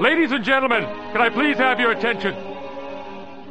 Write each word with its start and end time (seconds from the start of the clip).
Ladies 0.00 0.32
and 0.32 0.42
gentlemen, 0.42 0.84
can 1.12 1.20
I 1.20 1.28
please 1.28 1.58
have 1.58 1.78
your 1.78 1.92
attention? 1.92 2.34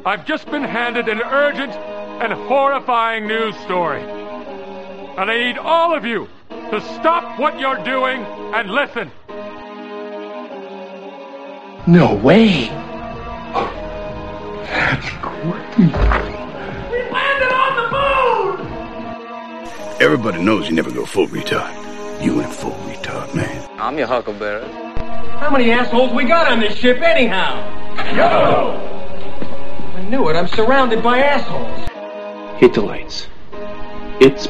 I've 0.04 0.26
just 0.26 0.50
been 0.50 0.64
handed 0.64 1.08
an 1.08 1.22
urgent 1.22 1.72
and 1.72 2.34
horrifying 2.34 3.28
news 3.28 3.56
story. 3.58 4.02
And 4.02 5.30
I 5.30 5.38
need 5.38 5.60
all 5.60 5.96
of 5.96 6.06
you 6.06 6.28
to 6.50 6.82
stop 6.96 7.40
what 7.40 7.60
you're 7.60 7.78
doing 7.84 8.24
and 8.56 8.72
listen. 8.72 9.12
No 11.86 12.16
way. 12.16 12.66
That's 14.66 15.08
crazy. 15.22 15.84
We 16.90 17.12
landed 17.12 17.54
on 17.54 17.76
the 17.78 17.86
moon! 18.58 20.02
Everybody 20.02 20.42
knows 20.42 20.68
you 20.68 20.74
never 20.74 20.90
go 20.90 21.06
full 21.06 21.28
retard. 21.28 21.76
You 22.26 22.38
went 22.38 22.52
full 22.52 22.72
retard, 22.72 23.36
man. 23.36 23.70
I'm 23.80 24.00
your 24.00 24.08
huckleberry. 24.08 24.89
How 25.40 25.50
many 25.50 25.72
assholes 25.72 26.12
we 26.14 26.26
got 26.26 26.52
on 26.52 26.60
this 26.60 26.76
ship 26.76 27.02
anyhow? 27.02 27.56
Yo! 28.14 28.76
I 29.96 30.02
knew 30.10 30.28
it. 30.28 30.36
I'm 30.36 30.50
surrounded 30.50 31.02
by 31.02 31.20
assholes. 31.20 32.60
Hit 32.60 32.74
the 32.74 32.82
lights. 32.82 33.28
It's 34.20 34.48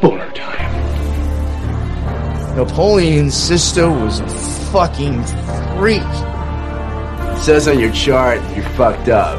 boner 0.00 0.30
time. 0.30 0.70
Napoleon's 2.56 3.34
sister 3.34 3.90
was 3.90 4.20
a 4.20 4.28
fucking 4.70 5.24
freak. 5.76 6.02
It 6.02 7.42
says 7.42 7.66
on 7.66 7.80
your 7.80 7.90
chart 7.90 8.40
you're 8.54 8.68
fucked 8.70 9.08
up. 9.08 9.36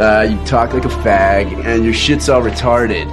Uh, 0.00 0.22
you 0.22 0.38
talk 0.46 0.72
like 0.72 0.84
a 0.84 0.88
fag, 0.88 1.52
and 1.64 1.84
your 1.84 1.94
shit's 1.94 2.28
all 2.28 2.42
retarded. 2.42 3.10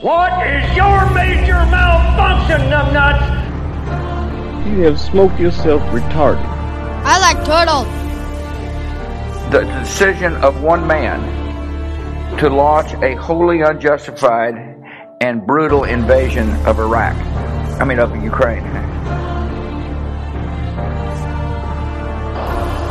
What 0.00 0.32
is 0.46 0.74
your 0.74 1.10
major 1.10 1.66
malfunction, 1.66 2.70
numbnuts? 2.70 3.41
You 4.64 4.82
have 4.82 4.98
smoked 4.98 5.38
yourself 5.40 5.82
retarded. 5.90 6.46
I 7.04 7.18
like 7.18 7.44
turtles. 7.44 7.88
The 9.50 9.64
decision 9.80 10.36
of 10.36 10.62
one 10.62 10.86
man 10.86 11.20
to 12.38 12.48
launch 12.48 12.92
a 13.02 13.16
wholly 13.16 13.60
unjustified 13.62 14.54
and 15.20 15.44
brutal 15.46 15.84
invasion 15.84 16.48
of 16.64 16.78
Iraq. 16.78 17.16
I 17.80 17.84
mean, 17.84 17.98
of 17.98 18.14
Ukraine. 18.22 18.62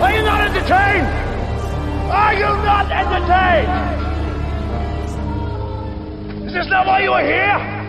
Are 0.02 0.12
you 0.14 0.24
not 0.24 0.42
entertained? 0.42 1.08
Are 2.12 2.34
you 2.34 2.42
not 2.42 2.92
entertained? 2.92 3.72
Is 6.48 6.54
this 6.54 6.68
not 6.68 6.86
why 6.86 7.02
you 7.02 7.14
are 7.14 7.24
here? 7.24 7.81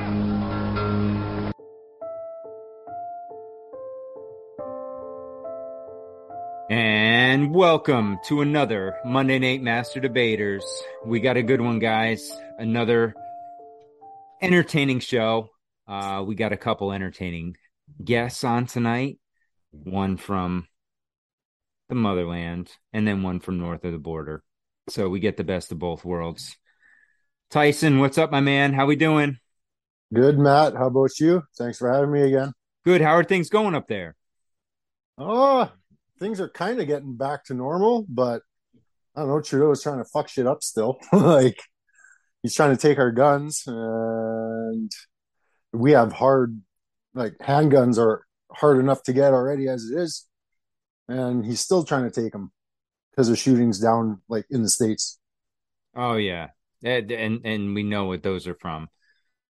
And 7.42 7.52
welcome 7.52 8.20
to 8.26 8.40
another 8.40 8.98
Monday 9.04 9.36
Night 9.40 9.60
Master 9.60 9.98
Debaters. 9.98 10.64
We 11.04 11.18
got 11.18 11.36
a 11.36 11.42
good 11.42 11.60
one, 11.60 11.80
guys. 11.80 12.30
Another 12.56 13.16
entertaining 14.40 15.00
show. 15.00 15.50
Uh, 15.88 16.22
we 16.24 16.36
got 16.36 16.52
a 16.52 16.56
couple 16.56 16.92
entertaining 16.92 17.56
guests 18.02 18.44
on 18.44 18.66
tonight. 18.66 19.18
One 19.72 20.18
from 20.18 20.68
the 21.88 21.96
motherland, 21.96 22.70
and 22.92 23.08
then 23.08 23.24
one 23.24 23.40
from 23.40 23.58
north 23.58 23.84
of 23.84 23.90
the 23.90 23.98
border. 23.98 24.44
So 24.88 25.08
we 25.08 25.18
get 25.18 25.36
the 25.36 25.42
best 25.42 25.72
of 25.72 25.80
both 25.80 26.04
worlds. 26.04 26.56
Tyson, 27.50 27.98
what's 27.98 28.18
up, 28.18 28.30
my 28.30 28.38
man? 28.40 28.72
How 28.72 28.86
we 28.86 28.94
doing? 28.94 29.38
Good, 30.14 30.38
Matt. 30.38 30.77
How 30.77 30.86
about 30.86 31.18
you? 31.18 31.42
Thanks 31.58 31.78
for 31.78 31.92
having 31.92 32.12
me 32.12 32.22
again. 32.22 32.52
Good. 32.84 33.00
How 33.00 33.16
are 33.16 33.24
things 33.24 33.48
going 33.48 33.74
up 33.74 33.88
there? 33.88 34.14
Oh, 35.18 35.72
things 36.22 36.40
are 36.40 36.48
kind 36.48 36.80
of 36.80 36.86
getting 36.86 37.16
back 37.16 37.44
to 37.46 37.54
normal, 37.54 38.06
but 38.08 38.42
I 39.14 39.20
don't 39.20 39.28
know. 39.28 39.40
Trudeau 39.40 39.72
is 39.72 39.83
trying 39.83 39.98
to 39.98 40.05
fuck 40.05 40.28
shit 40.28 40.46
up 40.46 40.62
still. 40.62 40.98
like 41.12 41.60
he's 42.42 42.55
trying 42.55 42.74
to 42.74 42.80
take 42.80 42.98
our 42.98 43.10
guns, 43.10 43.64
and 43.66 44.90
we 45.72 45.92
have 45.92 46.12
hard, 46.12 46.62
like 47.12 47.34
handguns 47.38 47.98
are 47.98 48.24
hard 48.50 48.78
enough 48.78 49.02
to 49.05 49.12
get 49.12 49.32
already 49.34 49.68
as 49.68 49.84
it 49.84 49.98
is, 49.98 50.27
and 51.08 51.44
he's 51.44 51.61
still 51.61 51.84
trying 51.84 52.08
to 52.08 52.22
take 52.22 52.32
them 52.32 52.52
because 53.11 53.28
of 53.28 53.38
shootings 53.38 53.80
down 53.80 54.22
like 54.28 54.46
in 54.48 54.62
the 54.62 54.70
states. 54.70 55.18
Oh 55.94 56.14
yeah, 56.14 56.48
and 56.82 57.11
and, 57.11 57.40
and 57.44 57.74
we 57.74 57.82
know 57.82 58.06
what 58.06 58.22
those 58.22 58.46
are 58.46 58.56
from. 58.61 58.88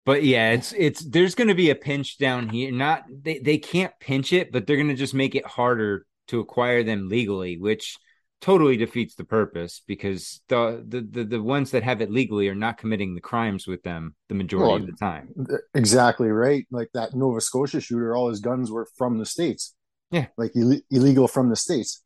But 0.04 0.24
yeah, 0.24 0.52
it's 0.52 0.74
it's 0.74 1.02
there's 1.02 1.36
going 1.36 1.48
to 1.48 1.56
be 1.56 1.70
a 1.70 1.76
pinch 1.76 2.18
down 2.18 2.50
here. 2.50 2.72
Not 2.72 3.06
they 3.10 3.40
they 3.40 3.58
can't 3.58 3.94
pinch 4.00 4.34
it, 4.34 4.52
but 4.52 4.66
they're 4.66 4.76
going 4.76 4.90
to 4.90 4.96
just 4.96 5.14
make 5.14 5.36
it 5.36 5.46
harder 5.46 6.06
to 6.28 6.40
acquire 6.40 6.84
them 6.84 7.10
legally, 7.10 7.58
which 7.58 7.98
totally 8.42 8.78
defeats 8.78 9.16
the 9.16 9.24
purpose 9.24 9.82
because 9.88 10.42
the 10.50 10.84
the 10.88 11.02
the, 11.02 11.24
the 11.24 11.42
ones 11.42 11.72
that 11.72 11.84
have 11.84 12.02
it 12.02 12.12
legally 12.12 12.48
are 12.50 12.56
not 12.56 12.78
committing 12.78 13.16
the 13.16 13.22
crimes 13.22 13.66
with 13.66 13.82
them 13.84 14.14
the 14.30 14.36
majority 14.36 14.68
Well, 14.74 14.82
of 14.82 14.86
the 14.88 14.98
time. 14.98 15.34
Exactly 15.74 16.30
right. 16.30 16.66
Like 16.70 16.90
that 16.94 17.16
Nova 17.16 17.42
Scotia 17.42 17.80
shooter, 17.80 18.16
all 18.16 18.30
his 18.30 18.42
guns 18.42 18.70
were 18.72 18.88
from 18.98 19.18
the 19.18 19.26
states. 19.26 19.74
Yeah. 20.12 20.28
like 20.38 20.52
Ill- 20.56 20.82
illegal 20.92 21.28
from 21.28 21.50
the 21.50 21.56
states, 21.56 22.04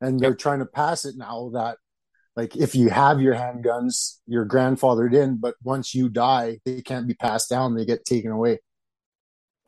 and 0.00 0.20
they're 0.20 0.34
trying 0.36 0.60
to 0.60 0.66
pass 0.66 1.04
it 1.04 1.16
now 1.16 1.50
that 1.54 1.78
like 2.36 2.56
if 2.56 2.74
you 2.76 2.88
have 2.90 3.20
your 3.20 3.34
handguns, 3.34 4.18
you're 4.26 4.46
grandfathered 4.46 5.14
in, 5.14 5.38
but 5.38 5.56
once 5.64 5.94
you 5.94 6.08
die, 6.08 6.60
they 6.64 6.80
can't 6.80 7.08
be 7.08 7.14
passed 7.14 7.50
down; 7.50 7.74
they 7.74 7.84
get 7.84 8.04
taken 8.04 8.30
away. 8.30 8.60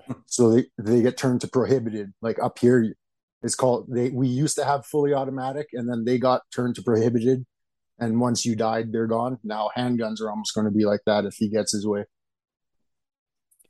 Hmm. 0.06 0.12
so 0.26 0.50
they 0.50 0.66
they 0.78 1.02
get 1.02 1.16
turned 1.16 1.40
to 1.42 1.48
prohibited. 1.48 2.12
Like 2.22 2.38
up 2.40 2.58
here, 2.60 2.94
it's 3.42 3.54
called 3.54 3.86
they. 3.88 4.10
We 4.10 4.28
used 4.28 4.56
to 4.56 4.64
have 4.64 4.86
fully 4.86 5.12
automatic, 5.14 5.68
and 5.72 5.88
then 5.88 6.04
they 6.04 6.18
got 6.18 6.42
turned 6.54 6.76
to 6.76 6.82
prohibited. 6.82 7.44
And 7.98 8.20
once 8.20 8.44
you 8.44 8.56
died, 8.56 8.92
they're 8.92 9.06
gone. 9.06 9.38
Now 9.44 9.70
handguns 9.76 10.20
are 10.20 10.30
almost 10.30 10.54
going 10.54 10.64
to 10.64 10.70
be 10.70 10.84
like 10.84 11.00
that 11.06 11.24
if 11.24 11.34
he 11.34 11.48
gets 11.48 11.72
his 11.72 11.86
way. 11.86 12.04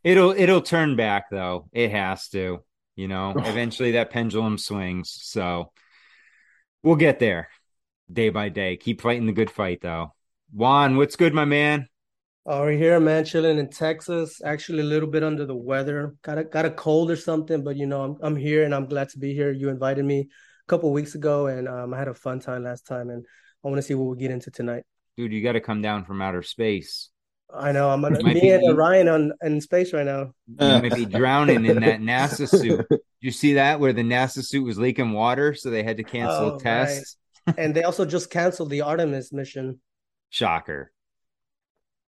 It'll 0.05 0.33
it'll 0.33 0.63
turn 0.63 0.97
back 0.97 1.31
though. 1.31 1.69
It 1.73 1.91
has 1.91 2.29
to. 2.31 2.61
You 2.97 3.09
know, 3.09 3.31
eventually 3.37 3.93
that 3.93 4.11
pendulum 4.11 4.59
swings. 4.59 5.17
So 5.23 5.73
we'll 6.83 6.97
get 6.97 7.19
there 7.19 7.49
day 8.13 8.29
by 8.29 8.49
day. 8.49 8.77
Keep 8.77 9.01
fighting 9.01 9.27
the 9.27 9.33
good 9.33 9.51
fight 9.51 9.81
though. 9.81 10.15
Juan, 10.53 10.97
what's 10.97 11.17
good, 11.17 11.33
my 11.33 11.47
man? 11.47 11.89
Oh, 12.45 12.63
we're 12.63 12.73
here, 12.73 12.99
man, 12.99 13.25
chilling 13.25 13.59
in 13.59 13.71
Texas. 13.71 14.41
Actually, 14.45 14.81
a 14.81 14.85
little 14.85 15.09
bit 15.09 15.23
under 15.23 15.47
the 15.47 15.55
weather. 15.55 16.17
Got 16.23 16.39
a 16.39 16.45
got 16.45 16.65
a 16.65 16.71
cold 16.71 17.11
or 17.11 17.17
something, 17.17 17.63
but 17.63 17.77
you 17.77 17.87
know, 17.87 18.03
I'm 18.03 18.17
I'm 18.21 18.37
here 18.37 18.65
and 18.65 18.75
I'm 18.75 18.87
glad 18.87 19.11
to 19.11 19.19
be 19.19 19.33
here. 19.33 19.53
You 19.53 19.69
invited 19.69 20.05
me 20.05 20.21
a 20.21 20.67
couple 20.67 20.93
weeks 20.93 21.15
ago, 21.15 21.47
and 21.47 21.69
um, 21.69 21.95
I 21.95 21.99
had 21.99 22.09
a 22.09 22.15
fun 22.15 22.41
time 22.41 22.65
last 22.65 22.85
time, 22.87 23.11
and 23.11 23.25
I 23.65 23.69
want 23.69 23.79
to 23.79 23.83
see 23.83 23.95
what 23.95 24.05
we 24.17 24.17
get 24.21 24.33
into 24.33 24.51
tonight. 24.51 24.83
Dude, 25.17 25.33
you 25.33 25.41
got 25.43 25.53
to 25.53 25.61
come 25.61 25.83
down 25.83 26.05
from 26.05 26.21
outer 26.21 26.43
space. 26.43 27.11
I 27.55 27.71
know 27.71 27.91
I'm 27.91 28.05
on, 28.05 28.17
You 28.19 28.25
might 28.25 28.35
me 28.35 28.41
be- 28.41 28.51
and 28.51 28.65
Orion 28.65 29.09
on 29.09 29.33
in 29.43 29.61
space 29.61 29.93
right 29.93 30.07
now. 30.07 30.33
You 30.49 30.57
might 30.83 30.95
be 30.95 31.05
drowning 31.05 31.65
in 31.67 31.81
that 31.81 32.01
NASA 32.01 32.49
suit. 32.49 32.87
Did 32.89 33.01
you 33.21 33.31
see 33.31 33.55
that 33.55 33.79
where 33.79 33.93
the 33.93 34.03
NASA 34.03 34.43
suit 34.45 34.65
was 34.65 34.79
leaking 34.79 35.13
water, 35.13 35.55
so 35.55 35.71
they 35.71 35.85
had 35.85 35.99
to 35.99 36.03
cancel 36.03 36.55
Oh, 36.55 36.59
tests? 36.59 37.19
and 37.57 37.73
they 37.75 37.85
also 37.85 38.05
just 38.05 38.31
canceled 38.31 38.71
the 38.71 38.81
Artemis 38.81 39.33
mission. 39.33 39.81
Shocker. 40.31 40.91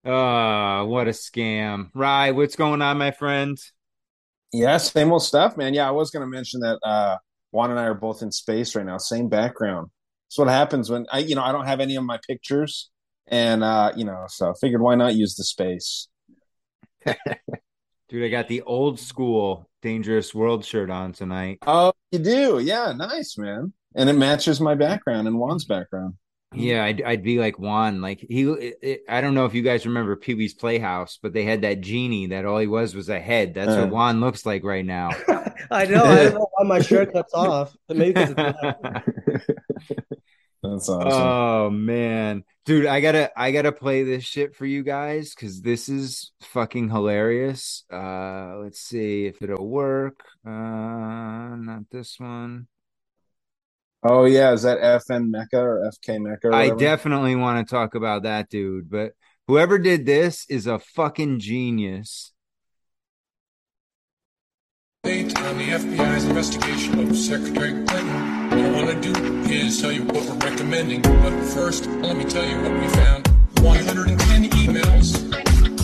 Oh, 0.05 0.85
what 0.87 1.09
a 1.09 1.13
scam. 1.13 1.91
Rye, 1.95 2.33
what's 2.33 2.57
going 2.57 2.83
on, 2.83 2.99
my 2.99 3.11
friend? 3.11 3.59
Yeah, 4.53 4.77
same 4.77 5.11
old 5.11 5.23
stuff, 5.23 5.57
man. 5.57 5.75
Yeah, 5.75 5.89
I 5.89 5.93
was 5.93 6.11
going 6.11 6.21
to 6.21 6.27
mention 6.31 6.61
that 6.61 6.79
uh, 6.83 7.17
Juan 7.53 7.71
and 7.71 7.81
I 7.81 7.85
are 7.85 7.95
both 7.95 8.23
in 8.23 8.31
space 8.31 8.77
right 8.77 8.85
now, 8.85 8.99
same 8.99 9.29
background. 9.29 9.89
That's 10.29 10.39
what 10.39 10.49
happens 10.49 10.91
when 10.91 11.07
I, 11.11 11.21
you 11.21 11.35
know, 11.35 11.43
I 11.43 11.53
don't 11.53 11.67
have 11.67 11.81
any 11.81 11.97
of 11.97 12.05
my 12.05 12.19
pictures, 12.27 12.91
and 13.29 13.65
uh, 13.65 13.93
you 13.97 14.05
know, 14.05 14.25
so 14.29 14.51
I 14.51 14.53
figured 14.61 14.83
why 14.83 14.95
not 14.95 15.15
use 15.15 15.37
the 15.37 15.45
space. 15.45 16.09
Dude, 17.07 18.25
I 18.25 18.29
got 18.29 18.49
the 18.49 18.63
old 18.63 19.01
school 19.01 19.69
Dangerous 19.81 20.35
World 20.35 20.65
shirt 20.65 20.91
on 20.91 21.13
tonight. 21.13 21.59
Oh, 21.67 21.93
you 22.13 22.19
do? 22.19 22.59
Yeah, 22.59 22.93
nice, 22.93 23.39
man. 23.39 23.73
And 23.97 24.11
it 24.11 24.15
matches 24.15 24.61
my 24.61 24.75
background 24.75 25.27
and 25.29 25.37
Juan's 25.37 25.65
background. 25.65 26.15
Yeah, 26.55 26.85
I'd, 26.85 27.03
I'd 27.03 27.23
be 27.23 27.39
like 27.39 27.59
Juan. 27.59 28.01
Like 28.01 28.21
he, 28.21 28.43
it, 28.45 28.79
it- 28.83 29.01
I 29.09 29.21
don't 29.21 29.35
know 29.35 29.45
if 29.47 29.55
you 29.55 29.63
guys 29.63 29.87
remember 29.87 30.17
Pee 30.17 30.35
Wee's 30.35 30.55
Playhouse, 30.55 31.19
but 31.23 31.33
they 31.33 31.45
had 31.45 31.63
that 31.63 31.81
genie 31.81 32.29
that 32.29 32.45
all 32.45 32.59
he 32.59 32.67
was 32.67 32.95
was 32.95 33.09
a 33.09 33.21
head. 33.21 33.55
That's 33.55 33.71
Uh. 33.73 33.81
what 33.83 33.91
Juan 33.91 34.21
looks 34.21 34.45
like 34.47 34.65
right 34.65 34.85
now. 34.85 35.11
I 35.71 35.87
know. 35.87 36.05
I 36.05 36.25
don't 36.25 36.35
know 36.35 36.49
why 36.55 36.67
my 36.67 36.81
shirt 36.81 37.13
cuts 37.13 37.33
off, 37.35 37.75
but 37.89 37.97
maybe 37.97 38.21
it's 38.21 38.35
black. 38.35 38.57
That's 40.63 40.89
awesome. 40.89 41.09
Oh 41.13 41.69
man, 41.71 42.43
dude, 42.65 42.87
I 42.87 43.01
gotta 43.03 43.31
I 43.39 43.51
gotta 43.51 43.71
play 43.71 44.03
this 44.03 44.25
shit 44.25 44.55
for 44.57 44.65
you 44.65 44.83
guys 44.83 45.35
because 45.35 45.61
this 45.61 45.91
is 45.91 46.33
fucking 46.41 46.89
hilarious. 46.89 47.85
Uh, 47.93 48.57
let's 48.63 48.81
see 48.81 49.27
if 49.27 49.43
it'll 49.43 49.69
work. 49.69 50.21
Uh, 50.47 50.51
not 50.51 51.83
this 51.91 52.19
one. 52.19 52.67
Oh 54.07 54.27
yeah, 54.27 54.53
is 54.53 54.63
that 54.63 54.79
FN 54.79 55.31
Meka 55.31 55.55
or 55.55 55.91
FK 55.91 56.19
Meka? 56.19 56.45
Or 56.45 56.55
I 56.55 56.71
definitely 56.71 57.37
want 57.37 57.67
to 57.67 57.75
talk 57.75 57.95
about 57.95 58.25
that 58.25 58.51
dude, 58.51 58.91
but 58.91 59.13
whoever 59.47 59.79
did 59.79 60.05
this 60.05 60.45
is 60.49 60.67
a 60.67 60.79
fucking 60.79 61.41
genius. 61.41 62.35
update 65.05 65.39
on 65.39 65.59
the 65.59 65.65
FBI's 65.65 66.25
investigation 66.25 66.99
of 66.99 67.17
Secretary 67.17 67.73
Clinton. 67.85 68.51
What 68.51 68.59
I 68.59 68.71
want 68.71 69.03
to 69.03 69.13
do 69.13 69.53
is 69.53 69.81
tell 69.81 69.93
you 69.93 70.03
what 70.05 70.25
we're 70.25 70.51
recommending. 70.51 71.03
But 71.03 71.33
first, 71.45 71.87
let 71.87 72.17
me 72.17 72.25
tell 72.25 72.45
you 72.45 72.57
what 72.63 72.73
we 72.73 72.89
found. 72.89 73.29
110 73.61 74.51
emails 74.51 75.25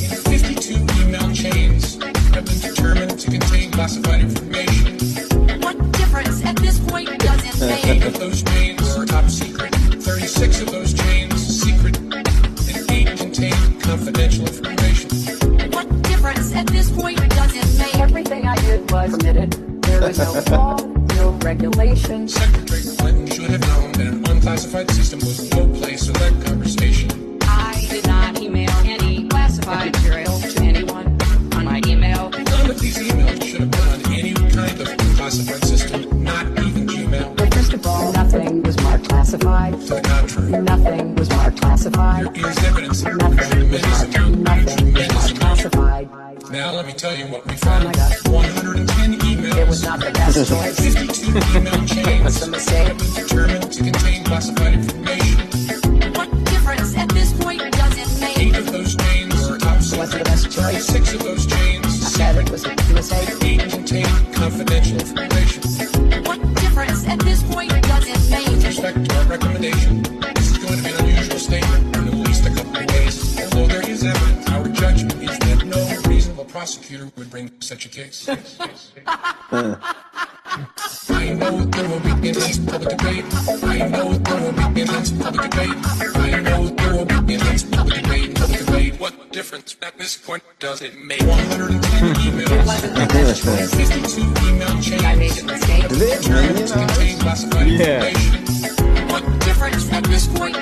in 0.00 0.16
52 0.40 0.74
email 1.02 1.32
chains 1.34 2.02
have 2.34 2.46
been 2.46 2.60
determined 2.60 3.18
to 3.18 3.30
contain 3.30 3.70
classified 3.72 4.20
information. 4.20 4.98
What 5.60 5.92
difference 5.92 6.44
at 6.44 6.56
this 6.56 6.78
point 6.80 7.08
does 7.08 7.14
it 7.14 7.18
make? 7.18 7.19
Eight 7.62 8.02
of 8.04 8.18
those 8.18 8.42
chains 8.42 8.96
are 8.96 9.04
top 9.04 9.28
secret. 9.28 9.74
36 9.74 10.62
of 10.62 10.70
those 10.70 10.94
chains 10.94 11.60
secret. 11.62 11.98
And 11.98 12.90
eight 12.90 13.18
contain 13.18 13.80
confidential 13.80 14.46
information. 14.46 15.10
What 15.70 16.02
difference 16.02 16.54
at 16.54 16.66
this 16.68 16.90
point 16.90 17.18
does 17.18 17.54
it 17.54 17.78
make? 17.78 17.94
Everything 17.96 18.46
I 18.46 18.54
did 18.56 18.90
was 18.90 19.14
permitted. 19.14 19.52
There 19.82 20.00
was 20.00 20.18
no 20.18 20.56
law, 20.56 20.76
no 21.16 21.32
regulation. 21.42 22.28
Secretary 22.28 22.80
Clinton 22.96 23.26
should 23.26 23.50
have 23.50 23.60
known 23.60 23.92
that 23.92 24.06
an 24.06 24.30
unclassified 24.30 24.90
system 24.92 25.18
was 25.18 25.50
no 25.50 25.68
place 25.68 26.06
for 26.06 26.12
that 26.14 26.32
classified. 39.38 39.72
To 39.80 39.94
the 39.94 40.00
contrary, 40.00 40.62
Nothing 40.62 41.14
was 41.14 41.30
marked 41.30 41.60
classified. 41.60 42.34
there 42.34 42.50
is 42.50 42.64
evidence 42.64 43.02
Nothing 43.04 43.70
was 43.70 43.82
marked, 44.16 44.38
nothing 44.38 44.94
was 44.94 45.14
marked 45.14 45.40
classified. 45.40 46.08
Now 46.50 46.72
let 46.74 46.86
me 46.86 46.92
tell 46.92 47.14
you 47.16 47.26
what 47.26 47.46
we 47.46 47.52
Oh 47.54 47.56
found. 47.58 47.84
my 47.84 47.92
God. 47.92 48.12
110 48.28 49.18
emails. 49.20 49.56
It 49.56 49.68
was 49.68 49.82
not 49.84 50.00
the 50.00 50.10
best 50.10 50.48
choice. 50.48 50.80
52 50.80 51.30
email 51.58 51.86
chains 51.86 52.24
was 52.24 52.42
a 52.42 52.50
mistake. 52.50 52.88
have 52.88 52.98
been 52.98 53.14
determined 53.14 53.72
to 53.72 53.82
contain 53.84 54.24
classified 54.24 54.74
information. 54.74 56.12
What 56.14 56.44
difference 56.46 56.96
at 56.96 57.08
this 57.10 57.32
point 57.32 57.60
does 57.72 57.94
it 57.98 58.20
make? 58.20 58.38
Eight 58.38 58.56
of 58.56 58.72
those 58.72 58.96
chains 58.96 59.48
are 59.48 59.58
top 59.58 59.76
Wasn't 59.76 59.84
secret. 60.10 60.18
the 60.18 60.24
best 60.24 60.50
choice. 60.50 60.86
Six 60.86 61.12
of 61.14 61.22
those 61.22 61.46
I 81.10 81.32
know 81.38 81.64
there 81.64 81.88
will 81.88 82.00
be 82.00 82.28
intense 82.28 82.58
public 82.58 82.88
debate. 82.98 83.24
I 83.62 83.86
know 83.88 84.12
there 84.14 84.52
will 84.52 84.70
be 84.72 84.80
intense 84.80 85.12
public 85.12 85.50
debate. 85.50 85.76
I 86.16 86.40
know 86.40 86.66
there 86.70 86.92
will 86.92 87.22
be 87.22 87.34
intense 87.34 87.62
public 87.62 88.02
debate. 88.02 88.34
Public 88.34 88.66
debate. 88.66 89.00
What 89.00 89.30
difference 89.30 89.76
at 89.82 89.96
this 89.96 90.16
point 90.16 90.42
does 90.58 90.82
it 90.82 90.98
make? 90.98 91.20
110 91.20 92.14
emails. 92.16 92.66
wasn't 92.66 92.94
the 92.94 93.06
best 93.06 93.44
choice. 93.44 93.74
52 93.74 94.20
email 94.48 94.82
chains. 94.82 95.04
I 95.04 95.14
made 95.14 95.38
a 95.38 95.44
mistake. 95.44 95.88
Contain 96.72 97.18
classified 97.20 97.68
Yeah. 97.68 98.06
information. 98.08 99.08
What 99.08 99.22
difference 99.40 99.92
at 99.92 100.04
this 100.04 100.26
point 100.26 100.56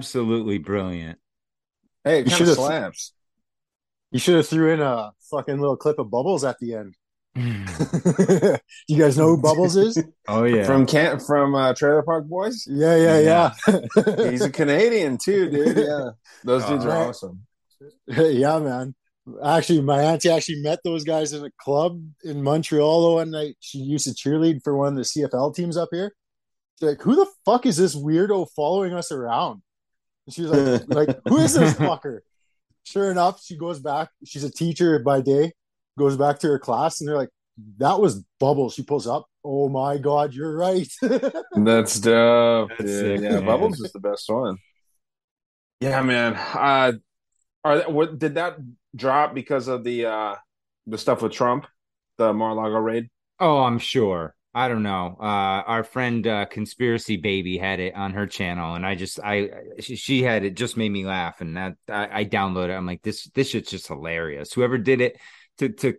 Absolutely 0.00 0.56
brilliant. 0.56 1.18
Hey, 2.04 2.20
it 2.20 2.30
You 2.30 2.34
should've- 2.34 2.54
slaps. 2.54 3.12
You 4.10 4.18
should 4.18 4.36
have 4.36 4.48
threw 4.48 4.72
in 4.72 4.80
a 4.80 5.12
fucking 5.30 5.60
little 5.60 5.76
clip 5.76 5.98
of 5.98 6.10
Bubbles 6.10 6.42
at 6.42 6.56
the 6.58 6.74
end. 6.74 6.94
you 7.36 8.98
guys 8.98 9.18
know 9.18 9.26
who 9.26 9.42
Bubbles 9.42 9.76
is? 9.76 10.02
Oh 10.26 10.44
yeah. 10.44 10.64
From 10.64 10.86
Can 10.86 11.20
from 11.20 11.54
uh, 11.54 11.74
Trailer 11.74 12.02
Park 12.02 12.26
Boys. 12.26 12.66
Yeah, 12.66 12.96
yeah, 12.96 13.52
yeah. 13.68 13.80
He's 14.30 14.40
a 14.40 14.50
Canadian 14.50 15.18
too, 15.18 15.50
dude. 15.50 15.76
Yeah, 15.76 16.10
those 16.44 16.64
dudes 16.64 16.86
are 16.86 17.08
awesome. 17.08 17.42
yeah, 18.06 18.58
man. 18.58 18.94
Actually, 19.44 19.82
my 19.82 20.00
auntie 20.02 20.30
actually 20.30 20.62
met 20.62 20.78
those 20.82 21.04
guys 21.04 21.34
in 21.34 21.44
a 21.44 21.50
club 21.60 22.00
in 22.24 22.42
Montreal 22.42 23.08
the 23.10 23.14
one 23.16 23.30
night. 23.32 23.56
She 23.60 23.78
used 23.78 24.06
to 24.06 24.12
cheerlead 24.12 24.62
for 24.64 24.76
one 24.76 24.88
of 24.88 24.94
the 24.96 25.02
CFL 25.02 25.54
teams 25.54 25.76
up 25.76 25.90
here. 25.92 26.14
She's 26.78 26.88
like, 26.88 27.02
"Who 27.02 27.14
the 27.16 27.26
fuck 27.44 27.66
is 27.66 27.76
this 27.76 27.94
weirdo 27.94 28.48
following 28.56 28.94
us 28.94 29.12
around?" 29.12 29.62
And 30.30 30.34
she's 30.34 30.46
like, 30.46 31.08
"Like, 31.08 31.20
who 31.28 31.38
is 31.38 31.54
this 31.54 31.74
fucker?" 31.78 32.20
Sure 32.84 33.10
enough, 33.10 33.42
she 33.42 33.56
goes 33.56 33.80
back. 33.80 34.08
She's 34.24 34.44
a 34.44 34.50
teacher 34.50 34.98
by 34.98 35.20
day. 35.20 35.52
Goes 35.98 36.16
back 36.16 36.38
to 36.40 36.48
her 36.48 36.58
class, 36.58 37.00
and 37.00 37.08
they're 37.08 37.16
like, 37.16 37.30
"That 37.78 38.00
was 38.00 38.24
Bubbles." 38.38 38.74
She 38.74 38.82
pulls 38.82 39.06
up. 39.06 39.26
Oh 39.44 39.68
my 39.68 39.98
god, 39.98 40.34
you're 40.34 40.56
right. 40.56 40.88
That's 41.56 41.98
dope, 42.00 42.70
That's 42.70 42.82
dude. 42.84 43.20
sick, 43.20 43.20
yeah, 43.22 43.36
man. 43.36 43.46
Bubbles 43.46 43.80
is 43.80 43.92
the 43.92 44.00
best 44.00 44.28
one. 44.28 44.56
Yeah, 45.80 46.02
man. 46.02 46.34
Uh, 46.34 46.92
are 47.64 47.90
what 47.90 48.18
did 48.18 48.34
that 48.36 48.56
drop 48.94 49.34
because 49.34 49.68
of 49.68 49.84
the 49.84 50.06
uh 50.06 50.34
the 50.86 50.98
stuff 50.98 51.22
with 51.22 51.32
Trump, 51.32 51.66
the 52.18 52.32
Mar-a-Lago 52.32 52.78
raid? 52.78 53.08
Oh, 53.38 53.58
I'm 53.62 53.78
sure. 53.78 54.34
I 54.52 54.66
don't 54.68 54.82
know. 54.82 55.16
Uh, 55.20 55.62
our 55.66 55.84
friend 55.84 56.26
uh, 56.26 56.44
Conspiracy 56.46 57.16
Baby 57.16 57.56
had 57.56 57.78
it 57.78 57.94
on 57.94 58.12
her 58.14 58.26
channel, 58.26 58.74
and 58.74 58.84
I 58.84 58.96
just 58.96 59.20
I 59.22 59.48
she, 59.78 59.94
she 59.96 60.22
had 60.22 60.44
it 60.44 60.56
just 60.56 60.76
made 60.76 60.90
me 60.90 61.04
laugh, 61.06 61.40
and 61.40 61.56
that 61.56 61.76
I, 61.88 62.20
I 62.20 62.24
downloaded. 62.24 62.70
it. 62.70 62.76
I'm 62.76 62.86
like 62.86 63.02
this 63.02 63.24
this 63.34 63.50
shit's 63.50 63.70
just 63.70 63.86
hilarious. 63.86 64.52
Whoever 64.52 64.76
did 64.76 65.00
it 65.00 65.18
to 65.58 65.68
to 65.68 65.94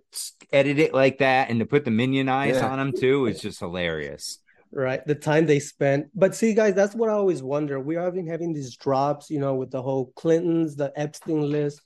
edit 0.52 0.80
it 0.80 0.94
like 0.94 1.20
that 1.20 1.50
and 1.50 1.60
to 1.60 1.66
put 1.66 1.86
the 1.86 1.92
minion 1.92 2.28
eyes 2.28 2.56
Yeah. 2.58 2.68
on 2.70 2.78
them 2.80 2.92
too 2.98 3.28
is 3.28 3.40
just 3.42 3.60
hilarious. 3.60 4.40
right 4.74 5.06
the 5.06 5.16
time 5.16 5.46
they 5.46 5.60
spent 5.60 6.08
but 6.16 6.34
see 6.34 6.54
guys 6.54 6.74
that's 6.74 6.96
what 6.96 7.10
i 7.10 7.14
always 7.14 7.44
wonder 7.44 7.78
we 7.80 7.98
are 7.98 8.06
having 8.06 8.26
having 8.26 8.54
these 8.54 8.76
drops 8.78 9.30
you 9.30 9.38
know 9.38 9.54
with 9.54 9.70
the 9.70 9.82
whole 9.82 10.14
clintons 10.16 10.78
the 10.78 10.92
epstein 10.96 11.42
list 11.52 11.82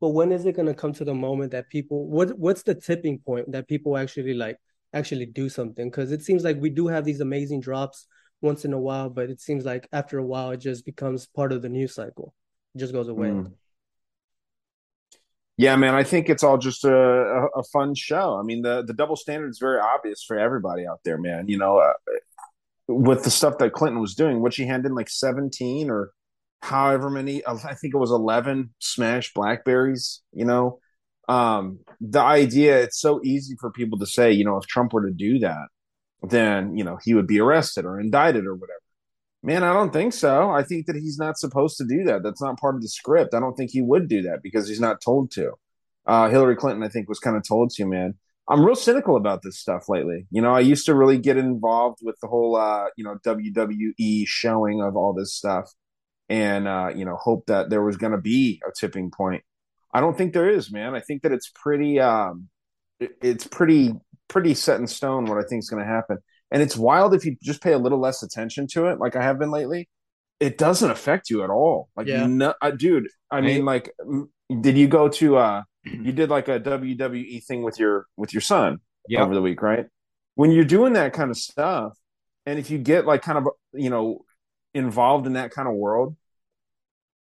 but 0.00 0.08
when 0.08 0.32
is 0.32 0.46
it 0.46 0.56
going 0.56 0.66
to 0.66 0.72
come 0.74 0.92
to 0.94 1.04
the 1.04 1.14
moment 1.14 1.52
that 1.52 1.68
people 1.68 2.08
what 2.08 2.30
what's 2.38 2.62
the 2.62 2.74
tipping 2.74 3.18
point 3.18 3.50
that 3.52 3.68
people 3.68 3.96
actually 3.96 4.32
like 4.32 4.56
actually 4.92 5.26
do 5.26 5.48
something 5.48 5.88
because 5.90 6.12
it 6.12 6.22
seems 6.22 6.44
like 6.44 6.58
we 6.60 6.70
do 6.70 6.88
have 6.88 7.04
these 7.04 7.20
amazing 7.20 7.60
drops 7.60 8.06
once 8.42 8.64
in 8.64 8.72
a 8.72 8.80
while 8.80 9.08
but 9.10 9.30
it 9.30 9.40
seems 9.40 9.64
like 9.64 9.88
after 9.92 10.18
a 10.18 10.24
while 10.24 10.50
it 10.50 10.58
just 10.58 10.84
becomes 10.84 11.26
part 11.26 11.52
of 11.52 11.62
the 11.62 11.68
news 11.68 11.94
cycle 11.94 12.34
it 12.74 12.78
just 12.78 12.92
goes 12.92 13.08
away 13.08 13.28
Mm. 13.28 13.52
Yeah, 15.56 15.76
man. 15.76 15.94
I 15.94 16.04
think 16.04 16.30
it's 16.30 16.42
all 16.42 16.56
just 16.56 16.84
a, 16.86 16.94
a, 16.94 17.46
a 17.58 17.62
fun 17.64 17.94
show. 17.94 18.38
I 18.38 18.42
mean, 18.42 18.62
the 18.62 18.82
the 18.82 18.94
double 18.94 19.14
standard 19.16 19.50
is 19.50 19.58
very 19.58 19.78
obvious 19.78 20.24
for 20.26 20.38
everybody 20.38 20.86
out 20.86 21.00
there, 21.04 21.18
man. 21.18 21.48
You 21.48 21.58
know, 21.58 21.78
uh, 21.78 21.92
with 22.88 23.24
the 23.24 23.30
stuff 23.30 23.58
that 23.58 23.74
Clinton 23.74 24.00
was 24.00 24.14
doing, 24.14 24.40
what 24.40 24.54
she 24.54 24.64
handed 24.64 24.88
in 24.88 24.94
like 24.94 25.10
seventeen 25.10 25.90
or 25.90 26.12
however 26.62 27.10
many, 27.10 27.46
I 27.46 27.74
think 27.74 27.94
it 27.94 27.98
was 27.98 28.10
eleven 28.10 28.74
smashed 28.78 29.34
Blackberries. 29.34 30.22
You 30.32 30.46
know, 30.46 30.78
um, 31.30 31.78
the 32.00 32.20
idea 32.20 32.82
it's 32.82 33.00
so 33.00 33.20
easy 33.22 33.54
for 33.60 33.70
people 33.70 33.98
to 34.00 34.06
say, 34.06 34.32
you 34.32 34.44
know, 34.44 34.56
if 34.56 34.66
Trump 34.66 34.92
were 34.92 35.06
to 35.06 35.12
do 35.12 35.38
that, 35.38 35.68
then 36.22 36.76
you 36.76 36.84
know 36.84 36.98
he 37.02 37.14
would 37.14 37.26
be 37.26 37.40
arrested 37.40 37.84
or 37.84 38.00
indicted 38.00 38.46
or 38.46 38.54
whatever. 38.54 38.80
Man, 39.42 39.62
I 39.62 39.72
don't 39.72 39.92
think 39.92 40.12
so. 40.12 40.50
I 40.50 40.62
think 40.64 40.86
that 40.86 40.96
he's 40.96 41.18
not 41.18 41.38
supposed 41.38 41.78
to 41.78 41.84
do 41.86 42.04
that. 42.04 42.22
That's 42.22 42.42
not 42.42 42.58
part 42.58 42.74
of 42.74 42.82
the 42.82 42.88
script. 42.88 43.32
I 43.32 43.40
don't 43.40 43.54
think 43.54 43.70
he 43.70 43.80
would 43.80 44.08
do 44.08 44.22
that 44.22 44.42
because 44.42 44.68
he's 44.68 44.80
not 44.80 45.00
told 45.00 45.30
to. 45.32 45.52
Uh, 46.04 46.28
Hillary 46.28 46.56
Clinton, 46.56 46.82
I 46.82 46.88
think, 46.88 47.08
was 47.08 47.20
kind 47.20 47.36
of 47.36 47.46
told 47.46 47.70
to, 47.70 47.86
man. 47.86 48.14
I'm 48.48 48.64
real 48.64 48.74
cynical 48.74 49.16
about 49.16 49.42
this 49.42 49.58
stuff 49.58 49.88
lately. 49.88 50.26
You 50.30 50.42
know, 50.42 50.52
I 50.52 50.60
used 50.60 50.84
to 50.86 50.94
really 50.94 51.18
get 51.18 51.36
involved 51.36 52.00
with 52.02 52.16
the 52.20 52.26
whole, 52.26 52.56
uh, 52.56 52.86
you 52.96 53.04
know, 53.04 53.16
WWE 53.24 54.24
showing 54.26 54.82
of 54.82 54.96
all 54.96 55.14
this 55.14 55.34
stuff 55.34 55.70
and, 56.28 56.66
uh, 56.66 56.90
you 56.94 57.04
know, 57.04 57.14
hope 57.14 57.46
that 57.46 57.70
there 57.70 57.82
was 57.82 57.96
going 57.96 58.12
to 58.12 58.18
be 58.18 58.60
a 58.66 58.72
tipping 58.78 59.12
point. 59.12 59.44
I 59.92 60.00
don't 60.00 60.16
think 60.16 60.32
there 60.32 60.48
is, 60.48 60.70
man. 60.72 60.94
I 60.94 61.00
think 61.00 61.22
that 61.22 61.32
it's 61.32 61.50
pretty, 61.54 61.98
um, 62.00 62.48
it- 63.00 63.16
it's 63.22 63.46
pretty, 63.46 63.92
pretty 64.28 64.54
set 64.54 64.80
in 64.80 64.86
stone 64.86 65.24
what 65.26 65.38
I 65.38 65.42
think 65.48 65.60
is 65.60 65.70
going 65.70 65.82
to 65.82 65.88
happen. 65.88 66.18
And 66.52 66.62
it's 66.62 66.76
wild 66.76 67.14
if 67.14 67.24
you 67.24 67.36
just 67.42 67.62
pay 67.62 67.72
a 67.72 67.78
little 67.78 67.98
less 68.00 68.22
attention 68.22 68.66
to 68.68 68.86
it, 68.86 68.98
like 68.98 69.16
I 69.16 69.22
have 69.22 69.38
been 69.38 69.50
lately. 69.50 69.88
It 70.40 70.56
doesn't 70.58 70.90
affect 70.90 71.28
you 71.30 71.42
at 71.44 71.50
all. 71.50 71.90
Like, 71.96 72.06
Yeah. 72.06 72.26
no, 72.26 72.54
uh, 72.62 72.70
dude. 72.70 73.08
I 73.30 73.40
mean, 73.40 73.64
like, 73.64 73.90
did 74.60 74.76
you 74.78 74.88
go 74.88 75.08
to? 75.08 75.36
uh 75.36 75.62
You 75.84 76.12
did 76.12 76.28
like 76.30 76.48
a 76.48 76.58
WWE 76.60 77.44
thing 77.44 77.62
with 77.62 77.78
your 77.78 78.06
with 78.16 78.32
your 78.34 78.40
son 78.42 78.78
Yep. 79.08 79.22
over 79.22 79.34
the 79.34 79.42
week, 79.42 79.62
right? 79.62 79.86
When 80.34 80.50
you're 80.50 80.64
doing 80.64 80.92
that 80.94 81.12
kind 81.12 81.30
of 81.30 81.36
stuff, 81.36 81.96
and 82.46 82.58
if 82.58 82.70
you 82.70 82.78
get 82.78 83.06
like 83.06 83.22
kind 83.22 83.38
of 83.38 83.48
you 83.72 83.90
know 83.90 84.24
involved 84.74 85.26
in 85.26 85.34
that 85.34 85.50
kind 85.52 85.68
of 85.68 85.74
world, 85.74 86.16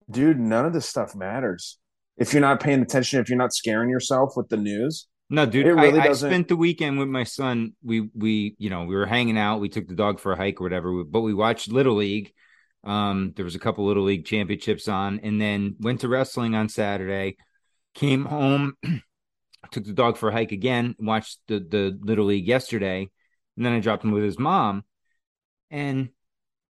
dude, 0.09 0.39
none 0.39 0.65
of 0.65 0.73
this 0.73 0.87
stuff 0.87 1.15
matters. 1.15 1.77
If 2.19 2.33
you're 2.33 2.41
not 2.41 2.59
paying 2.59 2.81
attention, 2.81 3.19
if 3.19 3.29
you're 3.29 3.37
not 3.37 3.53
scaring 3.53 3.89
yourself 3.89 4.33
with 4.35 4.49
the 4.49 4.57
news, 4.57 5.07
No, 5.29 5.45
dude, 5.45 5.65
really 5.65 5.99
I, 5.99 6.09
I 6.09 6.13
spent 6.13 6.47
the 6.47 6.55
weekend 6.55 6.99
with 6.99 7.07
my 7.07 7.23
son. 7.23 7.73
We 7.83 8.09
we 8.15 8.55
you 8.57 8.69
know 8.69 8.85
we 8.85 8.95
were 8.95 9.05
hanging 9.05 9.37
out. 9.37 9.59
We 9.59 9.69
took 9.69 9.87
the 9.87 9.95
dog 9.95 10.19
for 10.19 10.31
a 10.33 10.37
hike 10.37 10.59
or 10.59 10.63
whatever. 10.63 11.03
But 11.03 11.21
we 11.21 11.33
watched 11.33 11.71
Little 11.71 11.95
League. 11.95 12.33
Um, 12.83 13.33
there 13.35 13.45
was 13.45 13.55
a 13.55 13.59
couple 13.59 13.85
Little 13.85 14.03
League 14.03 14.25
championships 14.25 14.87
on, 14.87 15.19
and 15.21 15.39
then 15.39 15.75
went 15.79 16.01
to 16.01 16.07
wrestling 16.09 16.55
on 16.55 16.69
Saturday. 16.69 17.37
Came 17.93 18.25
home, 18.25 18.75
took 19.71 19.85
the 19.85 19.93
dog 19.93 20.17
for 20.17 20.29
a 20.29 20.31
hike 20.33 20.51
again. 20.51 20.95
Watched 20.99 21.39
the 21.47 21.59
the 21.59 21.97
Little 22.01 22.25
League 22.25 22.47
yesterday, 22.47 23.09
and 23.55 23.65
then 23.65 23.73
I 23.73 23.79
dropped 23.81 24.03
him 24.03 24.11
with 24.11 24.23
his 24.23 24.39
mom. 24.39 24.83
And 25.71 26.09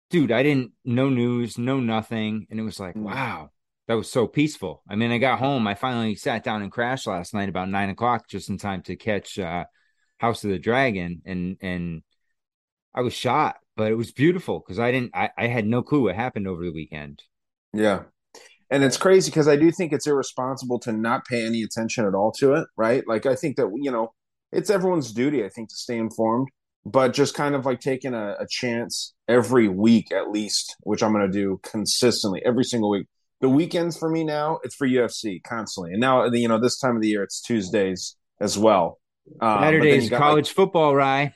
dude, 0.10 0.32
I 0.32 0.44
didn't 0.44 0.72
no 0.84 1.10
news, 1.10 1.58
no 1.58 1.80
nothing, 1.80 2.48
and 2.50 2.60
it 2.60 2.63
was 2.63 2.80
like 2.80 2.96
wow. 2.96 3.51
That 3.88 3.96
was 3.96 4.12
so 4.12 4.27
peaceful. 4.27 4.84
I 4.89 4.96
mean, 4.96 5.12
I 5.12 5.17
got 5.17 5.39
home. 5.39 5.65
I 5.65 5.75
finally 5.75 6.15
sat 6.15 6.44
down 6.44 6.62
and 6.62 6.72
crashed 6.72 7.08
last 7.08 7.34
night 7.34 7.50
about 7.50 7.70
nine 7.70 7.89
o'clock, 7.89 8.27
just 8.27 8.50
in 8.50 8.58
time 8.58 8.82
to 8.84 8.96
catch 8.96 9.39
uh, 9.39 9.65
House 10.17 10.44
of 10.44 10.50
the 10.50 10.60
Dragon, 10.60 11.22
and 11.25 11.58
and 11.62 12.01
I 12.94 13.01
was 13.01 13.13
shot, 13.13 13.58
but 13.75 13.91
it 13.91 13.96
was 13.96 14.12
beautiful 14.12 14.60
because 14.60 14.79
I 14.79 14.91
didn't. 14.91 15.12
I, 15.15 15.29
I 15.38 15.48
had 15.48 15.65
no 15.65 15.84
clue 15.84 16.03
what 16.03 16.15
happened 16.15 16.48
over 16.48 16.65
the 16.65 16.74
weekend. 16.74 17.24
Yeah. 17.74 18.03
And 18.70 18.84
it's 18.84 18.98
crazy 18.98 19.32
because 19.32 19.48
I 19.48 19.56
do 19.56 19.72
think 19.72 19.94
it's 19.94 20.08
irresponsible 20.08 20.79
to 20.79 20.91
not 20.91 21.25
pay 21.25 21.46
any 21.46 21.63
attention 21.63 22.06
at 22.06 22.13
all 22.13 22.34
to 22.34 22.56
it, 22.56 22.67
right? 22.75 23.08
Like, 23.08 23.25
I 23.25 23.36
think 23.36 23.56
that, 23.56 23.70
you 23.82 23.91
know, 23.91 24.13
it's 24.51 24.70
everyone's 24.70 25.13
duty, 25.13 25.46
I 25.46 25.50
think, 25.50 25.70
to 25.70 25.75
stay 25.75 25.98
informed, 25.98 26.50
but 26.86 27.13
just 27.13 27.34
kind 27.34 27.56
of 27.56 27.65
like 27.65 27.79
taking 27.79 28.13
a, 28.13 28.36
a 28.39 28.46
chance 28.50 29.13
every 29.27 29.70
week 29.70 30.12
at 30.12 30.32
least, 30.32 30.75
which 30.82 31.01
I'm 31.01 31.13
going 31.13 31.25
to 31.25 31.32
do 31.32 31.62
consistently 31.63 32.41
every 32.44 32.65
single 32.65 32.89
week. 32.89 33.08
The 33.41 33.50
weekends 33.50 33.98
for 33.98 34.10
me 34.10 34.24
now, 34.24 34.60
it's 34.63 34.75
for 34.75 34.88
UFC 34.88 35.44
constantly. 35.44 35.91
And 35.91 36.01
now, 36.01 36.25
you 36.25 36.48
know, 36.48 36.60
this 36.60 36.79
time 36.79 36.96
of 36.96 37.01
the 37.01 37.08
year, 37.08 37.24
it's 37.24 37.41
Tuesdays 37.41 38.15
as 38.41 38.58
well. 38.58 39.00
Um, 39.41 39.62
Saturday's 39.62 40.10
college 40.10 40.48
like, 40.48 40.56
football, 40.56 40.96
Rye. 40.96 41.34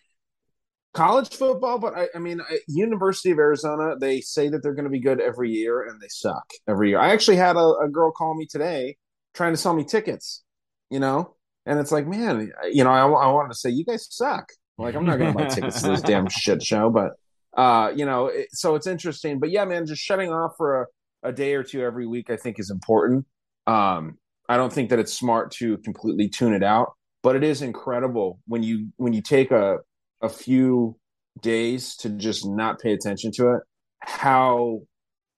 college 0.94 1.30
football, 1.36 1.78
but 1.78 1.96
I, 1.98 2.08
I 2.16 2.20
mean, 2.20 2.42
I- 2.42 2.60
University 2.68 3.32
of 3.32 3.38
Arizona, 3.38 3.96
they 4.00 4.22
say 4.22 4.50
that 4.50 4.64
they're 4.64 4.74
going 4.74 4.86
to 4.86 4.90
be 4.92 5.00
good 5.00 5.20
every 5.22 5.52
year, 5.52 5.84
and 5.84 6.00
they 6.02 6.08
suck 6.10 6.46
every 6.68 6.90
year. 6.90 7.00
I 7.00 7.12
actually 7.12 7.38
had 7.38 7.56
a, 7.56 7.76
a 7.84 7.90
girl 7.90 8.12
call 8.12 8.36
me 8.36 8.46
today 8.46 8.98
trying 9.34 9.54
to 9.54 9.58
sell 9.58 9.74
me 9.74 9.84
tickets, 9.84 10.44
you 10.90 11.00
know, 11.00 11.36
and 11.66 11.80
it's 11.80 11.92
like, 11.92 12.08
man, 12.08 12.52
you 12.72 12.84
know, 12.84 12.92
I, 12.92 13.02
I 13.02 13.32
wanted 13.32 13.50
to 13.50 13.58
say, 13.58 13.70
you 13.70 13.86
guys 13.86 14.08
suck. 14.10 14.50
Like, 14.78 14.96
I'm 14.96 15.06
not 15.06 15.20
going 15.20 15.34
to 15.34 15.38
buy 15.38 15.48
tickets 15.48 15.82
to 15.84 15.90
this 15.90 16.02
damn 16.12 16.28
shit 16.28 16.64
show, 16.64 16.90
but, 16.90 17.12
uh, 17.56 17.92
you 17.96 18.06
know, 18.06 18.28
it, 18.28 18.48
so 18.52 18.76
it's 18.76 18.88
interesting. 18.88 19.40
But 19.40 19.52
yeah, 19.52 19.66
man, 19.66 19.86
just 19.86 20.02
shutting 20.02 20.32
off 20.32 20.54
for 20.58 20.82
a, 20.82 20.86
a 21.24 21.32
day 21.32 21.54
or 21.56 21.64
two 21.64 21.82
every 21.82 22.08
week, 22.08 22.30
I 22.30 22.38
think, 22.38 22.60
is 22.60 22.70
important. 22.70 23.26
Um, 23.68 24.18
I 24.50 24.58
don't 24.58 24.74
think 24.74 24.90
that 24.90 25.00
it's 25.00 25.14
smart 25.14 25.52
to 25.54 25.78
completely 25.80 26.28
tune 26.30 26.54
it 26.54 26.64
out, 26.64 26.94
but 27.24 27.36
it 27.36 27.44
is 27.44 27.62
incredible 27.62 28.40
when 28.48 28.64
you 28.64 28.90
when 28.98 29.14
you 29.14 29.22
take 29.22 29.52
a 29.52 29.78
a 30.22 30.30
few 30.30 30.98
days 31.42 31.96
to 31.98 32.10
just 32.10 32.46
not 32.46 32.80
pay 32.80 32.94
attention 32.94 33.32
to 33.32 33.54
it 33.54 33.62
how 34.02 34.82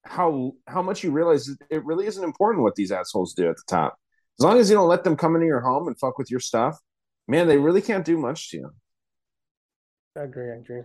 how 0.06 0.52
how 0.68 0.82
much 0.82 1.04
you 1.04 1.12
realize 1.12 1.50
it 1.70 1.86
really 1.86 2.08
isn't 2.08 2.24
important 2.24 2.64
what 2.64 2.76
these 2.76 2.92
assholes 2.92 3.34
do 3.34 3.48
at 3.48 3.56
the 3.56 3.64
top 3.68 3.96
as 4.40 4.44
long 4.44 4.58
as 4.58 4.70
you 4.70 4.76
don't 4.76 4.90
let 4.90 5.04
them 5.04 5.16
come 5.16 5.36
into 5.36 5.46
your 5.46 5.62
home 5.62 5.88
and 5.88 5.98
fuck 6.00 6.18
with 6.18 6.32
your 6.32 6.40
stuff 6.40 6.78
man 7.28 7.48
they 7.48 7.58
really 7.58 7.82
can't 7.82 8.06
do 8.06 8.18
much 8.18 8.50
to 8.50 8.58
you 8.58 8.70
I 10.16 10.24
agree. 10.24 10.52
I 10.52 10.58
agree. 10.58 10.84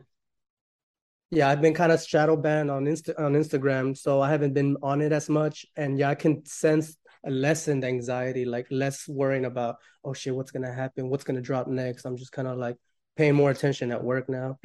Yeah, 1.30 1.48
I've 1.50 1.60
been 1.60 1.74
kind 1.74 1.92
of 1.92 2.02
shadow 2.02 2.36
banned 2.36 2.70
on 2.70 2.84
Insta 2.86 3.18
on 3.18 3.34
Instagram, 3.34 3.96
so 3.96 4.20
I 4.22 4.30
haven't 4.30 4.54
been 4.54 4.76
on 4.82 5.00
it 5.02 5.12
as 5.12 5.28
much. 5.28 5.66
And 5.76 5.98
yeah, 5.98 6.08
I 6.08 6.14
can 6.14 6.44
sense 6.46 6.96
a 7.26 7.30
lessened 7.30 7.84
anxiety, 7.84 8.44
like 8.44 8.66
less 8.70 9.06
worrying 9.06 9.44
about, 9.44 9.76
oh 10.04 10.14
shit, 10.14 10.34
what's 10.34 10.50
gonna 10.52 10.72
happen, 10.72 11.10
what's 11.10 11.24
gonna 11.24 11.42
drop 11.42 11.66
next. 11.66 12.06
I'm 12.06 12.16
just 12.16 12.32
kind 12.32 12.48
of 12.48 12.56
like 12.56 12.76
paying 13.16 13.34
more 13.34 13.50
attention 13.50 13.92
at 13.92 14.02
work 14.02 14.28
now. 14.28 14.58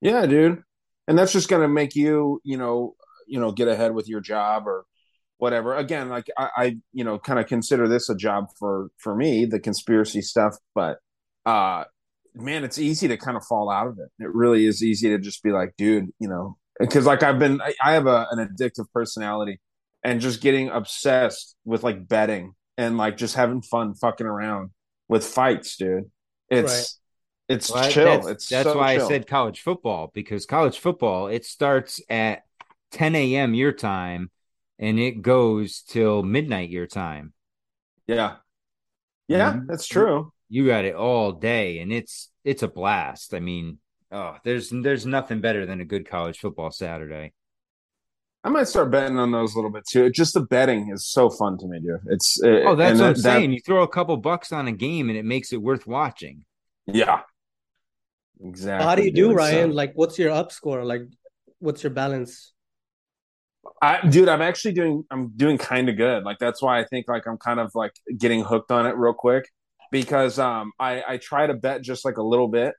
yeah 0.00 0.26
dude 0.26 0.62
and 1.06 1.18
that's 1.18 1.32
just 1.32 1.48
to 1.48 1.68
make 1.68 1.94
you 1.94 2.40
you 2.44 2.56
know 2.56 2.94
you 3.26 3.38
know 3.38 3.52
get 3.52 3.68
ahead 3.68 3.94
with 3.94 4.08
your 4.08 4.20
job 4.20 4.66
or 4.66 4.84
whatever 5.38 5.74
again 5.74 6.08
like 6.08 6.28
i, 6.36 6.48
I 6.56 6.76
you 6.92 7.04
know 7.04 7.18
kind 7.18 7.38
of 7.38 7.46
consider 7.46 7.88
this 7.88 8.08
a 8.08 8.14
job 8.16 8.46
for 8.58 8.88
for 8.96 9.14
me 9.14 9.44
the 9.44 9.60
conspiracy 9.60 10.22
stuff 10.22 10.56
but 10.74 10.98
uh 11.46 11.84
man 12.34 12.64
it's 12.64 12.78
easy 12.78 13.08
to 13.08 13.16
kind 13.16 13.36
of 13.36 13.44
fall 13.44 13.70
out 13.70 13.86
of 13.88 13.98
it 13.98 14.08
it 14.22 14.32
really 14.34 14.66
is 14.66 14.82
easy 14.82 15.08
to 15.08 15.18
just 15.18 15.42
be 15.42 15.50
like 15.50 15.74
dude 15.76 16.08
you 16.18 16.28
know 16.28 16.56
because 16.78 17.06
like 17.06 17.22
i've 17.22 17.38
been 17.38 17.60
I, 17.60 17.74
I 17.84 17.92
have 17.94 18.06
a, 18.06 18.26
an 18.30 18.38
addictive 18.46 18.86
personality 18.94 19.60
and 20.04 20.20
just 20.20 20.40
getting 20.40 20.68
obsessed 20.68 21.56
with 21.64 21.82
like 21.82 22.06
betting 22.08 22.54
and 22.76 22.96
like 22.96 23.16
just 23.16 23.34
having 23.34 23.62
fun 23.62 23.94
fucking 23.94 24.26
around 24.26 24.70
with 25.08 25.24
fights 25.26 25.76
dude 25.76 26.04
it's 26.48 26.64
Right. 26.64 26.88
it's 27.48 27.72
Well, 27.72 27.80
chill 27.80 28.26
That's, 28.26 28.28
it's 28.28 28.46
that's 28.50 28.74
so 28.74 28.74
why 28.74 28.92
chill. 28.92 28.94
I 28.94 28.98
said 28.98 29.26
college 29.26 29.60
football 29.60 30.10
because 30.14 30.46
college 30.46 30.78
football 30.78 31.28
it 31.28 31.44
starts 31.46 32.00
at 32.10 32.44
10 32.92 33.36
a.m. 33.36 33.54
your 33.54 33.72
time 33.72 34.30
and 34.78 34.98
it 35.00 35.22
goes 35.22 35.82
till 35.82 36.22
midnight 36.22 36.70
your 36.70 36.86
time. 36.86 37.34
Yeah. 38.06 38.38
Yeah, 39.28 39.60
Mhm. 39.60 39.68
that's 39.68 39.86
true. 39.86 40.32
You 40.48 40.66
got 40.66 40.84
it 40.84 40.94
all 40.94 41.32
day, 41.32 41.78
and 41.80 41.92
it's 41.92 42.30
it's 42.44 42.62
a 42.62 42.68
blast. 42.68 43.34
I 43.34 43.40
mean, 43.40 43.78
oh, 44.10 44.36
there's 44.44 44.70
there's 44.70 45.04
nothing 45.06 45.40
better 45.40 45.66
than 45.66 45.80
a 45.80 45.84
good 45.84 46.08
college 46.08 46.38
football 46.38 46.70
Saturday. 46.70 47.32
I 48.44 48.50
might 48.50 48.68
start 48.68 48.90
betting 48.90 49.18
on 49.18 49.30
those 49.32 49.52
a 49.54 49.56
little 49.56 49.70
bit 49.70 49.84
too. 49.86 50.08
Just 50.10 50.32
the 50.34 50.40
betting 50.40 50.90
is 50.90 51.06
so 51.06 51.28
fun 51.28 51.58
to 51.58 51.66
me, 51.66 51.80
dude. 51.80 52.00
It's 52.08 52.40
uh, 52.42 52.48
Oh, 52.66 52.76
that's 52.76 52.92
and 52.92 53.00
what 53.00 53.06
I'm 53.08 53.12
that- 53.14 53.18
saying. 53.20 53.52
You 53.52 53.60
throw 53.60 53.82
a 53.82 53.88
couple 53.88 54.16
bucks 54.16 54.52
on 54.52 54.68
a 54.68 54.72
game, 54.72 55.08
and 55.10 55.18
it 55.18 55.24
makes 55.24 55.52
it 55.52 55.60
worth 55.60 55.86
watching. 55.86 56.44
Yeah, 56.86 57.20
exactly. 58.42 58.86
How 58.86 58.94
do 58.94 59.02
you 59.02 59.10
do, 59.10 59.28
dude. 59.28 59.36
Ryan? 59.36 59.70
So- 59.70 59.74
Like, 59.76 59.92
what's 59.96 60.18
your 60.18 60.30
up 60.30 60.52
score? 60.52 60.84
Like, 60.84 61.02
what's 61.58 61.82
your 61.82 61.90
balance? 61.90 62.52
I, 63.82 64.06
dude, 64.06 64.28
I'm 64.28 64.40
actually 64.40 64.72
doing. 64.72 65.04
I'm 65.10 65.28
doing 65.36 65.58
kind 65.58 65.90
of 65.90 65.96
good. 65.98 66.24
Like 66.24 66.38
that's 66.38 66.62
why 66.62 66.80
I 66.80 66.84
think 66.84 67.06
like 67.06 67.26
I'm 67.26 67.36
kind 67.36 67.60
of 67.60 67.72
like 67.74 67.92
getting 68.16 68.42
hooked 68.42 68.70
on 68.70 68.86
it 68.86 68.96
real 68.96 69.12
quick 69.12 69.50
because 69.90 70.38
um 70.38 70.72
I 70.78 71.02
I 71.06 71.16
try 71.18 71.46
to 71.46 71.54
bet 71.54 71.82
just 71.82 72.04
like 72.04 72.16
a 72.16 72.22
little 72.22 72.48
bit, 72.48 72.74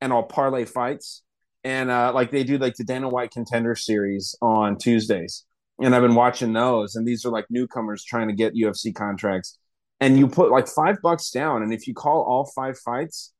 and 0.00 0.12
I'll 0.12 0.22
parlay 0.22 0.64
fights, 0.64 1.22
and 1.62 1.90
uh 1.90 2.12
like 2.14 2.30
they 2.30 2.44
do 2.44 2.58
like 2.58 2.74
the 2.76 2.84
Dana 2.84 3.08
White 3.08 3.30
Contender 3.30 3.74
Series 3.74 4.34
on 4.42 4.78
Tuesdays, 4.78 5.44
and 5.78 5.94
I've 5.94 6.02
been 6.02 6.14
watching 6.14 6.52
those, 6.52 6.96
and 6.96 7.06
these 7.06 7.24
are 7.24 7.30
like 7.30 7.46
newcomers 7.50 8.04
trying 8.04 8.28
to 8.28 8.34
get 8.34 8.54
UFC 8.54 8.94
contracts, 8.94 9.58
and 10.00 10.18
you 10.18 10.28
put 10.28 10.50
like 10.50 10.68
five 10.68 10.96
bucks 11.02 11.30
down, 11.30 11.62
and 11.62 11.72
if 11.72 11.86
you 11.86 11.94
call 11.94 12.22
all 12.22 12.50
five 12.54 12.78
fights, 12.78 13.32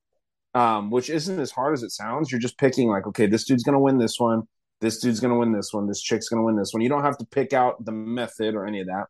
um, 0.54 0.90
which 0.90 1.11
isn't 1.11 1.38
as 1.40 1.50
hard 1.50 1.75
as 1.75 1.82
it 1.82 1.90
sounds, 1.90 2.30
you're 2.30 2.40
just 2.40 2.58
picking 2.58 2.88
like 2.88 3.06
okay, 3.06 3.26
this 3.26 3.44
dude's 3.44 3.62
gonna 3.64 3.80
win 3.80 3.99
this 3.99 4.18
one 4.18 4.44
this 4.84 4.99
dude's 4.99 5.20
going 5.20 5.32
to 5.32 5.38
win 5.38 5.52
this 5.52 5.73
one. 5.73 5.87
This 5.87 6.02
chick's 6.02 6.28
going 6.28 6.40
to 6.40 6.44
win 6.44 6.56
this 6.56 6.73
one. 6.73 6.82
You 6.82 6.88
don't 6.88 7.02
have 7.02 7.18
to 7.18 7.26
pick 7.26 7.52
out 7.52 7.84
the 7.84 7.92
method 7.92 8.54
or 8.54 8.66
any 8.66 8.80
of 8.80 8.87
that. 8.88 9.06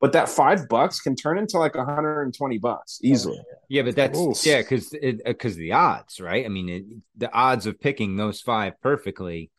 But 0.00 0.12
that 0.12 0.28
five 0.28 0.68
bucks 0.68 1.00
can 1.00 1.16
turn 1.16 1.38
into 1.38 1.58
like 1.58 1.74
120 1.74 2.58
bucks 2.58 3.00
oh, 3.02 3.06
easily. 3.06 3.40
Yeah, 3.68 3.82
but 3.82 3.96
that's 3.96 4.46
yeah, 4.46 4.58
because 4.58 4.90
because 4.90 5.54
uh, 5.54 5.58
the 5.58 5.72
odds, 5.72 6.20
right? 6.20 6.44
I 6.44 6.48
mean, 6.48 6.68
it, 6.68 6.84
the 7.16 7.32
odds 7.32 7.66
of 7.66 7.80
picking 7.80 8.16
those 8.16 8.40
five 8.42 8.80
perfectly, 8.82 9.50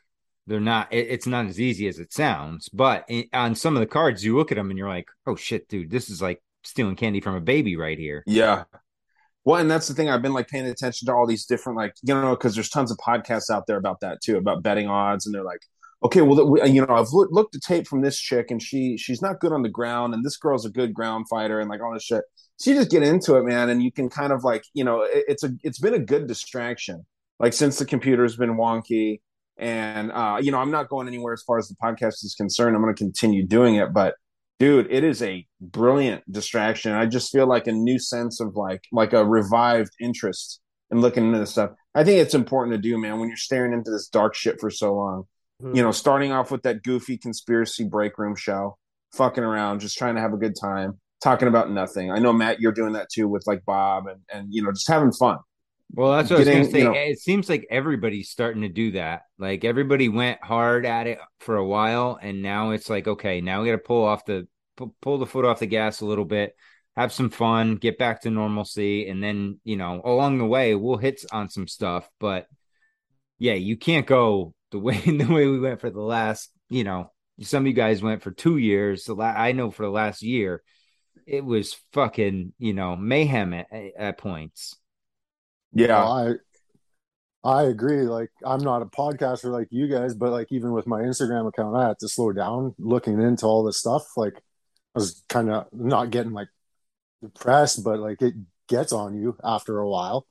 they're 0.45 0.59
not. 0.59 0.93
It, 0.93 1.07
it's 1.09 1.27
not 1.27 1.47
as 1.47 1.59
easy 1.59 1.87
as 1.87 1.97
it 1.97 2.13
sounds. 2.13 2.69
But 2.69 3.05
in, 3.09 3.25
on 3.33 3.55
some 3.55 3.75
of 3.75 3.79
the 3.79 3.87
cards, 3.87 4.23
you 4.23 4.37
look 4.37 4.51
at 4.51 4.55
them 4.55 4.69
and 4.69 4.77
you're 4.77 4.87
like, 4.87 5.09
oh 5.25 5.35
shit, 5.35 5.67
dude, 5.69 5.89
this 5.89 6.09
is 6.09 6.21
like 6.21 6.41
stealing 6.63 6.95
candy 6.95 7.19
from 7.19 7.35
a 7.35 7.41
baby 7.41 7.75
right 7.75 7.97
here. 7.97 8.23
Yeah. 8.27 8.65
Well, 9.43 9.61
and 9.61 9.71
that's 9.71 9.87
the 9.87 9.93
thing. 9.93 10.09
I've 10.09 10.21
been 10.21 10.33
like 10.33 10.49
paying 10.49 10.65
attention 10.65 11.05
to 11.05 11.13
all 11.13 11.25
these 11.25 11.45
different, 11.45 11.77
like, 11.77 11.93
you 12.03 12.13
know, 12.13 12.31
because 12.31 12.53
there's 12.53 12.69
tons 12.69 12.91
of 12.91 12.97
podcasts 12.97 13.49
out 13.49 13.65
there 13.65 13.77
about 13.77 14.01
that 14.01 14.21
too, 14.21 14.35
about 14.35 14.61
betting 14.61 14.87
odds. 14.87 15.25
And 15.25 15.33
they're 15.33 15.43
like, 15.43 15.61
okay, 16.03 16.21
well, 16.21 16.67
you 16.67 16.85
know, 16.85 16.93
I've 16.93 17.11
looked, 17.11 17.33
looked 17.33 17.55
at 17.55 17.61
tape 17.61 17.87
from 17.87 18.01
this 18.01 18.19
chick 18.19 18.51
and 18.51 18.61
she, 18.61 18.97
she's 18.97 19.21
not 19.21 19.39
good 19.39 19.51
on 19.51 19.63
the 19.63 19.69
ground. 19.69 20.13
And 20.13 20.23
this 20.23 20.37
girl's 20.37 20.65
a 20.65 20.69
good 20.69 20.93
ground 20.93 21.27
fighter 21.29 21.59
and 21.59 21.69
like 21.69 21.81
all 21.81 21.93
this 21.93 22.03
shit. 22.03 22.23
So 22.57 22.71
you 22.71 22.77
just 22.77 22.91
get 22.91 23.03
into 23.03 23.35
it, 23.35 23.43
man. 23.43 23.69
And 23.69 23.81
you 23.81 23.91
can 23.91 24.09
kind 24.09 24.31
of 24.31 24.43
like, 24.43 24.63
you 24.73 24.83
know, 24.83 25.01
it, 25.01 25.25
it's 25.27 25.43
a, 25.43 25.51
it's 25.63 25.79
been 25.79 25.93
a 25.93 25.99
good 25.99 26.27
distraction. 26.27 27.05
Like 27.39 27.53
since 27.53 27.79
the 27.79 27.85
computer's 27.85 28.35
been 28.35 28.57
wonky 28.57 29.21
and, 29.57 30.11
uh, 30.11 30.37
you 30.41 30.51
know, 30.51 30.59
I'm 30.59 30.71
not 30.71 30.89
going 30.89 31.07
anywhere 31.07 31.33
as 31.33 31.43
far 31.43 31.57
as 31.57 31.67
the 31.67 31.75
podcast 31.81 32.23
is 32.23 32.35
concerned. 32.37 32.75
I'm 32.75 32.81
going 32.81 32.93
to 32.93 33.03
continue 33.03 33.45
doing 33.45 33.75
it, 33.75 33.93
but 33.93 34.15
dude 34.59 34.87
it 34.89 35.03
is 35.03 35.21
a 35.21 35.45
brilliant 35.61 36.23
distraction 36.31 36.91
i 36.93 37.05
just 37.05 37.31
feel 37.31 37.47
like 37.47 37.67
a 37.67 37.71
new 37.71 37.99
sense 37.99 38.39
of 38.39 38.55
like 38.55 38.81
like 38.91 39.13
a 39.13 39.23
revived 39.23 39.91
interest 39.99 40.61
in 40.91 40.99
looking 40.99 41.25
into 41.27 41.39
this 41.39 41.51
stuff 41.51 41.71
i 41.93 42.03
think 42.03 42.19
it's 42.19 42.33
important 42.33 42.73
to 42.73 42.81
do 42.81 42.97
man 42.97 43.19
when 43.19 43.27
you're 43.27 43.37
staring 43.37 43.73
into 43.73 43.91
this 43.91 44.07
dark 44.07 44.33
shit 44.33 44.59
for 44.59 44.69
so 44.69 44.95
long 44.95 45.25
you 45.61 45.81
know 45.81 45.89
mm-hmm. 45.89 45.91
starting 45.91 46.31
off 46.31 46.51
with 46.51 46.63
that 46.63 46.83
goofy 46.83 47.17
conspiracy 47.17 47.83
break 47.83 48.17
room 48.17 48.35
show 48.35 48.77
fucking 49.13 49.43
around 49.43 49.79
just 49.79 49.97
trying 49.97 50.15
to 50.15 50.21
have 50.21 50.33
a 50.33 50.37
good 50.37 50.55
time 50.59 50.99
talking 51.23 51.47
about 51.47 51.71
nothing 51.71 52.11
i 52.11 52.19
know 52.19 52.31
matt 52.33 52.59
you're 52.59 52.71
doing 52.71 52.93
that 52.93 53.07
too 53.11 53.27
with 53.27 53.43
like 53.47 53.63
bob 53.65 54.05
and 54.07 54.21
and 54.31 54.53
you 54.53 54.61
know 54.61 54.71
just 54.71 54.87
having 54.87 55.11
fun 55.11 55.37
Well, 55.93 56.11
that's 56.11 56.29
what 56.29 56.37
I 56.37 56.39
was 56.39 56.47
Getting, 56.47 56.61
going 56.63 56.65
to 56.65 56.71
say. 56.71 56.77
you 56.79 56.83
know- 56.83 56.93
eh, 56.93 57.11
it 57.11 57.19
seems 57.19 57.47
like 57.49 57.65
everybody's 57.71 58.29
starting 58.29 58.63
to 58.63 58.69
do 58.69 58.91
that. 58.91 59.21
Like 59.39 59.63
everybody 59.63 60.09
went 60.09 60.43
hard 60.43 60.85
at 60.85 61.07
it 61.07 61.17
for 61.39 61.55
a 61.55 61.65
while, 61.65 62.19
and 62.21 62.41
now 62.41 62.71
it's 62.71 62.89
like, 62.89 63.07
okay, 63.07 63.39
now 63.39 63.61
we 63.61 63.67
got 63.67 63.71
to 63.73 63.77
pull 63.77 64.03
off 64.03 64.25
the 64.25 64.47
pull 65.01 65.17
the 65.17 65.25
foot 65.25 65.45
off 65.45 65.59
the 65.59 65.65
gas 65.65 66.01
a 66.01 66.05
little 66.05 66.25
bit, 66.25 66.53
have 66.97 67.13
some 67.13 67.29
fun, 67.29 67.75
get 67.77 67.97
back 67.97 68.21
to 68.23 68.29
normalcy, 68.29 69.07
and 69.07 69.23
then 69.23 69.59
you 69.63 69.77
know 69.77 70.01
along 70.03 70.39
the 70.39 70.45
way 70.45 70.75
we'll 70.75 70.97
hit 70.97 71.23
on 71.31 71.49
some 71.49 71.67
stuff. 71.69 72.07
But 72.19 72.47
yeah, 73.39 73.53
you 73.53 73.77
can't 73.77 74.05
go 74.05 74.53
the 74.71 74.79
way 74.79 74.99
the 75.05 75.25
way 75.25 75.47
we 75.47 75.59
went 75.59 75.81
for 75.81 75.89
the 75.89 76.01
last. 76.01 76.51
You 76.69 76.83
know, 76.83 77.11
some 77.41 77.63
of 77.63 77.67
you 77.67 77.73
guys 77.73 78.01
went 78.01 78.23
for 78.23 78.31
two 78.31 78.57
years. 78.57 79.05
The 79.05 79.15
la- 79.15 79.25
I 79.25 79.51
know 79.51 79.71
for 79.71 79.83
the 79.83 79.91
last 79.91 80.21
year, 80.21 80.61
it 81.25 81.43
was 81.43 81.75
fucking 81.93 82.53
you 82.59 82.73
know 82.73 82.95
mayhem 82.95 83.53
at, 83.53 83.67
at 83.97 84.17
points. 84.17 84.75
Yeah, 85.73 86.03
I 86.03 86.33
I 87.43 87.63
agree. 87.63 88.01
Like 88.01 88.29
I'm 88.45 88.61
not 88.61 88.81
a 88.81 88.85
podcaster 88.85 89.51
like 89.51 89.67
you 89.71 89.87
guys, 89.87 90.13
but 90.13 90.31
like 90.31 90.47
even 90.51 90.71
with 90.71 90.87
my 90.87 91.01
Instagram 91.01 91.47
account, 91.47 91.75
I 91.75 91.87
had 91.87 91.99
to 91.99 92.09
slow 92.09 92.33
down 92.33 92.75
looking 92.77 93.21
into 93.21 93.45
all 93.45 93.63
this 93.63 93.79
stuff. 93.79 94.03
Like 94.17 94.35
I 94.95 94.99
was 94.99 95.23
kind 95.29 95.49
of 95.49 95.67
not 95.71 96.09
getting 96.09 96.33
like 96.33 96.49
depressed, 97.21 97.83
but 97.83 97.99
like 97.99 98.21
it 98.21 98.33
gets 98.67 98.91
on 98.91 99.15
you 99.15 99.37
after 99.43 99.79
a 99.79 99.89
while. 99.89 100.27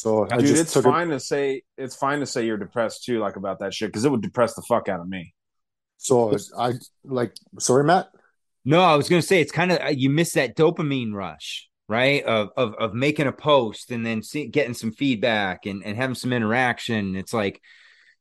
So 0.00 0.26
I 0.30 0.38
dude, 0.38 0.46
just 0.46 0.62
it's 0.62 0.72
took 0.72 0.84
fine 0.84 1.10
it. 1.10 1.12
to 1.12 1.20
say 1.20 1.62
it's 1.76 1.94
fine 1.94 2.20
to 2.20 2.26
say 2.26 2.46
you're 2.46 2.56
depressed 2.56 3.04
too, 3.04 3.18
like 3.18 3.36
about 3.36 3.58
that 3.58 3.74
shit, 3.74 3.90
because 3.90 4.06
it 4.06 4.10
would 4.10 4.22
depress 4.22 4.54
the 4.54 4.62
fuck 4.62 4.88
out 4.88 5.00
of 5.00 5.06
me. 5.06 5.34
So 5.98 6.34
I 6.56 6.72
like 7.04 7.34
sorry, 7.58 7.84
Matt. 7.84 8.08
No, 8.64 8.80
I 8.80 8.96
was 8.96 9.10
going 9.10 9.20
to 9.20 9.26
say 9.26 9.42
it's 9.42 9.52
kind 9.52 9.70
of 9.70 9.78
uh, 9.78 9.88
you 9.88 10.08
miss 10.08 10.32
that 10.32 10.56
dopamine 10.56 11.12
rush, 11.12 11.68
right? 11.86 12.24
Of 12.24 12.48
of 12.56 12.74
of 12.76 12.94
making 12.94 13.26
a 13.26 13.32
post 13.32 13.90
and 13.90 14.04
then 14.06 14.22
see, 14.22 14.46
getting 14.46 14.72
some 14.72 14.92
feedback 14.92 15.66
and 15.66 15.84
and 15.84 15.98
having 15.98 16.14
some 16.14 16.32
interaction. 16.32 17.14
It's 17.14 17.34
like 17.34 17.60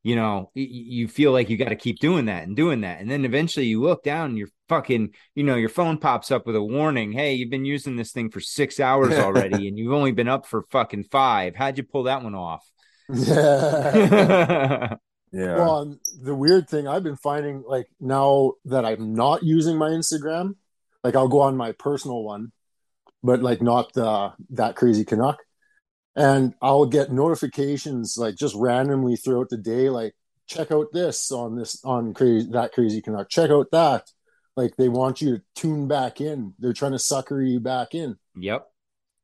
you 0.03 0.15
know 0.15 0.51
y- 0.55 0.61
y- 0.61 0.67
you 0.69 1.07
feel 1.07 1.31
like 1.31 1.49
you 1.49 1.57
got 1.57 1.69
to 1.69 1.75
keep 1.75 1.99
doing 1.99 2.25
that 2.25 2.43
and 2.43 2.55
doing 2.55 2.81
that, 2.81 2.99
and 3.01 3.09
then 3.09 3.25
eventually 3.25 3.65
you 3.67 3.81
look 3.81 4.03
down 4.03 4.29
and 4.29 4.37
you're 4.37 4.49
fucking 4.69 5.13
you 5.35 5.43
know 5.43 5.55
your 5.55 5.69
phone 5.69 5.97
pops 5.97 6.31
up 6.31 6.45
with 6.47 6.55
a 6.55 6.63
warning. 6.63 7.11
Hey, 7.11 7.33
you've 7.33 7.49
been 7.49 7.65
using 7.65 7.95
this 7.95 8.11
thing 8.11 8.29
for 8.29 8.39
six 8.39 8.79
hours 8.79 9.13
already, 9.17 9.67
and 9.67 9.77
you've 9.77 9.93
only 9.93 10.11
been 10.11 10.29
up 10.29 10.45
for 10.45 10.63
fucking 10.71 11.05
five. 11.05 11.55
How'd 11.55 11.77
you 11.77 11.83
pull 11.83 12.03
that 12.03 12.23
one 12.23 12.35
off? 12.35 12.63
Yeah. 13.13 14.95
Yeah. 15.31 15.55
Well, 15.57 15.95
the 16.23 16.33
weird 16.33 16.67
thing 16.67 16.87
I've 16.87 17.03
been 17.03 17.15
finding, 17.15 17.63
like 17.67 17.87
now 17.99 18.53
that 18.65 18.83
I'm 18.83 19.13
not 19.13 19.43
using 19.43 19.77
my 19.77 19.89
Instagram, 19.89 20.55
like 21.03 21.15
I'll 21.15 21.27
go 21.27 21.41
on 21.41 21.55
my 21.55 21.71
personal 21.73 22.23
one, 22.23 22.51
but 23.23 23.41
like 23.41 23.61
not 23.61 23.93
the 23.93 24.33
that 24.51 24.75
crazy 24.75 25.05
Canuck, 25.05 25.37
and 26.19 26.53
I'll 26.61 26.85
get 26.85 27.13
notifications 27.13 28.17
like 28.17 28.35
just 28.35 28.53
randomly 28.55 29.15
throughout 29.15 29.47
the 29.49 29.57
day, 29.57 29.89
like 29.89 30.13
check 30.47 30.69
out 30.69 30.87
this 30.91 31.31
on 31.31 31.55
this 31.55 31.83
on 31.85 32.13
crazy 32.13 32.49
that 32.51 32.73
crazy 32.73 33.01
Canuck, 33.01 33.29
check 33.29 33.49
out 33.49 33.71
that. 33.71 34.11
Like 34.57 34.75
they 34.75 34.89
want 34.89 35.21
you 35.21 35.37
to 35.37 35.43
tune 35.55 35.87
back 35.87 36.19
in. 36.19 36.53
They're 36.59 36.73
trying 36.73 36.91
to 36.91 36.99
sucker 36.99 37.41
you 37.41 37.61
back 37.61 37.95
in. 37.95 38.17
Yep. 38.35 38.67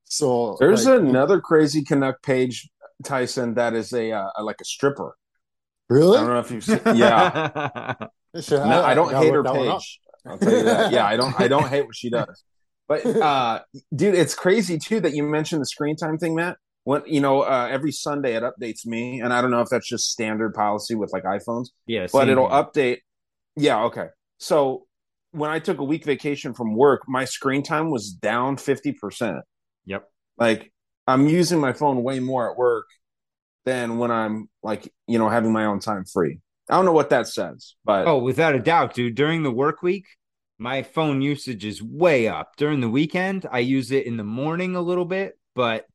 So 0.05 0.55
There's 0.59 0.85
like, 0.85 1.01
another 1.01 1.41
crazy 1.41 1.83
Canuck 1.83 2.21
page, 2.23 2.69
Tyson, 3.03 3.55
that 3.55 3.73
is 3.73 3.91
a, 3.91 4.11
uh, 4.13 4.29
like 4.41 4.61
a 4.61 4.65
stripper. 4.65 5.17
Really? 5.89 6.17
I 6.17 6.21
don't 6.21 6.29
know 6.29 6.39
if 6.39 6.51
you've 6.51 6.63
seen. 6.63 6.79
Yeah, 6.95 7.93
Shit, 8.39 8.51
no, 8.51 8.83
I 8.83 8.93
don't 8.93 9.13
hate 9.13 9.33
her 9.33 9.43
look 9.43 9.45
that 9.47 9.55
one 9.55 9.67
up. 9.67 9.79
page. 9.79 9.99
I'll 10.25 10.37
tell 10.37 10.53
you 10.53 10.63
that. 10.63 10.91
Yeah, 10.93 11.05
I 11.05 11.17
don't. 11.17 11.39
I 11.39 11.47
don't 11.47 11.67
hate 11.67 11.85
what 11.85 11.95
she 11.95 12.09
does. 12.09 12.43
But 12.87 13.05
uh, 13.05 13.61
dude, 13.93 14.15
it's 14.15 14.35
crazy 14.35 14.77
too 14.77 15.01
that 15.01 15.13
you 15.13 15.23
mentioned 15.23 15.61
the 15.61 15.65
screen 15.65 15.97
time 15.97 16.17
thing, 16.17 16.35
Matt. 16.35 16.57
When 16.85 17.01
you 17.07 17.19
know, 17.19 17.41
uh, 17.41 17.67
every 17.69 17.91
Sunday 17.91 18.35
it 18.35 18.43
updates 18.43 18.85
me, 18.85 19.19
and 19.19 19.33
I 19.33 19.41
don't 19.41 19.51
know 19.51 19.61
if 19.61 19.69
that's 19.69 19.89
just 19.89 20.11
standard 20.11 20.53
policy 20.53 20.95
with 20.95 21.11
like 21.11 21.23
iPhones. 21.23 21.69
Yeah, 21.87 22.07
but 22.13 22.29
it'll 22.29 22.47
here. 22.47 22.63
update. 22.63 22.97
Yeah, 23.55 23.83
okay. 23.85 24.07
So 24.37 24.85
when 25.31 25.49
I 25.49 25.59
took 25.59 25.79
a 25.79 25.83
week 25.83 26.05
vacation 26.05 26.53
from 26.53 26.75
work, 26.75 27.01
my 27.07 27.25
screen 27.25 27.63
time 27.63 27.89
was 27.89 28.11
down 28.11 28.57
fifty 28.57 28.93
percent. 28.93 29.39
Yep. 29.85 30.07
Like 30.37 30.71
I'm 31.07 31.27
using 31.27 31.59
my 31.59 31.73
phone 31.73 32.03
way 32.03 32.19
more 32.19 32.51
at 32.51 32.57
work 32.57 32.85
than 33.65 33.97
when 33.97 34.11
I'm 34.11 34.47
like 34.61 34.87
you 35.07 35.17
know 35.17 35.27
having 35.27 35.51
my 35.51 35.65
own 35.65 35.79
time 35.79 36.05
free. 36.05 36.39
I 36.69 36.75
don't 36.75 36.85
know 36.85 36.93
what 36.93 37.09
that 37.09 37.27
says, 37.27 37.75
but 37.83 38.07
Oh, 38.07 38.19
without 38.19 38.55
a 38.55 38.59
doubt, 38.59 38.93
dude. 38.93 39.15
During 39.15 39.41
the 39.41 39.51
work 39.51 39.81
week, 39.81 40.05
my 40.59 40.83
phone 40.83 41.21
usage 41.21 41.65
is 41.65 41.81
way 41.81 42.27
up. 42.27 42.55
During 42.57 42.79
the 42.79 42.89
weekend, 42.89 43.47
I 43.51 43.59
use 43.59 43.91
it 43.91 44.05
in 44.05 44.17
the 44.17 44.23
morning 44.23 44.75
a 44.75 44.81
little 44.81 45.05
bit, 45.05 45.37
but 45.55 45.85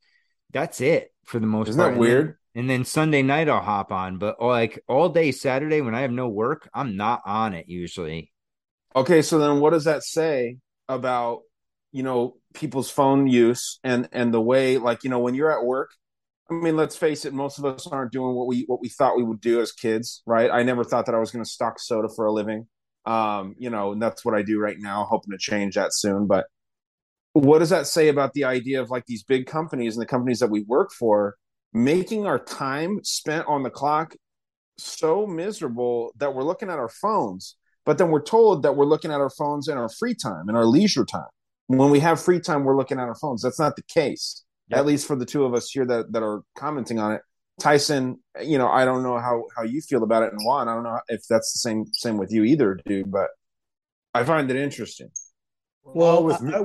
that's 0.52 0.80
it 0.80 1.12
for 1.24 1.38
the 1.38 1.46
most 1.46 1.68
Isn't 1.70 1.78
part. 1.80 1.92
that 1.94 1.94
And 1.98 2.02
then- 2.04 2.10
weird? 2.10 2.36
And 2.56 2.68
then 2.68 2.84
Sunday 2.84 3.22
night, 3.22 3.48
I'll 3.48 3.60
hop 3.60 3.92
on, 3.92 4.18
but 4.18 4.42
like 4.42 4.82
all 4.88 5.08
day 5.08 5.30
Saturday 5.30 5.80
when 5.82 5.94
I 5.94 6.00
have 6.00 6.10
no 6.10 6.28
work, 6.28 6.68
I'm 6.74 6.96
not 6.96 7.22
on 7.24 7.54
it 7.54 7.68
usually. 7.68 8.32
Okay, 8.96 9.22
so 9.22 9.38
then 9.38 9.60
what 9.60 9.70
does 9.70 9.84
that 9.84 10.02
say 10.02 10.58
about 10.88 11.42
you 11.92 12.02
know 12.02 12.36
people's 12.54 12.90
phone 12.90 13.28
use 13.28 13.78
and 13.84 14.08
and 14.12 14.34
the 14.34 14.40
way 14.40 14.78
like 14.78 15.04
you 15.04 15.10
know 15.10 15.20
when 15.20 15.36
you're 15.36 15.52
at 15.56 15.64
work? 15.64 15.90
I 16.50 16.54
mean, 16.54 16.76
let's 16.76 16.96
face 16.96 17.24
it, 17.24 17.32
most 17.32 17.58
of 17.58 17.64
us 17.64 17.86
aren't 17.86 18.10
doing 18.10 18.34
what 18.34 18.48
we 18.48 18.64
what 18.66 18.80
we 18.80 18.88
thought 18.88 19.16
we 19.16 19.22
would 19.22 19.40
do 19.40 19.60
as 19.60 19.70
kids, 19.70 20.20
right? 20.26 20.50
I 20.50 20.64
never 20.64 20.82
thought 20.82 21.06
that 21.06 21.14
I 21.14 21.18
was 21.20 21.30
going 21.30 21.44
to 21.44 21.48
stock 21.50 21.78
soda 21.78 22.08
for 22.16 22.26
a 22.26 22.32
living. 22.32 22.66
Um, 23.06 23.54
you 23.58 23.70
know, 23.70 23.92
and 23.92 24.02
that's 24.02 24.24
what 24.24 24.34
I 24.34 24.42
do 24.42 24.58
right 24.58 24.76
now, 24.76 25.04
hoping 25.08 25.30
to 25.30 25.38
change 25.38 25.76
that 25.76 25.90
soon, 25.94 26.26
but 26.26 26.46
what 27.32 27.60
does 27.60 27.70
that 27.70 27.86
say 27.86 28.08
about 28.08 28.32
the 28.34 28.44
idea 28.44 28.80
of 28.80 28.90
like 28.90 29.06
these 29.06 29.22
big 29.22 29.46
companies 29.46 29.96
and 29.96 30.02
the 30.02 30.06
companies 30.06 30.40
that 30.40 30.50
we 30.50 30.62
work 30.62 30.90
for 30.92 31.36
making 31.72 32.26
our 32.26 32.38
time 32.38 32.98
spent 33.04 33.46
on 33.46 33.62
the 33.62 33.70
clock 33.70 34.14
so 34.78 35.26
miserable 35.26 36.12
that 36.16 36.34
we're 36.34 36.42
looking 36.42 36.68
at 36.70 36.78
our 36.78 36.88
phones 36.88 37.56
but 37.86 37.98
then 37.98 38.10
we're 38.10 38.22
told 38.22 38.62
that 38.62 38.76
we're 38.76 38.84
looking 38.84 39.10
at 39.10 39.20
our 39.20 39.30
phones 39.30 39.68
in 39.68 39.76
our 39.78 39.88
free 39.88 40.14
time 40.14 40.48
in 40.48 40.56
our 40.56 40.64
leisure 40.64 41.04
time? 41.04 41.28
When 41.66 41.90
we 41.90 42.00
have 42.00 42.20
free 42.20 42.40
time 42.40 42.64
we're 42.64 42.76
looking 42.76 42.98
at 42.98 43.04
our 43.06 43.14
phones. 43.14 43.42
That's 43.42 43.58
not 43.60 43.76
the 43.76 43.82
case. 43.82 44.44
At 44.72 44.86
least 44.86 45.06
for 45.06 45.16
the 45.16 45.24
two 45.26 45.44
of 45.44 45.54
us 45.54 45.70
here 45.70 45.86
that, 45.86 46.12
that 46.12 46.22
are 46.22 46.42
commenting 46.58 46.98
on 46.98 47.12
it. 47.12 47.22
Tyson 47.60 48.18
you 48.42 48.56
know 48.58 48.68
i 48.68 48.84
don't 48.86 49.02
know 49.02 49.18
how 49.18 49.44
how 49.56 49.62
you 49.62 49.80
feel 49.82 50.02
about 50.02 50.22
it 50.22 50.32
and 50.32 50.40
juan. 50.44 50.68
I 50.68 50.74
don't 50.74 50.82
know 50.84 50.98
if 51.08 51.22
that's 51.28 51.52
the 51.52 51.58
same 51.58 51.84
same 51.92 52.16
with 52.16 52.32
you 52.32 52.42
either 52.44 52.78
dude 52.86 53.10
but 53.10 53.28
i 54.14 54.24
find 54.24 54.50
it 54.50 54.56
interesting. 54.56 55.10
Well, 55.84 56.24
with 56.24 56.40
I- 56.40 56.44
me- 56.44 56.54
I- 56.54 56.64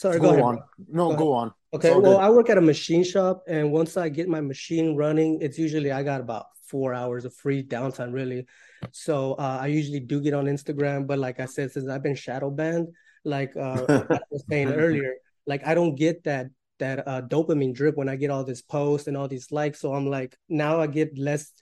sorry, 0.00 0.18
go, 0.18 0.34
go, 0.34 0.42
on. 0.42 0.62
No, 0.88 1.10
Go 1.10 1.16
go, 1.16 1.32
on. 1.32 1.52
Okay, 1.74 1.90
well, 1.90 2.00
good. 2.00 2.16
I 2.16 2.30
work 2.30 2.48
at 2.48 2.58
a 2.58 2.60
machine 2.60 3.04
shop, 3.04 3.42
and 3.46 3.70
once 3.70 3.96
I 3.96 4.08
get 4.08 4.28
my 4.28 4.40
machine 4.40 4.96
running, 4.96 5.38
it's 5.40 5.58
usually 5.58 5.92
I 5.92 6.02
got 6.02 6.20
about 6.20 6.46
four 6.66 6.94
hours 6.94 7.24
of 7.24 7.34
free 7.34 7.62
downtime, 7.62 8.12
really. 8.12 8.46
So 8.92 9.34
uh, 9.34 9.58
I 9.60 9.66
usually 9.66 10.00
do 10.00 10.20
get 10.20 10.34
on 10.34 10.46
Instagram, 10.46 11.06
but 11.06 11.18
like 11.18 11.38
I 11.38 11.44
said, 11.44 11.70
since 11.70 11.88
I've 11.88 12.02
been 12.02 12.14
shadow 12.14 12.50
banned, 12.50 12.88
like 13.24 13.54
uh, 13.56 13.84
I 14.10 14.18
was 14.30 14.44
saying 14.48 14.72
earlier, 14.72 15.14
like 15.46 15.66
I 15.66 15.74
don't 15.74 15.94
get 15.94 16.24
that 16.24 16.46
that 16.78 17.06
uh, 17.06 17.20
dopamine 17.20 17.74
drip 17.74 17.96
when 17.96 18.08
I 18.08 18.16
get 18.16 18.30
all 18.30 18.42
this 18.42 18.62
posts 18.62 19.06
and 19.06 19.16
all 19.16 19.28
these 19.28 19.52
likes. 19.52 19.80
So 19.80 19.92
I'm 19.92 20.08
like, 20.08 20.34
now 20.48 20.80
I 20.80 20.86
get 20.86 21.18
less 21.18 21.52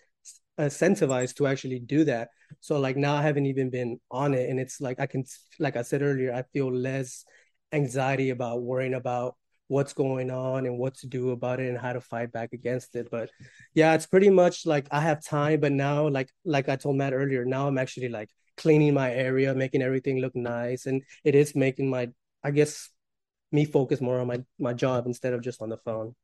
incentivized 0.60 1.34
to 1.36 1.48
actually 1.48 1.80
do 1.80 2.04
that. 2.04 2.28
So 2.60 2.78
like 2.78 2.96
now 2.96 3.16
I 3.16 3.22
haven't 3.22 3.46
even 3.46 3.68
been 3.68 3.98
on 4.10 4.32
it, 4.32 4.48
and 4.48 4.60
it's 4.60 4.80
like 4.80 5.00
I 5.00 5.06
can, 5.06 5.24
like 5.58 5.76
I 5.76 5.82
said 5.82 6.02
earlier, 6.02 6.32
I 6.32 6.44
feel 6.52 6.72
less 6.72 7.24
anxiety 7.72 8.30
about 8.30 8.62
worrying 8.62 8.94
about 8.94 9.36
what's 9.68 9.92
going 9.92 10.30
on 10.30 10.64
and 10.66 10.78
what 10.78 10.94
to 10.94 11.06
do 11.06 11.30
about 11.30 11.60
it 11.60 11.68
and 11.68 11.78
how 11.78 11.92
to 11.92 12.00
fight 12.00 12.32
back 12.32 12.52
against 12.52 12.96
it. 12.96 13.08
But 13.10 13.30
yeah, 13.74 13.94
it's 13.94 14.06
pretty 14.06 14.30
much 14.30 14.66
like 14.66 14.88
I 14.90 15.00
have 15.00 15.22
time, 15.22 15.60
but 15.60 15.72
now 15.72 16.08
like 16.08 16.30
like 16.44 16.68
I 16.68 16.76
told 16.76 16.96
Matt 16.96 17.12
earlier, 17.12 17.44
now 17.44 17.68
I'm 17.68 17.78
actually 17.78 18.08
like 18.08 18.30
cleaning 18.56 18.94
my 18.94 19.12
area, 19.12 19.54
making 19.54 19.82
everything 19.82 20.20
look 20.20 20.34
nice, 20.34 20.86
and 20.86 21.02
it 21.22 21.34
is 21.34 21.54
making 21.54 21.88
my 21.90 22.08
I 22.42 22.50
guess 22.50 22.90
me 23.52 23.64
focus 23.64 24.00
more 24.00 24.18
on 24.20 24.26
my 24.26 24.42
my 24.58 24.72
job 24.72 25.06
instead 25.06 25.34
of 25.34 25.42
just 25.42 25.62
on 25.62 25.68
the 25.68 25.78
phone. 25.78 26.14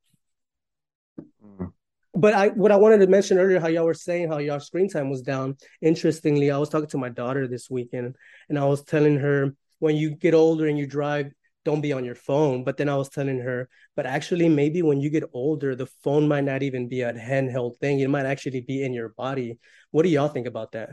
Mm. 1.44 1.72
But 2.16 2.32
I 2.34 2.48
what 2.48 2.72
I 2.72 2.76
wanted 2.76 2.98
to 2.98 3.08
mention 3.08 3.38
earlier, 3.38 3.60
how 3.60 3.68
y'all 3.68 3.84
were 3.84 3.92
saying 3.92 4.28
how 4.28 4.38
y'all 4.38 4.60
screen 4.60 4.88
time 4.88 5.10
was 5.10 5.22
down. 5.22 5.56
Interestingly, 5.82 6.50
I 6.50 6.58
was 6.58 6.68
talking 6.68 6.88
to 6.90 6.98
my 6.98 7.08
daughter 7.08 7.46
this 7.46 7.68
weekend, 7.68 8.16
and 8.48 8.58
I 8.58 8.64
was 8.64 8.84
telling 8.84 9.18
her 9.18 9.54
when 9.84 9.96
you 10.02 10.08
get 10.26 10.34
older 10.34 10.66
and 10.66 10.78
you 10.78 10.86
drive, 10.98 11.26
don't 11.64 11.80
be 11.80 11.92
on 11.92 12.04
your 12.04 12.14
phone. 12.28 12.64
But 12.64 12.76
then 12.78 12.88
I 12.88 12.96
was 12.96 13.08
telling 13.08 13.40
her, 13.48 13.68
but 13.96 14.06
actually, 14.06 14.48
maybe 14.48 14.80
when 14.82 15.00
you 15.00 15.10
get 15.10 15.24
older, 15.32 15.74
the 15.76 15.86
phone 16.02 16.26
might 16.28 16.44
not 16.44 16.62
even 16.62 16.88
be 16.88 17.02
a 17.02 17.12
handheld 17.12 17.78
thing. 17.78 18.00
It 18.00 18.08
might 18.16 18.26
actually 18.26 18.62
be 18.62 18.82
in 18.86 18.92
your 18.92 19.10
body. 19.10 19.58
What 19.90 20.02
do 20.04 20.08
y'all 20.08 20.28
think 20.34 20.46
about 20.46 20.72
that? 20.72 20.90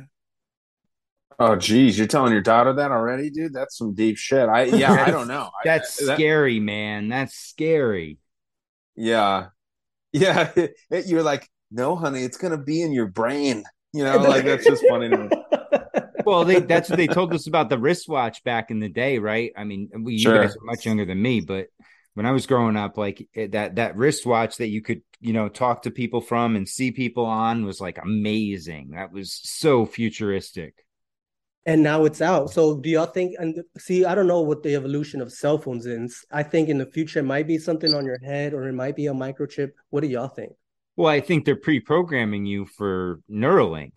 oh 1.40 1.56
geez 1.56 1.98
you're 1.98 2.06
telling 2.16 2.34
your 2.34 2.42
daughter 2.42 2.74
that 2.74 2.92
already 2.92 3.30
dude 3.32 3.54
that's 3.54 3.78
some 3.78 3.94
deep 3.96 4.18
shit 4.18 4.48
i 4.50 4.64
yeah 4.64 4.92
i 5.08 5.10
don't 5.16 5.30
know 5.30 5.46
I- 5.48 5.62
That's 5.64 5.96
that- 6.06 6.18
scary, 6.18 6.60
man. 6.60 7.08
That's 7.08 7.34
scary. 7.34 8.20
Yeah. 8.96 9.48
Yeah. 10.12 10.52
You're 10.92 11.24
like, 11.24 11.48
no, 11.72 11.96
honey, 11.96 12.24
it's 12.28 12.38
going 12.38 12.52
to 12.52 12.62
be 12.72 12.82
in 12.82 12.92
your 12.92 13.08
brain. 13.08 13.64
You 13.94 14.04
know, 14.04 14.18
like 14.18 14.44
that's 14.46 14.66
just 14.66 14.84
funny 14.90 15.08
to 15.10 15.18
me. 15.18 15.30
well, 16.26 16.46
they, 16.46 16.60
that's 16.60 16.90
what 16.90 16.98
they 16.98 17.08
told 17.08 17.34
us 17.34 17.48
about 17.48 17.70
the 17.70 17.78
wristwatch 17.80 18.44
back 18.44 18.72
in 18.72 18.80
the 18.80 18.90
day, 18.90 19.18
right? 19.20 19.52
I 19.58 19.64
mean, 19.64 19.90
we, 20.04 20.18
Sure. 20.18 20.36
you 20.36 20.42
guys 20.42 20.56
are 20.56 20.64
much 20.66 20.86
younger 20.86 21.06
than 21.06 21.22
me, 21.22 21.42
but 21.42 21.68
when 22.14 22.26
I 22.26 22.32
was 22.32 22.46
growing 22.46 22.76
up, 22.78 22.98
like 22.98 23.28
that 23.36 23.76
that 23.76 23.96
wristwatch 23.96 24.58
that 24.58 24.68
you 24.68 24.82
could, 24.82 25.02
you 25.22 25.34
know, 25.34 25.48
talk 25.50 25.84
to 25.84 25.92
people 25.92 26.22
from 26.22 26.56
and 26.56 26.68
see 26.68 26.92
people 26.92 27.26
on 27.26 27.66
was 27.66 27.80
like 27.80 27.98
amazing. 28.04 28.92
That 28.92 29.12
was 29.14 29.40
so 29.44 29.86
futuristic. 29.86 30.76
and 31.66 31.84
now 31.84 32.06
it's 32.06 32.22
out. 32.22 32.50
So 32.50 32.78
do 32.78 32.90
y'all 32.90 33.06
think? 33.06 33.36
And 33.38 33.62
see, 33.78 34.04
I 34.06 34.16
don't 34.16 34.28
know 34.28 34.42
what 34.42 34.64
the 34.64 34.76
evolution 34.76 35.22
of 35.22 35.32
cell 35.32 35.58
phones 35.60 35.86
is. 35.86 36.26
I 36.32 36.44
think 36.44 36.70
in 36.70 36.78
the 36.80 36.86
future 36.88 37.20
it 37.20 37.24
might 37.24 37.48
be 37.48 37.58
something 37.60 37.94
on 37.94 38.06
your 38.06 38.20
head, 38.24 38.54
or 38.54 38.68
it 38.68 38.74
might 38.74 38.96
be 38.96 39.08
a 39.08 39.14
microchip. 39.14 39.70
What 39.90 40.02
do 40.02 40.08
y'all 40.08 40.28
think? 40.28 40.54
Well, 40.98 41.08
I 41.08 41.22
think 41.22 41.46
they're 41.46 41.56
pre-programming 41.56 42.46
you 42.46 42.66
for 42.66 43.22
Neuralink, 43.32 43.94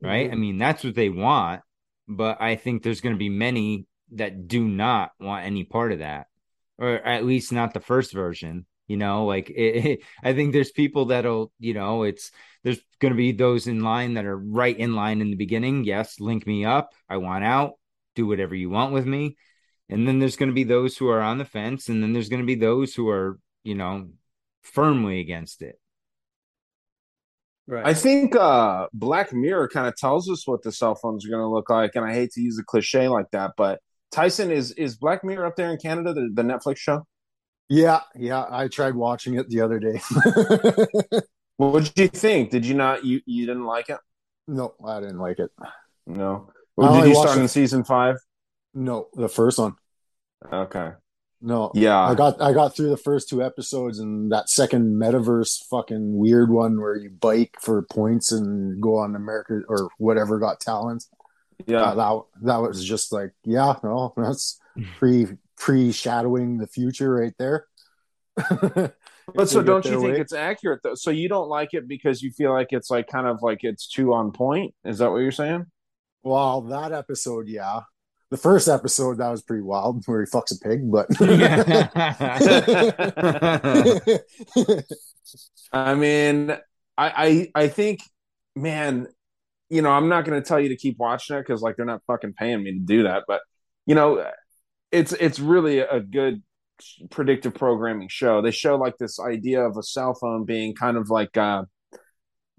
right? 0.00 0.28
Mhm. 0.30 0.32
I 0.32 0.36
mean, 0.36 0.58
that's 0.58 0.84
what 0.84 0.94
they 0.94 1.08
want, 1.08 1.62
but 2.08 2.40
I 2.40 2.56
think 2.56 2.82
there's 2.82 3.00
going 3.00 3.14
to 3.14 3.18
be 3.18 3.28
many 3.28 3.86
that 4.12 4.48
do 4.48 4.66
not 4.68 5.12
want 5.20 5.46
any 5.46 5.64
part 5.64 5.92
of 5.92 5.98
that, 6.00 6.26
or 6.78 6.94
at 6.94 7.24
least 7.24 7.52
not 7.52 7.74
the 7.74 7.80
first 7.80 8.12
version. 8.12 8.66
You 8.86 8.96
know, 8.96 9.24
like 9.26 9.50
it, 9.54 10.00
I 10.22 10.32
think 10.34 10.52
there's 10.52 10.70
people 10.72 11.06
that'll, 11.06 11.52
you 11.58 11.74
know, 11.74 12.04
it's 12.04 12.30
there's 12.62 12.80
going 13.00 13.12
to 13.12 13.16
be 13.16 13.32
those 13.32 13.66
in 13.66 13.80
line 13.82 14.14
that 14.14 14.26
are 14.26 14.36
right 14.38 14.76
in 14.76 14.94
line 14.94 15.20
in 15.20 15.30
the 15.30 15.36
beginning. 15.36 15.84
Yes, 15.84 16.20
link 16.20 16.46
me 16.46 16.64
up. 16.64 16.92
I 17.08 17.16
want 17.18 17.44
out. 17.44 17.74
Do 18.14 18.26
whatever 18.26 18.54
you 18.54 18.70
want 18.70 18.92
with 18.92 19.06
me. 19.06 19.36
And 19.88 20.06
then 20.08 20.18
there's 20.18 20.36
going 20.36 20.48
to 20.48 20.54
be 20.54 20.64
those 20.64 20.96
who 20.96 21.08
are 21.08 21.20
on 21.20 21.38
the 21.38 21.44
fence, 21.44 21.88
and 21.88 22.02
then 22.02 22.12
there's 22.12 22.28
going 22.28 22.42
to 22.42 22.46
be 22.46 22.56
those 22.56 22.94
who 22.94 23.08
are, 23.08 23.38
you 23.62 23.74
know, 23.76 24.08
firmly 24.62 25.20
against 25.20 25.62
it. 25.62 25.78
Right. 27.68 27.84
I 27.84 27.94
think 27.94 28.36
uh, 28.36 28.86
Black 28.92 29.32
Mirror 29.32 29.68
kind 29.68 29.88
of 29.88 29.96
tells 29.96 30.30
us 30.30 30.46
what 30.46 30.62
the 30.62 30.70
cell 30.70 30.94
phones 30.94 31.26
are 31.26 31.30
going 31.30 31.40
to 31.42 31.48
look 31.48 31.68
like, 31.68 31.96
and 31.96 32.04
I 32.04 32.12
hate 32.14 32.30
to 32.32 32.40
use 32.40 32.58
a 32.58 32.64
cliche 32.64 33.08
like 33.08 33.26
that, 33.32 33.52
but 33.56 33.80
Tyson 34.12 34.50
is 34.52 34.70
is 34.72 34.96
Black 34.96 35.24
Mirror 35.24 35.46
up 35.46 35.56
there 35.56 35.70
in 35.70 35.76
Canada, 35.78 36.14
the, 36.14 36.30
the 36.32 36.42
Netflix 36.42 36.76
show. 36.78 37.06
Yeah, 37.68 38.00
yeah. 38.14 38.46
I 38.48 38.68
tried 38.68 38.94
watching 38.94 39.34
it 39.34 39.48
the 39.48 39.60
other 39.62 39.80
day. 39.80 40.00
What 41.58 41.84
did 41.84 41.98
you 41.98 42.08
think? 42.08 42.50
Did 42.50 42.66
you 42.66 42.74
not 42.74 43.04
you 43.04 43.20
you 43.24 43.46
didn't 43.46 43.64
like 43.64 43.88
it? 43.88 43.98
no, 44.46 44.74
I 44.86 45.00
didn't 45.00 45.18
like 45.18 45.38
it. 45.38 45.50
No. 46.06 46.50
Well, 46.76 47.00
did 47.00 47.08
you 47.08 47.14
start 47.14 47.38
it- 47.38 47.40
in 47.40 47.48
season 47.48 47.82
five? 47.82 48.16
No, 48.74 49.08
the 49.14 49.28
first 49.28 49.58
one. 49.58 49.74
Okay. 50.52 50.90
No. 51.40 51.70
Yeah. 51.74 52.00
I 52.00 52.14
got 52.14 52.40
I 52.40 52.52
got 52.52 52.74
through 52.74 52.90
the 52.90 52.96
first 52.96 53.28
two 53.28 53.42
episodes 53.42 53.98
and 53.98 54.32
that 54.32 54.48
second 54.48 54.96
metaverse 54.96 55.64
fucking 55.68 56.16
weird 56.16 56.50
one 56.50 56.80
where 56.80 56.96
you 56.96 57.10
bike 57.10 57.56
for 57.60 57.82
points 57.82 58.32
and 58.32 58.80
go 58.80 58.96
on 58.96 59.14
America 59.14 59.60
or 59.68 59.88
whatever 59.98 60.38
got 60.38 60.60
talent. 60.60 61.04
Yeah. 61.66 61.82
Uh, 61.82 61.94
that 61.94 62.22
that 62.46 62.56
was 62.56 62.84
just 62.84 63.12
like, 63.12 63.32
yeah, 63.44 63.74
no, 63.82 64.12
that's 64.16 64.58
pre 64.98 65.26
pre 65.56 65.92
shadowing 65.92 66.58
the 66.58 66.66
future 66.66 67.12
right 67.12 67.34
there. 67.38 67.66
But 69.34 69.48
so 69.48 69.62
don't 69.62 69.84
you 69.84 69.90
their 69.92 70.00
think 70.00 70.12
way. 70.14 70.20
it's 70.20 70.32
accurate 70.32 70.80
though? 70.82 70.94
So 70.94 71.10
you 71.10 71.28
don't 71.28 71.48
like 71.48 71.74
it 71.74 71.88
because 71.88 72.22
you 72.22 72.30
feel 72.30 72.52
like 72.52 72.68
it's 72.70 72.90
like 72.90 73.08
kind 73.08 73.26
of 73.26 73.42
like 73.42 73.64
it's 73.64 73.88
too 73.88 74.14
on 74.14 74.32
point? 74.32 74.74
Is 74.84 74.98
that 74.98 75.10
what 75.10 75.18
you're 75.18 75.32
saying? 75.32 75.66
Well, 76.22 76.62
that 76.62 76.92
episode, 76.92 77.48
yeah. 77.48 77.80
The 78.36 78.42
first 78.42 78.68
episode 78.68 79.16
that 79.16 79.30
was 79.30 79.40
pretty 79.40 79.62
wild 79.62 80.04
where 80.04 80.20
he 80.20 80.26
fucks 80.26 80.54
a 80.54 80.58
pig, 80.58 80.92
but 80.92 81.06
I 85.72 85.94
mean, 85.94 86.50
I 86.50 86.58
I, 86.98 87.48
I 87.54 87.68
think, 87.68 88.00
man, 88.54 89.06
you 89.70 89.80
know, 89.80 89.88
I'm 89.88 90.10
not 90.10 90.26
going 90.26 90.38
to 90.38 90.46
tell 90.46 90.60
you 90.60 90.68
to 90.68 90.76
keep 90.76 90.98
watching 90.98 91.36
it 91.36 91.46
because 91.46 91.62
like 91.62 91.76
they're 91.76 91.86
not 91.86 92.02
fucking 92.06 92.34
paying 92.34 92.62
me 92.62 92.72
to 92.72 92.78
do 92.78 93.04
that. 93.04 93.24
But 93.26 93.40
you 93.86 93.94
know, 93.94 94.30
it's 94.92 95.12
it's 95.12 95.40
really 95.40 95.78
a 95.78 96.00
good 96.00 96.42
predictive 97.08 97.54
programming 97.54 98.08
show. 98.08 98.42
They 98.42 98.50
show 98.50 98.76
like 98.76 98.98
this 98.98 99.18
idea 99.18 99.62
of 99.62 99.78
a 99.78 99.82
cell 99.82 100.12
phone 100.12 100.44
being 100.44 100.74
kind 100.74 100.98
of 100.98 101.08
like 101.08 101.38
uh, 101.38 101.62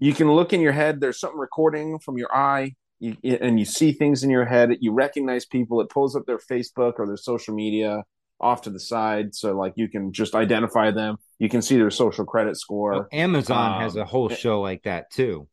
you 0.00 0.12
can 0.12 0.28
look 0.28 0.52
in 0.52 0.60
your 0.60 0.72
head. 0.72 1.00
There's 1.00 1.20
something 1.20 1.38
recording 1.38 2.00
from 2.00 2.18
your 2.18 2.34
eye. 2.34 2.74
You, 3.00 3.16
and 3.40 3.58
you 3.58 3.64
see 3.64 3.92
things 3.92 4.24
in 4.24 4.30
your 4.30 4.44
head. 4.44 4.70
You 4.80 4.92
recognize 4.92 5.44
people. 5.46 5.80
It 5.80 5.90
pulls 5.90 6.16
up 6.16 6.26
their 6.26 6.38
Facebook 6.38 6.94
or 6.98 7.06
their 7.06 7.16
social 7.16 7.54
media 7.54 8.04
off 8.40 8.62
to 8.62 8.70
the 8.70 8.80
side, 8.80 9.34
so 9.34 9.56
like 9.56 9.72
you 9.76 9.88
can 9.88 10.12
just 10.12 10.34
identify 10.34 10.90
them. 10.90 11.16
You 11.38 11.48
can 11.48 11.62
see 11.62 11.76
their 11.76 11.90
social 11.90 12.24
credit 12.24 12.56
score. 12.56 13.08
Amazon 13.12 13.80
has 13.80 13.96
Um, 13.96 14.02
a 14.02 14.04
whole 14.04 14.28
show 14.28 14.60
like 14.60 14.82
that 14.84 15.10
too. 15.10 15.48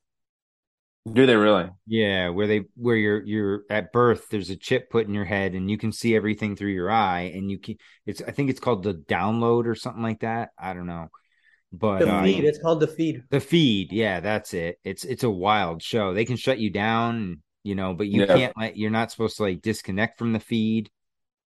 Do 1.12 1.28
they 1.28 1.36
really? 1.36 1.70
Yeah, 1.86 2.30
where 2.30 2.48
they 2.48 2.64
where 2.76 2.96
you're 2.96 3.24
you're 3.24 3.64
at 3.70 3.92
birth, 3.92 4.28
there's 4.30 4.50
a 4.50 4.56
chip 4.56 4.90
put 4.90 5.08
in 5.08 5.14
your 5.14 5.26
head, 5.26 5.54
and 5.54 5.70
you 5.70 5.78
can 5.78 5.92
see 5.92 6.16
everything 6.16 6.56
through 6.56 6.72
your 6.72 6.90
eye, 6.90 7.32
and 7.36 7.52
you 7.52 7.60
can. 7.60 7.76
It's 8.08 8.24
I 8.24 8.32
think 8.32 8.50
it's 8.50 8.60
called 8.60 8.82
the 8.82 8.96
download 8.96 9.68
or 9.68 9.76
something 9.76 10.02
like 10.02 10.22
that. 10.22 10.50
I 10.58 10.74
don't 10.74 10.88
know, 10.88 11.10
but 11.80 12.04
The 12.04 12.08
uh, 12.08 12.22
feed. 12.24 12.44
It's 12.46 12.60
called 12.60 12.80
the 12.80 12.88
feed. 12.88 13.24
the 13.30 13.40
feed, 13.40 13.92
yeah, 13.92 14.20
that's 14.20 14.54
it. 14.54 14.80
It's 14.84 15.04
it's 15.04 15.24
a 15.24 15.30
wild 15.30 15.82
show. 15.82 16.14
They 16.14 16.26
can 16.26 16.38
shut 16.38 16.60
you 16.60 16.70
down, 16.70 17.42
you 17.64 17.76
know, 17.76 17.94
but 17.94 18.08
you 18.08 18.22
Yeah. 18.22 18.34
can't 18.36 18.58
let. 18.58 18.78
You're 18.78 18.92
not 18.92 19.12
supposed 19.12 19.38
to 19.38 19.44
like 19.44 19.62
disconnect 19.62 20.18
from 20.18 20.34
the 20.34 20.40
feed. 20.40 20.90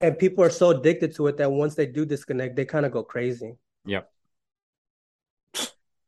And 0.01 0.17
people 0.17 0.43
are 0.43 0.49
so 0.49 0.69
addicted 0.71 1.15
to 1.15 1.27
it 1.27 1.37
that 1.37 1.51
once 1.51 1.75
they 1.75 1.85
do 1.87 2.05
disconnect, 2.05 2.55
they 2.55 2.65
kind 2.65 2.85
of 2.85 2.91
go 2.91 3.03
crazy. 3.03 3.57
Yep. 3.85 4.11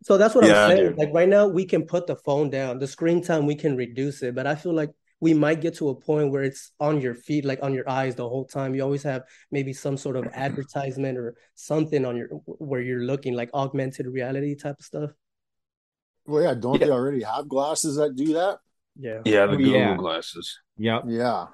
So 0.04 0.17
that's 0.17 0.34
what 0.34 0.45
Yeah, 0.45 0.67
I'm 0.69 0.76
saying. 0.76 0.95
dude. 0.95 0.98
Like 0.98 1.10
right 1.13 1.28
now, 1.28 1.48
we 1.48 1.65
can 1.65 1.86
put 1.86 2.08
the 2.08 2.15
phone 2.15 2.50
down, 2.50 2.80
the 2.80 2.88
screen 2.88 3.22
time, 3.22 3.45
we 3.45 3.56
can 3.56 3.76
reduce 3.76 4.24
it. 4.24 4.34
But 4.36 4.48
I 4.48 4.56
feel 4.56 4.74
like 4.74 4.91
we 5.21 5.34
might 5.34 5.62
get 5.62 5.75
to 5.75 5.89
a 5.89 5.95
point 5.95 6.32
where 6.32 6.43
it's 6.43 6.71
on 6.79 7.01
your 7.01 7.13
feet, 7.15 7.43
like 7.45 7.60
on 7.62 7.73
your 7.73 7.89
eyes 7.89 8.15
the 8.15 8.27
whole 8.27 8.45
time. 8.45 8.73
You 8.75 8.84
always 8.84 9.03
have 9.03 9.23
maybe 9.51 9.73
some 9.73 9.97
sort 9.97 10.15
of 10.15 10.27
advertisement 10.34 11.17
or 11.17 11.36
something 11.55 12.05
on 12.05 12.15
your 12.17 12.27
where 12.45 12.82
you're 12.82 13.03
looking, 13.03 13.34
like 13.34 13.49
augmented 13.53 14.08
reality 14.08 14.55
type 14.55 14.79
of 14.79 14.86
stuff. 14.86 15.12
well, 16.25 16.43
yeah, 16.43 16.53
don't 16.53 16.79
Yeah. 16.79 16.88
they 16.88 16.91
already 16.91 17.23
have 17.23 17.47
glasses 17.49 17.97
that 17.97 18.15
do 18.15 18.34
that? 18.34 18.60
Yeah. 18.97 19.21
Yeah, 19.25 19.45
the 19.47 19.58
Google 19.58 19.73
yeah. 19.73 19.95
glasses. 19.97 20.60
Yep. 20.77 21.03
Yeah. 21.08 21.47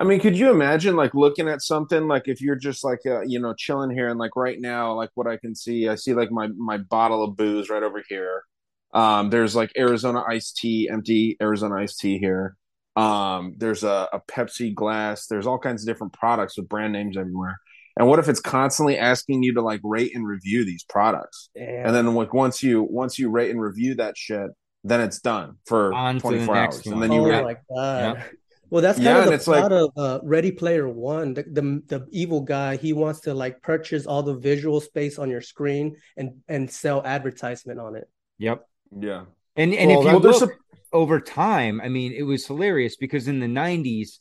I 0.00 0.04
mean, 0.04 0.20
could 0.20 0.38
you 0.38 0.50
imagine 0.50 0.94
like 0.94 1.12
looking 1.14 1.48
at 1.48 1.60
something 1.60 2.06
like 2.06 2.28
if 2.28 2.40
you're 2.40 2.54
just 2.56 2.84
like 2.84 3.00
uh, 3.04 3.22
you 3.22 3.40
know 3.40 3.52
chilling 3.54 3.90
here 3.90 4.08
and 4.08 4.18
like 4.18 4.36
right 4.36 4.60
now, 4.60 4.94
like 4.94 5.10
what 5.14 5.26
I 5.26 5.36
can 5.36 5.54
see, 5.54 5.88
I 5.88 5.96
see 5.96 6.14
like 6.14 6.30
my 6.30 6.48
my 6.56 6.78
bottle 6.78 7.24
of 7.24 7.36
booze 7.36 7.68
right 7.68 7.82
over 7.82 8.02
here. 8.08 8.44
Um, 8.92 9.30
there's 9.30 9.54
like 9.54 9.72
Arizona 9.76 10.22
iced 10.26 10.56
tea, 10.56 10.88
empty 10.90 11.36
Arizona 11.40 11.76
iced 11.76 11.98
tea 12.00 12.18
here. 12.18 12.56
Um, 12.96 13.54
there's 13.58 13.84
a, 13.84 14.08
a 14.12 14.20
Pepsi 14.28 14.74
glass. 14.74 15.26
There's 15.26 15.46
all 15.46 15.58
kinds 15.58 15.82
of 15.82 15.86
different 15.86 16.12
products 16.14 16.56
with 16.56 16.68
brand 16.68 16.92
names 16.92 17.16
everywhere. 17.16 17.58
And 17.96 18.08
what 18.08 18.18
if 18.18 18.28
it's 18.28 18.40
constantly 18.40 18.96
asking 18.96 19.42
you 19.42 19.54
to 19.54 19.62
like 19.62 19.80
rate 19.84 20.14
and 20.14 20.26
review 20.26 20.64
these 20.64 20.84
products? 20.84 21.50
Damn. 21.54 21.86
And 21.86 21.94
then 21.94 22.14
like 22.14 22.32
once 22.32 22.62
you 22.62 22.82
once 22.88 23.18
you 23.18 23.28
rate 23.30 23.50
and 23.50 23.60
review 23.60 23.96
that 23.96 24.16
shit, 24.16 24.50
then 24.84 25.00
it's 25.00 25.20
done 25.20 25.56
for 25.66 25.92
On 25.92 26.18
24 26.18 26.54
next 26.54 26.76
hours. 26.76 26.86
And 26.86 27.02
then 27.02 27.12
you 27.12 27.20
oh 27.20 27.28
rate. 27.28 27.42
my 27.44 27.56
god. 27.74 28.16
Yep. 28.18 28.32
Well, 28.70 28.82
that's 28.82 28.98
kind 28.98 29.06
Yeah, 29.06 29.18
of 29.20 29.26
the 29.26 29.32
it's 29.32 29.48
like- 29.48 29.70
of 29.70 29.90
uh, 29.96 30.20
Ready 30.22 30.52
Player 30.52 30.88
One. 30.88 31.34
The, 31.34 31.42
the 31.42 31.82
the 31.86 32.06
evil 32.12 32.42
guy 32.42 32.76
he 32.76 32.92
wants 32.92 33.20
to 33.20 33.34
like 33.34 33.62
purchase 33.62 34.06
all 34.06 34.22
the 34.22 34.34
visual 34.34 34.80
space 34.80 35.18
on 35.18 35.28
your 35.30 35.40
screen 35.40 35.96
and 36.16 36.36
and 36.48 36.70
sell 36.70 37.02
advertisement 37.04 37.80
on 37.80 37.96
it. 37.96 38.08
Yep. 38.38 38.64
Yeah. 38.96 39.24
And 39.56 39.74
and 39.74 39.90
Well, 39.90 40.00
if 40.00 40.04
you 40.04 40.12
that- 40.12 40.22
there's 40.22 40.40
look 40.40 40.52
over 40.92 41.20
time, 41.20 41.80
I 41.80 41.88
mean, 41.88 42.12
it 42.12 42.22
was 42.22 42.46
hilarious 42.46 42.96
because 42.96 43.28
in 43.28 43.40
the 43.40 43.48
'90s, 43.48 44.18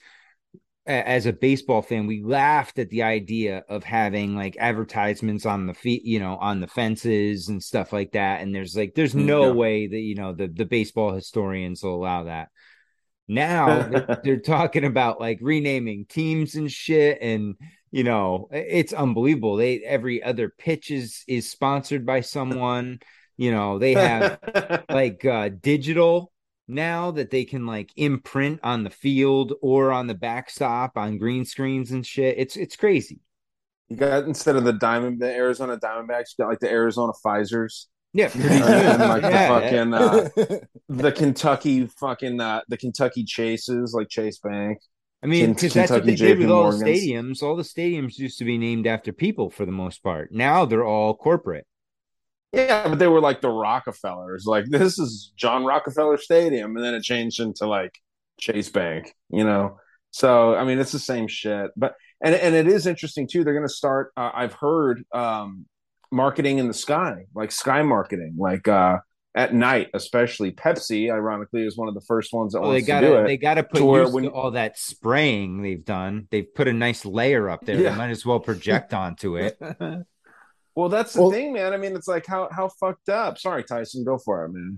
as 0.88 1.26
a 1.26 1.34
baseball 1.34 1.82
fan, 1.82 2.08
we 2.08 2.24
laughed 2.24 2.80
at 2.80 2.90
the 2.90 3.04
idea 3.04 3.64
of 3.70 3.84
having 3.84 4.36
like 4.36 4.58
advertisements 4.60 5.46
on 5.46 5.68
the 5.68 5.74
feet, 5.74 6.04
you 6.06 6.20
know, 6.20 6.38
on 6.38 6.62
the 6.62 6.68
fences 6.68 7.50
and 7.50 7.62
stuff 7.64 7.94
like 7.94 8.14
that. 8.14 8.42
And 8.42 8.56
there's 8.56 8.76
like, 8.76 8.96
there's 8.96 9.16
mm, 9.16 9.26
no 9.26 9.50
Yeah. 9.50 9.52
way 9.52 9.88
that 9.88 10.00
you 10.00 10.16
know 10.16 10.34
the 10.34 10.48
the 10.48 10.66
baseball 10.66 11.14
historians 11.14 11.84
will 11.84 11.96
allow 11.96 12.24
that. 12.26 12.50
Now 13.28 13.84
they're, 13.90 14.10
they're 14.24 14.40
talking 14.40 14.86
about 14.86 15.20
like 15.20 15.40
renaming 15.42 16.06
teams 16.08 16.56
and 16.56 16.72
shit, 16.72 17.20
and 17.22 17.56
you 17.92 18.04
know, 18.04 18.48
it's 18.52 18.94
unbelievable. 18.94 19.58
They 19.58 19.80
every 19.80 20.24
other 20.24 20.50
pitch 20.58 20.92
is 20.92 21.24
is 21.28 21.50
sponsored 21.52 22.06
by 22.06 22.22
someone. 22.22 23.00
You 23.38 23.52
know, 23.52 23.80
they 23.80 23.94
have 23.94 24.40
like 24.90 25.24
uh 25.26 25.50
digital 25.50 26.32
now 26.68 27.12
that 27.12 27.30
they 27.32 27.46
can 27.46 27.66
like 27.66 27.92
imprint 27.96 28.60
on 28.64 28.84
the 28.84 28.90
field 28.90 29.54
or 29.62 29.92
on 29.92 30.08
the 30.08 30.16
backstop 30.16 30.98
on 30.98 31.18
green 31.18 31.46
screens 31.46 31.92
and 31.92 32.06
shit. 32.06 32.38
It's 32.38 32.56
it's 32.58 32.76
crazy. 32.76 33.20
You 33.90 33.96
got 33.96 34.24
instead 34.26 34.56
of 34.58 34.64
the 34.66 34.74
diamond, 34.74 35.22
the 35.22 35.34
Arizona 35.34 35.78
Diamondbacks, 35.78 36.32
you 36.38 36.44
got 36.44 36.50
like 36.50 36.60
the 36.60 36.70
Arizona 36.70 37.14
Pfizer's, 37.24 37.88
Yeah, 38.14 38.30
and, 38.36 39.00
like 39.02 39.24
Yeah. 39.24 39.30
the 39.32 39.40
fucking 39.48 39.94
uh, 39.94 40.30
the 40.90 41.12
Kentucky 41.12 41.88
fucking 41.88 42.42
uh, 42.42 42.62
the 42.68 42.78
Kentucky 42.78 43.24
Chases, 43.24 43.94
like 43.94 44.10
Chase 44.10 44.40
Bank. 44.40 44.80
I 45.24 45.28
mean, 45.28 45.54
because 45.54 45.74
that's 45.74 45.92
what 45.92 46.06
they 46.06 46.16
did 46.16 46.38
with 46.40 46.50
all 46.50 46.72
the 46.72 46.84
stadiums. 46.84 47.42
All 47.42 47.56
the 47.56 47.64
stadiums 47.64 48.18
used 48.20 48.38
to 48.40 48.46
be 48.46 48.58
named 48.58 48.86
after 48.88 49.12
people 49.14 49.50
for 49.50 49.66
the 49.66 49.72
most 49.72 50.04
part. 50.04 50.32
Now 50.32 50.66
they're 50.66 50.86
all 50.86 51.16
corporate. 51.16 51.66
Yeah, 52.54 52.88
but 52.88 52.98
they 53.00 53.08
were 53.08 53.20
like 53.20 53.42
the 53.42 53.50
Rockefellers. 53.50 54.46
Like 54.46 54.66
this 54.70 54.98
is 54.98 55.32
John 55.36 55.66
Rockefeller 55.66 56.18
Stadium, 56.18 56.76
and 56.76 56.84
then 56.86 56.94
it 56.94 57.04
changed 57.04 57.40
into 57.40 57.68
like 57.68 57.98
Chase 58.40 58.70
Bank. 58.70 59.14
You 59.30 59.44
know, 59.44 59.80
so 60.12 60.56
I 60.56 60.64
mean 60.64 60.80
it's 60.80 60.92
the 60.94 61.00
same 61.00 61.28
shit. 61.28 61.72
But 61.76 61.96
and 62.24 62.34
and 62.34 62.56
it 62.56 62.68
is 62.68 62.88
interesting 62.88 63.28
too. 63.28 63.44
They're 63.44 63.54
going 63.54 63.68
to 63.68 63.74
start. 63.74 64.12
Uh, 64.16 64.32
I've 64.34 64.54
heard 64.54 65.04
um, 65.14 65.66
marketing 66.12 66.58
in 66.60 66.68
the 66.68 66.74
sky, 66.74 67.26
like 67.36 67.52
sky 67.52 67.82
marketing, 67.84 68.36
like 68.40 68.68
uh, 68.68 68.98
at 69.36 69.54
night, 69.54 69.90
especially 69.94 70.52
Pepsi. 70.52 71.12
Ironically, 71.12 71.64
is 71.68 71.78
one 71.78 71.90
of 71.90 71.94
the 71.96 72.02
first 72.08 72.32
ones 72.34 72.54
that 72.54 72.62
Well, 72.62 72.70
they 72.72 72.78
wants 72.78 72.88
got 72.88 73.02
to 73.02 73.08
do 73.08 73.16
it. 73.18 73.28
they 73.28 73.38
got 73.38 73.56
to 73.56 73.64
put 73.64 73.80
to 73.80 73.86
when- 73.86 74.28
all 74.30 74.52
that 74.52 74.80
spraying 74.80 75.62
they've 75.62 75.84
done. 75.84 76.28
They've 76.32 76.52
put 76.56 76.68
a 76.70 76.74
nice 76.74 77.04
layer 77.06 77.50
up 77.50 77.66
there. 77.66 77.76
Yeah. 77.76 77.92
They 77.92 77.98
might 77.98 78.10
as 78.10 78.26
well 78.26 78.40
project 78.40 78.94
onto 78.94 79.36
it. 79.36 79.60
Well, 80.78 80.90
that's 80.90 81.14
the 81.14 81.28
thing, 81.32 81.54
man. 81.54 81.74
I 81.74 81.78
mean, 81.78 81.96
it's 81.96 82.08
like 82.08 82.28
how 82.28 82.50
how 82.52 82.70
fucked 82.70 83.10
up. 83.10 83.40
Sorry, 83.40 83.64
Tyson, 83.64 84.04
go 84.04 84.20
for 84.20 84.46
it, 84.46 84.50
man. 84.50 84.78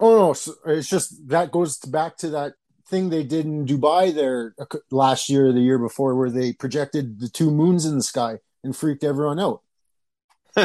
Oh 0.00 0.16
no, 0.16 0.30
it's 0.72 0.88
just 0.88 1.28
that 1.28 1.52
goes 1.52 1.76
back 1.76 2.16
to 2.18 2.30
that 2.30 2.54
thing 2.88 3.10
they 3.10 3.22
did 3.22 3.44
in 3.44 3.66
Dubai 3.66 4.14
there 4.14 4.54
last 4.90 5.28
year 5.28 5.48
or 5.48 5.52
the 5.52 5.60
year 5.60 5.78
before, 5.78 6.14
where 6.14 6.30
they 6.30 6.54
projected 6.54 7.20
the 7.20 7.28
two 7.28 7.50
moons 7.50 7.84
in 7.84 7.98
the 7.98 8.02
sky 8.02 8.38
and 8.64 8.74
freaked 8.74 9.04
everyone 9.04 9.38
out. 9.38 9.60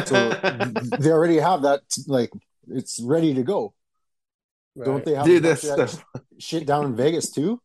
So 0.05 0.29
they 0.99 1.11
already 1.11 1.39
have 1.39 1.63
that, 1.63 1.81
like 2.07 2.31
it's 2.69 3.01
ready 3.03 3.33
to 3.33 3.43
go. 3.43 3.73
Don't 4.81 5.03
they 5.03 5.15
have 5.15 5.25
Dude, 5.25 5.43
a 5.43 5.49
bunch 5.49 5.63
of 5.65 5.77
that's 5.77 5.95
that 5.97 6.23
shit 6.39 6.65
down 6.65 6.85
in 6.85 6.95
Vegas 6.95 7.29
too? 7.29 7.61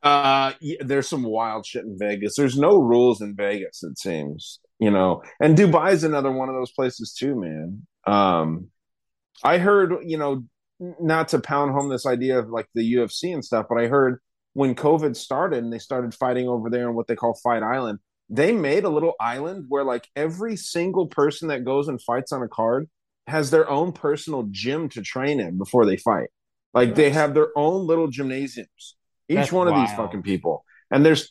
Uh, 0.00 0.52
yeah, 0.60 0.76
there's 0.78 1.08
some 1.08 1.24
wild 1.24 1.66
shit 1.66 1.84
in 1.84 1.98
Vegas. 1.98 2.36
There's 2.36 2.56
no 2.56 2.76
rules 2.76 3.20
in 3.20 3.34
Vegas, 3.34 3.82
it 3.82 3.98
seems. 3.98 4.60
You 4.80 4.90
know, 4.90 5.22
and 5.38 5.56
Dubai 5.56 5.92
is 5.92 6.04
another 6.04 6.32
one 6.32 6.48
of 6.48 6.54
those 6.54 6.72
places 6.72 7.12
too, 7.12 7.38
man. 7.38 7.86
Um, 8.06 8.68
I 9.44 9.58
heard, 9.58 9.94
you 10.04 10.16
know, 10.16 10.44
not 10.98 11.28
to 11.28 11.38
pound 11.38 11.72
home 11.72 11.90
this 11.90 12.06
idea 12.06 12.38
of 12.38 12.48
like 12.48 12.66
the 12.74 12.94
UFC 12.94 13.32
and 13.34 13.44
stuff, 13.44 13.66
but 13.68 13.78
I 13.78 13.88
heard 13.88 14.20
when 14.54 14.74
COVID 14.74 15.16
started 15.16 15.62
and 15.62 15.72
they 15.72 15.78
started 15.78 16.14
fighting 16.14 16.48
over 16.48 16.70
there 16.70 16.88
in 16.88 16.94
what 16.94 17.06
they 17.06 17.14
call 17.14 17.38
Fight 17.42 17.62
Island, 17.62 17.98
they 18.30 18.52
made 18.52 18.84
a 18.84 18.88
little 18.88 19.14
island 19.20 19.66
where 19.68 19.84
like 19.84 20.08
every 20.16 20.56
single 20.56 21.06
person 21.06 21.48
that 21.48 21.64
goes 21.64 21.88
and 21.88 22.00
fights 22.00 22.32
on 22.32 22.42
a 22.42 22.48
card 22.48 22.88
has 23.26 23.50
their 23.50 23.68
own 23.68 23.92
personal 23.92 24.46
gym 24.50 24.88
to 24.90 25.02
train 25.02 25.40
in 25.40 25.58
before 25.58 25.84
they 25.84 25.96
fight. 25.96 26.28
Like 26.72 26.94
they 26.94 27.10
have 27.10 27.34
their 27.34 27.48
own 27.56 27.86
little 27.86 28.08
gymnasiums. 28.08 28.96
Each 29.28 29.36
That's 29.36 29.52
one 29.52 29.68
of 29.68 29.74
these 29.74 29.92
fucking 29.92 30.22
people. 30.22 30.64
And 30.90 31.04
there's 31.04 31.30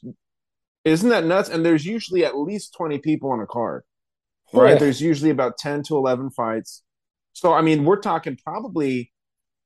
isn't 0.85 1.09
that 1.09 1.25
nuts? 1.25 1.49
And 1.49 1.65
there's 1.65 1.85
usually 1.85 2.23
at 2.25 2.37
least 2.37 2.73
20 2.75 2.99
people 2.99 3.31
on 3.31 3.39
a 3.41 3.45
card. 3.47 3.83
Right? 4.53 4.73
Yeah. 4.73 4.79
There's 4.79 5.01
usually 5.01 5.29
about 5.29 5.57
10 5.57 5.83
to 5.83 5.97
11 5.97 6.31
fights. 6.31 6.83
So 7.33 7.53
I 7.53 7.61
mean, 7.61 7.85
we're 7.85 7.99
talking 8.01 8.37
probably 8.43 9.11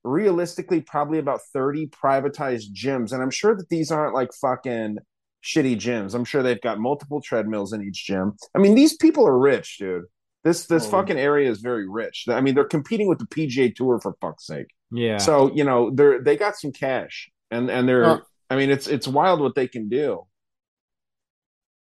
realistically 0.04 0.82
probably 0.82 1.18
about 1.20 1.40
30 1.54 1.88
privatized 1.88 2.74
gyms 2.76 3.14
and 3.14 3.22
I'm 3.24 3.30
sure 3.32 3.56
that 3.56 3.70
these 3.70 3.90
aren't 3.90 4.14
like 4.14 4.32
fucking 4.34 4.98
shitty 5.44 5.76
gyms. 5.78 6.14
I'm 6.14 6.26
sure 6.26 6.44
they've 6.44 6.60
got 6.60 6.80
multiple 6.80 7.22
treadmills 7.22 7.72
in 7.74 7.82
each 7.82 8.06
gym. 8.06 8.34
I 8.54 8.60
mean, 8.60 8.76
these 8.76 8.98
people 8.98 9.26
are 9.28 9.38
rich, 9.38 9.78
dude. 9.78 10.04
This 10.44 10.66
this 10.66 10.86
Oh. 10.88 10.90
fucking 10.90 11.18
area 11.18 11.50
is 11.50 11.62
very 11.62 11.88
rich. 11.88 12.26
I 12.28 12.42
mean, 12.42 12.54
they're 12.54 12.66
competing 12.66 13.08
with 13.08 13.20
the 13.20 13.26
PGA 13.28 13.74
Tour 13.74 14.00
for 14.02 14.14
fuck's 14.20 14.46
sake. 14.46 14.68
Yeah. 14.92 15.18
So 15.18 15.54
you 15.56 15.64
know 15.64 15.90
they're 15.90 16.22
they 16.22 16.36
got 16.36 16.58
some 16.58 16.74
cash, 16.74 17.30
and 17.50 17.70
and 17.72 17.88
they're. 17.88 18.06
Uh. 18.06 18.18
I 18.50 18.58
mean, 18.58 18.70
it's 18.70 18.88
it's 18.88 19.08
wild 19.08 19.40
what 19.40 19.56
they 19.56 19.68
can 19.70 19.88
do. 19.88 20.24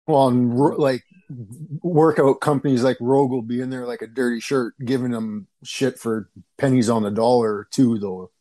Well, 0.08 0.32
like 0.78 1.04
workout 1.82 2.42
companies 2.42 2.84
like 2.84 2.98
Rogue 3.00 3.32
will 3.32 3.42
be 3.42 3.62
in 3.62 3.70
there 3.70 3.86
like 3.86 4.02
a 4.02 4.08
dirty 4.08 4.40
shirt, 4.40 4.74
giving 4.84 5.12
them 5.12 5.48
shit 5.64 6.00
for 6.00 6.30
pennies 6.58 6.90
on 6.90 7.04
the 7.04 7.12
dollar 7.12 7.54
or 7.54 7.68
two, 7.72 7.98
though. 8.00 8.32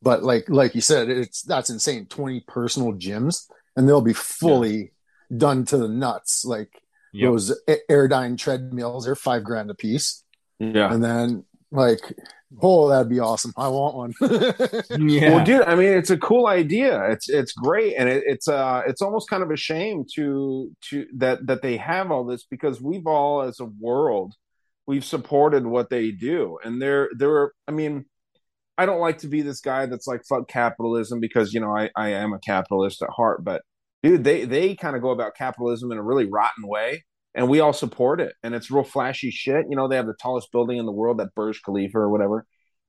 But 0.00 0.22
like 0.22 0.48
like 0.48 0.74
you 0.74 0.80
said, 0.80 1.08
it's 1.08 1.42
that's 1.42 1.70
insane. 1.70 2.06
Twenty 2.06 2.40
personal 2.46 2.92
gyms, 2.92 3.48
and 3.76 3.88
they'll 3.88 4.00
be 4.00 4.12
fully 4.12 4.92
done 5.36 5.64
to 5.66 5.78
the 5.78 5.88
nuts. 5.88 6.44
Like 6.44 6.70
Yep. 7.14 7.30
those 7.30 7.60
Airdyne 7.90 8.36
treadmills, 8.36 9.06
they're 9.06 9.14
five 9.14 9.42
grand 9.42 9.70
a 9.70 9.74
piece. 9.74 10.22
Yeah. 10.58 10.92
And 10.92 11.02
then 11.02 11.44
like, 11.70 12.00
oh, 12.60 12.88
that'd 12.88 13.08
be 13.08 13.20
awesome. 13.20 13.52
I 13.56 13.68
want 13.68 13.96
one. 13.96 14.14
Yeah. 15.08 15.36
Well, 15.36 15.44
dude, 15.44 15.62
I 15.62 15.74
mean, 15.74 15.92
it's 15.92 16.10
a 16.10 16.18
cool 16.18 16.46
idea. 16.46 17.02
It's 17.10 17.28
it's 17.28 17.52
great, 17.52 17.94
and 17.96 18.08
it, 18.08 18.24
it's 18.26 18.48
uh 18.48 18.82
it's 18.86 19.02
almost 19.02 19.28
kind 19.30 19.42
of 19.42 19.50
a 19.50 19.56
shame 19.56 20.04
to 20.14 20.70
to 20.90 21.06
that 21.16 21.46
that 21.46 21.62
they 21.62 21.76
have 21.76 22.10
all 22.10 22.24
this 22.24 22.44
because 22.44 22.80
we've 22.80 23.06
all 23.06 23.42
as 23.42 23.60
a 23.60 23.64
world 23.64 24.34
we've 24.88 25.04
supported 25.04 25.66
what 25.66 25.90
they 25.90 26.10
do, 26.10 26.58
and 26.64 26.82
they're 26.82 27.10
they're. 27.16 27.52
I 27.68 27.72
mean, 27.72 28.06
I 28.76 28.86
don't 28.86 29.00
like 29.00 29.18
to 29.18 29.28
be 29.28 29.42
this 29.42 29.60
guy 29.60 29.86
that's 29.86 30.08
like 30.08 30.22
fuck 30.28 30.48
capitalism 30.48 31.20
because 31.20 31.54
you 31.54 31.60
know 31.60 31.76
I 31.76 31.90
I 31.94 32.10
am 32.10 32.32
a 32.32 32.40
capitalist 32.40 33.02
at 33.02 33.10
heart, 33.10 33.44
but 33.44 33.62
dude, 34.02 34.24
they 34.24 34.44
they 34.46 34.74
kind 34.74 34.96
of 34.96 35.02
go 35.02 35.10
about 35.10 35.36
capitalism 35.36 35.92
in 35.92 35.98
a 35.98 36.02
really 36.02 36.26
rotten 36.26 36.66
way. 36.66 37.04
And 37.38 37.48
we 37.48 37.60
all 37.60 37.72
support 37.72 38.20
it, 38.20 38.34
and 38.42 38.54
it's 38.54 38.70
real 38.70 38.84
flashy 38.84 39.30
shit. 39.30 39.66
You 39.70 39.76
know, 39.76 39.88
they 39.88 39.96
have 39.96 40.06
the 40.06 40.14
tallest 40.20 40.52
building 40.52 40.78
in 40.78 40.86
the 40.86 40.92
world, 40.92 41.18
that 41.18 41.34
Burj 41.34 41.62
Khalifa 41.62 41.98
or 41.98 42.10
whatever. 42.10 42.46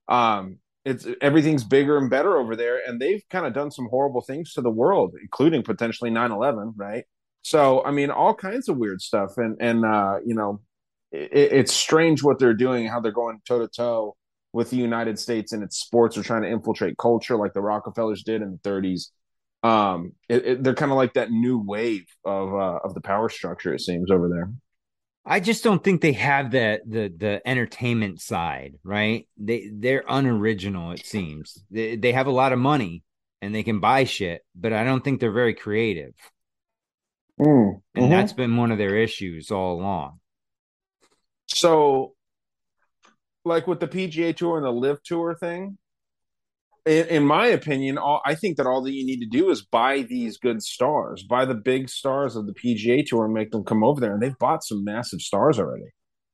Um, 0.08 0.60
it's 0.86 1.06
everything's 1.22 1.64
bigger 1.64 1.98
and 1.98 2.10
better 2.10 2.38
over 2.38 2.56
there 2.56 2.82
and 2.86 3.02
they've 3.02 3.24
kind 3.30 3.46
of 3.46 3.54
done 3.54 3.72
some 3.72 3.88
horrible 3.90 4.22
things 4.22 4.54
to 4.54 4.62
the 4.62 4.70
world 4.70 5.14
including 5.22 5.62
potentially 5.62 6.10
9-11 6.10 6.74
right 6.76 7.04
so 7.42 7.84
i 7.84 7.92
mean 7.92 8.10
all 8.10 8.34
kinds 8.34 8.70
of 8.70 8.78
weird 8.78 9.02
stuff 9.02 9.38
and 9.38 9.58
and 9.60 9.86
uh 9.86 10.18
you 10.26 10.34
know 10.34 10.62
it, 11.12 11.30
it's 11.34 11.74
strange 11.74 12.24
what 12.24 12.40
they're 12.40 12.54
doing 12.54 12.88
how 12.88 13.00
they're 13.00 13.12
going 13.12 13.40
toe 13.48 13.60
to 13.60 13.68
toe 13.68 14.16
with 14.54 14.70
the 14.70 14.78
united 14.78 15.20
states 15.20 15.52
and 15.52 15.64
its 15.64 15.78
sports 15.78 16.18
are 16.18 16.24
trying 16.24 16.44
to 16.44 16.50
infiltrate 16.50 16.98
culture 16.98 17.36
like 17.36 17.54
the 17.54 17.62
rockefellers 17.62 18.24
did 18.24 18.42
in 18.42 18.52
the 18.52 18.70
30s 18.70 19.08
um 19.64 20.14
it, 20.30 20.46
it, 20.46 20.64
they're 20.64 20.76
kind 20.76 20.92
of 20.92 20.98
like 20.98 21.14
that 21.14 21.32
new 21.32 21.60
wave 21.60 22.06
of 22.26 22.54
uh 22.54 22.80
of 22.84 22.94
the 22.94 23.02
power 23.02 23.30
structure 23.30 23.74
it 23.74 23.82
seems 23.82 24.10
over 24.12 24.30
there 24.30 24.50
I 25.26 25.40
just 25.40 25.64
don't 25.64 25.84
think 25.84 26.02
they 26.02 26.14
have 26.14 26.52
the 26.52 26.82
the 26.86 27.10
the 27.16 27.42
entertainment 27.48 28.22
side, 28.22 28.76
right? 28.84 29.28
They 29.38 29.70
they're 29.72 30.04
unoriginal. 30.08 30.92
It 30.94 31.06
seems 31.06 31.64
they 31.70 31.96
they 31.96 32.14
have 32.14 32.28
a 32.28 32.32
lot 32.32 32.54
of 32.54 32.60
money 32.60 33.04
and 33.42 33.54
they 33.54 33.64
can 33.64 33.80
buy 33.80 34.06
shit, 34.06 34.44
but 34.56 34.74
I 34.74 34.84
don't 34.84 35.04
think 35.04 35.20
they're 35.20 35.32
very 35.32 35.54
creative, 35.54 36.14
Mm, 37.40 37.82
and 37.96 38.12
mhm. 38.12 38.12
that's 38.12 38.34
been 38.34 38.58
one 38.58 38.72
of 38.72 38.78
their 38.80 38.96
issues 38.96 39.52
all 39.52 39.80
along. 39.80 40.20
So, 41.48 42.16
like 43.46 43.68
with 43.68 43.80
the 43.80 43.88
PGA 43.88 44.34
Tour 44.34 44.58
and 44.58 44.66
the 44.66 44.72
LIV 44.72 45.04
Tour 45.04 45.36
thing, 45.36 45.78
in, 46.86 47.08
in 47.08 47.26
my 47.26 47.48
opinion, 47.48 47.98
all, 47.98 48.22
I 48.26 48.36
think 48.36 48.58
that 48.58 48.66
all 48.66 48.82
that 48.84 48.94
you 48.94 49.06
need 49.06 49.20
to 49.20 49.28
do 49.28 49.50
is 49.50 49.66
buy 49.66 50.02
these 50.02 50.38
good 50.38 50.62
stars, 50.62 51.24
buy 51.24 51.46
the 51.46 51.56
big 51.56 51.90
stars 51.90 52.36
of 52.36 52.46
the 52.48 52.54
PGA 52.54 53.06
Tour, 53.06 53.26
and 53.26 53.34
make 53.34 53.52
them 53.52 53.64
come 53.64 53.84
over 53.84 54.00
there. 54.00 54.14
And 54.14 54.22
they've 54.22 54.38
bought 54.38 54.64
some 54.64 54.84
massive 54.84 55.22
stars 55.22 55.60
already. 55.60 55.86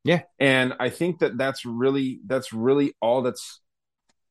Yeah, 0.04 0.22
and 0.40 0.74
I 0.80 0.90
think 0.90 1.20
that 1.20 1.38
that's 1.38 1.66
really 1.66 2.20
that's 2.28 2.54
really 2.54 2.94
all 3.02 3.24
that's 3.24 3.62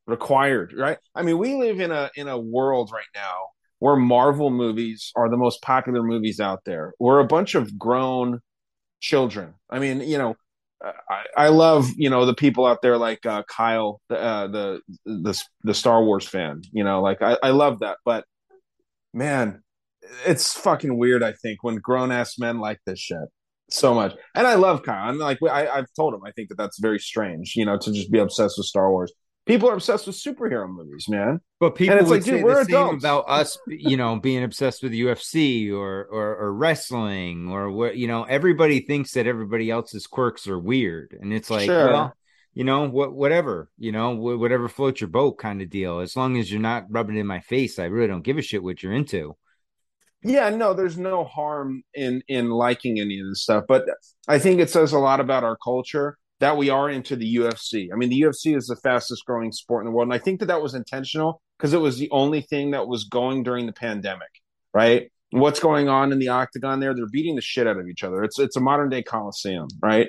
required, 0.07 0.73
right? 0.77 0.99
I 1.15 1.23
mean, 1.23 1.39
we 1.39 1.55
live 1.55 1.81
in 1.81 1.91
a 1.91 2.11
in 2.15 2.29
a 2.29 2.39
world 2.39 2.91
right 2.93 3.05
now 3.15 3.49
where 3.81 3.97
Marvel 3.97 4.51
movies 4.51 5.13
are 5.17 5.29
the 5.29 5.37
most 5.37 5.61
popular 5.63 6.03
movies 6.03 6.41
out 6.41 6.61
there. 6.65 6.95
We're 6.99 7.21
a 7.21 7.27
bunch 7.27 7.55
of 7.55 7.79
grown 7.79 8.41
children. 9.01 9.55
I 9.69 9.79
mean, 9.79 10.01
you 10.01 10.17
know, 10.17 10.37
I, 10.83 11.25
I 11.37 11.49
love 11.49 11.91
you 11.97 12.11
know 12.11 12.27
the 12.27 12.35
people 12.35 12.67
out 12.67 12.83
there 12.83 12.99
like 12.99 13.25
uh, 13.27 13.43
Kyle, 13.45 14.01
the, 14.09 14.21
uh, 14.21 14.47
the 14.49 14.81
the 15.07 15.43
the 15.63 15.75
Star 15.75 16.05
Wars 16.05 16.27
fan. 16.27 16.63
You 16.73 16.85
know, 16.85 17.01
like 17.03 17.23
I, 17.23 17.37
I 17.43 17.51
love 17.51 17.81
that, 17.81 17.99
but 18.05 18.25
man, 19.13 19.63
it's 20.27 20.53
fucking 20.55 20.97
weird. 20.97 21.23
I 21.23 21.33
think 21.33 21.63
when 21.63 21.77
grown 21.77 22.13
ass 22.13 22.39
men 22.39 22.59
like 22.59 22.81
this 22.87 22.99
shit 22.99 23.29
so 23.71 23.95
much, 23.95 24.15
and 24.35 24.47
I 24.47 24.55
love 24.55 24.83
Kyle. 24.83 25.09
I'm 25.09 25.19
like 25.19 25.39
I, 25.43 25.69
I've 25.69 25.93
told 25.97 26.15
him 26.15 26.21
I 26.25 26.33
think 26.33 26.51
that 26.51 26.59
that's 26.59 26.79
very 26.79 26.99
strange. 26.99 27.55
You 27.57 27.65
know, 27.65 27.79
to 27.79 27.93
just 27.93 28.11
be 28.11 28.19
obsessed 28.19 28.59
with 28.59 28.67
Star 28.67 28.91
Wars. 28.91 29.13
People 29.47 29.69
are 29.69 29.75
obsessed 29.75 30.07
with 30.07 30.17
superhero 30.17 30.69
movies, 30.69 31.07
man. 31.09 31.41
But 31.61 31.75
people 31.75 31.99
it's 31.99 32.09
would 32.09 32.17
like, 32.17 32.23
say 32.23 32.31
dude, 32.33 32.41
the 32.41 32.45
we're 32.45 32.65
same 32.65 32.95
about 32.97 33.25
us, 33.29 33.59
you 33.69 33.97
know, 33.97 34.17
being 34.19 34.43
obsessed 34.43 34.83
with 34.83 34.93
UFC 34.93 35.71
or, 35.71 36.05
or 36.05 36.37
or 36.37 36.53
wrestling 36.55 37.51
or 37.51 37.71
what, 37.71 37.97
you 37.97 38.07
know, 38.09 38.25
everybody 38.25 38.81
thinks 38.81 39.13
that 39.13 39.27
everybody 39.27 39.71
else's 39.71 40.07
quirks 40.07 40.47
are 40.49 40.59
weird, 40.59 41.17
and 41.21 41.33
it's 41.33 41.51
like, 41.51 41.67
Sure. 41.67 41.93
well, 41.93 42.15
you 42.55 42.65
know, 42.65 42.89
what, 42.89 43.13
whatever, 43.13 43.69
you 43.79 43.93
know, 43.93 44.11
whatever 44.15 44.69
floats 44.69 45.01
your 45.01 45.09
boat, 45.09 45.39
kind 45.39 45.61
of 45.61 45.69
deal. 45.69 45.99
As 45.99 46.17
long 46.17 46.39
as 46.39 46.51
you're 46.51 46.61
not 46.61 46.87
rubbing 46.89 47.17
it 47.17 47.21
in 47.21 47.27
my 47.27 47.41
face, 47.41 47.79
I 47.79 47.87
really 47.87 48.07
don't 48.07 48.23
give 48.23 48.39
a 48.39 48.43
shit 48.43 48.63
what 48.63 48.83
you're 48.83 48.93
into. 48.93 49.37
Yeah, 50.23 50.49
no, 50.51 50.73
there's 50.73 50.97
no 50.97 51.25
harm 51.25 51.83
in 51.93 52.23
in 52.29 52.49
liking 52.49 52.99
any 52.99 53.21
of 53.21 53.27
this 53.29 53.43
stuff, 53.43 53.65
but 53.69 53.85
I 54.27 54.39
think 54.39 54.61
it 54.61 54.71
says 54.71 54.93
a 54.93 54.99
lot 54.99 55.21
about 55.21 55.45
our 55.45 55.57
culture 55.63 56.17
that 56.45 56.59
we 56.59 56.69
are 56.69 56.91
into 56.91 57.17
the 57.17 57.37
UFC. 57.37 57.89
I 57.91 57.97
mean, 57.97 58.11
the 58.11 58.21
UFC 58.21 58.55
is 58.55 58.67
the 58.67 58.77
fastest 58.77 59.25
growing 59.25 59.51
sport 59.51 59.81
in 59.81 59.87
the 59.87 59.97
world, 59.97 60.09
and 60.09 60.13
I 60.15 60.19
think 60.19 60.41
that 60.41 60.47
that 60.47 60.61
was 60.61 60.75
intentional 60.75 61.41
because 61.59 61.73
it 61.73 61.81
was 61.81 61.97
the 61.97 62.11
only 62.11 62.43
thing 62.43 62.73
that 62.73 62.87
was 62.87 63.05
going 63.05 63.45
during 63.45 63.65
the 63.65 63.73
pandemic, 63.73 64.29
right? 64.75 65.11
What's 65.31 65.59
going 65.59 65.89
on 65.89 66.13
in 66.13 66.19
the 66.19 66.29
octagon 66.29 66.81
there? 66.81 66.95
They're 66.95 67.07
beating 67.07 67.37
the 67.37 67.41
shit 67.41 67.67
out 67.67 67.79
of 67.79 67.89
each 67.89 68.05
other. 68.05 68.23
It's 68.23 68.39
it's 68.39 68.57
a 68.57 68.61
modern 68.61 68.91
day 68.91 69.03
coliseum, 69.03 69.69
right? 69.83 70.09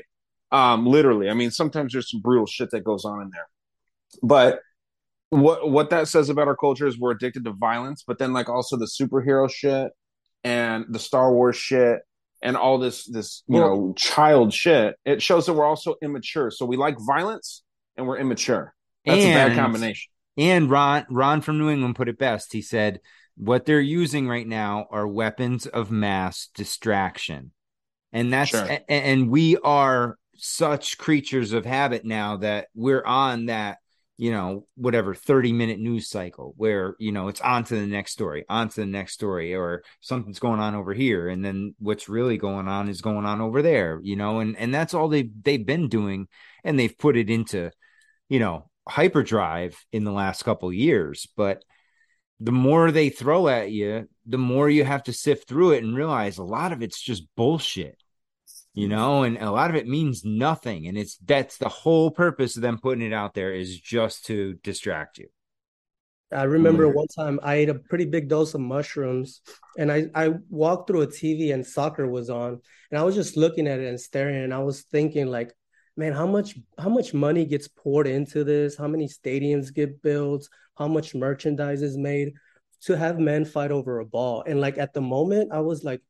Um, 0.51 0.85
literally. 0.85 1.29
I 1.29 1.35
mean, 1.35 1.51
sometimes 1.51 1.93
there's 1.93 2.11
some 2.11 2.19
brutal 2.19 2.47
shit 2.47 2.69
that 2.71 2.83
goes 2.83 3.05
on 3.05 3.21
in 3.21 3.29
there, 3.29 3.47
but 4.21 4.59
what 5.29 5.71
what 5.71 5.89
that 5.91 6.09
says 6.09 6.27
about 6.27 6.49
our 6.49 6.57
culture 6.57 6.85
is 6.85 6.99
we're 6.99 7.11
addicted 7.11 7.45
to 7.45 7.53
violence, 7.53 8.03
but 8.05 8.19
then 8.19 8.33
like 8.33 8.49
also 8.49 8.75
the 8.75 8.87
superhero 8.87 9.49
shit 9.49 9.93
and 10.43 10.83
the 10.89 10.99
Star 10.99 11.31
Wars 11.31 11.55
shit 11.55 12.01
and 12.45 12.55
all 12.55 12.77
this 12.77 13.05
this 13.05 13.43
you 13.47 13.55
Well- 13.55 13.69
know 13.75 13.93
child 13.97 14.53
shit. 14.53 14.95
It 15.03 15.21
shows 15.21 15.45
that 15.47 15.53
we're 15.53 15.65
also 15.65 15.95
immature. 16.01 16.51
So 16.51 16.65
we 16.65 16.77
like 16.77 16.97
violence, 16.99 17.63
and 17.97 18.07
we're 18.07 18.19
immature. 18.19 18.73
That's 19.05 19.23
a 19.23 19.33
bad 19.33 19.55
combination. 19.55 20.11
And 20.37 20.69
Ron 20.69 21.05
Ron 21.09 21.41
from 21.41 21.57
New 21.57 21.69
England 21.69 21.95
put 21.95 22.09
it 22.09 22.17
best. 22.17 22.53
He 22.53 22.61
said 22.61 22.99
what 23.37 23.65
they're 23.65 23.79
using 23.81 24.27
right 24.29 24.47
now 24.47 24.87
are 24.91 25.07
weapons 25.07 25.65
of 25.67 25.91
mass 25.91 26.49
distraction. 26.55 27.51
And 28.13 28.31
that's 28.31 28.51
Sure. 28.51 28.79
and 28.87 29.29
we 29.29 29.57
are 29.57 30.17
such 30.37 30.97
creatures 30.97 31.51
of 31.53 31.65
habit 31.65 32.05
now 32.05 32.37
that 32.37 32.67
we're 32.73 33.03
on 33.05 33.47
that 33.47 33.77
you 34.17 34.31
know 34.31 34.65
whatever 34.75 35.13
30 35.13 35.51
minute 35.51 35.79
news 35.79 36.07
cycle 36.09 36.53
where 36.57 36.95
you 36.99 37.11
know 37.11 37.27
it's 37.27 37.41
on 37.41 37.63
to 37.63 37.75
the 37.75 37.87
next 37.87 38.11
story 38.11 38.45
on 38.49 38.69
to 38.69 38.81
the 38.81 38.85
next 38.85 39.13
story 39.13 39.53
or 39.53 39.83
something's 39.99 40.39
going 40.39 40.59
on 40.59 40.75
over 40.75 40.93
here 40.93 41.27
and 41.27 41.43
then 41.43 41.75
what's 41.79 42.07
really 42.07 42.37
going 42.37 42.67
on 42.67 42.87
is 42.87 43.01
going 43.01 43.25
on 43.25 43.41
over 43.41 43.61
there 43.61 43.99
you 44.03 44.15
know 44.15 44.39
and 44.39 44.57
and 44.57 44.73
that's 44.73 44.93
all 44.93 45.09
they've 45.09 45.31
they've 45.43 45.65
been 45.65 45.89
doing 45.89 46.27
and 46.63 46.79
they've 46.79 46.97
put 46.97 47.17
it 47.17 47.29
into 47.29 47.69
you 48.29 48.39
know 48.39 48.69
hyperdrive 48.87 49.77
in 49.91 50.03
the 50.03 50.11
last 50.11 50.43
couple 50.43 50.71
years 50.71 51.27
but 51.35 51.63
the 52.39 52.51
more 52.51 52.91
they 52.91 53.09
throw 53.09 53.47
at 53.47 53.71
you 53.71 54.07
the 54.25 54.37
more 54.37 54.69
you 54.69 54.83
have 54.83 55.03
to 55.03 55.13
sift 55.13 55.47
through 55.47 55.71
it 55.71 55.83
and 55.83 55.95
realize 55.95 56.37
a 56.37 56.43
lot 56.43 56.71
of 56.71 56.81
it's 56.81 57.01
just 57.01 57.23
bullshit 57.35 58.01
you 58.75 58.87
know 58.87 59.23
and 59.23 59.37
a 59.37 59.51
lot 59.51 59.69
of 59.69 59.75
it 59.75 59.87
means 59.87 60.23
nothing 60.25 60.87
and 60.87 60.97
it's 60.97 61.17
that's 61.25 61.57
the 61.57 61.69
whole 61.69 62.11
purpose 62.11 62.55
of 62.55 62.61
them 62.61 62.77
putting 62.77 63.05
it 63.05 63.13
out 63.13 63.33
there 63.33 63.53
is 63.53 63.79
just 63.79 64.25
to 64.25 64.55
distract 64.63 65.17
you 65.17 65.27
I 66.31 66.43
remember 66.43 66.87
Mm. 66.87 66.95
one 66.95 67.07
time 67.07 67.39
I 67.43 67.55
ate 67.55 67.69
a 67.69 67.75
pretty 67.75 68.05
big 68.05 68.27
dose 68.27 68.53
of 68.55 68.61
mushrooms 68.61 69.41
and 69.77 69.91
I, 69.91 70.07
I 70.15 70.33
walked 70.49 70.87
through 70.87 71.01
a 71.01 71.07
TV 71.07 71.53
and 71.53 71.65
soccer 71.65 72.07
was 72.07 72.29
on 72.29 72.59
and 72.91 72.99
I 72.99 73.03
was 73.03 73.15
just 73.15 73.37
looking 73.37 73.67
at 73.67 73.79
it 73.79 73.87
and 73.87 73.99
staring 73.99 74.43
and 74.43 74.53
I 74.53 74.59
was 74.59 74.81
thinking 74.83 75.27
like, 75.27 75.53
man, 75.95 76.13
how 76.13 76.25
much 76.27 76.57
how 76.77 76.89
much 76.89 77.13
money 77.13 77.45
gets 77.45 77.67
poured 77.67 78.07
into 78.07 78.43
this? 78.43 78.75
How 78.75 78.87
many 78.87 79.07
stadiums 79.07 79.73
get 79.73 80.01
built? 80.01 80.49
How 80.77 80.87
much 80.87 81.15
merchandise 81.15 81.81
is 81.83 81.95
made 81.95 82.33
to 82.81 82.97
have 82.97 83.19
men 83.19 83.45
fight 83.45 83.71
over 83.71 83.99
a 83.99 84.05
ball? 84.05 84.43
And 84.45 84.59
like 84.59 84.77
at 84.77 84.93
the 84.93 85.01
moment 85.01 85.53
I 85.53 85.59
was 85.59 85.83
like 85.83 86.01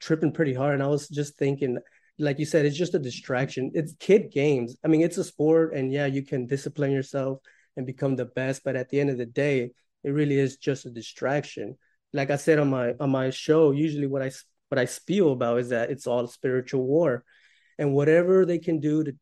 tripping 0.00 0.32
pretty 0.32 0.54
hard 0.54 0.74
and 0.74 0.82
I 0.82 0.86
was 0.86 1.08
just 1.08 1.36
thinking 1.36 1.78
like 2.18 2.38
you 2.38 2.44
said, 2.44 2.64
it's 2.64 2.76
just 2.76 2.94
a 2.94 2.98
distraction. 2.98 3.72
It's 3.74 3.94
kid 3.98 4.30
games. 4.30 4.76
I 4.84 4.88
mean, 4.88 5.02
it's 5.02 5.18
a 5.18 5.24
sport, 5.24 5.74
and 5.74 5.92
yeah, 5.92 6.06
you 6.06 6.22
can 6.22 6.46
discipline 6.46 6.92
yourself 6.92 7.38
and 7.76 7.86
become 7.86 8.16
the 8.16 8.26
best, 8.26 8.62
but 8.64 8.76
at 8.76 8.88
the 8.88 9.00
end 9.00 9.10
of 9.10 9.18
the 9.18 9.26
day, 9.26 9.72
it 10.04 10.10
really 10.10 10.38
is 10.38 10.56
just 10.56 10.86
a 10.86 10.90
distraction. 10.90 11.76
Like 12.12 12.30
I 12.30 12.36
said 12.36 12.58
on 12.58 12.70
my 12.70 12.94
on 13.00 13.10
my 13.10 13.30
show, 13.30 13.72
usually 13.72 14.06
what 14.06 14.22
I 14.22 14.30
what 14.68 14.78
I 14.78 14.84
spiel 14.84 15.32
about 15.32 15.58
is 15.58 15.70
that 15.70 15.90
it's 15.90 16.06
all 16.06 16.26
spiritual 16.26 16.84
war, 16.84 17.24
and 17.78 17.94
whatever 17.94 18.46
they 18.46 18.58
can 18.58 18.80
do 18.80 19.02
to 19.02 19.16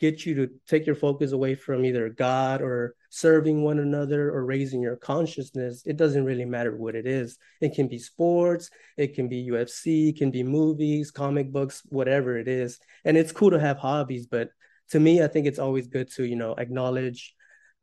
get 0.00 0.24
you 0.24 0.34
to 0.34 0.48
take 0.66 0.86
your 0.86 0.94
focus 0.94 1.32
away 1.32 1.54
from 1.54 1.84
either 1.84 2.08
God 2.08 2.62
or 2.62 2.94
serving 3.10 3.62
one 3.62 3.78
another 3.78 4.30
or 4.30 4.44
raising 4.44 4.80
your 4.80 4.96
consciousness, 4.96 5.82
it 5.84 5.96
doesn't 5.98 6.24
really 6.24 6.46
matter 6.46 6.74
what 6.76 6.94
it 6.94 7.06
is. 7.06 7.36
It 7.60 7.74
can 7.74 7.86
be 7.86 7.98
sports, 7.98 8.70
it 8.96 9.14
can 9.14 9.28
be 9.28 9.48
UFC, 9.50 10.08
it 10.08 10.16
can 10.16 10.30
be 10.30 10.42
movies, 10.42 11.10
comic 11.10 11.52
books, 11.52 11.82
whatever 11.90 12.38
it 12.38 12.48
is. 12.48 12.78
And 13.04 13.16
it's 13.16 13.32
cool 13.32 13.50
to 13.50 13.60
have 13.60 13.76
hobbies, 13.76 14.26
but 14.26 14.48
to 14.90 14.98
me, 14.98 15.22
I 15.22 15.28
think 15.28 15.46
it's 15.46 15.58
always 15.58 15.86
good 15.86 16.10
to, 16.12 16.24
you 16.24 16.36
know, 16.36 16.54
acknowledge 16.56 17.34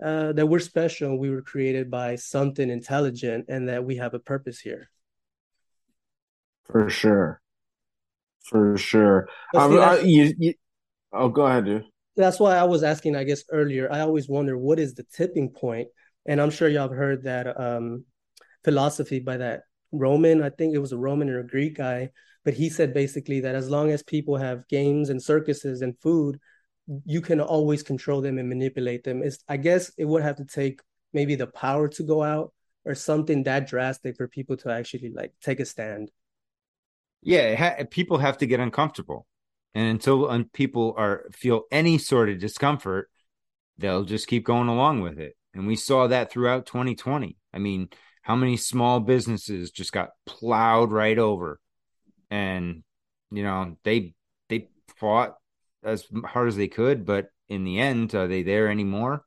uh, 0.04 0.34
that 0.34 0.48
we're 0.48 0.60
special. 0.60 1.18
We 1.18 1.30
were 1.30 1.42
created 1.42 1.90
by 1.92 2.16
something 2.16 2.70
intelligent 2.70 3.46
and 3.48 3.70
that 3.70 3.84
we 3.86 3.98
have 3.98 4.14
a 4.14 4.20
purpose 4.20 4.60
here. 4.60 4.90
For 6.66 6.90
sure. 6.90 7.42
For 8.44 8.76
sure. 8.78 9.28
Um, 9.54 9.74
I- 9.74 9.76
that's- 9.76 10.06
you, 10.06 10.34
you, 10.38 10.54
oh, 11.14 11.30
go 11.30 11.46
ahead, 11.46 11.66
dude. 11.66 11.86
That's 12.18 12.40
why 12.40 12.58
I 12.58 12.64
was 12.66 12.84
asking, 12.84 13.16
I 13.16 13.24
guess, 13.24 13.44
earlier. 13.52 13.92
I 13.92 14.02
always 14.02 14.28
wonder 14.28 14.58
what 14.58 14.80
is 14.80 14.96
the 14.96 15.04
tipping 15.04 15.52
point? 15.52 15.88
and 16.28 16.42
I'm 16.42 16.52
sure 16.52 16.68
y'all 16.68 16.90
have 16.90 16.98
heard 16.98 17.24
that 17.24 17.60
um, 17.60 18.04
philosophy 18.64 19.20
by 19.20 19.38
that 19.38 19.62
Roman. 19.94 20.44
I 20.44 20.50
think 20.50 20.76
it 20.76 20.80
was 20.80 20.92
a 20.92 20.98
Roman 20.98 21.30
or 21.30 21.40
a 21.40 21.48
Greek 21.48 21.78
guy, 21.78 22.10
but 22.44 22.54
he 22.54 22.70
said 22.70 22.94
basically 22.94 23.40
that 23.40 23.56
as 23.56 23.70
long 23.70 23.92
as 23.92 24.04
people 24.04 24.36
have 24.36 24.68
games 24.68 25.10
and 25.10 25.24
circuses 25.24 25.82
and 25.82 25.98
food, 26.02 26.38
you 27.06 27.22
can 27.22 27.40
always 27.40 27.82
control 27.82 28.22
them 28.22 28.38
and 28.38 28.50
manipulate 28.50 29.06
them. 29.06 29.24
It's, 29.24 29.40
I 29.48 29.58
guess 29.58 29.92
it 29.98 30.06
would 30.06 30.24
have 30.24 30.36
to 30.36 30.46
take 30.46 30.82
maybe 31.14 31.36
the 31.36 31.48
power 31.48 31.88
to 31.88 32.04
go 32.04 32.22
out 32.24 32.54
or 32.84 32.94
something 32.94 33.44
that 33.44 33.68
drastic 33.68 34.18
for 34.18 34.28
people 34.28 34.58
to 34.58 34.70
actually 34.70 35.12
like 35.16 35.34
take 35.42 35.62
a 35.62 35.66
stand. 35.66 36.12
yeah 37.22 37.56
ha- 37.56 37.84
people 37.90 38.18
have 38.18 38.38
to 38.38 38.46
get 38.46 38.60
uncomfortable 38.60 39.26
and 39.78 39.90
until 39.90 40.44
people 40.54 40.96
are 40.98 41.26
feel 41.32 41.66
any 41.72 42.00
sort 42.00 42.30
of 42.30 42.40
discomfort 42.40 43.12
they'll 43.78 44.06
just 44.06 44.28
keep 44.28 44.44
going 44.44 44.70
along 44.70 45.02
with 45.02 45.20
it. 45.20 45.36
And 45.54 45.68
we 45.68 45.76
saw 45.76 46.08
that 46.08 46.32
throughout 46.32 46.66
2020 46.66 47.38
i 47.54 47.60
mean 47.60 47.90
how 48.24 48.36
many 48.36 48.58
small 48.58 49.00
businesses 49.00 49.72
just 49.72 49.94
got 49.94 50.10
plowed 50.26 50.92
right 50.92 51.18
over? 51.18 51.60
And 52.32 52.84
you 53.32 53.44
know 53.44 53.78
they 53.84 54.16
they 54.50 54.70
fought 54.98 55.36
as 55.84 56.06
hard 56.26 56.48
as 56.48 56.58
they 56.58 56.68
could 56.68 57.06
but 57.06 57.28
in 57.48 57.64
the 57.64 57.80
end 57.80 58.16
are 58.16 58.28
they 58.28 58.42
there 58.42 58.70
anymore? 58.70 59.24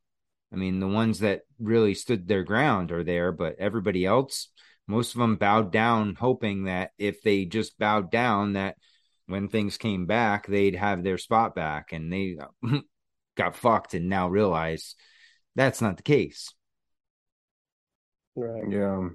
I 0.52 0.56
mean 0.56 0.80
the 0.80 0.88
ones 0.88 1.20
that 1.20 1.42
really 1.60 1.94
stood 1.94 2.26
their 2.26 2.42
ground 2.42 2.90
are 2.90 3.04
there 3.04 3.30
but 3.30 3.54
everybody 3.60 4.04
else 4.04 4.48
most 4.88 5.14
of 5.14 5.20
them 5.20 5.36
bowed 5.36 5.70
down 5.70 6.16
hoping 6.16 6.64
that 6.64 6.90
if 6.98 7.22
they 7.22 7.44
just 7.44 7.78
bowed 7.78 8.10
down 8.10 8.54
that 8.54 8.76
when 9.30 9.48
things 9.48 9.78
came 9.78 10.06
back 10.06 10.46
they'd 10.46 10.76
have 10.76 11.02
their 11.02 11.18
spot 11.18 11.54
back 11.54 11.92
and 11.92 12.12
they 12.12 12.36
got 13.36 13.56
fucked 13.56 13.94
and 13.94 14.08
now 14.08 14.28
realize 14.28 14.94
that's 15.56 15.80
not 15.80 15.96
the 15.96 16.02
case 16.02 16.52
Right. 18.36 18.70
Yeah. 18.70 19.08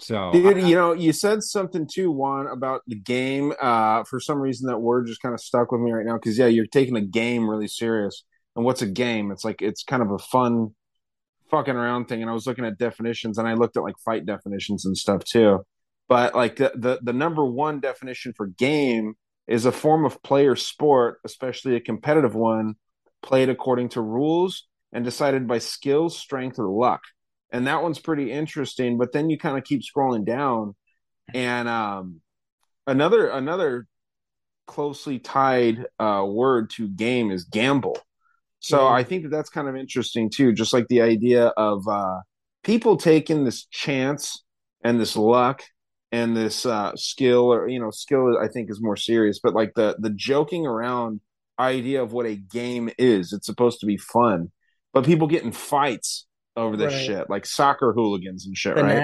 so 0.00 0.32
Dude, 0.32 0.62
you 0.62 0.74
know, 0.74 0.92
you 0.92 1.12
said 1.12 1.42
something 1.42 1.86
too, 1.90 2.10
Juan, 2.10 2.46
about 2.46 2.82
the 2.86 2.96
game. 2.96 3.52
Uh, 3.60 4.04
for 4.04 4.18
some 4.20 4.40
reason, 4.40 4.66
that 4.68 4.78
word 4.78 5.06
just 5.06 5.22
kind 5.22 5.34
of 5.34 5.40
stuck 5.40 5.72
with 5.72 5.80
me 5.80 5.92
right 5.92 6.06
now. 6.06 6.14
Because 6.14 6.38
yeah, 6.38 6.46
you're 6.46 6.66
taking 6.66 6.96
a 6.96 7.00
game 7.00 7.48
really 7.48 7.68
serious. 7.68 8.24
And 8.56 8.64
what's 8.64 8.82
a 8.82 8.86
game? 8.86 9.30
It's 9.30 9.44
like 9.44 9.62
it's 9.62 9.82
kind 9.82 10.02
of 10.02 10.10
a 10.10 10.18
fun, 10.18 10.74
fucking 11.50 11.76
around 11.76 12.06
thing. 12.06 12.22
And 12.22 12.30
I 12.30 12.34
was 12.34 12.46
looking 12.46 12.64
at 12.64 12.78
definitions, 12.78 13.38
and 13.38 13.48
I 13.48 13.54
looked 13.54 13.76
at 13.76 13.82
like 13.82 13.96
fight 14.04 14.26
definitions 14.26 14.84
and 14.84 14.96
stuff 14.96 15.24
too. 15.24 15.64
But 16.08 16.34
like 16.34 16.56
the 16.56 16.72
the, 16.74 16.98
the 17.02 17.12
number 17.12 17.44
one 17.44 17.80
definition 17.80 18.32
for 18.36 18.46
game 18.46 19.14
is 19.46 19.64
a 19.66 19.72
form 19.72 20.04
of 20.04 20.22
player 20.22 20.56
sport, 20.56 21.18
especially 21.24 21.76
a 21.76 21.80
competitive 21.80 22.34
one, 22.34 22.74
played 23.22 23.48
according 23.48 23.90
to 23.90 24.00
rules 24.00 24.66
and 24.92 25.04
decided 25.04 25.46
by 25.48 25.58
skill, 25.58 26.08
strength, 26.08 26.58
or 26.58 26.68
luck 26.68 27.02
and 27.50 27.66
that 27.66 27.82
one's 27.82 27.98
pretty 27.98 28.32
interesting 28.32 28.98
but 28.98 29.12
then 29.12 29.30
you 29.30 29.38
kind 29.38 29.56
of 29.58 29.64
keep 29.64 29.82
scrolling 29.82 30.24
down 30.24 30.74
and 31.34 31.68
um 31.68 32.20
another 32.86 33.28
another 33.28 33.86
closely 34.66 35.18
tied 35.18 35.86
uh 35.98 36.24
word 36.26 36.70
to 36.70 36.88
game 36.88 37.30
is 37.30 37.44
gamble 37.44 37.98
so 38.60 38.86
Mhm. 38.86 38.92
i 38.92 39.04
think 39.04 39.24
that 39.24 39.30
that's 39.30 39.50
kind 39.50 39.68
of 39.68 39.76
interesting 39.76 40.30
too 40.30 40.52
just 40.52 40.72
like 40.72 40.88
the 40.88 41.02
idea 41.02 41.48
of 41.56 41.86
uh 41.88 42.20
people 42.64 42.96
taking 42.96 43.44
this 43.44 43.66
chance 43.66 44.44
and 44.84 45.00
this 45.00 45.16
luck 45.16 45.62
and 46.12 46.36
this 46.36 46.64
uh 46.66 46.92
skill 46.96 47.52
or 47.52 47.68
you 47.68 47.80
know 47.80 47.90
skill 47.90 48.36
i 48.40 48.48
think 48.48 48.70
is 48.70 48.80
more 48.82 48.96
serious 48.96 49.40
but 49.42 49.54
like 49.54 49.72
the 49.74 49.96
the 49.98 50.10
joking 50.10 50.66
around 50.66 51.20
idea 51.58 52.02
of 52.02 52.12
what 52.12 52.26
a 52.26 52.34
game 52.36 52.90
is 52.98 53.32
it's 53.32 53.46
supposed 53.46 53.80
to 53.80 53.86
be 53.86 53.96
fun 53.96 54.50
but 54.92 55.04
people 55.04 55.26
get 55.26 55.42
in 55.42 55.52
fights 55.52 56.26
over 56.56 56.76
this 56.76 56.92
Right. 56.92 57.02
shit, 57.02 57.28
like 57.30 57.46
soccer 57.46 57.92
hooligans 57.92 58.46
and 58.46 58.56
shit, 58.56 58.76
right? 58.84 58.96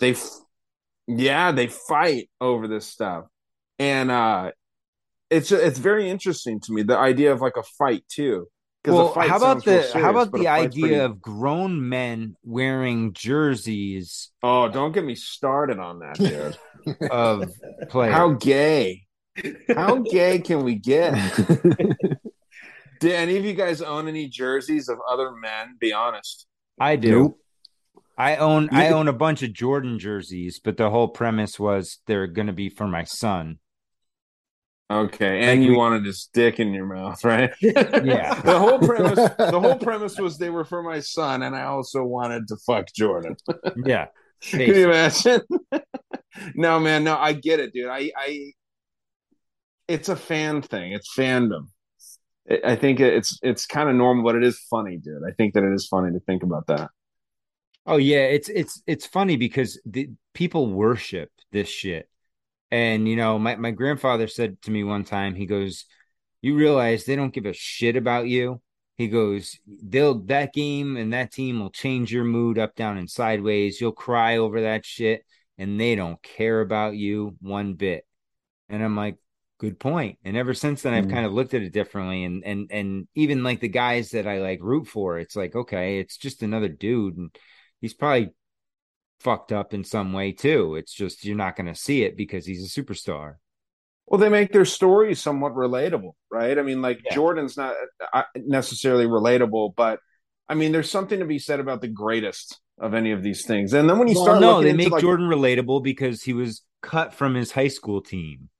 They, 0.00 0.12
f- 0.12 0.30
yeah, 1.06 1.52
they 1.52 1.66
fight 1.66 2.30
over 2.40 2.66
this 2.66 2.86
stuff, 2.86 3.26
and 3.78 4.10
uh, 4.10 4.52
it's 5.28 5.52
it's 5.52 5.78
very 5.78 6.08
interesting 6.08 6.60
to 6.60 6.72
me 6.72 6.82
the 6.82 6.96
idea 6.96 7.30
of 7.32 7.42
like 7.42 7.58
a 7.58 7.62
fight 7.78 8.04
too. 8.08 8.46
'Cause 8.84 8.92
a 8.92 8.96
well 8.96 9.12
fight 9.14 9.30
how 9.30 9.36
about 9.38 9.64
the 9.64 9.82
serious, 9.82 9.92
how 9.94 10.10
about 10.10 10.30
the 10.32 10.46
idea 10.48 10.80
pretty- 10.82 10.94
of 11.00 11.20
grown 11.22 11.88
men 11.88 12.36
wearing 12.44 13.14
jerseys 13.14 14.30
Oh, 14.42 14.68
don't 14.68 14.92
get 14.92 15.04
me 15.04 15.14
started 15.14 15.78
on 15.78 16.00
that, 16.00 16.16
dude. 16.18 16.58
of 17.10 17.50
players 17.88 18.14
How 18.14 18.32
gay? 18.34 19.06
How 19.74 19.96
gay 19.96 20.38
can 20.38 20.62
we 20.64 20.74
get? 20.76 21.14
Do 23.00 23.10
any 23.10 23.36
of 23.36 23.44
you 23.44 23.54
guys 23.54 23.82
own 23.82 24.06
any 24.08 24.28
jerseys 24.28 24.88
of 24.88 24.98
other 25.10 25.32
men? 25.32 25.76
Be 25.78 25.92
honest. 25.92 26.46
I 26.78 26.96
do. 26.96 27.10
Nope. 27.10 27.38
I 28.16 28.36
own 28.36 28.68
I 28.70 28.90
own 28.90 29.08
a 29.08 29.12
bunch 29.12 29.42
of 29.42 29.52
Jordan 29.52 29.98
jerseys, 29.98 30.60
but 30.62 30.76
the 30.76 30.88
whole 30.90 31.08
premise 31.08 31.58
was 31.58 31.98
they're 32.06 32.28
going 32.28 32.46
to 32.46 32.52
be 32.52 32.68
for 32.68 32.86
my 32.86 33.02
son. 33.04 33.58
Okay, 34.90 35.40
and 35.40 35.60
Like 35.60 35.66
you 35.66 35.72
we- 35.72 35.76
wanted 35.78 36.04
his 36.04 36.28
dick 36.32 36.60
in 36.60 36.74
your 36.74 36.86
mouth, 36.86 37.24
right? 37.24 37.50
Yeah. 37.60 38.34
the 38.44 38.58
whole 38.58 38.78
premise 38.78 39.30
the 39.38 39.58
whole 39.60 39.78
premise 39.78 40.18
was 40.18 40.36
they 40.38 40.50
were 40.50 40.64
for 40.64 40.82
my 40.82 41.00
son, 41.00 41.42
and 41.42 41.56
I 41.56 41.64
also 41.64 42.04
wanted 42.04 42.48
to 42.48 42.56
fuck 42.66 42.86
Jordan. 42.94 43.36
Yeah. 43.84 44.06
Can 44.42 44.60
you 44.60 44.90
imagine? 44.90 45.40
no, 46.54 46.78
man, 46.78 47.02
no, 47.02 47.16
I 47.16 47.32
get 47.32 47.60
it, 47.60 47.72
dude. 47.72 47.88
I, 47.88 48.10
I, 48.14 48.52
it's 49.88 50.10
a 50.10 50.16
fan 50.16 50.60
thing. 50.60 50.92
It's 50.92 51.14
fandom. 51.16 51.68
I 52.50 52.60
I 52.72 52.76
think 52.76 53.00
it's 53.00 53.38
it's 53.42 53.64
kind 53.66 53.88
of 53.88 53.96
normal, 53.96 54.22
but 54.22 54.34
it 54.36 54.44
is 54.44 54.58
funny, 54.68 54.98
dude. 54.98 55.22
I 55.26 55.32
think 55.32 55.54
that 55.54 55.64
it 55.64 55.72
is 55.72 55.86
funny 55.88 56.12
to 56.12 56.20
think 56.20 56.42
about 56.42 56.66
that. 56.66 56.90
Oh 57.86 57.96
yeah, 57.96 58.24
it's 58.26 58.50
it's 58.50 58.82
it's 58.86 59.06
funny 59.06 59.36
because 59.38 59.80
the 59.86 60.10
people 60.34 60.70
worship 60.70 61.30
this 61.52 61.68
shit. 61.68 62.08
And 62.70 63.08
you 63.08 63.16
know, 63.16 63.38
my 63.38 63.56
my 63.56 63.70
grandfather 63.70 64.26
said 64.28 64.60
to 64.62 64.70
me 64.70 64.84
one 64.84 65.04
time, 65.04 65.34
he 65.34 65.46
goes, 65.46 65.86
"You 66.42 66.56
realize 66.56 67.04
they 67.04 67.16
don't 67.16 67.32
give 67.34 67.46
a 67.46 67.52
shit 67.52 67.96
about 67.96 68.26
you." 68.28 68.60
He 68.96 69.08
goes, 69.08 69.58
"They'll 69.66 70.20
that 70.26 70.52
game 70.54 70.96
and 70.96 71.12
that 71.12 71.32
team 71.32 71.60
will 71.60 71.70
change 71.70 72.12
your 72.12 72.24
mood 72.24 72.58
up, 72.58 72.74
down, 72.74 72.98
and 72.98 73.10
sideways. 73.10 73.80
You'll 73.80 73.92
cry 73.92 74.38
over 74.38 74.62
that 74.62 74.84
shit, 74.84 75.24
and 75.58 75.80
they 75.80 75.94
don't 75.94 76.22
care 76.22 76.60
about 76.60 76.96
you 76.96 77.36
one 77.40 77.74
bit." 77.74 78.04
And 78.68 78.82
I'm 78.82 78.96
like, 78.96 79.16
"Good 79.58 79.78
point." 79.78 80.18
And 80.24 80.36
ever 80.36 80.54
since 80.54 80.82
then, 80.82 80.94
I've 80.94 81.06
Mm. 81.06 81.10
kind 81.10 81.26
of 81.26 81.32
looked 81.32 81.54
at 81.54 81.62
it 81.62 81.72
differently, 81.72 82.24
and 82.24 82.44
and 82.44 82.70
and 82.72 83.08
even 83.14 83.42
like 83.42 83.60
the 83.60 83.68
guys 83.68 84.10
that 84.10 84.26
I 84.26 84.40
like 84.40 84.60
root 84.62 84.86
for, 84.88 85.18
it's 85.18 85.36
like, 85.36 85.54
okay, 85.54 85.98
it's 85.98 86.16
just 86.16 86.42
another 86.42 86.68
dude, 86.68 87.16
and 87.16 87.36
he's 87.80 87.94
probably 87.94 88.30
fucked 89.20 89.52
up 89.52 89.74
in 89.74 89.84
some 89.84 90.12
way 90.12 90.32
too. 90.32 90.74
It's 90.76 90.92
just 90.92 91.24
you're 91.24 91.36
not 91.36 91.56
going 91.56 91.66
to 91.66 91.74
see 91.74 92.02
it 92.02 92.16
because 92.16 92.46
he's 92.46 92.64
a 92.64 92.82
superstar. 92.82 93.36
Well, 94.06 94.20
they 94.20 94.28
make 94.28 94.52
their 94.52 94.66
stories 94.66 95.20
somewhat 95.20 95.54
relatable, 95.54 96.12
right? 96.30 96.58
I 96.58 96.62
mean, 96.62 96.82
like 96.82 97.00
Jordan's 97.10 97.56
not 97.56 97.74
uh, 98.12 98.24
necessarily 98.36 99.06
relatable, 99.06 99.74
but 99.76 99.98
I 100.48 100.54
mean, 100.54 100.72
there's 100.72 100.90
something 100.90 101.20
to 101.20 101.24
be 101.24 101.38
said 101.38 101.58
about 101.58 101.80
the 101.80 101.88
greatest 101.88 102.60
of 102.78 102.92
any 102.92 103.12
of 103.12 103.22
these 103.22 103.46
things. 103.46 103.72
And 103.72 103.88
then 103.88 103.98
when 103.98 104.08
you 104.08 104.14
Well, 104.14 104.24
start, 104.24 104.40
no, 104.40 104.62
they 104.62 104.74
make 104.74 104.90
like, 104.90 105.00
Jordan 105.00 105.26
relatable 105.28 105.82
because 105.82 106.22
he 106.22 106.34
was 106.34 106.62
cut 106.82 107.14
from 107.14 107.34
his 107.34 107.52
high 107.52 107.68
school 107.68 108.02
team. 108.02 108.50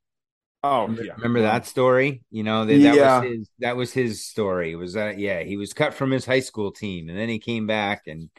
Oh, 0.63 0.89
yeah. 0.99 1.13
Remember 1.17 1.41
that 1.43 1.67
story? 1.67 2.23
You 2.31 2.43
know 2.43 2.65
that, 2.65 2.81
that 2.81 2.95
Yeah. 2.95 3.19
was 3.21 3.29
his 3.31 3.49
that 3.59 3.77
was 3.77 3.93
his 3.93 4.25
story. 4.25 4.75
Was 4.75 4.93
that 4.93 5.19
yeah? 5.19 5.43
He 5.43 5.57
was 5.57 5.73
cut 5.73 5.93
from 5.93 6.09
his 6.09 6.25
high 6.25 6.39
school 6.39 6.71
team, 6.71 7.07
and 7.07 7.17
then 7.17 7.29
he 7.29 7.37
came 7.37 7.67
back 7.67 8.03
and 8.07 8.29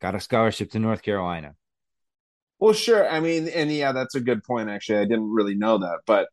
got 0.00 0.14
a 0.14 0.20
scholarship 0.20 0.70
to 0.72 0.78
North 0.78 1.02
Carolina. 1.02 1.54
Well, 2.58 2.72
sure. 2.74 3.08
I 3.08 3.20
mean, 3.20 3.48
and 3.48 3.70
yeah, 3.70 3.92
that's 3.92 4.14
a 4.14 4.20
good 4.20 4.42
point. 4.42 4.68
Actually, 4.68 4.98
I 4.98 5.04
didn't 5.04 5.30
really 5.30 5.54
know 5.54 5.78
that, 5.78 5.98
but 6.06 6.28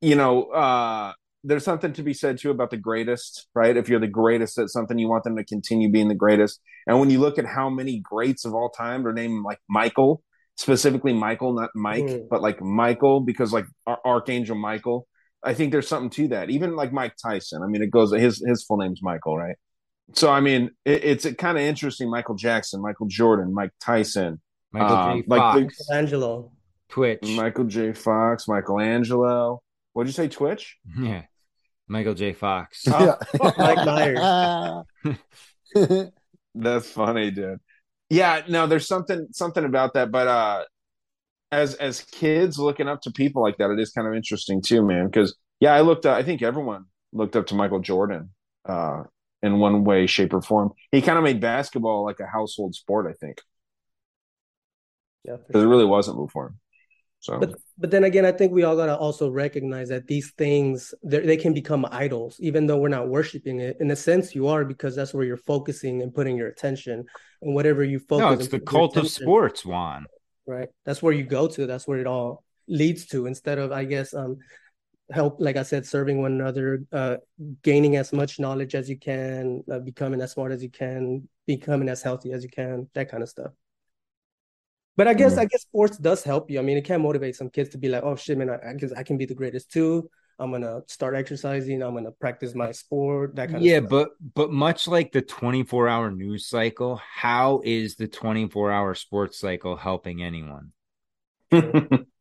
you 0.00 0.14
know, 0.14 0.44
uh, 0.44 1.12
there's 1.42 1.64
something 1.64 1.92
to 1.94 2.02
be 2.02 2.12
said 2.12 2.38
too 2.38 2.50
about 2.50 2.70
the 2.70 2.76
greatest, 2.76 3.46
right? 3.54 3.76
If 3.76 3.88
you're 3.88 4.00
the 4.00 4.06
greatest 4.06 4.58
at 4.58 4.68
something, 4.68 4.98
you 4.98 5.08
want 5.08 5.24
them 5.24 5.36
to 5.36 5.44
continue 5.44 5.90
being 5.90 6.08
the 6.08 6.14
greatest. 6.14 6.60
And 6.86 7.00
when 7.00 7.08
you 7.10 7.18
look 7.18 7.38
at 7.38 7.46
how 7.46 7.70
many 7.70 7.98
greats 8.00 8.44
of 8.44 8.54
all 8.54 8.68
time 8.70 9.06
are 9.06 9.12
named 9.12 9.42
like 9.44 9.58
Michael, 9.68 10.22
specifically 10.56 11.14
Michael, 11.14 11.54
not 11.54 11.70
Mike, 11.74 12.04
Mm. 12.04 12.28
but 12.28 12.42
like 12.42 12.60
Michael, 12.60 13.20
because 13.20 13.52
like 13.52 13.64
Ar- 13.86 14.00
Archangel 14.04 14.56
Michael. 14.56 15.06
I 15.42 15.54
think 15.54 15.72
there's 15.72 15.88
something 15.88 16.10
to 16.10 16.28
that. 16.28 16.50
Even 16.50 16.76
like 16.76 16.92
Mike 16.92 17.14
Tyson. 17.22 17.62
I 17.62 17.66
mean, 17.66 17.82
it 17.82 17.90
goes 17.90 18.12
his 18.12 18.44
his 18.46 18.62
full 18.64 18.76
name's 18.76 19.00
Michael, 19.02 19.38
right? 19.38 19.56
So 20.14 20.30
I 20.30 20.40
mean, 20.40 20.70
it, 20.84 21.04
it's 21.04 21.32
kind 21.34 21.56
of 21.58 21.62
interesting. 21.64 22.10
Michael 22.10 22.34
Jackson, 22.34 22.80
Michael 22.82 23.06
Jordan, 23.06 23.52
Mike 23.54 23.70
Tyson, 23.80 24.40
Michael 24.72 24.96
uh, 24.96 25.14
J. 25.14 25.24
like 25.26 25.54
the- 25.54 25.62
Fox, 25.62 25.90
Angelo. 25.90 26.52
Twitch, 26.88 27.22
Michael 27.22 27.64
J. 27.64 27.92
Fox, 27.92 28.48
Michelangelo. 28.48 29.62
What'd 29.92 30.08
you 30.08 30.12
say, 30.12 30.28
Twitch? 30.28 30.76
yeah, 31.00 31.22
Michael 31.88 32.14
J. 32.14 32.32
Fox. 32.32 32.84
Oh, 32.88 33.16
Mike 33.58 33.86
Myers. 33.86 34.84
That's 36.54 36.90
funny, 36.90 37.30
dude. 37.30 37.60
Yeah, 38.08 38.42
no, 38.48 38.66
there's 38.66 38.88
something 38.88 39.28
something 39.30 39.64
about 39.64 39.94
that, 39.94 40.10
but 40.10 40.26
uh 40.26 40.64
as 41.52 41.74
as 41.74 42.02
kids 42.02 42.58
looking 42.58 42.88
up 42.88 43.00
to 43.02 43.10
people 43.10 43.42
like 43.42 43.56
that, 43.58 43.70
it 43.70 43.78
is 43.78 43.90
kind 43.90 44.06
of 44.08 44.14
interesting 44.14 44.62
too, 44.62 44.82
man. 44.84 45.06
Because 45.06 45.36
yeah, 45.60 45.74
I 45.74 45.80
looked 45.82 46.06
up. 46.06 46.16
I 46.16 46.22
think 46.22 46.42
everyone 46.42 46.86
looked 47.12 47.36
up 47.36 47.46
to 47.48 47.54
Michael 47.54 47.80
Jordan 47.80 48.30
uh, 48.68 49.02
in 49.42 49.58
one 49.58 49.84
way, 49.84 50.06
shape, 50.06 50.34
or 50.34 50.42
form. 50.42 50.72
He 50.92 51.00
kind 51.02 51.18
of 51.18 51.24
made 51.24 51.40
basketball 51.40 52.04
like 52.04 52.20
a 52.20 52.26
household 52.26 52.74
sport. 52.74 53.06
I 53.08 53.14
think 53.14 53.40
Yeah, 55.24 55.36
for 55.36 55.44
because 55.46 55.62
it 55.64 55.68
really 55.68 55.84
wasn't 55.84 56.18
before 56.18 56.48
him. 56.48 56.60
So 57.20 57.38
But 57.38 57.54
but 57.76 57.90
then 57.90 58.04
again, 58.04 58.24
I 58.24 58.32
think 58.32 58.52
we 58.52 58.62
all 58.62 58.76
gotta 58.76 58.96
also 58.96 59.30
recognize 59.30 59.88
that 59.90 60.06
these 60.06 60.32
things 60.38 60.94
they 61.02 61.20
they 61.20 61.36
can 61.36 61.52
become 61.52 61.86
idols, 61.90 62.36
even 62.40 62.66
though 62.66 62.78
we're 62.78 62.88
not 62.88 63.08
worshiping 63.08 63.60
it. 63.60 63.76
In 63.80 63.90
a 63.90 63.96
sense, 63.96 64.34
you 64.34 64.48
are 64.48 64.64
because 64.64 64.96
that's 64.96 65.12
where 65.12 65.24
you're 65.24 65.36
focusing 65.36 66.02
and 66.02 66.14
putting 66.14 66.36
your 66.36 66.48
attention, 66.48 67.04
and 67.42 67.54
whatever 67.54 67.84
you 67.84 67.98
focus. 67.98 68.24
no, 68.24 68.32
it's 68.32 68.48
the 68.48 68.60
cult 68.60 68.96
of 68.96 69.08
sports, 69.08 69.64
Juan. 69.64 70.06
right? 70.46 70.68
That's 70.86 71.02
where 71.02 71.12
you 71.12 71.24
go 71.24 71.46
to. 71.48 71.66
That's 71.66 71.86
where 71.86 71.98
it 71.98 72.06
all 72.06 72.42
leads 72.68 73.06
to. 73.06 73.26
Instead 73.26 73.58
of, 73.58 73.70
I 73.72 73.84
guess, 73.84 74.14
um, 74.14 74.38
help, 75.12 75.36
like 75.40 75.56
I 75.56 75.62
said, 75.62 75.86
serving 75.86 76.20
one 76.20 76.32
another, 76.32 76.84
uh, 76.92 77.16
gaining 77.62 77.96
as 77.96 78.12
much 78.12 78.38
knowledge 78.40 78.74
as 78.74 78.88
you 78.88 78.98
can, 78.98 79.64
uh, 79.70 79.78
becoming 79.80 80.20
as 80.20 80.32
smart 80.32 80.52
as 80.52 80.62
you 80.62 80.70
can, 80.70 81.28
becoming 81.46 81.88
as 81.88 82.02
healthy 82.02 82.32
as 82.32 82.42
you 82.44 82.50
can, 82.50 82.88
that 82.94 83.10
kind 83.10 83.22
of 83.22 83.28
stuff. 83.28 83.52
But 84.96 85.08
I 85.08 85.14
guess 85.14 85.36
Mm. 85.36 85.38
I 85.38 85.44
guess 85.46 85.62
sports 85.62 85.96
does 85.98 86.22
help 86.22 86.50
you. 86.50 86.58
I 86.58 86.62
mean, 86.62 86.76
it 86.76 86.84
can 86.84 87.00
motivate 87.02 87.36
some 87.36 87.48
kids 87.50 87.70
to 87.70 87.78
be 87.78 87.88
like, 87.88 88.02
"Oh 88.02 88.16
shit, 88.16 88.36
man, 88.38 88.50
I, 88.50 88.70
I 88.70 88.74
guess 88.74 88.92
I 88.92 89.02
can 89.02 89.16
be 89.16 89.24
the 89.26 89.34
greatest 89.34 89.70
too. 89.72 90.10
I'm 90.38 90.50
gonna 90.50 90.82
start 90.88 91.14
exercising. 91.14 91.82
I'm 91.82 91.94
gonna 91.94 92.12
practice 92.12 92.54
my 92.54 92.72
sport. 92.72 93.36
That 93.36 93.50
kind 93.50 93.64
yeah, 93.64 93.76
of 93.76 93.80
yeah 93.80 93.80
but 93.80 94.10
but 94.34 94.50
much 94.52 94.86
like 94.88 95.12
the 95.12 95.22
24 95.22 95.88
hour 95.88 96.10
news 96.10 96.46
cycle, 96.46 96.96
how 96.96 97.60
is 97.64 97.96
the 97.96 98.08
24 98.08 98.70
hour 98.70 98.94
sports 98.94 99.38
cycle 99.38 99.76
helping 99.76 100.22
anyone? 100.22 100.72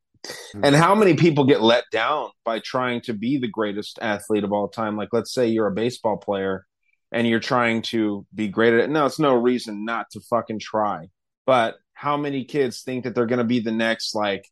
and 0.63 0.75
how 0.75 0.95
many 0.95 1.15
people 1.15 1.45
get 1.45 1.61
let 1.61 1.85
down 1.91 2.29
by 2.43 2.59
trying 2.59 3.01
to 3.01 3.13
be 3.13 3.37
the 3.37 3.47
greatest 3.47 3.99
athlete 4.01 4.43
of 4.43 4.51
all 4.51 4.67
time? 4.67 4.97
Like, 4.97 5.09
let's 5.11 5.33
say 5.33 5.47
you're 5.47 5.67
a 5.67 5.73
baseball 5.73 6.17
player 6.17 6.65
and 7.11 7.27
you're 7.27 7.39
trying 7.39 7.81
to 7.83 8.25
be 8.33 8.47
great 8.47 8.73
at 8.73 8.81
it. 8.81 8.89
No, 8.89 9.05
it's 9.05 9.19
no 9.19 9.33
reason 9.35 9.85
not 9.85 10.07
to 10.11 10.21
fucking 10.21 10.59
try. 10.59 11.07
But 11.45 11.75
how 11.93 12.17
many 12.17 12.45
kids 12.45 12.81
think 12.81 13.03
that 13.03 13.15
they're 13.15 13.25
going 13.25 13.39
to 13.39 13.43
be 13.43 13.59
the 13.59 13.71
next, 13.71 14.13
like, 14.13 14.45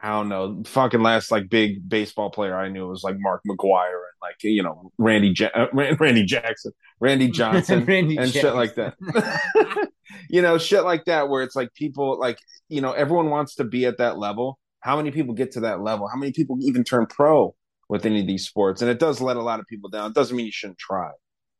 I 0.00 0.10
don't 0.10 0.28
know, 0.28 0.62
fucking 0.64 1.02
last 1.02 1.32
like 1.32 1.48
big 1.48 1.88
baseball 1.88 2.30
player 2.30 2.56
I 2.56 2.68
knew 2.68 2.86
was 2.86 3.02
like 3.02 3.16
Mark 3.18 3.42
McGwire 3.48 3.88
and 3.88 4.18
like 4.22 4.36
you 4.44 4.62
know 4.62 4.92
Randy 4.96 5.34
ja- 5.36 5.50
uh, 5.52 5.66
Randy 5.72 6.22
Jackson, 6.22 6.72
Randy 7.00 7.28
Johnson, 7.32 7.84
Randy 7.84 8.16
and 8.16 8.32
shit 8.32 8.54
like 8.54 8.76
that. 8.76 8.94
you 10.30 10.40
know, 10.40 10.56
shit 10.56 10.84
like 10.84 11.06
that 11.06 11.28
where 11.28 11.42
it's 11.42 11.56
like 11.56 11.74
people 11.74 12.18
like 12.18 12.38
you 12.68 12.80
know 12.80 12.92
everyone 12.92 13.30
wants 13.30 13.56
to 13.56 13.64
be 13.64 13.86
at 13.86 13.98
that 13.98 14.18
level. 14.18 14.58
How 14.80 14.96
many 14.96 15.10
people 15.10 15.34
get 15.34 15.52
to 15.52 15.60
that 15.60 15.80
level? 15.80 16.08
How 16.08 16.16
many 16.16 16.32
people 16.32 16.58
even 16.62 16.84
turn 16.84 17.06
pro 17.06 17.54
with 17.88 18.06
any 18.06 18.20
of 18.20 18.26
these 18.26 18.46
sports? 18.46 18.82
And 18.82 18.90
it 18.90 18.98
does 18.98 19.20
let 19.20 19.36
a 19.36 19.42
lot 19.42 19.60
of 19.60 19.66
people 19.66 19.90
down. 19.90 20.10
It 20.10 20.14
doesn't 20.14 20.36
mean 20.36 20.46
you 20.46 20.52
shouldn't 20.52 20.78
try, 20.78 21.10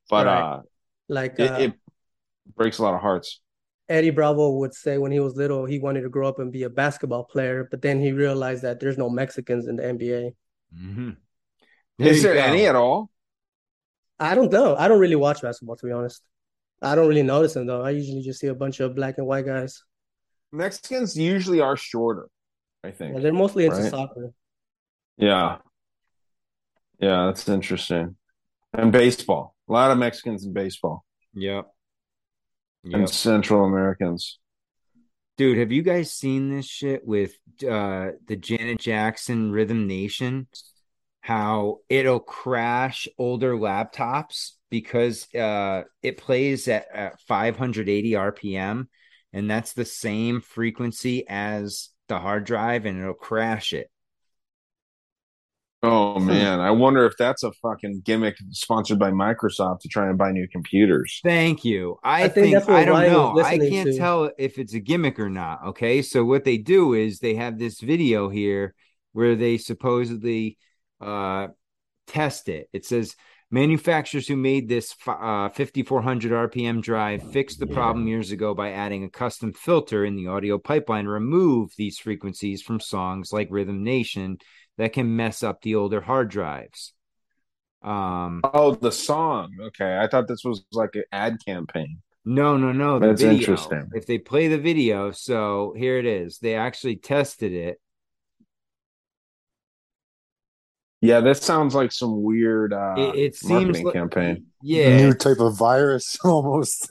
but 0.08 0.26
Right. 0.26 0.40
uh, 0.40 0.62
like 1.08 1.38
it, 1.38 1.50
uh, 1.50 1.58
it 1.58 1.72
breaks 2.56 2.78
a 2.78 2.82
lot 2.82 2.94
of 2.94 3.00
hearts. 3.00 3.40
Eddie 3.88 4.10
Bravo 4.10 4.50
would 4.58 4.74
say 4.74 4.98
when 4.98 5.10
he 5.12 5.20
was 5.20 5.34
little, 5.36 5.64
he 5.64 5.78
wanted 5.78 6.02
to 6.02 6.10
grow 6.10 6.28
up 6.28 6.38
and 6.38 6.52
be 6.52 6.64
a 6.64 6.70
basketball 6.70 7.24
player, 7.24 7.66
but 7.70 7.80
then 7.80 8.00
he 8.00 8.12
realized 8.12 8.62
that 8.62 8.80
there's 8.80 8.98
no 8.98 9.08
Mexicans 9.08 9.66
in 9.66 9.76
the 9.76 9.82
NBA. 9.86 10.34
Mhm. 10.76 11.16
Is 11.98 12.22
there 12.22 12.34
go. 12.34 12.40
any 12.40 12.66
at 12.66 12.76
all? 12.76 13.10
I 14.20 14.34
don't 14.34 14.52
know. 14.52 14.76
I 14.76 14.88
don't 14.88 15.00
really 15.00 15.16
watch 15.16 15.40
basketball, 15.42 15.76
to 15.76 15.86
be 15.86 15.92
honest. 15.92 16.22
I 16.82 16.94
don't 16.94 17.08
really 17.08 17.22
notice 17.22 17.54
them 17.54 17.66
though. 17.66 17.82
I 17.82 17.90
usually 17.90 18.22
just 18.22 18.40
see 18.40 18.46
a 18.48 18.54
bunch 18.54 18.78
of 18.80 18.94
black 18.94 19.18
and 19.18 19.26
white 19.26 19.46
guys. 19.46 19.82
Mexicans 20.52 21.16
usually 21.16 21.60
are 21.60 21.76
shorter. 21.76 22.28
I 22.84 22.90
think 22.90 23.14
Yeah, 23.14 23.20
they're 23.20 23.32
mostly 23.32 23.64
into 23.64 23.78
right? 23.78 23.90
soccer. 23.90 24.32
Yeah. 25.16 25.58
Yeah, 27.00 27.26
that's 27.26 27.48
interesting. 27.48 28.16
And 28.72 28.92
baseball. 28.92 29.54
A 29.68 29.72
lot 29.72 29.90
of 29.90 29.98
Mexicans 29.98 30.44
in 30.44 30.52
baseball 30.52 31.04
Yep. 31.34 31.66
and 32.84 33.08
Central 33.08 33.64
Americans. 33.64 34.38
Dude, 35.36 35.58
have 35.58 35.70
you 35.70 35.82
guys 35.82 36.12
seen 36.12 36.50
this 36.50 36.66
shit 36.66 37.06
with 37.06 37.34
uh 37.68 38.10
the 38.26 38.36
Janet 38.36 38.78
Jackson 38.80 39.52
Rhythm 39.52 39.86
Nation? 39.86 40.48
How 41.20 41.78
it'll 41.88 42.20
crash 42.20 43.06
older 43.18 43.54
laptops 43.54 44.52
because 44.70 45.32
uh 45.34 45.82
it 46.02 46.16
plays 46.16 46.66
at, 46.68 46.86
at 46.92 47.20
580 47.20 48.12
RPM 48.12 48.86
and 49.32 49.50
that's 49.50 49.74
the 49.74 49.84
same 49.84 50.40
frequency 50.40 51.24
as 51.28 51.90
the 52.08 52.18
hard 52.18 52.44
drive 52.44 52.86
and 52.86 53.00
it'll 53.00 53.14
crash 53.14 53.72
it. 53.72 53.88
Oh 55.80 56.18
man, 56.18 56.58
I 56.58 56.72
wonder 56.72 57.06
if 57.06 57.12
that's 57.16 57.44
a 57.44 57.52
fucking 57.52 58.02
gimmick 58.04 58.36
sponsored 58.50 58.98
by 58.98 59.12
Microsoft 59.12 59.80
to 59.80 59.88
try 59.88 60.08
and 60.08 60.18
buy 60.18 60.32
new 60.32 60.48
computers. 60.48 61.20
Thank 61.22 61.64
you. 61.64 61.98
I, 62.02 62.24
I 62.24 62.28
think 62.28 62.56
think, 62.56 62.68
I 62.68 62.84
don't 62.84 63.06
know. 63.12 63.38
I 63.40 63.58
can't 63.58 63.90
to. 63.90 63.96
tell 63.96 64.30
if 64.38 64.58
it's 64.58 64.74
a 64.74 64.80
gimmick 64.80 65.20
or 65.20 65.30
not. 65.30 65.60
Okay. 65.68 66.02
So 66.02 66.24
what 66.24 66.42
they 66.42 66.58
do 66.58 66.94
is 66.94 67.20
they 67.20 67.34
have 67.34 67.60
this 67.60 67.80
video 67.80 68.28
here 68.28 68.74
where 69.12 69.36
they 69.36 69.56
supposedly 69.56 70.58
uh 71.00 71.48
test 72.08 72.48
it. 72.48 72.68
It 72.72 72.84
says 72.84 73.14
manufacturers 73.50 74.28
who 74.28 74.36
made 74.36 74.68
this 74.68 74.94
uh 75.06 75.48
5400 75.48 76.50
RPM 76.52 76.82
drive 76.82 77.22
fixed 77.32 77.58
the 77.58 77.66
problem 77.66 78.06
years 78.06 78.30
ago 78.30 78.54
by 78.54 78.72
adding 78.72 79.04
a 79.04 79.10
custom 79.10 79.52
filter 79.52 80.04
in 80.04 80.16
the 80.16 80.26
audio 80.26 80.58
pipeline 80.58 81.04
to 81.04 81.10
remove 81.10 81.70
these 81.76 81.98
frequencies 81.98 82.62
from 82.62 82.80
songs 82.80 83.32
like 83.32 83.48
Rhythm 83.50 83.82
Nation 83.82 84.38
that 84.76 84.92
can 84.92 85.16
mess 85.16 85.42
up 85.42 85.62
the 85.62 85.74
older 85.76 86.00
hard 86.00 86.28
drives. 86.30 86.92
Um, 87.82 88.40
Oh, 88.44 88.74
the 88.74 88.92
song. 88.92 89.54
Okay, 89.68 89.98
I 89.98 90.06
thought 90.08 90.28
this 90.28 90.44
was 90.44 90.64
like 90.72 90.94
an 90.94 91.04
ad 91.12 91.38
campaign. 91.44 91.98
no, 92.24 92.56
no, 92.56 92.72
no. 92.72 92.98
The 92.98 93.08
That's 93.08 93.22
video. 93.22 93.38
interesting. 93.38 93.88
If 93.94 94.06
they 94.06 94.18
play 94.18 94.48
the 94.48 94.58
video, 94.58 95.10
so 95.12 95.74
here 95.76 95.96
it 95.98 96.04
is. 96.04 96.38
They 96.38 96.54
actually 96.54 96.96
tested 96.96 97.52
it. 97.52 97.80
Yeah, 101.00 101.20
this 101.20 101.40
sounds 101.40 101.74
like 101.74 101.92
some 101.92 102.22
weird 102.22 102.72
uh, 102.72 102.94
It, 102.98 103.14
it 103.16 103.34
seems 103.36 103.50
marketing 103.64 103.84
like, 103.84 103.94
campaign. 103.94 104.46
Yeah, 104.62 104.96
New 104.96 105.14
type 105.14 105.38
of 105.38 105.56
virus 105.56 106.18
almost. 106.24 106.90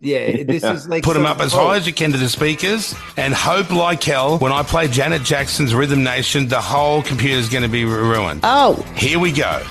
yeah. 0.00 0.42
This 0.44 0.62
Yeah. 0.62 0.72
is 0.72 0.88
like 0.88 1.04
Put 1.04 1.12
them 1.14 1.26
up 1.26 1.40
as 1.40 1.52
high 1.52 1.76
as 1.76 1.86
you 1.86 1.92
can 1.92 2.12
to 2.12 2.18
the 2.18 2.28
speakers 2.30 2.94
and 3.18 3.34
hope 3.34 3.70
like 3.70 4.02
hell 4.02 4.38
when 4.38 4.52
I 4.52 4.62
play 4.62 4.88
Janet 4.88 5.22
Jackson's 5.22 5.74
Rhythm 5.74 6.02
Nation, 6.02 6.48
the 6.48 6.60
whole 6.62 7.02
computer 7.02 7.36
is 7.38 7.50
going 7.50 7.62
to 7.64 7.68
be 7.68 7.84
ruined. 7.84 8.40
Oh. 8.42 8.74
Here 8.96 9.18
we 9.18 9.32
go. 9.32 9.62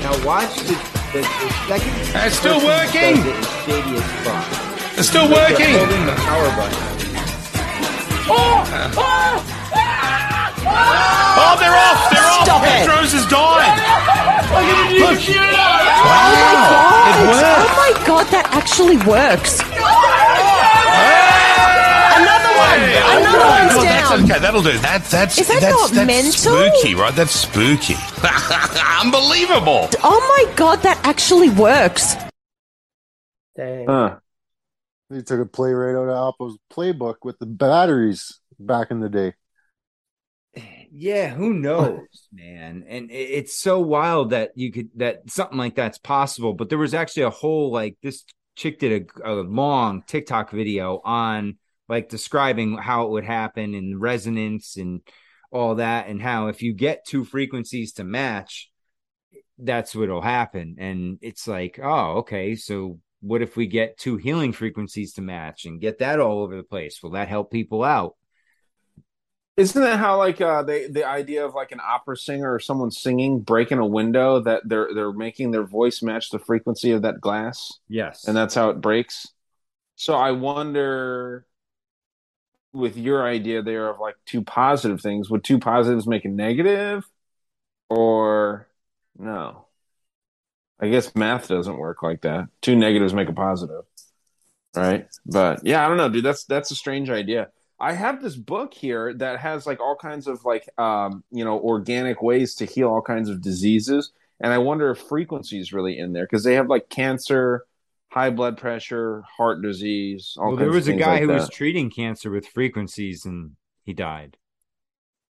Now 0.00 0.24
watch 0.24 0.54
the, 0.60 0.72
the, 1.12 1.20
the 1.20 1.50
second. 1.68 1.92
It's 2.24 2.36
still 2.36 2.64
working! 2.64 3.18
it 3.18 3.26
is 3.36 3.46
shady 3.66 3.96
as 3.98 4.24
fuck. 4.24 4.98
It's 4.98 5.08
still 5.08 5.28
working! 5.30 5.74
holding 5.76 6.06
the 6.06 6.14
power 6.14 6.48
button. 6.56 6.84
Oh, 8.30 9.57
Oh, 10.70 11.54
they're 11.58 11.72
off! 11.74 12.10
They're 12.10 12.24
off! 12.28 12.44
Stop 12.44 12.62
it. 12.64 12.84
Petros 12.86 13.12
has 13.12 13.26
died! 13.26 13.78
Look! 14.98 15.18
Oh 15.18 16.28
It 17.08 17.26
worked! 17.28 17.58
Oh 17.58 17.72
my 17.76 17.92
god, 18.06 18.26
that 18.32 18.46
actually 18.52 18.96
works. 19.06 19.60
Another 22.18 22.52
one. 22.58 22.80
Another 23.22 23.44
one's 23.46 23.74
Well, 23.74 23.84
down. 23.84 24.10
that's 24.10 24.30
okay. 24.30 24.38
That'll 24.40 24.62
do. 24.62 24.76
That, 24.78 25.04
that's 25.04 25.38
Is 25.38 25.48
that 25.48 25.60
that's, 25.60 25.74
not 25.76 25.90
that's 25.92 26.06
mental? 26.06 26.32
spooky, 26.32 26.94
right? 26.94 27.14
That's 27.14 27.32
spooky. 27.32 27.94
Unbelievable. 29.00 29.88
Oh 30.02 30.20
my 30.46 30.54
god, 30.56 30.82
that 30.82 31.00
actually 31.04 31.50
works. 31.50 32.16
Dang. 33.56 33.86
Huh. 33.86 34.16
they 35.10 35.22
took 35.22 35.40
a 35.40 35.46
play 35.46 35.72
right 35.72 35.94
out 35.96 36.08
of 36.08 36.34
Apple's 36.34 36.58
playbook 36.72 37.16
with 37.24 37.38
the 37.38 37.46
batteries 37.46 38.38
back 38.58 38.90
in 38.90 39.00
the 39.00 39.08
day. 39.08 39.34
Yeah, 40.90 41.28
who 41.28 41.52
knows, 41.52 42.28
man? 42.32 42.84
And 42.88 43.10
it's 43.10 43.58
so 43.58 43.80
wild 43.80 44.30
that 44.30 44.52
you 44.54 44.72
could 44.72 44.90
that 44.96 45.30
something 45.30 45.58
like 45.58 45.74
that's 45.74 45.98
possible. 45.98 46.54
But 46.54 46.68
there 46.68 46.78
was 46.78 46.94
actually 46.94 47.24
a 47.24 47.30
whole 47.30 47.70
like 47.70 47.96
this 48.02 48.24
chick 48.56 48.78
did 48.78 49.08
a, 49.24 49.32
a 49.32 49.34
long 49.34 50.02
TikTok 50.06 50.50
video 50.50 51.00
on 51.04 51.58
like 51.88 52.08
describing 52.08 52.76
how 52.76 53.06
it 53.06 53.10
would 53.10 53.24
happen 53.24 53.74
and 53.74 54.00
resonance 54.00 54.76
and 54.76 55.00
all 55.50 55.76
that, 55.76 56.08
and 56.08 56.20
how 56.20 56.48
if 56.48 56.62
you 56.62 56.74
get 56.74 57.06
two 57.06 57.24
frequencies 57.24 57.92
to 57.94 58.04
match, 58.04 58.70
that's 59.58 59.94
what'll 59.94 60.20
happen. 60.20 60.76
And 60.78 61.18
it's 61.22 61.48
like, 61.48 61.78
oh, 61.82 62.18
okay, 62.18 62.54
so 62.54 62.98
what 63.20 63.42
if 63.42 63.56
we 63.56 63.66
get 63.66 63.98
two 63.98 64.16
healing 64.16 64.52
frequencies 64.52 65.14
to 65.14 65.22
match 65.22 65.64
and 65.64 65.80
get 65.80 65.98
that 65.98 66.20
all 66.20 66.40
over 66.42 66.56
the 66.56 66.62
place? 66.62 67.02
Will 67.02 67.10
that 67.10 67.28
help 67.28 67.50
people 67.50 67.82
out? 67.82 68.14
Isn't 69.58 69.82
that 69.82 69.98
how 69.98 70.18
like 70.18 70.40
uh 70.40 70.62
they 70.62 70.86
the 70.86 71.04
idea 71.04 71.44
of 71.44 71.54
like 71.54 71.72
an 71.72 71.80
opera 71.84 72.16
singer 72.16 72.54
or 72.54 72.60
someone 72.60 72.92
singing 72.92 73.40
breaking 73.40 73.78
a 73.78 73.86
window 73.86 74.40
that 74.40 74.62
they're 74.64 74.94
they're 74.94 75.12
making 75.12 75.50
their 75.50 75.64
voice 75.64 76.00
match 76.00 76.30
the 76.30 76.38
frequency 76.38 76.92
of 76.92 77.02
that 77.02 77.20
glass 77.20 77.80
Yes. 77.88 78.24
and 78.26 78.36
that's 78.36 78.54
how 78.54 78.70
it 78.70 78.80
breaks? 78.80 79.26
So 79.96 80.14
I 80.14 80.30
wonder 80.30 81.44
with 82.72 82.96
your 82.96 83.26
idea 83.26 83.62
there 83.62 83.88
of 83.88 83.98
like 83.98 84.14
two 84.26 84.42
positive 84.42 85.00
things, 85.00 85.30
would 85.30 85.42
two 85.42 85.58
positives 85.58 86.06
make 86.06 86.24
a 86.24 86.28
negative 86.28 87.04
or 87.90 88.68
no? 89.18 89.66
I 90.80 90.88
guess 90.88 91.14
math 91.16 91.48
doesn't 91.48 91.76
work 91.76 92.02
like 92.02 92.20
that. 92.22 92.48
Two 92.62 92.76
negatives 92.76 93.12
make 93.12 93.28
a 93.28 93.32
positive. 93.32 93.84
Right? 94.76 95.08
But 95.26 95.60
yeah, 95.64 95.84
I 95.84 95.88
don't 95.88 95.96
know, 95.96 96.08
dude. 96.08 96.24
That's 96.24 96.44
that's 96.44 96.70
a 96.70 96.76
strange 96.76 97.10
idea. 97.10 97.48
I 97.80 97.92
have 97.92 98.20
this 98.20 98.36
book 98.36 98.74
here 98.74 99.14
that 99.14 99.38
has 99.40 99.66
like 99.66 99.80
all 99.80 99.96
kinds 99.96 100.26
of 100.26 100.44
like 100.44 100.68
um, 100.78 101.22
you 101.30 101.44
know, 101.44 101.58
organic 101.60 102.22
ways 102.22 102.56
to 102.56 102.64
heal 102.64 102.88
all 102.88 103.02
kinds 103.02 103.28
of 103.28 103.40
diseases. 103.40 104.12
And 104.40 104.52
I 104.52 104.58
wonder 104.58 104.90
if 104.90 104.98
frequency 104.98 105.58
is 105.58 105.72
really 105.72 105.98
in 105.98 106.12
there 106.12 106.24
because 106.24 106.44
they 106.44 106.54
have 106.54 106.68
like 106.68 106.88
cancer, 106.88 107.64
high 108.08 108.30
blood 108.30 108.56
pressure, 108.56 109.22
heart 109.36 109.62
disease. 109.62 110.36
All 110.38 110.48
well, 110.48 110.56
there 110.56 110.70
was 110.70 110.88
of 110.88 110.96
a 110.96 110.98
guy 110.98 111.12
like 111.14 111.22
who 111.22 111.28
was 111.28 111.48
treating 111.48 111.90
cancer 111.90 112.30
with 112.30 112.46
frequencies 112.46 113.24
and 113.24 113.52
he 113.84 113.92
died. 113.92 114.36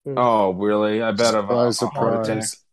Oh, 0.07 0.53
really? 0.53 1.03
I 1.03 1.13
bet 1.13 1.35
of 1.35 1.51
a, 1.51 1.69
a 1.69 1.73
Surprise, 1.73 2.65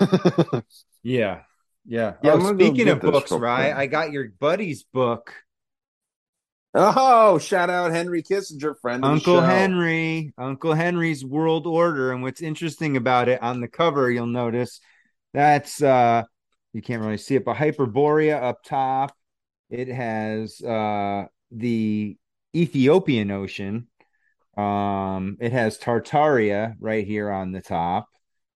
heart 0.00 0.10
attack. 0.10 0.64
Yeah. 1.02 1.42
Yeah. 1.86 2.14
Yeah, 2.22 2.32
oh, 2.32 2.34
I'm 2.34 2.40
gonna 2.40 2.54
go 2.54 2.64
speaking 2.66 2.88
of 2.88 3.00
books, 3.00 3.30
real 3.30 3.40
Rye. 3.40 3.72
I 3.72 3.86
got 3.86 4.10
your 4.10 4.28
buddy's 4.40 4.82
book, 4.82 5.34
Oh, 6.76 7.38
shout 7.38 7.70
out 7.70 7.92
Henry 7.92 8.22
Kissinger, 8.22 8.74
friend 8.80 9.04
of 9.04 9.10
Uncle. 9.12 9.40
Henry, 9.40 10.32
Uncle 10.36 10.74
Henry's 10.74 11.24
World 11.24 11.68
Order. 11.68 12.10
And 12.12 12.22
what's 12.22 12.42
interesting 12.42 12.96
about 12.96 13.28
it 13.28 13.40
on 13.40 13.60
the 13.60 13.68
cover, 13.68 14.10
you'll 14.10 14.26
notice 14.26 14.80
that's 15.32 15.80
uh 15.82 16.24
you 16.72 16.82
can't 16.82 17.02
really 17.02 17.16
see 17.16 17.36
it, 17.36 17.44
but 17.44 17.56
Hyperborea 17.56 18.42
up 18.42 18.64
top. 18.64 19.16
It 19.70 19.86
has 19.88 20.60
uh 20.60 21.26
the 21.52 22.16
Ethiopian 22.56 23.30
Ocean. 23.30 23.86
Um, 24.56 25.36
it 25.40 25.52
has 25.52 25.78
Tartaria 25.78 26.74
right 26.80 27.06
here 27.06 27.30
on 27.30 27.52
the 27.52 27.60
top. 27.60 28.08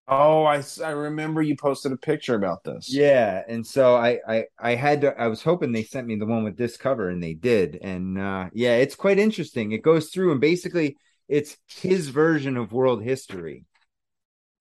Oh, 0.09 0.43
I, 0.43 0.61
I 0.83 0.89
remember 0.89 1.41
you 1.41 1.55
posted 1.55 1.91
a 1.91 1.97
picture 1.97 2.35
about 2.35 2.63
this. 2.63 2.91
Yeah, 2.91 3.43
and 3.47 3.65
so 3.65 3.95
I, 3.95 4.19
I 4.27 4.45
I 4.57 4.75
had 4.75 5.01
to 5.01 5.19
I 5.19 5.27
was 5.27 5.43
hoping 5.43 5.71
they 5.71 5.83
sent 5.83 6.07
me 6.07 6.15
the 6.15 6.25
one 6.25 6.43
with 6.43 6.57
this 6.57 6.75
cover 6.75 7.09
and 7.09 7.21
they 7.21 7.35
did. 7.35 7.77
And 7.81 8.17
uh 8.17 8.49
yeah, 8.53 8.77
it's 8.77 8.95
quite 8.95 9.19
interesting. 9.19 9.71
It 9.71 9.83
goes 9.83 10.09
through 10.09 10.31
and 10.31 10.41
basically 10.41 10.97
it's 11.27 11.55
his 11.67 12.09
version 12.09 12.57
of 12.57 12.71
world 12.73 13.03
history. 13.03 13.65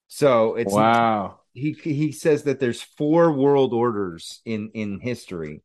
So 0.09 0.55
it's 0.57 0.79
Wow. 0.79 1.41
he 1.55 1.73
he 1.75 2.13
says 2.13 2.45
that 2.45 2.61
there's 2.61 2.83
four 2.83 3.33
world 3.33 3.73
orders 3.75 4.43
in 4.45 4.71
in 4.75 5.01
history. 5.01 5.63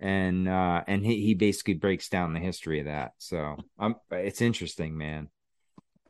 And 0.00 0.48
uh 0.48 0.84
and 0.88 1.04
he, 1.06 1.22
he 1.26 1.34
basically 1.34 1.74
breaks 1.74 2.08
down 2.08 2.34
the 2.34 2.40
history 2.40 2.80
of 2.80 2.86
that. 2.86 3.12
So 3.18 3.56
um 3.78 3.96
it's 4.12 4.42
interesting, 4.42 4.98
man. 4.98 5.30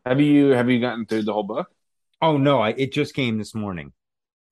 Have 0.06 0.20
you 0.20 0.48
have 0.50 0.70
you 0.70 0.80
gotten 0.80 1.04
through 1.06 1.24
the 1.24 1.32
whole 1.34 1.42
book? 1.42 1.70
Oh 2.20 2.36
no, 2.36 2.60
I 2.60 2.70
it 2.70 2.92
just 2.92 3.14
came 3.14 3.38
this 3.38 3.54
morning. 3.54 3.92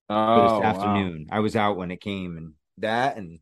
Oh, 0.08 0.42
this 0.42 0.52
wow. 0.52 0.62
afternoon. 0.62 1.26
I 1.30 1.40
was 1.40 1.56
out 1.56 1.76
when 1.76 1.90
it 1.90 2.00
came, 2.00 2.36
and 2.36 2.52
that, 2.78 3.16
and 3.16 3.40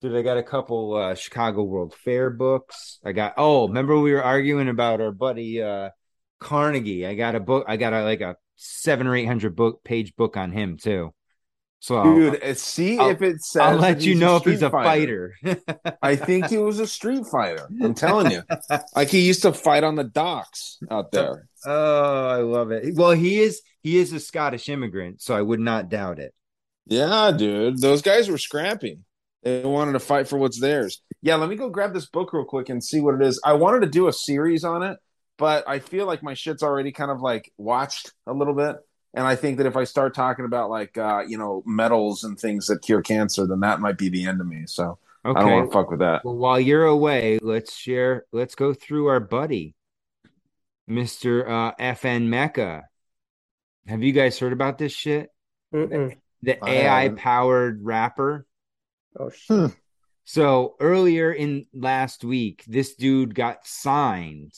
dude, 0.00 0.14
I 0.14 0.22
got 0.22 0.36
a 0.36 0.42
couple 0.42 0.94
uh, 0.94 1.14
Chicago 1.14 1.62
World 1.62 1.94
Fair 1.94 2.30
books. 2.30 2.98
I 3.04 3.12
got. 3.12 3.34
Oh, 3.36 3.68
remember 3.68 3.98
we 3.98 4.12
were 4.12 4.22
arguing 4.22 4.68
about 4.68 5.00
our 5.00 5.12
buddy 5.12 5.62
uh, 5.62 5.90
Carnegie? 6.38 7.06
I 7.06 7.14
got 7.14 7.34
a 7.34 7.40
book. 7.40 7.64
I 7.66 7.76
got 7.76 7.94
a 7.94 8.02
like 8.02 8.20
a 8.20 8.36
seven 8.56 9.06
or 9.06 9.16
eight 9.16 9.26
hundred 9.26 9.56
book 9.56 9.82
page 9.84 10.14
book 10.16 10.36
on 10.36 10.52
him 10.52 10.76
too. 10.76 11.14
So 11.80 12.02
Dude, 12.02 12.56
see 12.56 12.98
I'll- 12.98 13.10
if 13.10 13.22
it 13.22 13.42
says. 13.42 13.62
I'll 13.62 13.76
let 13.76 14.00
you 14.02 14.14
know 14.14 14.36
if 14.36 14.44
he's 14.44 14.62
a 14.62 14.70
fighter. 14.70 15.34
I 16.02 16.16
think 16.16 16.46
he 16.46 16.56
was 16.56 16.80
a 16.80 16.86
street 16.86 17.26
fighter. 17.26 17.68
I'm 17.82 17.94
telling 17.94 18.32
you, 18.32 18.42
like 18.96 19.08
he 19.08 19.26
used 19.26 19.42
to 19.42 19.52
fight 19.52 19.84
on 19.84 19.94
the 19.94 20.04
docks 20.04 20.78
out 20.90 21.06
oh, 21.06 21.08
there. 21.12 21.48
oh, 21.66 22.28
I 22.28 22.38
love 22.38 22.70
it. 22.72 22.94
Well, 22.94 23.12
he 23.12 23.40
is. 23.40 23.62
He 23.82 23.98
is 23.98 24.12
a 24.12 24.18
Scottish 24.18 24.68
immigrant, 24.68 25.22
so 25.22 25.36
I 25.36 25.42
would 25.42 25.60
not 25.60 25.88
doubt 25.88 26.18
it. 26.18 26.34
Yeah, 26.86 27.30
dude, 27.36 27.80
those 27.80 28.02
guys 28.02 28.28
were 28.28 28.38
scrappy. 28.38 28.98
They 29.42 29.62
wanted 29.62 29.92
to 29.92 30.00
fight 30.00 30.26
for 30.26 30.38
what's 30.38 30.60
theirs. 30.60 31.00
Yeah, 31.22 31.36
let 31.36 31.48
me 31.48 31.54
go 31.54 31.68
grab 31.68 31.94
this 31.94 32.06
book 32.06 32.32
real 32.32 32.44
quick 32.44 32.68
and 32.68 32.82
see 32.82 33.00
what 33.00 33.14
it 33.14 33.22
is. 33.22 33.40
I 33.44 33.52
wanted 33.52 33.80
to 33.80 33.86
do 33.88 34.08
a 34.08 34.12
series 34.12 34.64
on 34.64 34.82
it, 34.82 34.96
but 35.38 35.68
I 35.68 35.78
feel 35.78 36.06
like 36.06 36.22
my 36.22 36.34
shit's 36.34 36.64
already 36.64 36.90
kind 36.90 37.12
of 37.12 37.20
like 37.20 37.52
watched 37.56 38.12
a 38.26 38.32
little 38.32 38.54
bit. 38.54 38.74
And 39.16 39.26
I 39.26 39.34
think 39.34 39.56
that 39.56 39.66
if 39.66 39.76
I 39.76 39.84
start 39.84 40.14
talking 40.14 40.44
about 40.44 40.70
like 40.70 40.96
uh, 40.98 41.24
you 41.26 41.38
know 41.38 41.62
metals 41.66 42.22
and 42.22 42.38
things 42.38 42.66
that 42.66 42.82
cure 42.82 43.02
cancer, 43.02 43.46
then 43.46 43.60
that 43.60 43.80
might 43.80 43.98
be 43.98 44.10
the 44.10 44.26
end 44.26 44.40
of 44.40 44.46
me. 44.46 44.64
So 44.66 44.98
I 45.24 45.32
don't 45.32 45.50
want 45.50 45.70
to 45.70 45.72
fuck 45.72 45.90
with 45.90 46.00
that. 46.00 46.24
Well, 46.24 46.36
while 46.36 46.60
you're 46.60 46.84
away, 46.84 47.38
let's 47.40 47.74
share. 47.74 48.26
Let's 48.30 48.54
go 48.54 48.74
through 48.74 49.06
our 49.06 49.18
buddy, 49.18 49.74
Mister 50.86 51.48
uh, 51.48 51.72
FN 51.80 52.28
Meka. 52.28 52.82
Have 53.86 54.02
you 54.02 54.12
guys 54.12 54.38
heard 54.38 54.52
about 54.52 54.78
this 54.78 54.92
shit? 54.92 55.30
Mm-mm. 55.74 56.16
The 56.42 56.58
AI 56.64 57.08
powered 57.08 57.82
rapper. 57.82 58.46
Oh 59.18 59.30
shit. 59.30 59.72
So 60.24 60.74
earlier 60.80 61.32
in 61.32 61.66
last 61.72 62.24
week, 62.24 62.64
this 62.66 62.96
dude 62.96 63.34
got 63.34 63.64
signed 63.64 64.52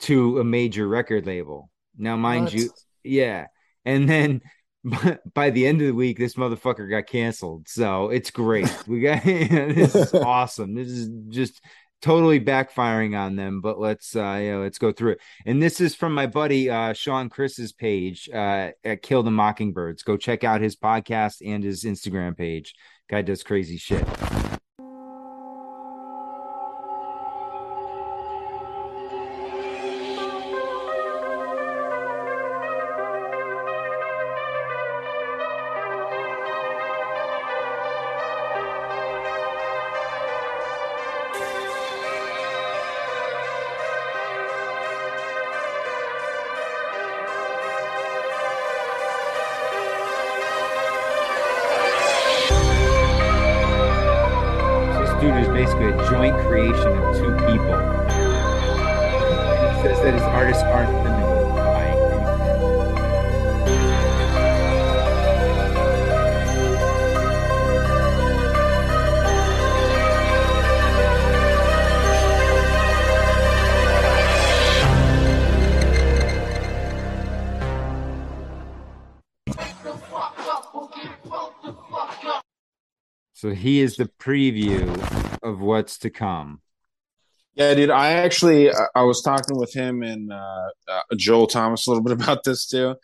to 0.00 0.38
a 0.38 0.44
major 0.44 0.86
record 0.86 1.26
label. 1.26 1.70
Now, 1.96 2.16
mind 2.16 2.44
What? 2.44 2.52
you, 2.54 2.70
yeah, 3.02 3.46
and 3.84 4.08
then 4.08 4.40
by 5.34 5.50
the 5.50 5.66
end 5.66 5.80
of 5.80 5.86
the 5.86 5.94
week, 5.94 6.18
this 6.18 6.34
motherfucker 6.34 6.88
got 6.88 7.06
canceled. 7.06 7.68
So 7.68 8.08
it's 8.08 8.30
great. 8.30 8.70
We 8.86 9.00
got 9.00 9.22
this 9.24 9.94
is 9.94 10.14
awesome. 10.14 10.74
This 10.74 10.88
is 10.88 11.08
just 11.28 11.60
totally 12.02 12.40
backfiring 12.40 13.18
on 13.18 13.36
them, 13.36 13.60
but 13.60 13.78
let's 13.78 14.16
uh 14.16 14.38
you 14.42 14.52
know, 14.52 14.62
let's 14.62 14.78
go 14.78 14.90
through 14.90 15.12
it. 15.12 15.20
And 15.44 15.62
this 15.62 15.80
is 15.80 15.94
from 15.94 16.14
my 16.14 16.26
buddy 16.26 16.70
uh 16.70 16.92
Sean 16.92 17.28
Chris's 17.28 17.72
page 17.72 18.28
uh 18.32 18.70
at 18.84 19.02
Kill 19.02 19.22
the 19.22 19.30
Mockingbirds. 19.30 20.02
Go 20.02 20.16
check 20.16 20.44
out 20.44 20.60
his 20.60 20.76
podcast 20.76 21.42
and 21.44 21.62
his 21.62 21.84
Instagram 21.84 22.36
page. 22.36 22.74
Guy 23.08 23.22
does 23.22 23.42
crazy 23.42 23.76
shit. 23.76 24.06
He 83.60 83.80
is 83.80 83.96
the 83.96 84.06
preview 84.18 84.88
of 85.42 85.60
what's 85.60 85.98
to 85.98 86.10
come. 86.10 86.60
Yeah, 87.54 87.74
dude. 87.74 87.90
I 87.90 88.12
actually 88.12 88.70
I- 88.70 89.02
was 89.02 89.22
talking 89.22 89.56
with 89.58 89.72
him 89.74 90.02
and 90.02 90.32
uh, 90.32 90.68
uh, 90.88 91.02
Joel 91.16 91.46
Thomas 91.46 91.86
a 91.86 91.90
little 91.90 92.02
bit 92.04 92.12
about 92.22 92.44
this 92.44 92.66
too. 92.66 92.94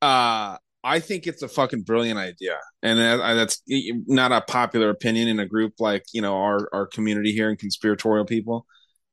Uh, 0.00 0.56
I 0.84 0.98
think 1.00 1.26
it's 1.26 1.42
a 1.42 1.48
fucking 1.48 1.82
brilliant 1.82 2.18
idea, 2.18 2.58
and 2.82 2.98
that's 2.98 3.62
not 3.68 4.32
a 4.32 4.40
popular 4.40 4.90
opinion 4.90 5.28
in 5.28 5.38
a 5.38 5.46
group 5.46 5.74
like 5.78 6.04
you 6.12 6.20
know 6.22 6.36
our 6.36 6.68
our 6.72 6.86
community 6.86 7.32
here 7.32 7.48
and 7.48 7.58
conspiratorial 7.58 8.24
people. 8.24 8.66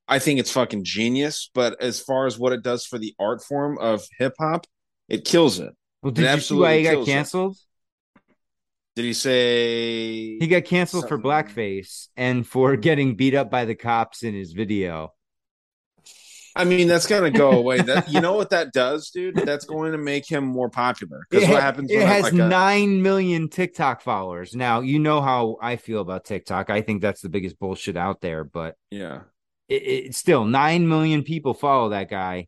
I 0.08 0.18
think 0.18 0.40
it's 0.40 0.52
fucking 0.52 0.84
genius, 0.86 1.52
but 1.54 1.80
as 1.80 2.00
far 2.00 2.26
as 2.26 2.40
what 2.40 2.54
it 2.54 2.64
does 2.64 2.86
for 2.86 2.98
the 2.98 3.14
art 3.20 3.44
form 3.44 3.78
of 3.78 4.04
hip 4.18 4.34
hop, 4.40 4.66
it 5.08 5.26
kills 5.26 5.60
it. 5.60 5.72
Well, 6.02 6.12
It 6.12 6.16
did 6.16 6.34
you 6.34 6.42
see 6.42 6.56
why 6.56 6.78
he 6.78 6.84
got 6.84 7.06
canceled? 7.06 7.54
it. 7.58 7.60
Did 8.96 9.06
he 9.06 9.14
say 9.14 10.38
He 10.40 10.48
got 10.48 10.66
canceled 10.66 11.08
for 11.08 11.18
blackface 11.18 12.08
and 12.18 12.46
for 12.46 12.76
getting 12.76 13.16
beat 13.16 13.34
up 13.36 13.50
by 13.50 13.66
the 13.66 13.76
cops 13.76 14.24
in 14.24 14.34
his 14.34 14.52
video. 14.52 15.14
I 16.56 16.66
mean, 16.66 16.88
that's 16.88 17.08
gonna 17.08 17.32
go 17.32 17.52
away. 17.60 17.82
That 17.82 18.10
you 18.10 18.20
know 18.20 18.34
what 18.34 18.50
that 18.50 18.74
does, 18.74 19.12
dude? 19.12 19.36
That's 19.36 19.66
going 19.66 19.92
to 19.94 19.98
make 19.98 20.30
him 20.30 20.44
more 20.44 20.70
popular. 20.70 21.22
Because 21.30 21.48
It, 21.48 21.52
what 21.54 21.62
happens? 21.62 21.92
it 21.92 22.02
has 22.06 22.24
like, 22.24 22.34
a- 22.34 22.36
nine 22.36 23.02
million 23.02 23.48
TikTok 23.50 24.02
followers. 24.02 24.56
Now 24.56 24.82
you 24.82 25.00
know 25.00 25.22
how 25.22 25.58
I 25.62 25.78
feel 25.78 26.02
about 26.02 26.26
TikTok. 26.26 26.70
I 26.70 26.82
think 26.82 27.02
that's 27.02 27.22
the 27.22 27.30
biggest 27.30 27.60
bullshit 27.60 27.96
out 27.96 28.20
there. 28.20 28.44
But 28.44 28.76
yeah, 28.92 29.22
it, 29.70 29.84
it 29.84 30.16
still 30.16 30.44
nine 30.44 30.88
million 30.90 31.24
people 31.24 31.54
follow 31.54 31.90
that 31.90 32.10
guy 32.10 32.48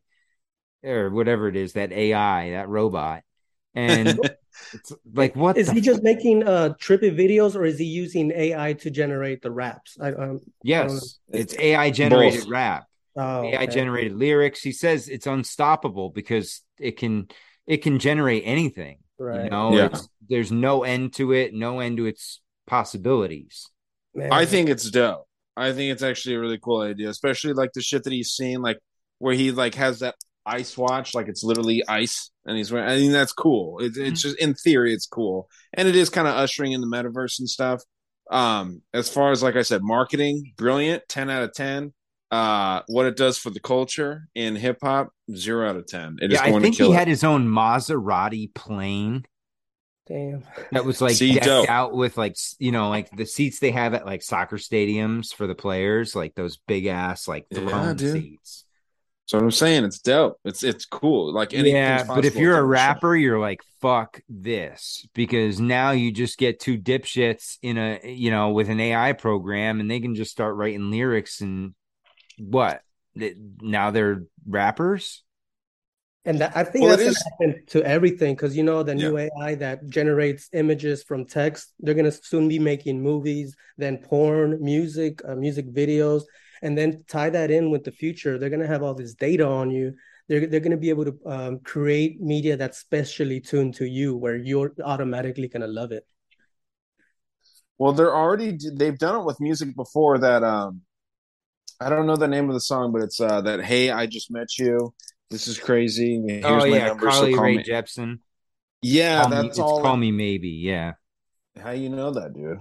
or 0.84 1.08
whatever 1.10 1.48
it 1.48 1.56
is, 1.56 1.74
that 1.74 1.92
AI, 1.92 2.50
that 2.50 2.68
robot, 2.68 3.22
and 3.74 4.18
it's 4.72 4.92
like 5.14 5.36
what 5.36 5.56
Is 5.56 5.68
the 5.68 5.74
he 5.74 5.80
just 5.80 6.02
making 6.02 6.46
uh 6.46 6.74
trippy 6.80 7.14
videos 7.16 7.56
or 7.56 7.64
is 7.64 7.78
he 7.78 7.84
using 7.84 8.32
AI 8.32 8.74
to 8.74 8.90
generate 8.90 9.42
the 9.42 9.50
raps? 9.50 9.96
I, 10.00 10.12
um, 10.12 10.40
I. 10.78 10.84
Yes, 10.86 11.18
it's 11.32 11.54
AI 11.58 11.90
generated 11.90 12.40
Both. 12.40 12.48
rap. 12.48 12.86
Oh, 13.16 13.46
AI 13.48 13.62
okay. 13.64 13.72
generated 13.72 14.14
lyrics. 14.16 14.62
He 14.62 14.72
says 14.72 15.08
it's 15.08 15.26
unstoppable 15.26 16.10
because 16.10 16.62
it 16.78 16.96
can 16.96 17.28
it 17.66 17.78
can 17.78 17.98
generate 17.98 18.42
anything. 18.46 18.98
You 19.18 19.28
Right. 19.28 19.50
know, 19.50 19.76
Yeah. 19.76 19.88
there's 20.28 20.52
no 20.52 20.82
end 20.82 21.14
to 21.14 21.32
it, 21.32 21.54
no 21.54 21.80
end 21.80 21.96
to 21.98 22.06
its 22.06 22.40
possibilities. 22.66 23.68
I 24.30 24.46
think 24.46 24.68
it's 24.68 24.90
dope. 24.90 25.26
I 25.56 25.72
think 25.72 25.92
it's 25.92 26.02
actually 26.02 26.36
a 26.36 26.40
really 26.40 26.58
cool 26.58 26.80
idea, 26.82 27.08
especially 27.08 27.52
like 27.52 27.72
the 27.72 27.82
shit 27.82 28.04
that 28.04 28.12
he's 28.12 28.30
seen, 28.30 28.62
like 28.62 28.78
where 29.18 29.34
he 29.34 29.50
like 29.52 29.74
has 29.74 30.00
that 30.00 30.14
ice 30.46 30.76
watch, 30.76 31.14
like 31.14 31.28
it's 31.28 31.44
literally 31.44 31.82
ice, 31.88 32.30
and 32.46 32.56
he's 32.56 32.72
wearing. 32.72 32.88
I 32.90 32.96
mean, 32.96 33.12
that's 33.12 33.32
cool. 33.32 33.78
It's 33.80 33.96
Mm-hmm. 33.98 34.06
it's 34.08 34.22
just 34.22 34.38
in 34.38 34.54
theory, 34.54 34.92
it's 34.94 35.06
cool, 35.06 35.48
and 35.74 35.88
it 35.88 35.96
is 35.96 36.10
kind 36.10 36.26
of 36.28 36.34
ushering 36.34 36.72
in 36.72 36.80
the 36.80 36.86
metaverse 36.86 37.38
and 37.38 37.48
stuff. 37.48 37.82
Um, 38.30 38.82
as 38.94 39.08
far 39.08 39.30
as 39.32 39.42
like 39.42 39.56
I 39.56 39.62
said, 39.62 39.82
marketing, 39.82 40.52
brilliant, 40.56 41.02
ten 41.08 41.28
out 41.30 41.42
of 41.42 41.52
ten. 41.54 41.92
Uh, 42.30 42.80
what 42.86 43.04
it 43.04 43.14
does 43.16 43.36
for 43.36 43.50
the 43.50 43.60
culture 43.60 44.26
in 44.34 44.56
hip 44.56 44.78
hop, 44.82 45.10
zero 45.34 45.68
out 45.68 45.76
of 45.76 45.86
ten. 45.86 46.16
It 46.22 46.32
is 46.32 46.38
yeah, 46.38 46.44
I 46.44 46.50
going 46.50 46.62
think 46.62 46.74
to 46.76 46.78
kill 46.78 46.88
he 46.88 46.94
it. 46.94 46.98
had 46.98 47.08
his 47.08 47.24
own 47.24 47.46
Maserati 47.46 48.54
plane 48.54 49.26
Damn. 50.06 50.42
that 50.72 50.84
was 50.84 51.00
like 51.00 51.14
See, 51.14 51.34
decked 51.34 51.44
dope. 51.44 51.68
out 51.68 51.92
with 51.94 52.16
like 52.16 52.36
you 52.58 52.72
know 52.72 52.88
like 52.88 53.10
the 53.14 53.26
seats 53.26 53.60
they 53.60 53.70
have 53.70 53.94
at 53.94 54.04
like 54.06 54.22
soccer 54.22 54.56
stadiums 54.56 55.32
for 55.34 55.46
the 55.46 55.54
players, 55.54 56.16
like 56.16 56.34
those 56.34 56.56
big 56.66 56.86
ass 56.86 57.28
like 57.28 57.46
throne 57.54 57.96
dude. 57.96 58.12
seats. 58.14 58.61
So 59.32 59.38
I'm 59.38 59.50
saying 59.50 59.84
it's 59.84 59.98
dope. 59.98 60.38
It's 60.44 60.62
it's 60.62 60.84
cool. 60.84 61.32
Like 61.32 61.54
anything's 61.54 61.72
Yeah, 61.72 62.04
but 62.04 62.26
if 62.26 62.36
you're 62.36 62.58
a 62.58 62.66
with 62.66 62.76
the 62.76 62.76
show. 62.76 62.84
rapper, 62.84 63.16
you're 63.16 63.40
like 63.40 63.60
fuck 63.80 64.20
this 64.28 65.06
because 65.14 65.58
now 65.58 65.92
you 65.92 66.12
just 66.12 66.36
get 66.38 66.60
two 66.60 66.76
dipshits 66.76 67.56
in 67.62 67.78
a 67.78 67.98
you 68.04 68.30
know 68.30 68.50
with 68.50 68.68
an 68.68 68.78
AI 68.78 69.14
program 69.14 69.80
and 69.80 69.90
they 69.90 70.00
can 70.00 70.14
just 70.14 70.32
start 70.32 70.54
writing 70.56 70.90
lyrics 70.90 71.40
and 71.40 71.72
what 72.38 72.82
now 73.16 73.90
they're 73.90 74.24
rappers. 74.46 75.24
And 76.26 76.38
that, 76.42 76.54
I 76.54 76.62
think 76.64 76.84
Well, 76.84 76.92
it 76.92 76.98
that's 76.98 77.16
is- 77.16 77.64
gonna 77.72 77.86
everything 77.86 78.34
because 78.34 78.54
you 78.54 78.62
know 78.64 78.82
the 78.82 78.94
new 78.94 79.16
AI 79.16 79.54
that 79.54 79.88
generates 79.88 80.50
images 80.52 81.02
from 81.02 81.24
text. 81.24 81.72
They're 81.80 81.94
gonna 81.94 82.12
soon 82.12 82.48
be 82.48 82.58
making 82.58 83.00
movies, 83.02 83.56
then 83.78 83.96
porn, 83.96 84.58
music, 84.62 85.22
uh, 85.26 85.36
music 85.36 85.72
videos, 85.72 86.24
and 86.62 86.78
then 86.78 87.04
tie 87.08 87.30
that 87.30 87.50
in 87.50 87.70
with 87.70 87.84
the 87.84 87.92
future. 87.92 88.38
They're 88.38 88.50
gonna 88.50 88.66
have 88.66 88.82
all 88.82 88.94
this 88.94 89.14
data 89.14 89.46
on 89.46 89.70
you. 89.70 89.94
They're 90.28 90.46
they're 90.46 90.60
gonna 90.60 90.76
be 90.76 90.90
able 90.90 91.04
to 91.04 91.18
um, 91.26 91.58
create 91.60 92.20
media 92.20 92.56
that's 92.56 92.78
specially 92.78 93.40
tuned 93.40 93.74
to 93.74 93.84
you, 93.86 94.16
where 94.16 94.36
you're 94.36 94.72
automatically 94.82 95.48
gonna 95.48 95.66
love 95.66 95.92
it. 95.92 96.06
Well, 97.78 97.92
they're 97.92 98.14
already 98.14 98.56
they've 98.74 98.98
done 98.98 99.20
it 99.20 99.24
with 99.24 99.40
music 99.40 99.74
before. 99.74 100.18
That 100.18 100.44
um, 100.44 100.82
I 101.80 101.88
don't 101.88 102.06
know 102.06 102.16
the 102.16 102.28
name 102.28 102.48
of 102.48 102.54
the 102.54 102.60
song, 102.60 102.92
but 102.92 103.02
it's 103.02 103.20
uh 103.20 103.40
that 103.42 103.64
Hey, 103.64 103.90
I 103.90 104.06
just 104.06 104.30
met 104.30 104.56
you. 104.58 104.94
This 105.30 105.48
is 105.48 105.58
crazy. 105.58 106.22
Here's 106.26 106.44
oh 106.44 106.64
yeah, 106.64 106.88
number, 106.88 107.08
Carly 107.08 107.34
call 107.34 107.44
Rae 107.44 107.56
me. 107.56 107.64
Jepsen. 107.64 108.20
Yeah, 108.82 109.22
Call 109.22 109.28
me- 109.30 109.34
that's 109.36 109.48
it's 109.48 109.58
all. 109.58 109.82
Call 109.82 109.96
me 109.96 110.12
maybe. 110.12 110.50
Yeah, 110.50 110.92
How 111.60 111.70
you 111.70 111.88
know 111.88 112.12
that, 112.12 112.34
dude? 112.34 112.58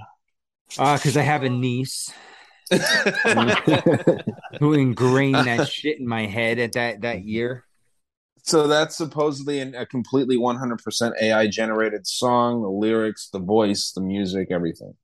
uh, 0.80 0.96
because 0.98 1.18
I 1.18 1.22
have 1.22 1.44
a 1.44 1.50
niece 1.50 2.12
who 4.60 4.74
ingrained 4.74 5.48
that 5.48 5.66
shit 5.66 6.00
in 6.00 6.08
my 6.08 6.26
head 6.26 6.60
at 6.60 6.74
that 6.74 7.02
that 7.02 7.24
year. 7.24 7.66
So 8.44 8.68
that's 8.68 8.98
supposedly 8.98 9.60
an, 9.60 9.76
a 9.76 9.86
completely 9.86 10.38
100% 10.38 11.14
AI 11.22 11.48
generated 11.48 12.08
song. 12.08 12.62
The 12.62 12.70
lyrics, 12.70 13.30
the 13.32 13.40
voice, 13.40 13.92
the 13.94 14.02
music, 14.02 14.48
everything. 14.52 14.96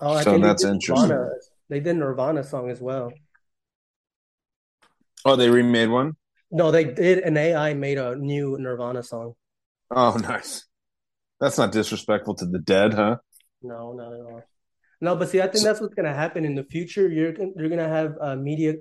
Oh, 0.00 0.14
I 0.14 0.24
So 0.24 0.30
think 0.30 0.42
that's 0.42 0.64
interesting. 0.64 1.10
Nirvana. 1.10 1.30
They 1.68 1.80
did 1.80 1.96
Nirvana 1.96 2.44
song 2.44 2.70
as 2.70 2.80
well. 2.80 3.12
Oh, 5.24 5.36
they 5.36 5.50
remade 5.50 5.90
one. 5.90 6.16
No, 6.50 6.70
they 6.70 6.84
did. 6.84 7.18
An 7.20 7.36
AI 7.36 7.74
made 7.74 7.98
a 7.98 8.14
new 8.16 8.56
Nirvana 8.58 9.02
song. 9.02 9.34
Oh, 9.90 10.16
nice. 10.20 10.64
That's 11.40 11.58
not 11.58 11.72
disrespectful 11.72 12.36
to 12.36 12.46
the 12.46 12.58
dead, 12.60 12.94
huh? 12.94 13.18
No, 13.62 13.92
not 13.92 14.12
at 14.12 14.20
all. 14.20 14.42
No, 15.00 15.14
but 15.14 15.28
see, 15.28 15.40
I 15.40 15.46
think 15.46 15.64
that's 15.64 15.80
what's 15.80 15.94
gonna 15.94 16.14
happen 16.14 16.44
in 16.44 16.54
the 16.54 16.64
future. 16.64 17.08
You're 17.08 17.32
you're 17.56 17.68
gonna 17.68 17.88
have 17.88 18.16
uh, 18.20 18.36
media 18.36 18.74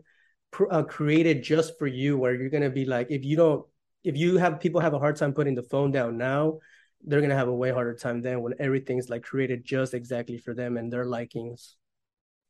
pr- 0.51 0.71
uh, 0.71 0.83
created 0.83 1.43
just 1.43 1.77
for 1.77 1.87
you, 1.87 2.17
where 2.17 2.33
you're 2.33 2.49
gonna 2.49 2.69
be 2.71 2.85
like, 2.85 3.07
if 3.11 3.23
you 3.23 3.35
don't, 3.37 3.65
if 4.03 4.17
you 4.17 4.37
have 4.37 4.59
people 4.59 4.81
have 4.81 4.93
a 4.93 4.99
hard 4.99 5.15
time 5.15 5.33
putting 5.33 5.55
the 5.55 5.63
phone 5.63 5.91
down 5.91 6.17
now, 6.17 6.59
they're 7.03 7.21
gonna 7.21 7.35
have 7.35 7.47
a 7.47 7.53
way 7.55 7.71
harder 7.71 7.93
time 7.93 8.21
then 8.21 8.41
when 8.41 8.53
everything's 8.59 9.09
like 9.09 9.23
created 9.23 9.63
just 9.63 9.93
exactly 9.93 10.37
for 10.37 10.53
them 10.55 10.77
and 10.77 10.91
their 10.91 11.05
likings. 11.05 11.75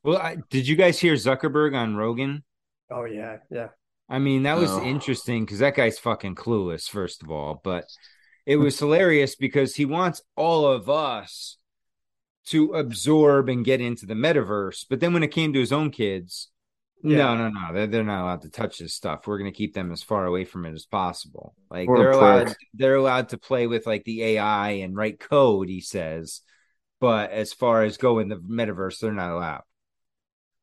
Well, 0.03 0.17
I, 0.17 0.37
did 0.49 0.67
you 0.67 0.75
guys 0.75 0.99
hear 0.99 1.13
Zuckerberg 1.15 1.75
on 1.75 1.95
Rogan? 1.95 2.43
Oh 2.89 3.05
yeah, 3.05 3.37
yeah. 3.51 3.69
I 4.09 4.19
mean, 4.19 4.43
that 4.43 4.57
was 4.57 4.71
No. 4.71 4.83
interesting 4.83 5.43
because 5.43 5.59
that 5.59 5.75
guy's 5.75 5.99
fucking 5.99 6.35
clueless, 6.35 6.89
first 6.89 7.21
of 7.21 7.29
all. 7.29 7.59
But 7.61 7.85
it 8.45 8.55
was 8.55 8.79
hilarious 8.79 9.35
because 9.35 9.75
he 9.75 9.83
wants 9.83 10.21
all 10.37 10.65
of 10.65 10.89
us 10.89 11.56
to 12.47 12.73
absorb 12.73 13.49
and 13.49 13.65
get 13.65 13.81
into 13.81 14.05
the 14.05 14.13
metaverse. 14.13 14.85
But 14.89 14.99
then 14.99 15.13
when 15.13 15.23
it 15.23 15.29
came 15.31 15.53
to 15.53 15.59
his 15.59 15.71
own 15.73 15.91
kids, 15.91 16.49
No, 17.03 17.35
no, 17.35 17.49
no. 17.49 17.73
They're, 17.73 17.87
they're 17.87 18.03
not 18.03 18.23
allowed 18.23 18.41
to 18.41 18.49
touch 18.49 18.79
this 18.79 18.93
stuff. 18.93 19.27
We're 19.27 19.37
going 19.37 19.51
to 19.51 19.57
keep 19.57 19.73
them 19.73 19.91
as 19.91 20.03
far 20.03 20.25
away 20.25 20.45
from 20.45 20.65
it 20.65 20.73
as 20.73 20.85
possible. 20.85 21.55
Like 21.69 21.89
What 21.89 21.97
they're 21.99 22.11
allowed, 22.11 22.55
they're 22.73 22.95
allowed 22.95 23.29
to 23.29 23.37
play 23.37 23.67
with 23.67 23.85
like 23.85 24.03
the 24.03 24.23
AI 24.23 24.69
and 24.69 24.95
write 24.95 25.19
code. 25.19 25.69
He 25.69 25.81
says, 25.81 26.41
but 26.99 27.31
as 27.31 27.53
far 27.53 27.83
as 27.83 27.97
go 27.97 28.19
in 28.19 28.29
the 28.29 28.37
metaverse, 28.37 28.99
they're 28.99 29.11
not 29.11 29.31
allowed. 29.31 29.61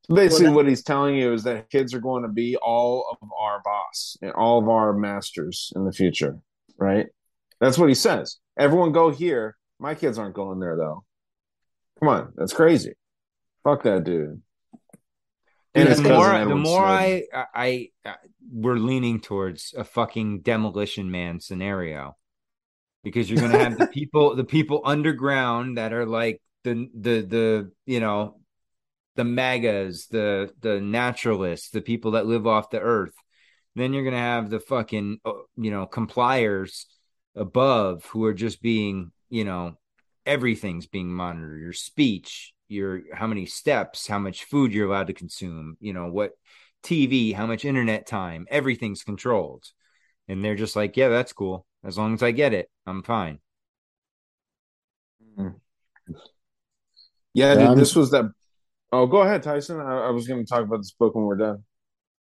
Basically, 0.08 0.44
Well, 0.46 0.52
that- 0.52 0.56
what 0.56 0.68
he's 0.68 0.82
telling 0.82 1.16
you 1.16 1.32
is 1.32 1.44
that 1.44 1.70
kids 1.70 1.94
are 1.94 2.00
going 2.00 2.24
to 2.24 2.28
be 2.28 2.56
all 2.56 3.06
of 3.10 3.28
our 3.40 3.62
boss 3.64 4.16
and 4.20 4.32
all 4.32 4.58
of 4.58 4.68
our 4.68 4.92
masters 4.92 5.72
in 5.76 5.84
the 5.84 5.92
future, 5.92 6.38
right? 6.76 7.06
That's 7.60 7.78
what 7.78 7.88
he 7.88 7.94
says. 7.94 8.38
Everyone 8.58 8.92
go 8.92 9.10
here. 9.10 9.56
My 9.78 9.94
kids 9.94 10.18
aren't 10.18 10.34
going 10.34 10.60
there 10.60 10.76
though. 10.76 11.04
Come 12.04 12.14
on, 12.14 12.32
that's 12.36 12.52
crazy. 12.52 12.92
Fuck 13.62 13.84
that 13.84 14.04
dude. 14.04 14.42
His 15.72 16.02
the 16.02 16.06
cousin 16.10 16.48
more, 16.48 16.48
the 16.48 16.54
more 16.54 16.84
I, 16.84 17.22
I, 17.32 17.88
I, 18.04 18.16
we're 18.52 18.76
leaning 18.76 19.22
towards 19.22 19.72
a 19.74 19.84
fucking 19.84 20.42
demolition 20.42 21.10
man 21.10 21.40
scenario 21.40 22.14
because 23.04 23.30
you're 23.30 23.40
gonna 23.40 23.58
have 23.58 23.78
the 23.78 23.86
people, 23.94 24.36
the 24.36 24.44
people 24.44 24.82
underground 24.84 25.78
that 25.78 25.94
are 25.94 26.04
like 26.04 26.42
the, 26.64 26.90
the, 26.94 27.22
the, 27.22 27.70
you 27.86 28.00
know, 28.00 28.36
the 29.16 29.24
magas, 29.24 30.06
the, 30.08 30.52
the 30.60 30.82
naturalists, 30.82 31.70
the 31.70 31.80
people 31.80 32.10
that 32.10 32.26
live 32.26 32.46
off 32.46 32.68
the 32.68 32.80
earth. 32.80 33.14
Then 33.76 33.94
you're 33.94 34.04
gonna 34.04 34.18
have 34.18 34.50
the 34.50 34.60
fucking, 34.60 35.20
uh, 35.24 35.32
you 35.56 35.70
know, 35.70 35.86
compliers 35.86 36.84
above 37.34 38.04
who 38.04 38.24
are 38.26 38.34
just 38.34 38.60
being, 38.60 39.10
you 39.30 39.46
know, 39.46 39.78
everything's 40.26 40.86
being 40.86 41.12
monitored. 41.12 41.60
Your 41.60 41.72
speech, 41.72 42.52
your 42.68 43.02
how 43.12 43.26
many 43.26 43.46
steps, 43.46 44.06
how 44.06 44.18
much 44.18 44.44
food 44.44 44.72
you're 44.72 44.88
allowed 44.88 45.08
to 45.08 45.12
consume, 45.14 45.76
you 45.80 45.92
know, 45.92 46.06
what 46.06 46.32
TV, 46.82 47.32
how 47.34 47.46
much 47.46 47.64
internet 47.64 48.06
time, 48.06 48.46
everything's 48.50 49.02
controlled. 49.02 49.64
And 50.28 50.44
they're 50.44 50.54
just 50.54 50.76
like, 50.76 50.96
yeah, 50.96 51.08
that's 51.08 51.32
cool. 51.32 51.66
As 51.84 51.98
long 51.98 52.14
as 52.14 52.22
I 52.22 52.30
get 52.30 52.54
it, 52.54 52.70
I'm 52.86 53.02
fine. 53.02 53.38
Yeah, 55.36 55.50
Yeah, 57.34 57.54
dude, 57.54 57.62
I'm- 57.64 57.78
this 57.78 57.94
was 57.96 58.10
that. 58.12 58.30
Oh, 58.92 59.06
go 59.06 59.22
ahead, 59.22 59.42
Tyson. 59.42 59.80
I, 59.80 60.06
I 60.06 60.10
was 60.10 60.28
going 60.28 60.44
to 60.44 60.48
talk 60.48 60.62
about 60.62 60.76
this 60.78 60.92
book 60.92 61.14
when 61.14 61.24
we're 61.24 61.36
done. 61.36 61.64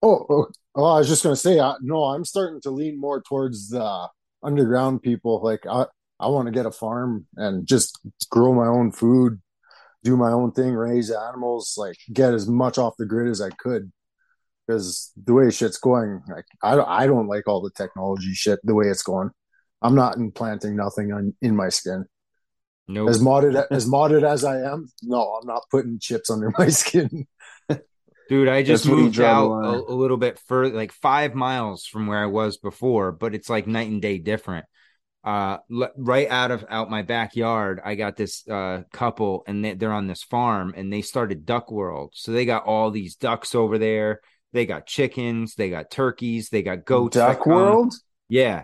Oh, 0.03 0.25
oh, 0.29 0.47
oh, 0.75 0.83
I 0.85 0.99
was 0.99 1.07
just 1.07 1.23
gonna 1.23 1.35
say, 1.35 1.57
uh, 1.57 1.73
no, 1.81 2.03
I'm 2.03 2.23
starting 2.23 2.61
to 2.61 2.69
lean 2.69 2.99
more 2.99 3.19
towards 3.21 3.69
the 3.69 4.09
underground 4.43 5.01
people. 5.01 5.41
Like, 5.43 5.65
I, 5.65 5.85
I 6.19 6.27
want 6.27 6.47
to 6.47 6.51
get 6.51 6.65
a 6.65 6.71
farm 6.71 7.27
and 7.35 7.67
just 7.67 7.99
grow 8.31 8.53
my 8.53 8.67
own 8.67 8.91
food, 8.91 9.39
do 10.03 10.17
my 10.17 10.31
own 10.31 10.51
thing, 10.51 10.73
raise 10.73 11.11
animals, 11.11 11.75
like 11.77 11.97
get 12.11 12.33
as 12.33 12.47
much 12.47 12.77
off 12.77 12.95
the 12.97 13.05
grid 13.05 13.29
as 13.29 13.41
I 13.41 13.49
could. 13.51 13.91
Because 14.65 15.11
the 15.15 15.33
way 15.33 15.49
shit's 15.49 15.77
going, 15.77 16.21
like, 16.27 16.45
I, 16.61 16.75
don't- 16.75 16.89
I 16.89 17.07
don't 17.07 17.27
like 17.27 17.47
all 17.47 17.61
the 17.61 17.71
technology 17.71 18.33
shit 18.33 18.59
the 18.63 18.75
way 18.75 18.87
it's 18.87 19.03
going. 19.03 19.29
I'm 19.81 19.95
not 19.95 20.17
implanting 20.17 20.75
nothing 20.75 21.13
on 21.13 21.35
in 21.41 21.55
my 21.55 21.69
skin. 21.69 22.05
Nope. 22.89 23.09
As 23.09 23.19
modded 23.21 23.65
as 23.69 23.85
modded 23.87 24.23
as 24.23 24.43
I 24.43 24.61
am, 24.61 24.89
no, 25.03 25.21
I'm 25.21 25.45
not 25.47 25.63
putting 25.69 25.99
chips 25.99 26.29
under 26.29 26.51
my 26.57 26.67
skin. 26.81 27.27
Dude, 28.29 28.49
I 28.49 28.61
just 28.63 28.85
moved 28.85 29.19
out 29.21 29.51
a, 29.63 29.69
a 29.91 29.93
little 29.93 30.17
bit 30.17 30.37
further, 30.47 30.75
like 30.75 30.91
five 30.91 31.33
miles 31.33 31.85
from 31.85 32.07
where 32.07 32.17
I 32.21 32.25
was 32.25 32.57
before, 32.57 33.11
but 33.13 33.33
it's 33.35 33.49
like 33.49 33.67
night 33.67 33.89
and 33.89 34.01
day 34.01 34.17
different. 34.17 34.65
Uh, 35.27 35.57
l- 35.69 35.91
right 35.97 36.29
out 36.29 36.51
of 36.51 36.63
out 36.69 36.89
my 36.89 37.01
backyard, 37.01 37.81
I 37.83 37.95
got 37.95 38.15
this 38.15 38.47
uh 38.47 38.83
couple, 38.93 39.43
and 39.45 39.65
they, 39.65 39.73
they're 39.73 39.91
on 39.91 40.07
this 40.07 40.23
farm, 40.23 40.73
and 40.77 40.91
they 40.91 41.01
started 41.01 41.45
Duck 41.45 41.69
World. 41.69 42.13
So 42.15 42.31
they 42.31 42.45
got 42.45 42.63
all 42.65 42.91
these 42.91 43.17
ducks 43.17 43.53
over 43.53 43.77
there. 43.77 44.21
They 44.53 44.65
got 44.65 44.87
chickens, 44.87 45.55
they 45.55 45.69
got 45.69 45.91
turkeys, 45.91 46.47
they 46.49 46.61
got 46.63 46.85
goats. 46.85 47.17
Duck. 47.17 47.45
World? 47.45 47.93
Yeah. 48.29 48.63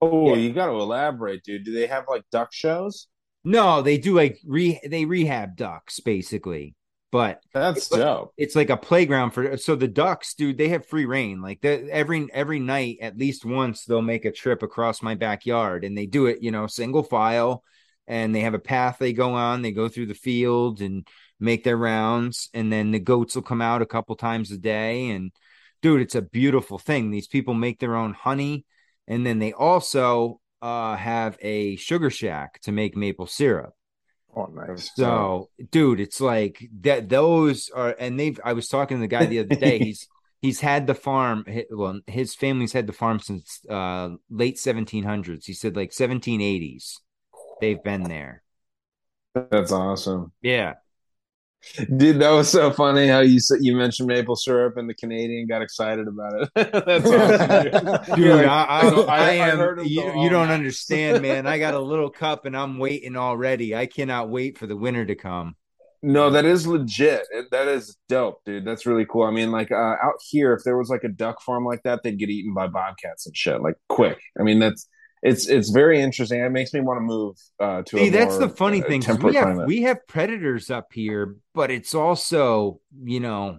Oh, 0.00 0.30
Yeah. 0.30 0.36
you 0.42 0.52
got 0.52 0.66
to 0.66 0.72
elaborate, 0.72 1.44
dude. 1.44 1.64
Do 1.64 1.72
they 1.72 1.86
have 1.86 2.06
like 2.08 2.24
duck 2.32 2.48
shows? 2.52 3.06
No, 3.44 3.80
they 3.80 3.98
do 3.98 4.14
like 4.14 4.38
re 4.44 4.80
they 4.84 5.04
rehab 5.04 5.56
ducks 5.56 6.00
basically, 6.00 6.74
but 7.10 7.42
That's 7.54 7.78
it's 7.78 7.92
like- 7.92 8.00
dope. 8.02 8.32
It's 8.36 8.54
like 8.56 8.70
a 8.70 8.76
playground 8.76 9.30
for 9.30 9.56
so 9.56 9.74
the 9.74 9.88
ducks, 9.88 10.34
dude. 10.34 10.58
They 10.58 10.68
have 10.68 10.86
free 10.86 11.06
reign. 11.06 11.40
Like 11.40 11.60
they, 11.60 11.90
every 11.90 12.28
every 12.32 12.60
night, 12.60 12.98
at 13.00 13.16
least 13.16 13.44
once, 13.44 13.84
they'll 13.84 14.02
make 14.02 14.24
a 14.24 14.32
trip 14.32 14.62
across 14.62 15.02
my 15.02 15.14
backyard, 15.14 15.84
and 15.84 15.96
they 15.96 16.06
do 16.06 16.26
it, 16.26 16.42
you 16.42 16.50
know, 16.50 16.66
single 16.66 17.02
file, 17.02 17.62
and 18.06 18.34
they 18.34 18.40
have 18.40 18.54
a 18.54 18.58
path 18.58 18.98
they 18.98 19.12
go 19.12 19.34
on. 19.34 19.62
They 19.62 19.72
go 19.72 19.88
through 19.88 20.06
the 20.06 20.14
field 20.14 20.80
and 20.80 21.06
make 21.40 21.64
their 21.64 21.76
rounds, 21.76 22.50
and 22.52 22.72
then 22.72 22.90
the 22.90 22.98
goats 22.98 23.34
will 23.34 23.42
come 23.42 23.62
out 23.62 23.82
a 23.82 23.86
couple 23.86 24.14
times 24.16 24.50
a 24.50 24.58
day. 24.58 25.08
And 25.10 25.32
dude, 25.82 26.00
it's 26.02 26.14
a 26.16 26.22
beautiful 26.22 26.78
thing. 26.78 27.10
These 27.10 27.28
people 27.28 27.54
make 27.54 27.78
their 27.78 27.96
own 27.96 28.12
honey, 28.12 28.64
and 29.06 29.24
then 29.24 29.38
they 29.38 29.52
also 29.52 30.40
uh 30.60 30.96
have 30.96 31.38
a 31.40 31.76
sugar 31.76 32.10
shack 32.10 32.60
to 32.62 32.72
make 32.72 32.96
maple 32.96 33.26
syrup. 33.28 33.72
Oh, 34.36 34.46
nice. 34.46 34.90
So, 34.94 35.48
dude, 35.70 36.00
it's 36.00 36.20
like 36.20 36.68
that. 36.80 37.08
Those 37.08 37.70
are, 37.70 37.96
and 37.98 38.18
they've. 38.18 38.38
I 38.44 38.52
was 38.52 38.68
talking 38.68 38.98
to 38.98 39.00
the 39.00 39.08
guy 39.08 39.26
the 39.26 39.40
other 39.40 39.56
day. 39.56 39.78
He's 39.82 40.06
he's 40.40 40.60
had 40.60 40.86
the 40.86 40.94
farm. 40.94 41.44
Well, 41.70 42.00
his 42.06 42.34
family's 42.34 42.72
had 42.72 42.86
the 42.86 42.92
farm 42.92 43.20
since 43.20 43.60
uh 43.68 44.10
late 44.30 44.56
1700s. 44.56 45.46
He 45.46 45.52
said 45.52 45.76
like 45.76 45.90
1780s. 45.90 47.00
They've 47.60 47.82
been 47.82 48.04
there. 48.04 48.42
That's 49.34 49.72
awesome. 49.72 50.32
Yeah, 50.42 50.74
Dude, 51.96 52.20
that 52.20 52.30
was 52.30 52.48
so 52.48 52.70
funny 52.70 53.08
how 53.08 53.20
you 53.20 53.40
said 53.40 53.58
you 53.60 53.76
mentioned 53.76 54.08
maple 54.08 54.36
syrup 54.36 54.76
and 54.76 54.88
the 54.88 54.94
Canadian 54.94 55.46
got 55.46 55.60
excited 55.60 56.06
about 56.08 56.42
it. 56.42 56.48
That's 56.72 57.10
awesome, 57.10 57.62
dude. 58.06 58.16
dude, 58.16 58.36
like, 58.36 58.46
I, 58.46 58.88
I, 58.88 59.04
I 59.06 59.30
am. 59.32 59.78
you, 59.80 60.02
you 60.02 60.12
"Oh, 60.14 60.28
don't 60.28 60.50
understand, 60.50 61.20
man. 61.22 61.46
I 61.46 61.58
got 61.58 61.74
a 61.74 61.78
little 61.80 62.10
cup 62.10 62.46
and 62.46 62.56
I'm 62.56 62.78
waiting 62.78 63.16
already. 63.16 63.74
I 63.74 63.86
cannot 63.86 64.30
wait 64.30 64.56
for 64.56 64.66
the 64.66 64.76
winter 64.76 65.04
to 65.04 65.14
come. 65.14 65.56
No, 66.00 66.30
that 66.30 66.44
is 66.44 66.64
legit. 66.66 67.26
It- 67.32 67.50
That 67.50 67.66
is 67.68 67.96
dope, 68.08 68.44
dude. 68.44 68.64
That's 68.64 68.86
really 68.86 69.04
cool. 69.04 69.24
I 69.24 69.32
mean, 69.32 69.50
like 69.50 69.72
uh, 69.72 69.96
out 70.02 70.14
here, 70.30 70.52
if 70.54 70.62
there 70.64 70.78
was 70.78 70.88
like 70.88 71.02
a 71.04 71.08
duck 71.08 71.42
farm 71.42 71.64
like 71.66 71.82
that, 71.82 72.02
they'd 72.04 72.18
get 72.18 72.30
eaten 72.30 72.54
by 72.54 72.68
bobcats 72.68 73.26
and 73.26 73.36
shit, 73.36 73.60
like 73.60 73.74
quick. 73.88 74.18
I 74.38 74.44
mean, 74.44 74.60
that's 74.60 74.88
it's 75.22 75.48
it's 75.48 75.70
very 75.70 76.00
interesting. 76.00 76.40
It 76.40 76.50
makes 76.50 76.72
me 76.72 76.80
want 76.80 76.98
to 76.98 77.02
move 77.02 77.36
uh, 77.58 77.82
to. 77.82 77.98
See, 77.98 78.08
that's 78.10 78.38
more, 78.38 78.48
the 78.48 78.48
funny 78.48 78.82
uh, 78.82 78.86
thing. 78.86 79.02
We 79.22 79.34
have 79.34 79.44
climate. 79.44 79.66
we 79.66 79.82
have 79.82 80.06
predators 80.06 80.70
up 80.70 80.92
here, 80.92 81.36
but 81.54 81.70
it's 81.70 81.94
also 81.94 82.80
you 83.02 83.20
know 83.20 83.58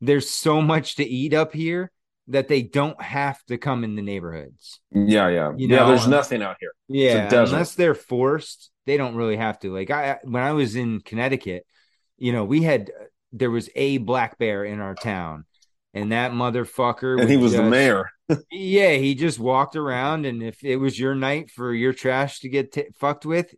there's 0.00 0.30
so 0.30 0.60
much 0.60 0.96
to 0.96 1.04
eat 1.04 1.34
up 1.34 1.52
here 1.52 1.90
that 2.28 2.48
they 2.48 2.62
don't 2.62 3.00
have 3.00 3.42
to 3.46 3.56
come 3.56 3.84
in 3.84 3.96
the 3.96 4.02
neighborhoods. 4.02 4.80
yeah, 4.92 5.28
yeah, 5.28 5.52
You 5.56 5.68
yeah. 5.68 5.86
There's 5.86 6.06
nothing 6.06 6.42
out 6.42 6.56
here. 6.60 6.72
Yeah, 6.88 7.24
it's 7.24 7.32
a 7.32 7.36
desert. 7.36 7.54
unless 7.54 7.74
they're 7.74 7.94
forced, 7.94 8.70
they 8.86 8.96
don't 8.96 9.16
really 9.16 9.36
have 9.36 9.58
to. 9.60 9.72
Like 9.72 9.90
I 9.90 10.18
when 10.24 10.42
I 10.42 10.52
was 10.52 10.76
in 10.76 11.00
Connecticut, 11.00 11.64
you 12.18 12.32
know, 12.32 12.44
we 12.44 12.62
had 12.62 12.90
there 13.32 13.50
was 13.50 13.70
a 13.74 13.98
black 13.98 14.38
bear 14.38 14.64
in 14.64 14.80
our 14.80 14.94
town, 14.94 15.44
and 15.94 16.12
that 16.12 16.32
motherfucker 16.32 17.20
and 17.20 17.30
he 17.30 17.36
was 17.36 17.52
the 17.52 17.62
mayor. 17.62 18.10
Yeah, 18.50 18.92
he 18.92 19.14
just 19.14 19.38
walked 19.38 19.76
around, 19.76 20.26
and 20.26 20.42
if 20.42 20.62
it 20.62 20.76
was 20.76 20.98
your 20.98 21.14
night 21.14 21.50
for 21.50 21.72
your 21.72 21.92
trash 21.92 22.40
to 22.40 22.48
get 22.48 22.72
t- 22.72 22.88
fucked 22.98 23.24
with, 23.24 23.54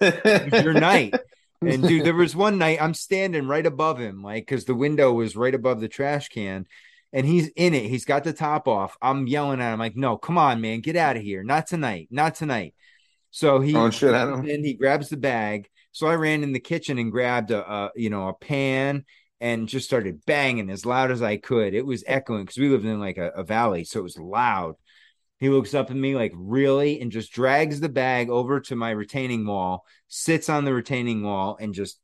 your 0.00 0.72
night. 0.72 1.14
And 1.60 1.82
dude, 1.82 2.04
there 2.04 2.14
was 2.14 2.36
one 2.36 2.58
night 2.58 2.80
I'm 2.80 2.94
standing 2.94 3.46
right 3.48 3.64
above 3.64 3.98
him, 3.98 4.22
like 4.22 4.46
because 4.46 4.64
the 4.64 4.74
window 4.74 5.12
was 5.12 5.36
right 5.36 5.54
above 5.54 5.80
the 5.80 5.88
trash 5.88 6.28
can, 6.28 6.66
and 7.12 7.26
he's 7.26 7.48
in 7.48 7.74
it. 7.74 7.84
He's 7.84 8.04
got 8.04 8.24
the 8.24 8.32
top 8.32 8.68
off. 8.68 8.96
I'm 9.00 9.26
yelling 9.26 9.60
at 9.60 9.72
him 9.72 9.78
like, 9.78 9.96
"No, 9.96 10.16
come 10.16 10.38
on, 10.38 10.60
man, 10.60 10.80
get 10.80 10.96
out 10.96 11.16
of 11.16 11.22
here! 11.22 11.42
Not 11.42 11.66
tonight, 11.66 12.08
not 12.10 12.34
tonight." 12.34 12.74
So 13.30 13.60
he 13.60 13.72
Throwing 13.72 13.90
shit 13.90 14.14
and 14.14 14.64
he 14.64 14.74
grabs 14.74 15.08
the 15.08 15.16
bag. 15.16 15.68
So 15.92 16.06
I 16.06 16.14
ran 16.16 16.42
in 16.42 16.52
the 16.52 16.60
kitchen 16.60 16.98
and 16.98 17.10
grabbed 17.12 17.50
a, 17.50 17.68
a 17.70 17.90
you 17.96 18.10
know 18.10 18.28
a 18.28 18.34
pan 18.34 19.04
and 19.40 19.68
just 19.68 19.86
started 19.86 20.24
banging 20.26 20.70
as 20.70 20.86
loud 20.86 21.10
as 21.10 21.22
I 21.22 21.36
could. 21.36 21.74
It 21.74 21.86
was 21.86 22.04
echoing 22.06 22.44
because 22.44 22.58
we 22.58 22.68
lived 22.68 22.84
in 22.84 23.00
like 23.00 23.18
a, 23.18 23.28
a 23.30 23.44
valley, 23.44 23.84
so 23.84 24.00
it 24.00 24.04
was 24.04 24.18
loud. 24.18 24.76
He 25.38 25.48
looks 25.48 25.74
up 25.74 25.90
at 25.90 25.96
me 25.96 26.14
like, 26.14 26.32
really? 26.34 27.00
And 27.00 27.12
just 27.12 27.32
drags 27.32 27.80
the 27.80 27.88
bag 27.88 28.30
over 28.30 28.60
to 28.60 28.76
my 28.76 28.90
retaining 28.90 29.46
wall, 29.46 29.84
sits 30.08 30.48
on 30.48 30.64
the 30.64 30.72
retaining 30.72 31.22
wall, 31.22 31.56
and 31.60 31.74
just 31.74 31.98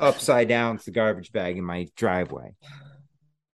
upside 0.00 0.48
down 0.48 0.80
the 0.84 0.90
garbage 0.90 1.32
bag 1.32 1.58
in 1.58 1.64
my 1.64 1.86
driveway. 1.96 2.54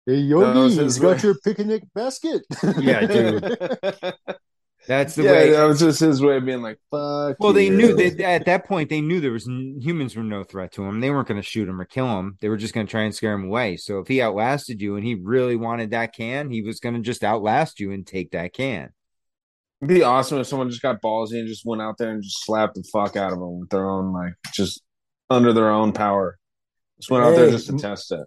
Hey, 0.07 0.29
That 0.29 0.37
was 0.37 0.77
Yogi, 0.77 0.85
his 0.85 0.97
he's 0.97 1.03
got 1.03 1.23
your 1.23 1.35
picnic 1.43 1.83
basket. 1.93 2.43
Yeah, 2.79 3.07
dude. 3.07 3.59
That's 4.87 5.17
the 5.17 5.25
yeah, 5.25 5.31
way. 5.33 5.51
that 5.51 5.65
was 5.65 5.81
just 5.81 6.01
his 6.01 6.23
way 6.23 6.37
of 6.37 6.45
being 6.45 6.63
like, 6.63 6.79
"Fuck." 6.91 7.37
Well, 7.41 7.53
they 7.53 7.71
knew 7.71 7.95
that 7.97 8.21
at 8.21 8.45
that 8.47 8.67
point 8.67 8.89
they 8.89 9.01
knew 9.01 9.21
there 9.21 9.33
was 9.33 9.47
humans 9.47 10.15
were 10.15 10.23
no 10.23 10.45
threat 10.45 10.73
to 10.73 10.85
him. 10.85 11.01
They 11.01 11.11
weren't 11.11 11.27
going 11.27 11.41
to 11.41 11.47
shoot 11.47 11.69
him 11.69 11.81
or 11.81 11.85
kill 11.85 12.19
him. 12.19 12.37
They 12.41 12.49
were 12.49 12.57
just 12.57 12.73
going 12.73 12.87
to 12.87 12.91
try 12.91 13.03
and 13.03 13.15
scare 13.15 13.33
him 13.33 13.47
away. 13.47 13.77
So 13.77 13.99
if 13.99 14.09
he 14.09 14.23
outlasted 14.23 14.81
you 14.81 14.97
and 14.97 15.05
he 15.05 15.15
really 15.15 15.57
wanted 15.57 15.91
that 15.91 16.15
can, 16.15 16.51
he 16.51 16.63
was 16.63 16.79
going 16.79 16.95
to 16.95 17.01
just 17.01 17.25
outlast 17.25 17.81
you 17.81 17.93
and 17.93 18.07
take 18.07 18.31
that 18.31 18.53
can. 18.53 18.91
It'd 19.83 19.95
be 19.95 20.03
awesome 20.03 20.39
if 20.39 20.47
someone 20.47 20.71
just 20.71 20.83
got 20.83 21.03
ballsy 21.03 21.39
and 21.39 21.49
just 21.49 21.67
went 21.67 21.83
out 21.83 21.99
there 21.99 22.11
and 22.11 22.23
just 22.23 22.45
slapped 22.45 22.77
the 22.77 22.85
fuck 22.93 23.17
out 23.17 23.33
of 23.33 23.39
them 23.39 23.61
with 23.61 23.69
their 23.69 23.91
own, 23.91 24.13
like, 24.13 24.35
just 24.55 24.83
under 25.29 25.53
their 25.53 25.69
own 25.69 25.93
power. 25.93 26.39
Just 26.99 27.11
went 27.11 27.25
out 27.25 27.37
there 27.37 27.51
just 27.51 27.67
to 27.67 27.77
test 27.77 28.11
it. 28.13 28.27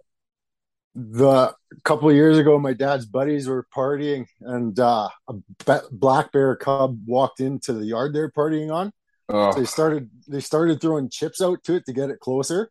The 0.94 1.54
couple 1.84 2.08
of 2.08 2.14
years 2.16 2.36
ago, 2.38 2.58
my 2.58 2.72
dad's 2.72 3.06
buddies 3.06 3.46
were 3.48 3.66
partying, 3.74 4.26
and 4.40 4.78
uh, 4.78 5.08
a 5.28 5.80
black 5.92 6.32
bear 6.32 6.56
cub 6.56 6.98
walked 7.06 7.40
into 7.40 7.72
the 7.72 7.84
yard 7.84 8.14
they're 8.14 8.30
partying 8.30 8.72
on. 8.72 8.92
Oh. 9.28 9.52
So 9.52 9.60
they 9.60 9.66
started 9.66 10.10
they 10.26 10.40
started 10.40 10.80
throwing 10.80 11.08
chips 11.08 11.40
out 11.40 11.62
to 11.64 11.74
it 11.76 11.86
to 11.86 11.92
get 11.92 12.10
it 12.10 12.18
closer. 12.20 12.70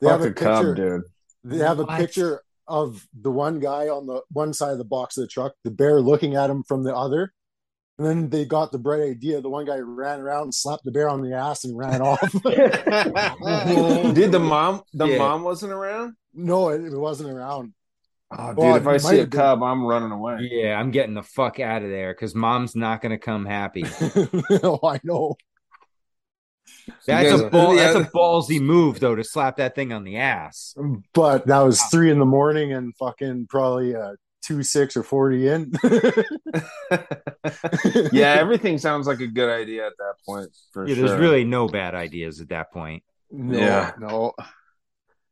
They 0.00 0.08
Fuck 0.08 0.12
have 0.12 0.20
a 0.20 0.28
the 0.30 0.34
cub, 0.34 0.56
picture. 0.64 0.74
dude. 0.74 1.02
They 1.44 1.64
have 1.64 1.78
a 1.78 1.84
What? 1.84 1.98
picture 2.00 2.42
of 2.66 3.06
the 3.20 3.30
one 3.30 3.60
guy 3.60 3.88
on 3.88 4.06
the 4.06 4.22
one 4.32 4.52
side 4.52 4.72
of 4.72 4.78
the 4.78 4.84
box 4.84 5.16
of 5.16 5.22
the 5.22 5.28
truck, 5.28 5.52
the 5.62 5.70
bear 5.70 6.00
looking 6.00 6.34
at 6.34 6.50
him 6.50 6.64
from 6.64 6.82
the 6.82 6.94
other. 6.96 7.32
And 7.96 8.06
then 8.06 8.28
they 8.28 8.44
got 8.44 8.72
the 8.72 8.78
bright 8.78 9.02
idea. 9.02 9.40
The 9.40 9.48
one 9.48 9.66
guy 9.66 9.78
ran 9.78 10.20
around, 10.20 10.42
and 10.44 10.54
slapped 10.54 10.84
the 10.84 10.90
bear 10.90 11.08
on 11.08 11.22
the 11.22 11.32
ass, 11.36 11.64
and 11.64 11.76
ran 11.78 12.00
off. 12.02 12.20
Did 14.14 14.32
the 14.32 14.40
mom? 14.40 14.82
The 14.92 15.06
Yeah. 15.06 15.18
mom 15.18 15.42
wasn't 15.44 15.72
around. 15.72 16.14
no, 16.32 16.70
it, 16.70 16.84
it 16.84 16.98
wasn't 16.98 17.30
around. 17.30 17.72
Oh, 18.36 18.48
dude! 18.48 18.56
Well, 18.58 18.74
if 18.76 18.86
I 18.88 18.96
see 18.96 19.16
a 19.16 19.20
have 19.20 19.30
been. 19.30 19.38
cub, 19.38 19.62
I'm 19.62 19.84
running 19.84 20.10
away. 20.10 20.48
Yeah, 20.50 20.78
I'm 20.80 20.90
getting 20.90 21.14
the 21.14 21.22
fuck 21.22 21.60
out 21.60 21.82
of 21.82 21.88
there 21.90 22.12
because 22.12 22.34
mom's 22.34 22.74
not 22.74 23.00
gonna 23.00 23.18
come 23.18 23.46
happy. 23.46 23.84
oh, 24.64 24.80
I 24.82 24.98
know. 25.04 25.36
That's 27.06 27.40
a 27.40 27.48
ball, 27.48 27.76
yeah. 27.76 27.92
that's 27.92 28.08
a 28.08 28.10
ballsy 28.10 28.60
move 28.60 28.98
though 28.98 29.14
to 29.14 29.22
slap 29.22 29.56
that 29.58 29.74
thing 29.74 29.92
on 29.92 30.04
the 30.04 30.16
ass. 30.16 30.74
But 31.12 31.46
that 31.46 31.60
was 31.60 31.80
three 31.84 32.10
in 32.10 32.18
the 32.18 32.24
morning 32.24 32.72
and 32.72 32.94
fucking 32.96 33.46
probably 33.48 33.94
uh, 33.94 34.14
two 34.44 34.62
six 34.62 34.96
or 34.96 35.02
forty 35.02 35.48
in. 35.48 35.72
yeah, 38.12 38.34
everything 38.38 38.78
sounds 38.78 39.06
like 39.06 39.20
a 39.20 39.26
good 39.26 39.50
idea 39.50 39.86
at 39.86 39.96
that 39.98 40.14
point. 40.26 40.50
For 40.72 40.86
Yeah, 40.86 40.94
sure. 40.94 41.08
there's 41.08 41.20
really 41.20 41.44
no 41.44 41.68
bad 41.68 41.94
ideas 41.94 42.40
at 42.40 42.48
that 42.50 42.72
point. 42.72 43.02
No, 43.30 43.58
Yeah. 43.58 43.92
no. 43.98 44.32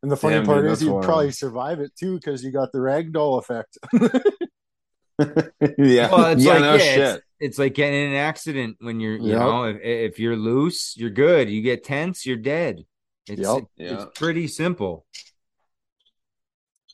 And 0.02 0.10
the 0.10 0.16
funny 0.16 0.36
Damn, 0.36 0.46
part 0.46 0.62
dude, 0.62 0.72
is 0.72 0.82
you'd 0.82 0.90
wild. 0.92 1.04
probably 1.04 1.30
survive 1.30 1.78
it 1.80 1.92
too 1.96 2.16
because 2.16 2.42
you 2.42 2.50
got 2.50 2.72
the 2.72 2.78
ragdoll 2.78 3.38
effect. 3.38 3.78
yeah. 5.78 6.10
Well, 6.10 6.32
it's 6.32 6.44
yeah, 6.44 6.52
like 6.54 6.60
no 6.62 6.72
yeah, 6.74 6.78
shit. 6.78 6.98
it's, 7.16 7.24
it's 7.40 7.58
like 7.58 7.74
getting 7.74 8.02
in 8.02 8.08
an 8.10 8.16
accident 8.16 8.76
when 8.80 8.98
you're 8.98 9.16
you 9.16 9.32
Yep. 9.32 9.38
know 9.38 9.64
if, 9.64 9.80
if 9.80 10.18
you're 10.18 10.36
loose, 10.36 10.96
you're 10.96 11.10
good. 11.10 11.50
You 11.50 11.62
get 11.62 11.84
tense, 11.84 12.26
you're 12.26 12.36
dead. 12.36 12.84
It's, 13.28 13.40
Yep. 13.40 13.64
it's 13.78 14.04
Yeah. 14.04 14.06
pretty 14.14 14.48
simple. 14.48 15.06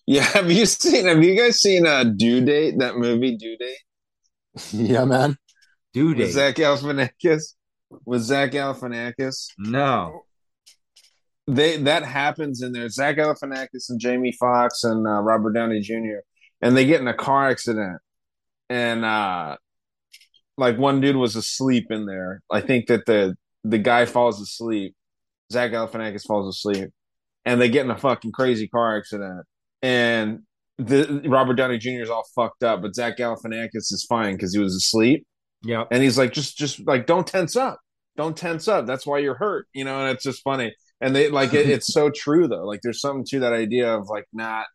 Yeah, 0.09 0.23
have 0.33 0.51
you 0.51 0.65
seen? 0.65 1.07
Have 1.07 1.23
you 1.23 1.37
guys 1.37 1.61
seen 1.61 1.87
uh, 1.87 2.03
Due 2.03 2.41
Date? 2.41 2.79
That 2.79 2.97
movie, 2.97 3.37
Due 3.37 3.59
Date, 3.59 3.77
yeah, 4.73 5.05
man. 5.05 5.37
Dude, 5.93 6.17
with 6.17 6.33
Zach 6.33 6.55
Galifianakis. 6.55 7.55
With 8.07 8.23
Zach 8.23 8.53
Galifianakis, 8.53 9.49
no. 9.59 10.23
they 11.47 11.77
that 11.77 12.05
happens 12.05 12.63
in 12.63 12.73
there. 12.73 12.89
Zach 12.89 13.19
Galifianakis 13.19 13.91
and 13.91 14.01
Jamie 14.01 14.33
Foxx 14.33 14.83
and 14.83 15.07
uh, 15.07 15.21
Robert 15.21 15.53
Downey 15.53 15.81
Jr. 15.81 16.21
and 16.63 16.75
they 16.75 16.87
get 16.87 17.03
in 17.03 17.09
a 17.09 17.15
car 17.15 17.51
accident, 17.51 18.01
and 18.71 19.05
uh, 19.05 19.57
like 20.57 20.79
one 20.79 21.03
dude 21.03 21.17
was 21.17 21.37
asleep 21.37 21.89
in 21.91 22.07
there. 22.07 22.41
I 22.51 22.63
think 22.63 22.87
that 22.87 23.05
the 23.05 23.37
the 23.63 23.79
guy 23.79 24.07
falls 24.07 24.41
asleep. 24.41 24.95
Zach 25.53 25.71
Galifianakis 25.71 26.27
falls 26.27 26.49
asleep, 26.49 26.93
and 27.45 27.61
they 27.61 27.69
get 27.69 27.85
in 27.85 27.91
a 27.91 27.99
fucking 27.99 28.33
crazy 28.33 28.69
car 28.69 28.97
accident. 28.97 29.45
And 29.83 30.41
the 30.79 31.23
Robert 31.27 31.55
Downey 31.55 31.79
Jr. 31.79 32.03
is 32.03 32.11
all 32.11 32.25
fucked 32.35 32.63
up, 32.63 32.83
but 32.83 32.95
Zach 32.95 33.17
Galifianakis 33.19 33.93
is 33.93 34.07
fine 34.09 34.35
because 34.35 34.55
he 34.55 34.61
was 34.61 34.75
asleep. 34.75 35.27
Yeah, 35.65 35.85
And 35.91 36.03
he's 36.03 36.17
like, 36.17 36.33
just, 36.33 36.57
just 36.57 36.87
like, 36.87 37.07
don't 37.07 37.27
tense 37.27 37.57
up, 37.57 37.81
don't 38.17 38.37
tense 38.37 38.69
up. 38.69 38.87
That's 38.87 39.05
why 39.05 39.19
you're 39.19 39.35
hurt, 39.35 39.67
you 39.73 39.85
know. 39.85 40.01
And 40.01 40.11
it's 40.11 40.23
just 40.23 40.43
funny. 40.43 40.73
And 41.01 41.15
they 41.17 41.31
like 41.31 41.53
it, 41.53 41.69
it's 41.69 41.93
so 41.93 42.11
true 42.11 42.47
though. 42.49 42.65
Like, 42.65 42.81
there's 42.83 43.01
something 43.01 43.25
to 43.31 43.41
that 43.41 43.53
idea 43.53 43.93
of 43.93 44.09
like 44.09 44.25
not 44.33 44.67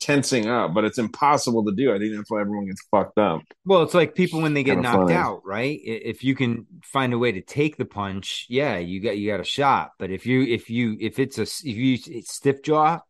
tensing 0.00 0.46
up, 0.46 0.74
but 0.74 0.84
it's 0.84 0.98
impossible 0.98 1.64
to 1.64 1.72
do. 1.72 1.94
I 1.94 1.98
think 1.98 2.14
that's 2.14 2.30
why 2.30 2.40
everyone 2.40 2.66
gets 2.66 2.86
fucked 2.90 3.18
up. 3.18 3.40
Well, 3.64 3.82
it's 3.82 3.94
like 3.94 4.14
people 4.14 4.40
when 4.42 4.54
they 4.54 4.62
get 4.62 4.74
Kinda 4.74 4.82
knocked 4.82 5.08
funny. 5.10 5.14
out, 5.14 5.42
right? 5.44 5.78
If 5.82 6.22
you 6.24 6.34
can 6.34 6.66
find 6.82 7.12
a 7.12 7.18
way 7.18 7.32
to 7.32 7.40
take 7.40 7.76
the 7.76 7.84
punch, 7.86 8.46
yeah, 8.48 8.76
you 8.78 9.02
got 9.02 9.16
you 9.18 9.30
got 9.30 9.40
a 9.40 9.44
shot. 9.44 9.90
But 9.98 10.10
if 10.10 10.26
you 10.26 10.42
if 10.42 10.68
you 10.70 10.96
if 11.00 11.18
it's 11.18 11.38
a 11.38 11.42
if 11.42 11.64
you 11.64 11.98
it's 12.06 12.34
stiff 12.34 12.62
jaw, 12.62 13.00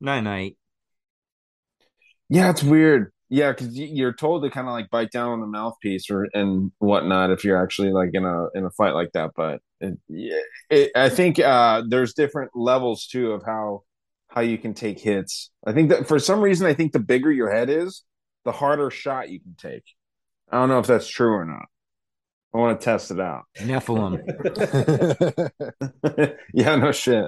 night 0.00 0.20
night. 0.20 0.56
Yeah, 2.28 2.50
it's 2.50 2.62
weird. 2.62 3.12
Yeah, 3.30 3.52
because 3.52 3.76
you're 3.76 4.14
told 4.14 4.42
to 4.42 4.50
kind 4.50 4.68
of 4.68 4.72
like 4.72 4.90
bite 4.90 5.10
down 5.10 5.30
on 5.30 5.40
the 5.40 5.46
mouthpiece 5.46 6.10
or 6.10 6.28
and 6.32 6.72
whatnot 6.78 7.30
if 7.30 7.44
you're 7.44 7.62
actually 7.62 7.92
like 7.92 8.10
in 8.14 8.24
a 8.24 8.46
in 8.54 8.64
a 8.64 8.70
fight 8.70 8.94
like 8.94 9.12
that. 9.12 9.32
But 9.36 9.60
it, 9.80 9.98
it, 10.70 10.92
I 10.96 11.10
think 11.10 11.38
uh, 11.38 11.82
there's 11.86 12.14
different 12.14 12.52
levels 12.54 13.06
too 13.06 13.32
of 13.32 13.42
how 13.44 13.82
how 14.28 14.40
you 14.40 14.56
can 14.56 14.72
take 14.72 14.98
hits. 14.98 15.50
I 15.66 15.72
think 15.72 15.90
that 15.90 16.08
for 16.08 16.18
some 16.18 16.40
reason, 16.40 16.66
I 16.66 16.74
think 16.74 16.92
the 16.92 17.00
bigger 17.00 17.30
your 17.30 17.52
head 17.52 17.68
is, 17.68 18.02
the 18.44 18.52
harder 18.52 18.90
shot 18.90 19.28
you 19.30 19.40
can 19.40 19.54
take. 19.58 19.84
I 20.50 20.56
don't 20.56 20.70
know 20.70 20.78
if 20.78 20.86
that's 20.86 21.08
true 21.08 21.32
or 21.32 21.44
not. 21.44 21.66
I 22.54 22.58
want 22.58 22.80
to 22.80 22.84
test 22.84 23.10
it 23.10 23.20
out. 23.20 23.44
Nephilim. 23.58 24.22
yeah, 26.54 26.76
no 26.76 26.92
shit. 26.92 27.26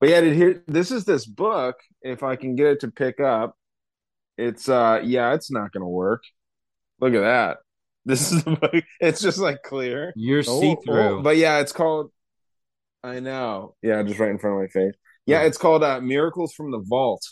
But 0.00 0.08
yeah, 0.08 0.20
did 0.22 0.34
here 0.34 0.62
this 0.66 0.90
is 0.90 1.04
this 1.04 1.26
book. 1.26 1.76
If 2.02 2.22
I 2.22 2.36
can 2.36 2.56
get 2.56 2.66
it 2.68 2.80
to 2.80 2.90
pick 2.90 3.20
up, 3.20 3.56
it's 4.38 4.68
uh 4.68 5.00
yeah, 5.04 5.34
it's 5.34 5.50
not 5.50 5.72
gonna 5.72 5.88
work. 5.88 6.22
Look 7.00 7.14
at 7.14 7.20
that. 7.20 7.58
This 8.06 8.32
is 8.32 8.42
the 8.44 8.52
book. 8.56 8.82
It's 8.98 9.20
just 9.20 9.38
like 9.38 9.62
clear. 9.62 10.14
You're 10.16 10.38
Oh, 10.48 10.60
see 10.60 10.74
through. 10.84 11.18
oh, 11.18 11.22
But 11.22 11.36
yeah, 11.36 11.58
it's 11.60 11.72
called 11.72 12.10
I 13.04 13.20
know. 13.20 13.74
Yeah, 13.82 14.02
just 14.02 14.18
right 14.18 14.30
in 14.30 14.38
front 14.38 14.56
of 14.56 14.62
my 14.62 14.68
face. 14.68 14.94
Yeah, 15.26 15.42
it's 15.42 15.58
called 15.58 15.84
uh 15.84 16.00
Miracles 16.00 16.54
from 16.54 16.70
the 16.70 16.78
Vault. 16.80 17.22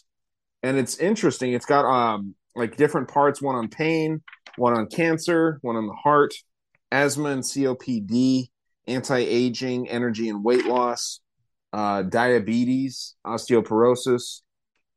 And 0.63 0.77
it's 0.77 0.99
interesting. 0.99 1.55
It's 1.55 1.65
got 1.67 1.87
um 1.87 2.35
like 2.55 2.77
different 2.77 3.09
parts, 3.09 3.41
one 3.41 3.57
on 3.57 3.69
pain, 3.69 4.23
one 4.57 4.75
on 4.75 4.89
cancer, 4.89 5.59
one 5.63 5.77
on 5.77 5.87
the 5.87 5.95
heart, 5.95 6.35
asthma 6.93 7.31
and 7.31 7.43
COPD, 7.43 8.49
anti-aging, 8.87 9.89
energy 9.89 10.29
and 10.29 10.45
weight 10.45 10.67
loss, 10.67 11.21
uh, 11.73 12.03
diabetes, 12.03 13.15
osteoporosis, 13.27 14.43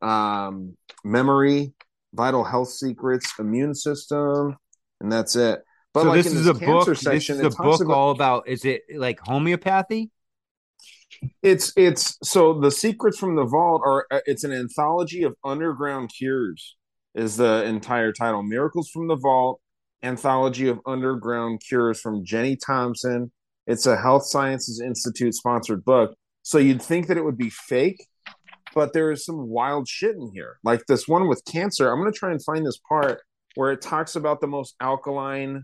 um, 0.02 0.76
memory, 1.04 1.74
vital 2.14 2.44
health 2.44 2.70
secrets, 2.70 3.34
immune 3.40 3.76
system, 3.76 4.58
and 5.00 5.12
that's 5.12 5.36
it. 5.36 5.62
But 5.94 6.04
so 6.04 6.10
like 6.10 6.24
this 6.24 6.34
in 6.34 6.40
is 6.40 6.48
a 6.48 6.54
book. 6.54 6.88
This 6.88 7.02
section, 7.02 7.40
is 7.40 7.54
a 7.54 7.58
book 7.62 7.88
all 7.90 8.12
about. 8.12 8.48
Is 8.48 8.64
it 8.66 8.84
like 8.96 9.20
homeopathy? 9.20 10.12
It's 11.44 11.74
it's 11.76 12.18
so 12.24 12.60
the 12.60 12.72
secrets 12.72 13.18
from 13.18 13.36
the 13.36 13.46
vault 13.46 13.82
are 13.86 14.08
uh, 14.10 14.20
it's 14.26 14.44
an 14.44 14.54
anthology 14.54 15.24
of 15.24 15.36
underground 15.44 16.12
cures 16.18 16.78
is 17.14 17.38
the 17.38 17.66
entire 17.66 18.14
title. 18.14 18.42
Miracles 18.42 18.90
from 18.90 19.08
the 19.08 19.18
vault, 19.18 19.60
anthology 20.02 20.68
of 20.68 20.80
underground 20.86 21.62
cures 21.68 22.00
from 22.00 22.24
Jenny 22.24 22.56
Thompson. 22.56 23.32
It's 23.68 23.86
a 23.86 23.98
Health 23.98 24.26
Sciences 24.26 24.82
Institute 24.82 25.36
sponsored 25.36 25.84
book. 25.84 26.16
So 26.44 26.58
you'd 26.58 26.82
think 26.82 27.08
that 27.08 27.18
it 27.18 27.24
would 27.24 27.38
be 27.38 27.50
fake, 27.50 28.08
but 28.74 28.94
there 28.94 29.12
is 29.12 29.26
some 29.26 29.48
wild 29.48 29.88
shit 29.88 30.16
in 30.16 30.32
here. 30.34 30.58
Like 30.64 30.86
this 30.88 31.08
one 31.08 31.28
with 31.28 31.44
cancer. 31.46 31.92
I'm 31.92 32.00
going 32.00 32.12
to 32.12 32.18
try 32.18 32.32
and 32.32 32.44
find 32.44 32.66
this 32.66 32.80
part 32.90 33.22
where 33.56 33.72
it 33.72 33.82
talks 33.82 34.16
about 34.16 34.42
the 34.42 34.48
most 34.48 34.76
alkaline 34.80 35.64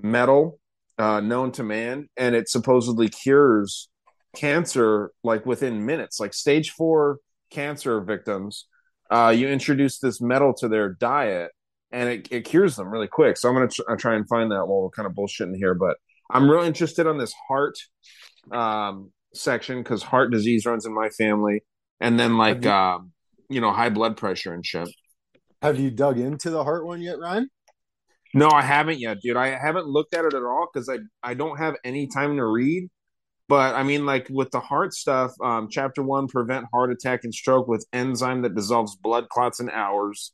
metal 0.00 0.60
uh, 0.98 1.20
known 1.20 1.52
to 1.52 1.62
man, 1.62 2.08
and 2.16 2.34
it 2.34 2.48
supposedly 2.48 3.08
cures 3.08 3.88
cancer 4.36 5.12
like 5.22 5.46
within 5.46 5.84
minutes. 5.84 6.20
Like 6.20 6.34
stage 6.34 6.70
four 6.70 7.18
cancer 7.50 8.00
victims, 8.00 8.66
uh, 9.10 9.32
you 9.36 9.48
introduce 9.48 9.98
this 9.98 10.20
metal 10.20 10.54
to 10.54 10.68
their 10.68 10.90
diet, 10.94 11.52
and 11.92 12.08
it, 12.08 12.28
it 12.30 12.44
cures 12.44 12.76
them 12.76 12.88
really 12.88 13.08
quick. 13.08 13.36
So 13.36 13.48
I'm 13.48 13.54
gonna 13.54 13.68
tr- 13.68 13.94
try 13.96 14.14
and 14.14 14.28
find 14.28 14.50
that 14.50 14.66
while 14.66 14.82
we're 14.82 14.90
kind 14.90 15.06
of 15.06 15.12
bullshitting 15.12 15.56
here, 15.56 15.74
but 15.74 15.96
I'm 16.30 16.50
real 16.50 16.62
interested 16.62 17.06
on 17.06 17.18
this 17.18 17.34
heart 17.48 17.78
um, 18.52 19.12
section 19.34 19.82
because 19.82 20.02
heart 20.02 20.30
disease 20.30 20.66
runs 20.66 20.86
in 20.86 20.94
my 20.94 21.08
family, 21.10 21.62
and 22.00 22.18
then 22.18 22.36
like 22.36 22.64
you- 22.64 22.70
um, 22.70 23.12
you 23.48 23.60
know 23.60 23.72
high 23.72 23.90
blood 23.90 24.16
pressure 24.16 24.52
and 24.52 24.64
shit. 24.64 24.88
Have 25.62 25.78
you 25.78 25.90
dug 25.90 26.18
into 26.18 26.50
the 26.50 26.62
heart 26.64 26.86
one 26.86 27.00
yet, 27.00 27.18
Ryan? 27.18 27.48
No, 28.34 28.50
I 28.50 28.62
haven't 28.62 29.00
yet, 29.00 29.18
dude. 29.22 29.36
I 29.36 29.48
haven't 29.58 29.86
looked 29.86 30.14
at 30.14 30.24
it 30.24 30.34
at 30.34 30.42
all 30.42 30.68
because 30.72 30.88
I 30.88 30.98
I 31.22 31.34
don't 31.34 31.56
have 31.58 31.76
any 31.84 32.06
time 32.06 32.36
to 32.36 32.44
read. 32.44 32.88
But 33.48 33.74
I 33.74 33.82
mean, 33.82 34.04
like 34.04 34.28
with 34.30 34.50
the 34.50 34.60
heart 34.60 34.92
stuff, 34.92 35.32
um, 35.42 35.68
chapter 35.70 36.02
one, 36.02 36.28
prevent 36.28 36.66
heart 36.70 36.92
attack 36.92 37.24
and 37.24 37.34
stroke 37.34 37.66
with 37.66 37.86
enzyme 37.94 38.42
that 38.42 38.54
dissolves 38.54 38.94
blood 38.96 39.30
clots 39.30 39.58
in 39.58 39.70
hours. 39.70 40.32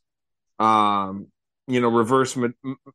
Um, 0.58 1.28
you 1.68 1.80
know, 1.80 1.88
reverse 1.88 2.36
me- 2.36 2.50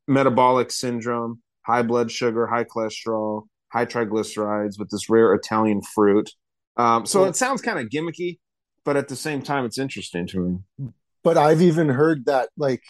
metabolic 0.08 0.72
syndrome, 0.72 1.41
high 1.62 1.84
blood 1.84 2.12
sugar, 2.12 2.47
high 2.47 2.66
cholesterol, 2.66 3.43
high 3.72 3.86
triglycerides 3.86 4.80
with 4.80 4.89
this 4.89 5.09
rare 5.09 5.34
Italian 5.34 5.82
fruit. 5.82 6.30
Um, 6.78 7.05
so 7.05 7.26
it 7.26 7.36
sounds 7.36 7.61
kind 7.61 7.80
of 7.80 7.88
gimmicky, 7.89 8.39
but 8.86 8.95
at 8.97 9.07
the 9.07 9.15
same 9.15 9.41
time, 9.41 9.65
it's 9.65 9.78
interesting 9.78 10.28
to 10.28 10.39
me. 10.39 10.91
But 11.24 11.38
I've 11.38 11.61
even 11.61 11.89
heard 11.89 12.26
that 12.26 12.49
like 12.57 12.82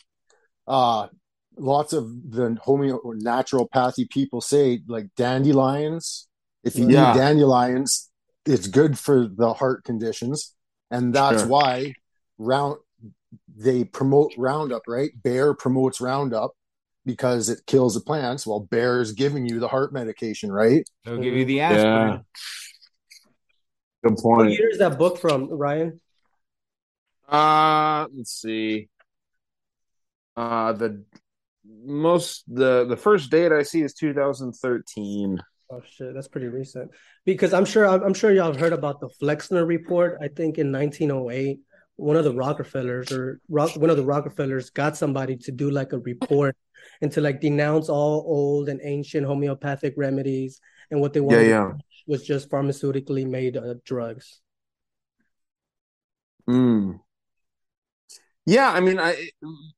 uh 0.67 1.07
lots 1.57 1.93
of 1.93 2.05
the 2.31 2.57
homeo 2.65 2.99
or 3.03 3.15
naturopathy 3.15 4.09
people 4.09 4.39
say 4.39 4.81
like 4.87 5.07
dandelions. 5.15 6.27
If 6.63 6.75
you 6.77 6.87
Yeah. 6.87 7.11
eat 7.11 7.17
dandelions, 7.17 8.09
it's 8.45 8.67
good 8.67 8.97
for 8.99 9.27
the 9.27 9.53
heart 9.53 9.83
conditions, 9.83 10.55
and 10.91 11.13
that's 11.13 11.41
Sure. 11.41 11.49
why 11.49 11.95
round 12.37 12.77
they 13.47 13.83
promote 13.83 14.31
Roundup, 14.37 14.83
right? 14.87 15.11
Bayer 15.23 15.53
promotes 15.53 15.99
Roundup 15.99 16.51
because 17.09 17.49
it 17.49 17.59
kills 17.65 17.95
the 17.95 18.01
plants, 18.01 18.45
while 18.45 18.59
Bayer's 18.59 19.11
giving 19.13 19.45
you 19.45 19.59
the 19.59 19.67
heart 19.67 19.91
medication, 19.91 20.51
right? 20.51 20.87
They'll 21.05 21.17
give 21.17 21.33
you 21.33 21.45
the 21.45 21.55
Yeah. 21.55 21.71
aspirin. 21.73 22.25
Good 24.03 24.11
What 24.13 24.21
point. 24.21 24.51
year 24.51 24.69
is 24.69 24.77
that 24.77 24.97
book 24.97 25.17
from, 25.17 25.49
Ryan? 25.49 25.99
Uh, 27.27 28.07
let's 28.15 28.31
see. 28.31 28.89
Uh, 30.37 30.73
the 30.73 31.03
most 31.65 32.43
the 32.47 32.85
the 32.85 32.95
first 32.97 33.29
date 33.29 33.51
I 33.51 33.63
see 33.63 33.81
is 33.81 33.93
2013. 33.93 35.39
Oh 35.71 35.81
shit, 35.87 36.13
that's 36.13 36.27
pretty 36.27 36.47
recent. 36.47 36.91
Because 37.25 37.53
I'm 37.53 37.65
sure 37.65 37.85
I'm, 37.87 38.01
I'm 38.03 38.13
sure 38.13 38.31
y'all 38.31 38.51
have 38.51 38.59
heard 38.59 38.73
about 38.73 38.99
the 39.01 39.09
Flexner 39.19 39.65
report. 39.65 40.17
I 40.21 40.27
think 40.29 40.57
in 40.57 40.71
1908, 40.71 41.59
one 41.99 42.15
of 42.15 42.23
the 42.23 42.33
Rockefellers 42.33 43.11
or 43.11 43.39
Rock, 43.49 43.75
one 43.75 43.89
of 43.89 43.97
the 43.97 44.05
Rockefellers 44.05 44.69
got 44.69 44.95
somebody 44.95 45.35
to 45.37 45.51
do 45.51 45.69
like 45.69 45.93
a 45.93 45.99
report 45.99 46.55
and 47.01 47.11
to 47.11 47.21
like 47.21 47.41
denounce 47.41 47.89
all 47.89 48.23
old 48.25 48.69
and 48.69 48.79
ancient 48.83 49.25
homeopathic 49.25 49.93
remedies 49.97 50.61
and 50.91 51.01
what 51.01 51.13
they 51.13 51.19
wanted 51.19 51.49
yeah. 51.49 51.71
was 52.07 52.25
just 52.25 52.49
pharmaceutically 52.49 53.27
made 53.27 53.57
uh, 53.57 53.75
drugs. 53.85 54.39
Mm. 56.49 56.99
Yeah, 58.45 58.71
I 58.71 58.79
mean, 58.79 58.97
I 58.97 59.29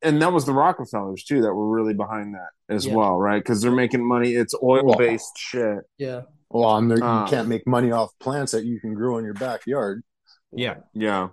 and 0.02 0.22
that 0.22 0.32
was 0.32 0.46
the 0.46 0.54
Rockefellers 0.54 1.26
too 1.26 1.42
that 1.42 1.54
were 1.54 1.68
really 1.70 1.94
behind 1.94 2.36
that 2.36 2.52
as 2.74 2.86
Yeah. 2.86 2.96
well, 2.96 3.18
right? 3.18 3.44
Because 3.44 3.62
they're 3.62 3.72
making 3.72 4.08
money. 4.08 4.36
It's 4.36 4.56
oil 4.64 4.96
based 4.96 5.38
shit. 5.38 5.80
Yeah. 5.98 6.22
Well, 6.50 6.78
and 6.78 6.90
there- 6.90 7.04
Uh, 7.04 7.24
you 7.26 7.30
can't 7.30 7.50
make 7.50 7.68
money 7.68 7.92
off 7.92 8.12
plants 8.20 8.54
that 8.54 8.64
you 8.64 8.80
can 8.80 8.94
grow 8.94 9.18
in 9.18 9.26
your 9.26 9.34
backyard. 9.34 10.04
Yeah. 10.54 10.78
Yeah. 10.94 11.30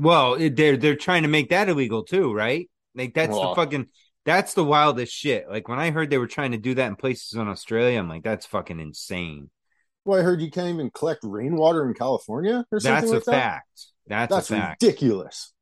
Well, 0.00 0.34
it- 0.34 0.54
they're 0.56 0.76
they're 0.76 0.96
trying 0.96 1.22
to 1.24 1.28
make 1.28 1.50
that 1.50 1.68
illegal 1.68 2.04
too, 2.04 2.32
right? 2.32 2.70
Like 2.94 3.14
that's 3.14 3.32
Well- 3.32 3.50
the 3.50 3.54
fucking 3.56 3.86
that's 4.24 4.54
the 4.54 4.64
wildest 4.64 5.12
shit. 5.12 5.48
Like 5.48 5.68
when 5.68 5.78
I 5.78 5.90
heard 5.90 6.10
they 6.10 6.18
were 6.18 6.26
trying 6.26 6.52
to 6.52 6.58
do 6.58 6.74
that 6.74 6.86
in 6.86 6.96
places 6.96 7.32
in 7.34 7.48
Australia, 7.48 7.98
I'm 7.98 8.08
like, 8.08 8.22
that's 8.22 8.46
fucking 8.46 8.78
insane. 8.78 9.50
Well, 10.04 10.20
I 10.20 10.22
heard 10.22 10.40
you 10.40 10.50
can't 10.50 10.68
even 10.68 10.90
collect 10.90 11.20
rainwater 11.24 11.86
in 11.86 11.94
California 11.94 12.64
or 12.70 12.78
something 12.80 13.10
That's 13.10 13.10
a 13.10 13.14
like 13.16 13.24
that. 13.24 13.32
fact. 13.32 13.86
That's, 14.06 14.34
That's 14.34 14.50
a 14.50 14.56
fact. 14.56 14.82
ridiculous. 14.82 15.52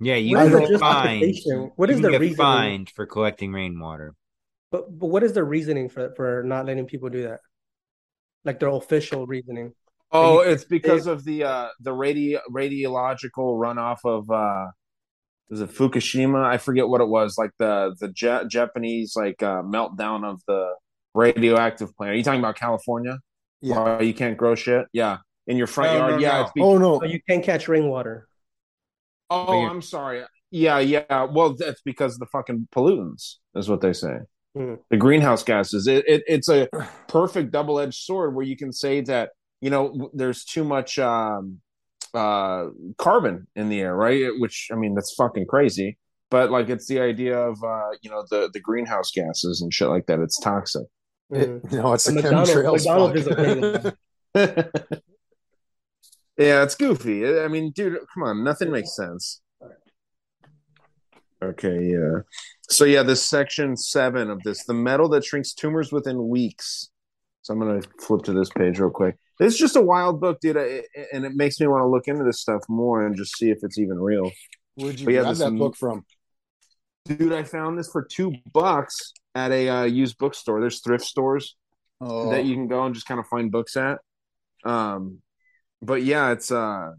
Yeah, 0.00 0.16
you 0.16 0.36
What 0.36 0.46
is 0.46 0.52
can 0.52 0.62
the 0.62 0.68
get 0.68 0.80
fined. 0.80 1.20
justification? 1.22 1.70
What 1.76 1.88
You 1.88 1.94
is 1.94 2.00
can 2.00 2.02
the 2.02 2.10
get 2.10 2.20
reasoning? 2.20 2.36
fined 2.36 2.90
for 2.90 3.06
collecting 3.06 3.52
rainwater? 3.52 4.14
But 4.70 4.98
but 4.98 5.06
what 5.06 5.22
is 5.22 5.32
the 5.32 5.42
reasoning 5.44 5.88
for 5.88 6.12
for 6.14 6.42
not 6.44 6.66
letting 6.66 6.86
people 6.86 7.08
do 7.08 7.22
that? 7.22 7.40
Like 8.44 8.60
their 8.60 8.68
official 8.70 9.26
reasoning. 9.26 9.72
Oh, 10.10 10.36
Like, 10.36 10.46
it's 10.48 10.64
because 10.64 11.06
of 11.06 11.24
the 11.24 11.44
uh 11.44 11.68
the 11.80 11.92
radio 11.92 12.40
radiological 12.50 13.58
runoff 13.58 13.98
of 14.04 14.30
uh 14.30 14.70
was 15.50 15.60
it 15.60 15.70
Fukushima? 15.70 16.44
I 16.44 16.58
forget 16.58 16.88
what 16.88 17.00
it 17.00 17.08
was. 17.08 17.36
Like 17.38 17.50
the 17.58 17.94
the 18.00 18.12
ja- 18.16 18.44
Japanese 18.44 19.14
like 19.16 19.42
uh 19.42 19.62
meltdown 19.62 20.24
of 20.24 20.40
the 20.46 20.74
radioactive 21.14 21.94
plant. 21.96 22.12
Are 22.12 22.16
you 22.16 22.22
talking 22.22 22.40
about 22.40 22.56
California? 22.56 23.18
Yeah. 23.60 23.78
Why 23.78 24.00
you 24.02 24.14
can't 24.14 24.36
grow 24.36 24.54
shit? 24.54 24.86
Yeah. 24.92 25.18
In 25.46 25.56
your 25.56 25.66
front 25.66 25.92
No, 25.94 25.98
yard? 25.98 26.12
no, 26.12 26.18
yeah, 26.18 26.32
no. 26.36 26.42
it's 26.42 26.52
be- 26.52 26.60
Oh 26.62 26.78
no, 26.78 26.98
So 27.00 27.06
you 27.06 27.20
can't 27.28 27.42
catch 27.44 27.68
rainwater. 27.68 28.28
Oh, 29.30 29.66
I'm 29.66 29.82
sorry. 29.82 30.22
Yeah, 30.50 30.78
yeah. 30.78 31.24
Well, 31.24 31.54
that's 31.54 31.82
because 31.82 32.14
of 32.14 32.20
the 32.20 32.26
fucking 32.26 32.68
pollutants 32.74 33.36
is 33.54 33.68
what 33.68 33.80
they 33.82 33.92
say. 33.92 34.18
Hmm. 34.56 34.74
The 34.90 34.96
greenhouse 34.96 35.42
gases. 35.42 35.86
It, 35.86 36.04
it 36.08 36.22
it's 36.26 36.48
a 36.48 36.68
perfect 37.08 37.50
double 37.50 37.78
edged 37.78 38.00
sword 38.02 38.34
where 38.34 38.44
you 38.46 38.56
can 38.56 38.72
say 38.72 39.00
that 39.02 39.30
you 39.60 39.70
know 39.70 40.10
there's 40.14 40.44
too 40.44 40.64
much 40.64 40.98
um, 40.98 41.60
uh, 42.14 42.66
carbon 42.96 43.46
in 43.56 43.68
the 43.68 43.80
air, 43.80 43.94
right? 43.94 44.30
Which 44.38 44.68
I 44.72 44.76
mean 44.76 44.94
that's 44.94 45.14
fucking 45.14 45.46
crazy. 45.46 45.98
But 46.30 46.50
like 46.50 46.68
it's 46.68 46.86
the 46.86 47.00
idea 47.00 47.38
of 47.38 47.62
uh, 47.64 47.90
you 48.02 48.10
know 48.10 48.24
the 48.30 48.50
the 48.52 48.60
greenhouse 48.60 49.10
gases 49.10 49.62
and 49.62 49.72
shit 49.72 49.88
like 49.88 50.06
that. 50.06 50.20
It's 50.20 50.38
toxic. 50.38 50.86
It- 51.30 51.72
no, 51.72 51.92
it's 51.94 52.06
a 52.06 52.12
And 52.12 52.16
McDonald's- 52.22 52.50
chemtrails. 52.54 52.72
McDonald's 52.72 53.28
fuck. 53.28 53.38
is 53.38 53.38
okay 53.38 53.94
with 54.34 55.02
Yeah, 56.38 56.62
it's 56.62 56.76
goofy. 56.76 57.26
I 57.40 57.48
mean, 57.48 57.72
dude, 57.72 57.98
come 58.14 58.22
on, 58.22 58.44
nothing 58.44 58.70
makes 58.70 58.94
sense. 58.94 59.40
Okay, 61.42 61.82
yeah. 61.84 62.20
So 62.70 62.84
yeah, 62.84 63.02
this 63.02 63.22
section 63.22 63.76
seven 63.76 64.30
of 64.30 64.42
this, 64.44 64.64
the 64.64 64.74
metal 64.74 65.08
that 65.10 65.24
shrinks 65.24 65.52
tumors 65.52 65.90
within 65.92 66.28
weeks. 66.28 66.90
So 67.42 67.54
I'm 67.54 67.60
gonna 67.60 67.80
flip 68.00 68.22
to 68.24 68.32
this 68.32 68.50
page 68.50 68.78
real 68.78 68.90
quick. 68.90 69.16
It's 69.40 69.56
just 69.56 69.76
a 69.76 69.80
wild 69.80 70.20
book, 70.20 70.40
dude, 70.40 70.56
I- 70.56 70.82
and 71.12 71.24
it 71.24 71.32
makes 71.34 71.60
me 71.60 71.66
want 71.66 71.82
to 71.82 71.86
look 71.86 72.08
into 72.08 72.24
this 72.24 72.40
stuff 72.40 72.62
more 72.68 73.06
and 73.06 73.16
just 73.16 73.36
see 73.36 73.50
if 73.50 73.58
it's 73.62 73.78
even 73.78 73.98
real. 73.98 74.30
Where'd 74.74 74.98
you 74.98 75.06
But 75.06 75.14
yeah, 75.14 75.20
grab 75.20 75.30
this- 75.32 75.38
that 75.40 75.52
book 75.56 75.76
from? 75.76 76.04
Dude, 77.04 77.32
I 77.32 77.42
found 77.42 77.78
this 77.78 77.88
for 77.90 78.02
two 78.02 78.34
bucks 78.52 79.12
at 79.34 79.50
a 79.50 79.68
uh, 79.68 79.84
used 79.84 80.18
bookstore. 80.18 80.60
There's 80.60 80.80
thrift 80.80 81.04
stores 81.04 81.56
Oh, 82.00 82.30
that 82.30 82.44
you 82.44 82.54
can 82.54 82.68
go 82.68 82.84
and 82.84 82.94
just 82.94 83.06
kind 83.06 83.18
of 83.18 83.26
find 83.26 83.50
books 83.50 83.76
at. 83.76 83.98
Um, 84.64 85.22
but 85.80 86.02
yeah, 86.02 86.32
it's 86.32 86.50
uh, 86.52 86.90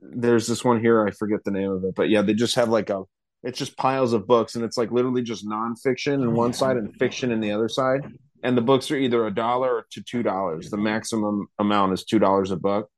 there's 0.00 0.46
this 0.46 0.64
one 0.64 0.80
here. 0.80 1.04
I 1.04 1.10
forget 1.10 1.42
the 1.44 1.50
name 1.50 1.70
of 1.70 1.82
it, 1.84 1.94
but 1.96 2.08
yeah, 2.10 2.22
they 2.22 2.34
just 2.34 2.54
have 2.54 2.68
like 2.68 2.90
a. 2.90 3.02
It's 3.42 3.58
just 3.58 3.76
piles 3.76 4.12
of 4.12 4.26
books, 4.26 4.54
and 4.54 4.64
it's 4.64 4.76
like 4.76 4.92
literally 4.92 5.22
just 5.22 5.46
nonfiction 5.48 6.22
in 6.22 6.34
one 6.34 6.52
side 6.52 6.76
and 6.76 6.94
fiction 6.96 7.32
in 7.32 7.40
the 7.40 7.50
other 7.52 7.68
side. 7.68 8.02
And 8.42 8.56
the 8.56 8.62
books 8.62 8.90
are 8.90 8.96
either 8.96 9.26
a 9.26 9.34
dollar 9.34 9.86
to 9.92 10.02
two 10.02 10.22
dollars. 10.22 10.70
The 10.70 10.78
maximum 10.78 11.46
amount 11.58 11.92
is 11.92 12.04
two 12.04 12.18
dollars 12.18 12.50
a 12.50 12.56
book. 12.56 12.88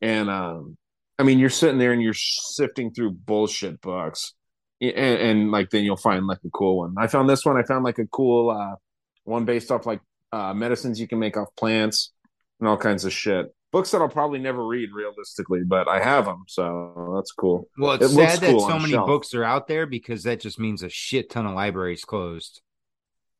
And 0.00 0.28
um, 0.28 0.76
I 1.18 1.22
mean, 1.22 1.38
you're 1.38 1.50
sitting 1.50 1.78
there 1.78 1.92
and 1.92 2.02
you're 2.02 2.14
sifting 2.14 2.92
through 2.92 3.12
bullshit 3.12 3.80
books, 3.80 4.34
and, 4.80 4.92
and 4.94 5.50
like 5.50 5.70
then 5.70 5.84
you'll 5.84 5.96
find 5.96 6.26
like 6.26 6.38
a 6.44 6.50
cool 6.50 6.78
one. 6.78 6.94
I 6.98 7.06
found 7.06 7.28
this 7.28 7.44
one. 7.44 7.56
I 7.56 7.62
found 7.62 7.84
like 7.84 7.98
a 7.98 8.06
cool 8.06 8.50
uh, 8.50 8.76
one 9.24 9.44
based 9.44 9.70
off 9.70 9.86
like 9.86 10.00
uh, 10.32 10.52
medicines 10.54 11.00
you 11.00 11.08
can 11.08 11.18
make 11.18 11.36
off 11.36 11.48
plants 11.56 12.12
and 12.60 12.68
all 12.68 12.76
kinds 12.76 13.04
of 13.04 13.12
shit. 13.12 13.54
Books 13.70 13.90
that 13.90 14.00
I'll 14.00 14.08
probably 14.08 14.38
never 14.38 14.66
read 14.66 14.88
realistically, 14.94 15.60
but 15.62 15.88
I 15.88 16.02
have 16.02 16.24
them, 16.24 16.44
so 16.48 17.12
that's 17.14 17.32
cool. 17.32 17.68
Well, 17.76 17.92
it's 17.92 18.06
It 18.06 18.08
sad 18.14 18.40
that 18.40 18.50
cool 18.50 18.60
so 18.60 18.78
many 18.78 18.92
shelf. 18.92 19.06
books 19.06 19.34
are 19.34 19.44
out 19.44 19.68
there 19.68 19.84
because 19.86 20.22
that 20.22 20.40
just 20.40 20.58
means 20.58 20.82
a 20.82 20.88
shit 20.88 21.28
ton 21.28 21.44
of 21.46 21.54
libraries 21.54 22.04
closed. 22.04 22.62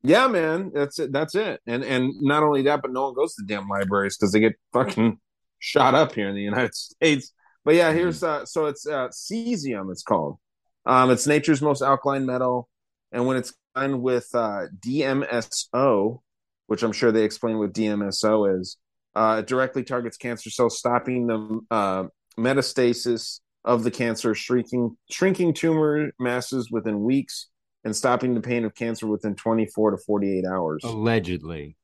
Yeah, 0.03 0.29
man, 0.29 0.71
that's 0.75 0.99
it. 0.99 1.13
That's 1.13 1.35
it. 1.35 1.61
And 1.67 1.85
and 1.85 2.13
not 2.21 2.43
only 2.43 2.63
that, 2.63 2.83
but 2.83 2.93
no 2.93 3.05
one 3.05 3.15
goes 3.15 3.35
to 3.35 3.45
damn 3.45 3.69
libraries 3.69 4.17
because 4.17 4.33
they 4.33 4.41
get 4.41 4.55
fucking 4.73 5.19
shot 5.59 5.95
up 5.95 6.15
here 6.15 6.29
in 6.29 6.35
the 6.35 6.43
United 6.43 6.75
States. 6.75 7.33
But 7.65 7.75
yeah, 7.75 7.93
here's 7.93 8.23
uh, 8.23 8.47
so 8.47 8.67
it's 8.67 8.87
uh, 8.87 9.09
cesium. 9.09 9.91
It's 9.91 10.03
called. 10.03 10.39
Um, 10.87 11.11
it's 11.11 11.27
nature's 11.27 11.61
most 11.61 11.83
alkaline 11.83 12.27
metal, 12.27 12.69
and 13.13 13.27
when 13.27 13.37
it's 13.37 13.53
combined 13.75 14.01
with 14.03 14.29
uh, 14.35 14.67
DMSO, 14.81 16.21
which 16.67 16.83
I'm 16.83 16.93
sure 16.93 17.13
they 17.13 17.25
explain 17.25 17.59
what 17.59 17.75
DMSO 17.75 18.61
is, 18.61 18.79
uh, 19.15 19.39
it 19.41 19.47
directly 19.47 19.83
targets 19.83 20.17
cancer 20.17 20.49
cells, 20.49 20.79
stopping 20.79 21.27
the 21.27 21.61
uh, 21.71 22.05
metastasis 22.39 23.41
of 23.65 23.83
the 23.83 23.91
cancer, 23.91 24.35
shrinking 24.35 24.97
shrinking 25.11 25.55
tumor 25.55 26.13
masses 26.21 26.71
within 26.71 27.01
weeks, 27.03 27.49
and 27.85 27.95
stopping 27.95 28.35
the 28.35 28.41
pain 28.41 28.65
of 28.65 28.75
cancer 28.75 29.07
within 29.07 29.35
24 29.35 29.93
to 29.93 29.97
48 29.99 30.45
hours. 30.45 30.83
Allegedly. 30.85 31.77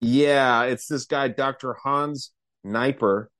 Yeah, 0.00 0.64
it's 0.64 0.86
this 0.86 1.04
guy, 1.04 1.28
Dr. 1.28 1.74
Hans 1.74 2.32
Nieper, 2.64 3.30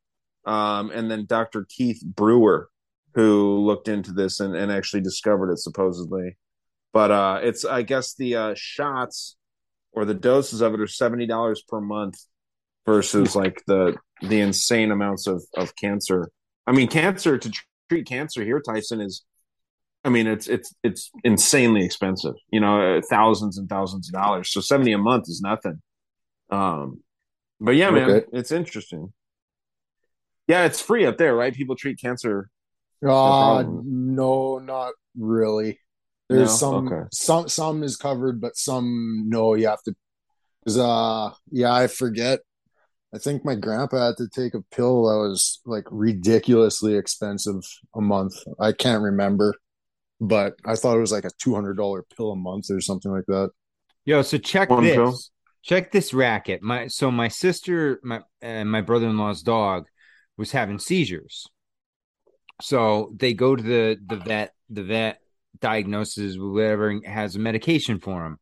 um, 0.45 0.91
and 0.91 1.11
then 1.11 1.27
Dr. 1.27 1.67
Keith 1.69 2.03
Brewer, 2.05 2.69
who 3.15 3.59
looked 3.59 3.89
into 3.89 4.13
this 4.13 4.41
and, 4.41 4.55
and 4.55 4.71
actually 4.71 5.03
discovered 5.03 5.53
it 5.53 5.59
supposedly. 5.59 6.37
But 6.93 7.11
uh, 7.11 7.41
it's, 7.43 7.65
I 7.65 7.83
guess, 7.83 8.15
the 8.15 8.37
uh, 8.37 8.55
shots 8.57 9.37
or 9.93 10.05
the 10.05 10.15
doses 10.15 10.61
of 10.61 10.75
it 10.75 10.81
are 10.81 10.87
seventy 10.87 11.27
dollars 11.27 11.63
per 11.63 11.81
month 11.81 12.17
versus 12.87 13.37
like 13.37 13.63
the 13.67 13.97
the 14.23 14.41
insane 14.41 14.91
amounts 14.91 15.27
of 15.27 15.43
of 15.57 15.75
cancer. 15.77 16.31
I 16.67 16.73
mean, 16.73 16.89
cancer 16.89 17.39
to 17.39 17.53
treat 17.89 18.07
cancer 18.07 18.45
here, 18.45 18.61
Tyson 18.61 19.01
is. 19.01 19.25
I 20.05 20.09
mean, 20.09 20.27
it's 20.27 20.49
it's 20.49 20.75
it's 20.83 21.11
insanely 21.25 21.85
expensive. 21.85 22.35
You 22.51 22.61
know, 22.61 22.97
uh, 22.99 23.01
thousands 23.09 23.59
and 23.59 23.69
thousands 23.69 24.09
of 24.09 24.15
dollars. 24.15 24.53
So 24.53 24.61
seventy 24.61 24.93
a 24.93 24.99
month 24.99 25.25
is 25.29 25.41
nothing. 25.41 25.81
Um, 26.51 27.03
but 27.61 27.73
yeah, 27.77 27.91
man, 27.91 28.11
Okay. 28.11 28.27
it's 28.33 28.51
interesting. 28.53 29.13
Yeah, 30.49 30.65
it's 30.65 30.81
free 30.81 31.07
up 31.07 31.19
there, 31.19 31.35
right? 31.35 31.55
People 31.55 31.77
treat 31.77 32.01
cancer. 32.01 32.51
Uh, 33.07 33.65
no, 33.85 34.59
not 34.59 34.93
really. 35.17 35.79
There's 36.29 36.51
No? 36.51 36.57
some 36.57 36.89
Okay. 36.89 37.09
some 37.13 37.49
some 37.49 37.83
is 37.83 37.97
covered, 37.97 38.41
but 38.41 38.57
some 38.57 39.25
no. 39.29 39.55
You 39.55 39.69
have 39.69 39.83
to. 39.85 39.95
Cause 40.67 40.79
uh, 40.79 41.31
yeah, 41.51 41.73
I 41.75 41.87
forget. 41.87 42.41
I 43.15 43.19
think 43.19 43.45
my 43.45 43.55
grandpa 43.57 44.07
had 44.09 44.17
to 44.19 44.29
take 44.29 44.55
a 44.55 44.63
pill 44.71 45.05
that 45.09 45.19
was 45.29 45.61
like 45.67 45.85
ridiculously 45.91 46.95
expensive 46.97 47.63
a 47.95 48.01
month. 48.01 48.35
I 48.59 48.73
can't 48.73 49.03
remember, 49.03 49.55
but 50.23 50.55
I 50.65 50.77
thought 50.77 50.97
it 50.97 51.01
was 51.01 51.11
like 51.11 51.25
a 51.25 51.31
two 51.37 51.53
hundred 51.53 51.77
dollar 51.77 52.05
pill 52.17 52.31
a 52.31 52.37
month 52.37 52.71
or 52.71 52.81
something 52.81 53.11
like 53.11 53.27
that. 53.27 53.51
Yo, 54.05 54.23
so 54.23 54.39
check 54.39 54.71
One 54.71 54.85
this. 54.85 54.95
pill. 54.95 55.19
Check 55.63 55.91
this 55.91 56.15
racket. 56.15 56.63
My 56.63 56.87
so 56.87 57.11
my 57.11 57.27
sister, 57.27 58.01
my 58.05 58.21
and 58.41 58.71
my 58.71 58.81
brother-in-law's 58.83 59.43
dog 59.43 59.87
was 60.39 60.53
having 60.53 60.79
seizures. 60.79 61.47
So 62.61 63.13
they 63.17 63.35
go 63.35 63.57
to 63.57 63.63
the 63.63 63.99
the 64.07 64.17
vet 64.17 64.55
the 64.71 64.85
vet 64.85 65.19
diagnoses 65.61 66.39
whatever 66.39 67.01
has 67.05 67.35
a 67.35 67.41
medication 67.41 67.99
for 67.99 68.25
him. 68.25 68.39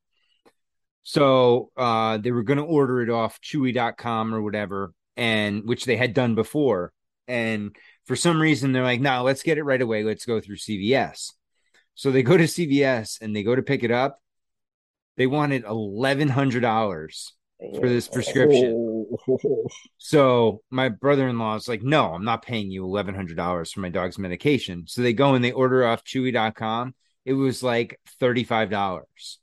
So 1.03 1.71
uh, 1.79 2.19
they 2.19 2.31
were 2.31 2.43
going 2.43 2.59
to 2.59 2.65
order 2.65 3.01
it 3.01 3.09
off 3.09 3.41
Chewy.com 3.41 4.35
or 4.35 4.43
whatever, 4.43 4.93
and 5.17 5.67
which 5.67 5.87
they 5.87 5.97
had 5.97 6.13
done 6.13 6.35
before. 6.35 6.93
And 7.27 7.75
for 8.05 8.17
some 8.17 8.41
reason, 8.41 8.73
they're 8.73 8.83
like, 8.83 9.01
"No, 9.01 9.23
let's 9.23 9.43
get 9.43 9.57
it 9.57 9.63
right 9.63 9.81
away. 9.81 10.05
Let's 10.05 10.27
go 10.27 10.41
through 10.41 10.57
CVS." 10.57 11.33
So 12.01 12.11
they 12.11 12.23
go 12.23 12.35
to 12.35 12.45
CVS 12.45 13.21
and 13.21 13.37
they 13.37 13.43
go 13.43 13.55
to 13.55 13.61
pick 13.61 13.85
it 13.85 13.91
up. 13.91 14.23
They 15.19 15.27
wanted 15.27 15.65
eleven 15.65 16.31
hundred 16.31 16.61
dollars 16.61 17.35
for 17.75 17.91
this 17.91 18.09
prescription. 18.09 18.87
So 19.99 20.63
my 20.71 20.89
brother-in-law 20.89 21.57
is 21.57 21.69
like, 21.69 21.83
"No, 21.83 22.15
I'm 22.15 22.25
not 22.25 22.41
paying 22.41 22.71
you 22.71 22.85
eleven 22.85 23.15
hundred 23.15 23.37
dollars 23.37 23.71
for 23.71 23.81
my 23.81 23.91
dog's 23.91 24.19
medication." 24.19 24.85
So 24.87 25.03
they 25.03 25.13
go 25.13 25.35
and 25.35 25.45
they 25.45 25.53
order 25.53 25.87
off 25.87 26.03
Chewy.com. 26.03 26.95
It 27.27 27.35
was 27.35 27.63
like 27.63 28.01
thirty-five 28.19 28.71
dollars. 28.71 29.39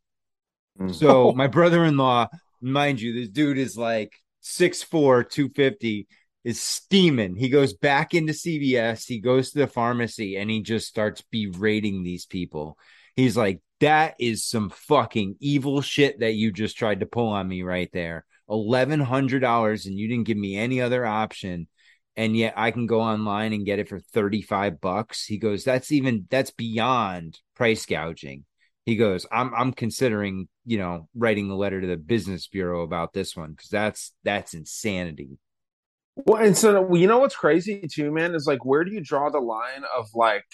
Mm. 0.79 0.95
So 0.95 1.31
my 1.35 1.45
brother-in-law, 1.45 2.29
mind 2.59 2.99
you, 2.99 3.13
this 3.13 3.29
dude 3.29 3.59
is 3.59 3.77
like 3.77 4.13
6'4, 4.41 5.29
250, 5.29 6.07
is 6.47 6.61
steaming. 6.61 7.35
He 7.35 7.49
goes 7.49 7.73
back 7.73 8.13
into 8.13 8.31
CVS, 8.31 9.05
he 9.05 9.19
goes 9.19 9.51
to 9.51 9.59
the 9.59 9.67
pharmacy, 9.67 10.37
and 10.37 10.49
he 10.49 10.61
just 10.61 10.87
starts 10.87 11.21
berating 11.29 12.03
these 12.03 12.25
people. 12.25 12.77
He's 13.17 13.35
like, 13.35 13.59
that 13.81 14.15
is 14.17 14.45
some 14.45 14.69
fucking 14.69 15.35
evil 15.41 15.81
shit 15.81 16.21
that 16.21 16.35
you 16.35 16.53
just 16.53 16.77
tried 16.77 17.01
to 17.01 17.05
pull 17.05 17.27
on 17.27 17.49
me 17.49 17.63
right 17.63 17.89
there. 17.91 18.25
Eleven 18.49 19.01
hundred 19.01 19.41
dollars, 19.41 19.87
and 19.87 19.99
you 19.99 20.07
didn't 20.07 20.25
give 20.25 20.37
me 20.37 20.55
any 20.55 20.79
other 20.79 21.05
option. 21.05 21.67
And 22.15 22.35
yet 22.35 22.53
I 22.55 22.71
can 22.71 22.87
go 22.87 23.01
online 23.01 23.51
and 23.51 23.65
get 23.65 23.79
it 23.79 23.89
for 23.89 23.99
35 23.99 24.79
bucks. 24.79 25.25
He 25.25 25.39
goes, 25.39 25.65
that's 25.65 25.91
even 25.91 26.27
that's 26.29 26.51
beyond 26.51 27.39
price 27.55 27.85
gouging 27.85 28.45
he 28.85 28.95
goes 28.95 29.25
i'm 29.33 29.53
i'm 29.53 29.73
considering 29.73 30.47
you 30.63 30.77
know 30.77 31.09
writing 31.13 31.51
a 31.51 31.55
letter 31.55 31.81
to 31.81 31.87
the 31.87 31.97
business 31.97 32.47
bureau 32.47 32.83
about 32.83 33.11
this 33.11 33.35
one 33.35 33.51
because 33.51 33.69
that's 33.69 34.13
that's 34.23 34.53
insanity 34.53 35.37
Well, 36.25 36.41
and 36.43 36.57
so 36.57 36.93
you 36.95 37.07
know 37.07 37.19
what's 37.19 37.35
crazy 37.35 37.87
too, 37.91 38.11
man, 38.11 38.33
is 38.33 38.47
like 38.47 38.65
where 38.65 38.83
do 38.83 38.91
you 38.91 39.01
draw 39.01 39.29
the 39.29 39.39
line 39.39 39.83
of 39.95 40.07
like 40.13 40.45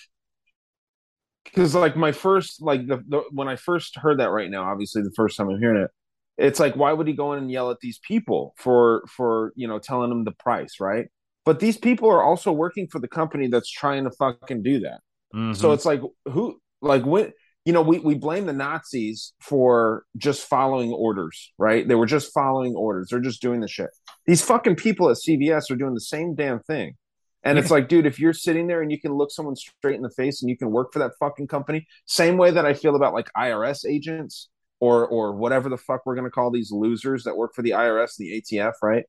because 1.45 1.76
like 1.76 1.95
my 1.95 2.11
first 2.11 2.61
like 2.61 2.88
the, 2.88 3.03
the 3.07 3.24
when 3.32 3.47
I 3.47 3.55
first 3.55 3.95
heard 3.97 4.20
that 4.20 4.32
right 4.32 4.49
now, 4.49 4.70
obviously 4.70 5.01
the 5.01 5.14
first 5.16 5.38
time 5.38 5.49
I'm 5.49 5.59
hearing 5.59 5.82
it, 5.82 5.91
it's 6.38 6.59
like 6.59 6.76
why 6.76 6.91
would 6.93 7.07
he 7.07 7.14
go 7.14 7.34
in 7.34 7.39
and 7.39 7.51
yell 7.51 7.72
at 7.72 7.80
these 7.82 7.99
people 8.05 8.53
for 8.57 9.03
for 9.07 9.53
you 9.55 9.68
know 9.68 9.80
telling 9.80 10.09
them 10.09 10.26
the 10.26 10.32
price, 10.32 10.80
right? 10.80 11.07
But 11.45 11.59
these 11.59 11.78
people 11.78 12.09
are 12.09 12.24
also 12.24 12.51
working 12.51 12.88
for 12.88 12.99
the 12.99 13.07
company 13.07 13.47
that's 13.47 13.70
trying 13.70 14.05
to 14.05 14.11
fucking 14.11 14.64
do 14.64 14.80
that. 14.82 14.99
So 15.34 15.38
mm-hmm. 15.38 15.74
it's 15.74 15.86
like 15.86 16.01
who 16.26 16.59
like 16.82 17.05
when 17.05 17.32
you 17.66 17.72
know 17.74 17.82
we 17.82 17.99
we 17.99 18.16
blame 18.16 18.45
the 18.45 18.53
Nazis 18.53 19.34
for 19.39 20.05
just 20.18 20.47
following 20.47 20.91
orders, 20.91 21.53
right? 21.57 21.88
They 21.88 21.95
were 21.95 22.05
just 22.05 22.34
following 22.34 22.76
orders. 22.76 23.07
They're 23.09 23.22
just 23.22 23.41
doing 23.41 23.61
the 23.61 23.68
shit. 23.68 23.89
These 24.26 24.43
fucking 24.43 24.76
people 24.76 25.09
at 25.09 25.18
CVS 25.18 25.72
are 25.72 25.76
doing 25.76 25.93
the 25.93 26.01
same 26.01 26.36
damn 26.36 26.59
thing. 26.59 26.95
And 27.43 27.57
it's 27.57 27.72
like, 27.76 27.88
dude, 27.88 28.05
if 28.05 28.20
you're 28.20 28.34
sitting 28.34 28.68
there 28.68 28.82
and 28.82 28.91
you 28.91 28.99
can 28.99 29.14
look 29.14 29.32
someone 29.32 29.55
straight 29.55 29.95
in 29.95 30.01
the 30.01 30.09
face 30.09 30.41
and 30.41 30.49
you 30.49 30.57
can 30.57 30.72
work 30.72 30.91
for 30.91 30.99
that 30.99 31.11
fucking 31.20 31.47
company, 31.47 31.88
same 32.05 32.38
way 32.38 32.51
that 32.51 32.66
I 32.66 32.74
feel 32.74 32.95
about 32.95 33.14
like 33.14 33.30
IRS 33.38 33.86
agents 33.88 34.49
or 34.80 35.07
or 35.07 35.34
whatever 35.34 35.70
the 35.70 35.78
fuck 35.78 36.05
we're 36.05 36.16
gonna 36.16 36.30
call 36.30 36.51
these 36.51 36.72
losers 36.72 37.24
that 37.24 37.38
work 37.38 37.55
for 37.55 37.61
the 37.61 37.72
IRS, 37.72 38.20
and 38.20 38.28
the 38.28 38.41
ATF, 38.41 38.74
right? 38.82 39.05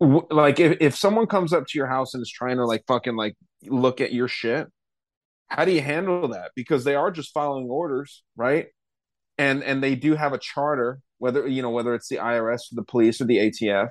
Like 0.00 0.58
if, 0.58 0.78
if 0.80 0.96
someone 0.96 1.26
comes 1.26 1.52
up 1.52 1.66
to 1.68 1.78
your 1.78 1.86
house 1.86 2.14
and 2.14 2.22
is 2.22 2.30
trying 2.30 2.56
to 2.56 2.64
like 2.64 2.82
fucking 2.88 3.14
like 3.14 3.36
look 3.66 4.00
at 4.00 4.12
your 4.12 4.26
shit, 4.26 4.66
how 5.50 5.64
do 5.64 5.72
you 5.72 5.80
handle 5.82 6.28
that? 6.28 6.52
Because 6.56 6.84
they 6.84 6.94
are 6.94 7.10
just 7.10 7.32
following 7.34 7.66
orders, 7.68 8.22
right? 8.36 8.68
And 9.38 9.62
and 9.62 9.82
they 9.82 9.94
do 9.94 10.14
have 10.14 10.32
a 10.32 10.38
charter, 10.38 11.00
whether 11.18 11.46
you 11.46 11.62
know 11.62 11.70
whether 11.70 11.94
it's 11.94 12.08
the 12.08 12.16
IRS 12.16 12.72
or 12.72 12.76
the 12.76 12.84
police 12.84 13.20
or 13.20 13.24
the 13.24 13.38
ATF. 13.38 13.88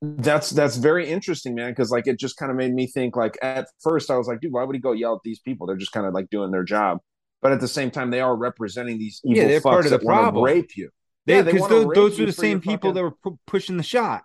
That's 0.00 0.50
that's 0.50 0.76
very 0.76 1.08
interesting, 1.08 1.54
man. 1.54 1.70
Because 1.70 1.90
like 1.90 2.06
it 2.06 2.18
just 2.18 2.36
kind 2.36 2.50
of 2.50 2.56
made 2.56 2.72
me 2.72 2.86
think. 2.86 3.16
Like 3.16 3.36
at 3.42 3.66
first, 3.82 4.10
I 4.10 4.16
was 4.16 4.28
like, 4.28 4.40
dude, 4.40 4.52
why 4.52 4.62
would 4.62 4.76
he 4.76 4.80
go 4.80 4.92
yell 4.92 5.14
at 5.14 5.20
these 5.24 5.40
people? 5.40 5.66
They're 5.66 5.76
just 5.76 5.92
kind 5.92 6.06
of 6.06 6.14
like 6.14 6.30
doing 6.30 6.50
their 6.52 6.62
job. 6.64 6.98
But 7.42 7.52
at 7.52 7.60
the 7.60 7.68
same 7.68 7.90
time, 7.90 8.10
they 8.10 8.20
are 8.20 8.36
representing 8.36 8.98
these 8.98 9.20
evil 9.24 9.42
yeah 9.42 9.48
they're 9.48 9.60
fucks 9.60 9.62
part 9.62 9.84
of 9.86 9.90
the 9.92 9.98
problem 10.00 10.44
rape 10.44 10.76
you. 10.76 10.90
they 11.26 11.36
Yeah, 11.36 11.42
because 11.42 11.60
wanna 11.62 11.74
those, 11.74 11.94
those 11.94 12.18
were 12.20 12.26
the 12.26 12.32
same 12.32 12.60
people 12.60 12.90
fucking- 12.90 12.94
that 12.94 13.02
were 13.02 13.10
pu- 13.22 13.38
pushing 13.46 13.76
the 13.76 13.82
shot 13.84 14.22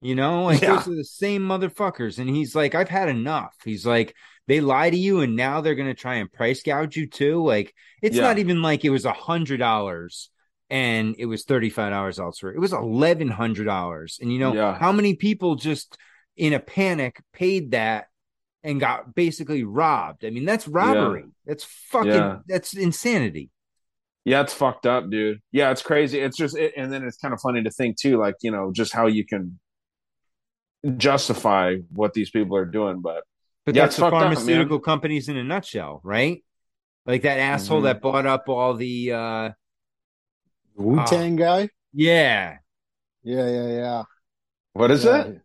you 0.00 0.14
know 0.14 0.44
like 0.44 0.60
Yeah. 0.62 0.76
those 0.76 0.86
are 0.86 0.94
the 0.94 1.04
same 1.04 1.42
motherfuckers 1.42 2.20
and 2.20 2.30
he's 2.30 2.54
like 2.54 2.76
i've 2.76 2.88
had 2.88 3.08
enough 3.08 3.56
he's 3.64 3.84
like 3.84 4.14
they 4.48 4.60
lie 4.60 4.90
to 4.90 4.96
you 4.96 5.20
and 5.20 5.36
now 5.36 5.60
they're 5.60 5.76
gonna 5.76 5.94
try 5.94 6.16
and 6.16 6.32
price 6.32 6.62
gouge 6.64 6.96
you 6.96 7.06
too 7.06 7.44
like 7.44 7.72
it's 8.02 8.16
Yeah. 8.16 8.22
not 8.22 8.38
even 8.38 8.60
like 8.62 8.84
it 8.84 8.90
was 8.90 9.04
a 9.04 9.12
hundred 9.12 9.58
dollars 9.58 10.30
and 10.70 11.14
it 11.18 11.26
was 11.26 11.44
$35 11.44 12.18
elsewhere 12.18 12.52
it 12.52 12.58
was 12.60 12.72
$1100 12.72 14.18
and 14.20 14.32
you 14.32 14.38
know 14.40 14.52
Yeah. 14.54 14.76
how 14.76 14.90
many 14.92 15.14
people 15.14 15.54
just 15.54 15.96
in 16.36 16.52
a 16.52 16.60
panic 16.60 17.20
paid 17.32 17.70
that 17.70 18.08
and 18.64 18.80
got 18.80 19.14
basically 19.14 19.62
robbed 19.64 20.24
i 20.24 20.30
mean 20.30 20.44
that's 20.44 20.66
robbery 20.66 21.24
that's 21.46 21.64
fucking 21.64 22.10
Yeah. 22.12 22.38
that's 22.48 22.74
insanity 22.74 23.50
Yeah, 24.24 24.42
it's 24.42 24.52
fucked 24.52 24.84
up, 24.84 25.08
dude. 25.08 25.40
Yeah, 25.52 25.70
it's 25.70 25.80
crazy. 25.80 26.18
It's 26.20 26.36
just, 26.36 26.54
it, 26.54 26.74
and 26.76 26.92
then 26.92 27.02
it's 27.02 27.16
kind 27.16 27.32
of 27.32 27.40
funny 27.40 27.62
to 27.62 27.70
think 27.70 27.96
too, 27.96 28.18
like 28.18 28.34
you 28.42 28.50
know, 28.50 28.72
just 28.72 28.92
how 28.92 29.06
you 29.06 29.24
can 29.24 29.58
justify 30.96 31.76
what 31.92 32.12
these 32.12 32.30
people 32.30 32.56
are 32.56 32.66
doing. 32.66 33.00
But 33.00 33.24
But 33.68 33.74
yeah, 33.76 33.82
that's 33.84 33.96
the 33.96 34.00
fucked 34.02 34.14
up, 34.14 34.22
pharmaceutical 34.22 34.80
companies 34.80 35.28
in 35.28 35.36
a 35.36 35.44
nutshell, 35.44 36.00
right? 36.02 36.42
Like 37.04 37.22
that 37.22 37.38
asshole 37.38 37.80
Mhm. 37.80 37.84
that 37.84 38.00
bought 38.00 38.24
up 38.24 38.48
all 38.48 38.72
the 38.74 39.12
uh 39.12 39.50
Wu 40.74 41.04
Tang 41.06 41.36
guy. 41.36 41.68
yeah, 41.92 42.58
Yeah, 43.22 43.46
yeah, 43.50 43.68
yeah. 43.68 44.02
What 44.72 44.90
is 44.90 45.04
Yeah. 45.04 45.22
it? 45.24 45.40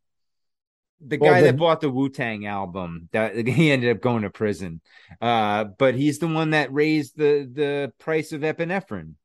the 1.06 1.18
Well, 1.18 1.32
guy 1.34 1.42
the- 1.42 1.48
that 1.48 1.58
bought 1.58 1.82
the 1.82 1.90
Wu 1.90 2.08
Tang 2.08 2.46
album 2.46 3.10
that 3.12 3.36
he 3.48 3.72
ended 3.72 3.94
up 3.94 4.02
going 4.02 4.22
to 4.24 4.30
prison. 4.30 4.80
Uh, 5.20 5.66
but 5.66 5.96
he's 5.96 6.20
the 6.20 6.28
one 6.28 6.52
that 6.52 6.72
raised 6.72 7.18
the 7.18 7.50
the 7.52 7.92
price 8.00 8.32
of 8.32 8.40
epinephrine, 8.42 9.16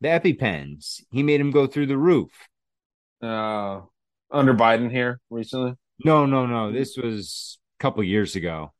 the 0.00 0.08
EpiPens. 0.08 1.02
He 1.10 1.24
made 1.24 1.40
him 1.40 1.50
go 1.50 1.66
through 1.66 1.86
the 1.86 1.98
roof. 1.98 2.30
Uh, 3.20 3.80
under 4.30 4.54
Biden 4.54 4.90
here 4.90 5.20
recently, 5.30 5.74
No, 6.04 6.26
no, 6.26 6.46
no. 6.46 6.70
This 6.70 6.96
was 6.96 7.58
a 7.58 7.65
couple 7.78 8.02
years 8.04 8.36
ago. 8.36 8.72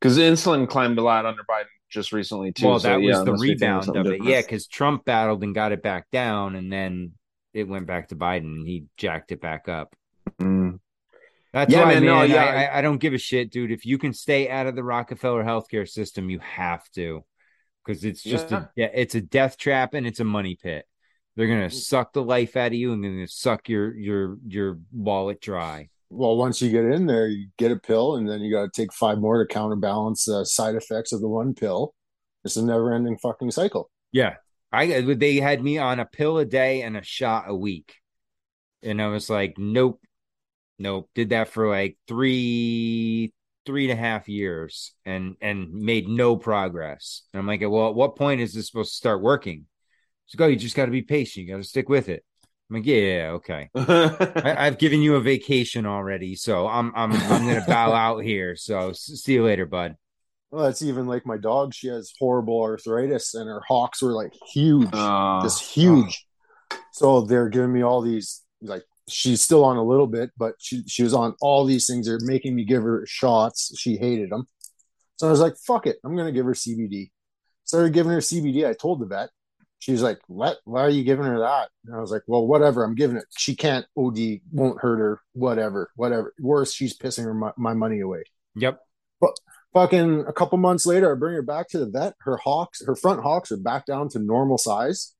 because 0.00 0.18
insulin 0.18 0.68
climbed 0.68 0.98
a 0.98 1.02
lot 1.02 1.26
under 1.26 1.42
Biden 1.48 1.64
just 1.90 2.12
recently 2.12 2.52
too. 2.52 2.66
well, 2.66 2.78
so, 2.78 2.88
that 2.88 3.02
yeah, 3.02 3.16
was 3.16 3.24
the 3.24 3.32
we 3.32 3.56
think 3.56 3.60
rebound 3.60 3.88
of 3.96 4.06
it. 4.06 4.10
different. 4.10 4.24
Yeah, 4.24 4.40
because 4.42 4.66
Trump 4.66 5.04
battled 5.04 5.42
and 5.42 5.54
got 5.54 5.72
it 5.72 5.82
back 5.82 6.10
down, 6.10 6.56
and 6.56 6.72
then 6.72 7.12
it 7.52 7.68
went 7.68 7.86
back 7.86 8.08
to 8.08 8.16
Biden, 8.16 8.56
and 8.58 8.66
he 8.66 8.86
jacked 8.96 9.32
it 9.32 9.40
back 9.40 9.68
up. 9.68 9.94
Mm. 10.40 10.80
That's 11.52 11.72
Yeah, 11.72 11.84
why, 11.84 11.94
man, 11.94 12.04
man. 12.04 12.04
no, 12.04 12.16
I, 12.16 12.24
yeah. 12.24 12.44
I, 12.74 12.78
I 12.78 12.82
don't 12.82 12.98
give 12.98 13.14
a 13.14 13.18
shit, 13.18 13.50
dude. 13.52 13.70
If 13.70 13.86
you 13.86 13.96
can 13.98 14.12
stay 14.12 14.48
out 14.50 14.66
of 14.66 14.74
the 14.74 14.82
Rockefeller 14.84 15.44
healthcare 15.44 15.88
system, 15.88 16.28
you 16.28 16.40
have 16.40 16.88
to, 16.96 17.24
because 17.84 18.04
it's 18.04 18.22
just 18.22 18.50
a 18.52 18.70
yeah, 18.76 18.90
it's 18.92 19.14
a 19.14 19.20
death 19.20 19.56
trap 19.56 19.94
and 19.94 20.06
it's 20.06 20.20
a 20.20 20.24
money 20.24 20.58
pit. 20.60 20.84
They're 21.36 21.46
gonna 21.48 21.70
suck 21.70 22.12
the 22.12 22.22
life 22.22 22.56
out 22.56 22.68
of 22.68 22.74
you 22.74 22.92
and 22.92 23.04
they're 23.04 23.26
suck 23.28 23.68
your 23.68 23.94
your 23.96 24.36
your 24.46 24.78
wallet 24.92 25.40
dry. 25.40 25.90
Well, 26.10 26.36
once 26.36 26.62
you 26.62 26.70
get 26.70 26.84
in 26.84 27.06
there, 27.06 27.26
you 27.26 27.48
get 27.58 27.72
a 27.72 27.76
pill, 27.76 28.16
and 28.16 28.28
then 28.28 28.40
you 28.40 28.52
got 28.52 28.72
to 28.72 28.82
take 28.82 28.92
five 28.92 29.18
more 29.18 29.44
to 29.44 29.52
counterbalance 29.52 30.24
the 30.24 30.44
side 30.44 30.74
effects 30.74 31.12
of 31.12 31.20
the 31.20 31.28
one 31.28 31.54
pill. 31.54 31.94
It's 32.44 32.56
a 32.56 32.64
never-ending 32.64 33.18
fucking 33.18 33.50
cycle. 33.50 33.90
Yeah, 34.12 34.36
I 34.70 34.86
they 35.00 35.36
had 35.36 35.62
me 35.62 35.78
on 35.78 36.00
a 36.00 36.04
pill 36.04 36.38
a 36.38 36.44
day 36.44 36.82
and 36.82 36.96
a 36.96 37.02
shot 37.02 37.44
a 37.48 37.54
week, 37.54 37.94
and 38.82 39.00
I 39.00 39.08
was 39.08 39.28
like, 39.30 39.54
nope, 39.56 40.00
nope. 40.78 41.08
Did 41.14 41.30
that 41.30 41.48
for 41.48 41.68
like 41.68 41.96
three 42.06 43.32
three 43.66 43.90
and 43.90 43.98
a 43.98 44.02
half 44.02 44.28
years 44.28 44.92
and 45.04 45.36
and 45.40 45.72
made 45.72 46.08
no 46.08 46.36
progress. 46.36 47.22
And 47.32 47.40
I'm 47.40 47.46
like, 47.46 47.62
well, 47.62 47.88
at 47.88 47.94
what 47.94 48.16
point 48.16 48.40
is 48.40 48.52
this 48.54 48.66
supposed 48.66 48.92
to 48.92 48.96
start 48.96 49.22
working? 49.22 49.66
So 50.26 50.36
oh, 50.36 50.38
go, 50.38 50.46
you 50.46 50.56
just 50.56 50.76
got 50.76 50.86
to 50.86 50.90
be 50.90 51.02
patient. 51.02 51.46
You 51.46 51.54
got 51.54 51.62
to 51.62 51.68
stick 51.68 51.88
with 51.88 52.08
it. 52.08 52.24
I'm 52.70 52.76
like, 52.76 52.86
yeah, 52.86 52.96
yeah, 52.96 53.16
yeah, 53.16 53.30
okay. 53.32 53.70
I, 53.76 54.66
I've 54.66 54.78
given 54.78 55.00
you 55.00 55.16
a 55.16 55.20
vacation 55.20 55.86
already, 55.86 56.34
so 56.34 56.66
I'm 56.66 56.92
I'm 56.96 57.12
I'm 57.12 57.46
gonna 57.46 57.64
bow 57.66 57.92
out 58.06 58.18
here. 58.24 58.56
So 58.56 58.92
see 58.92 59.34
you 59.34 59.44
later, 59.44 59.66
bud. 59.66 59.96
Well, 60.50 60.64
that's 60.64 60.82
even 60.82 61.06
like 61.06 61.26
my 61.26 61.36
dog. 61.36 61.74
She 61.74 61.88
has 61.88 62.12
horrible 62.18 62.60
arthritis, 62.62 63.34
and 63.34 63.48
her 63.48 63.60
hocks 63.68 64.00
were 64.02 64.12
like 64.12 64.32
huge, 64.52 64.88
Uh, 64.92 65.42
just 65.42 65.62
huge. 65.62 66.26
So 66.92 67.22
they're 67.22 67.48
giving 67.48 67.72
me 67.72 67.82
all 67.82 68.00
these. 68.00 68.42
Like 68.62 68.84
she's 69.08 69.42
still 69.42 69.64
on 69.64 69.76
a 69.76 69.82
little 69.84 70.06
bit, 70.06 70.30
but 70.38 70.54
she 70.58 70.82
she 70.86 71.02
was 71.02 71.12
on 71.12 71.34
all 71.40 71.64
these 71.64 71.86
things. 71.86 72.06
They're 72.06 72.18
making 72.20 72.54
me 72.54 72.64
give 72.64 72.82
her 72.82 73.04
shots. 73.06 73.78
She 73.78 73.96
hated 73.96 74.30
them, 74.30 74.48
so 75.16 75.26
I 75.26 75.30
was 75.30 75.40
like, 75.40 75.56
"Fuck 75.66 75.86
it, 75.86 75.98
I'm 76.04 76.16
gonna 76.16 76.32
give 76.32 76.46
her 76.46 76.54
CBD." 76.54 77.10
Started 77.64 77.92
giving 77.92 78.12
her 78.12 78.18
CBD. 78.20 78.66
I 78.66 78.72
told 78.74 79.00
the 79.00 79.06
vet. 79.06 79.30
She's 79.84 80.00
like, 80.00 80.18
"What? 80.28 80.60
Why 80.64 80.80
are 80.80 80.88
you 80.88 81.04
giving 81.04 81.26
her 81.26 81.40
that?" 81.40 81.68
And 81.84 81.94
I 81.94 82.00
was 82.00 82.10
like, 82.10 82.22
"Well, 82.26 82.46
whatever. 82.46 82.84
I'm 82.84 82.94
giving 82.94 83.18
it. 83.18 83.26
She 83.36 83.54
can't 83.54 83.84
OD. 83.98 84.40
Won't 84.50 84.80
hurt 84.80 84.98
her. 84.98 85.20
Whatever. 85.34 85.90
Whatever. 85.94 86.32
Worse, 86.40 86.72
she's 86.72 86.96
pissing 86.96 87.24
her 87.24 87.34
my, 87.34 87.52
my 87.58 87.74
money 87.74 88.00
away." 88.00 88.24
Yep. 88.56 88.80
But 89.20 89.38
Fucking 89.74 90.24
a 90.28 90.32
couple 90.32 90.56
months 90.56 90.86
later, 90.86 91.10
I 91.12 91.18
bring 91.18 91.34
her 91.34 91.42
back 91.42 91.68
to 91.70 91.78
the 91.78 91.86
vet. 91.90 92.14
Her 92.20 92.36
hocks, 92.38 92.80
her 92.86 92.94
front 92.94 93.24
hocks 93.24 93.50
are 93.52 93.56
back 93.56 93.84
down 93.86 94.08
to 94.10 94.20
normal 94.20 94.56
size. 94.56 95.14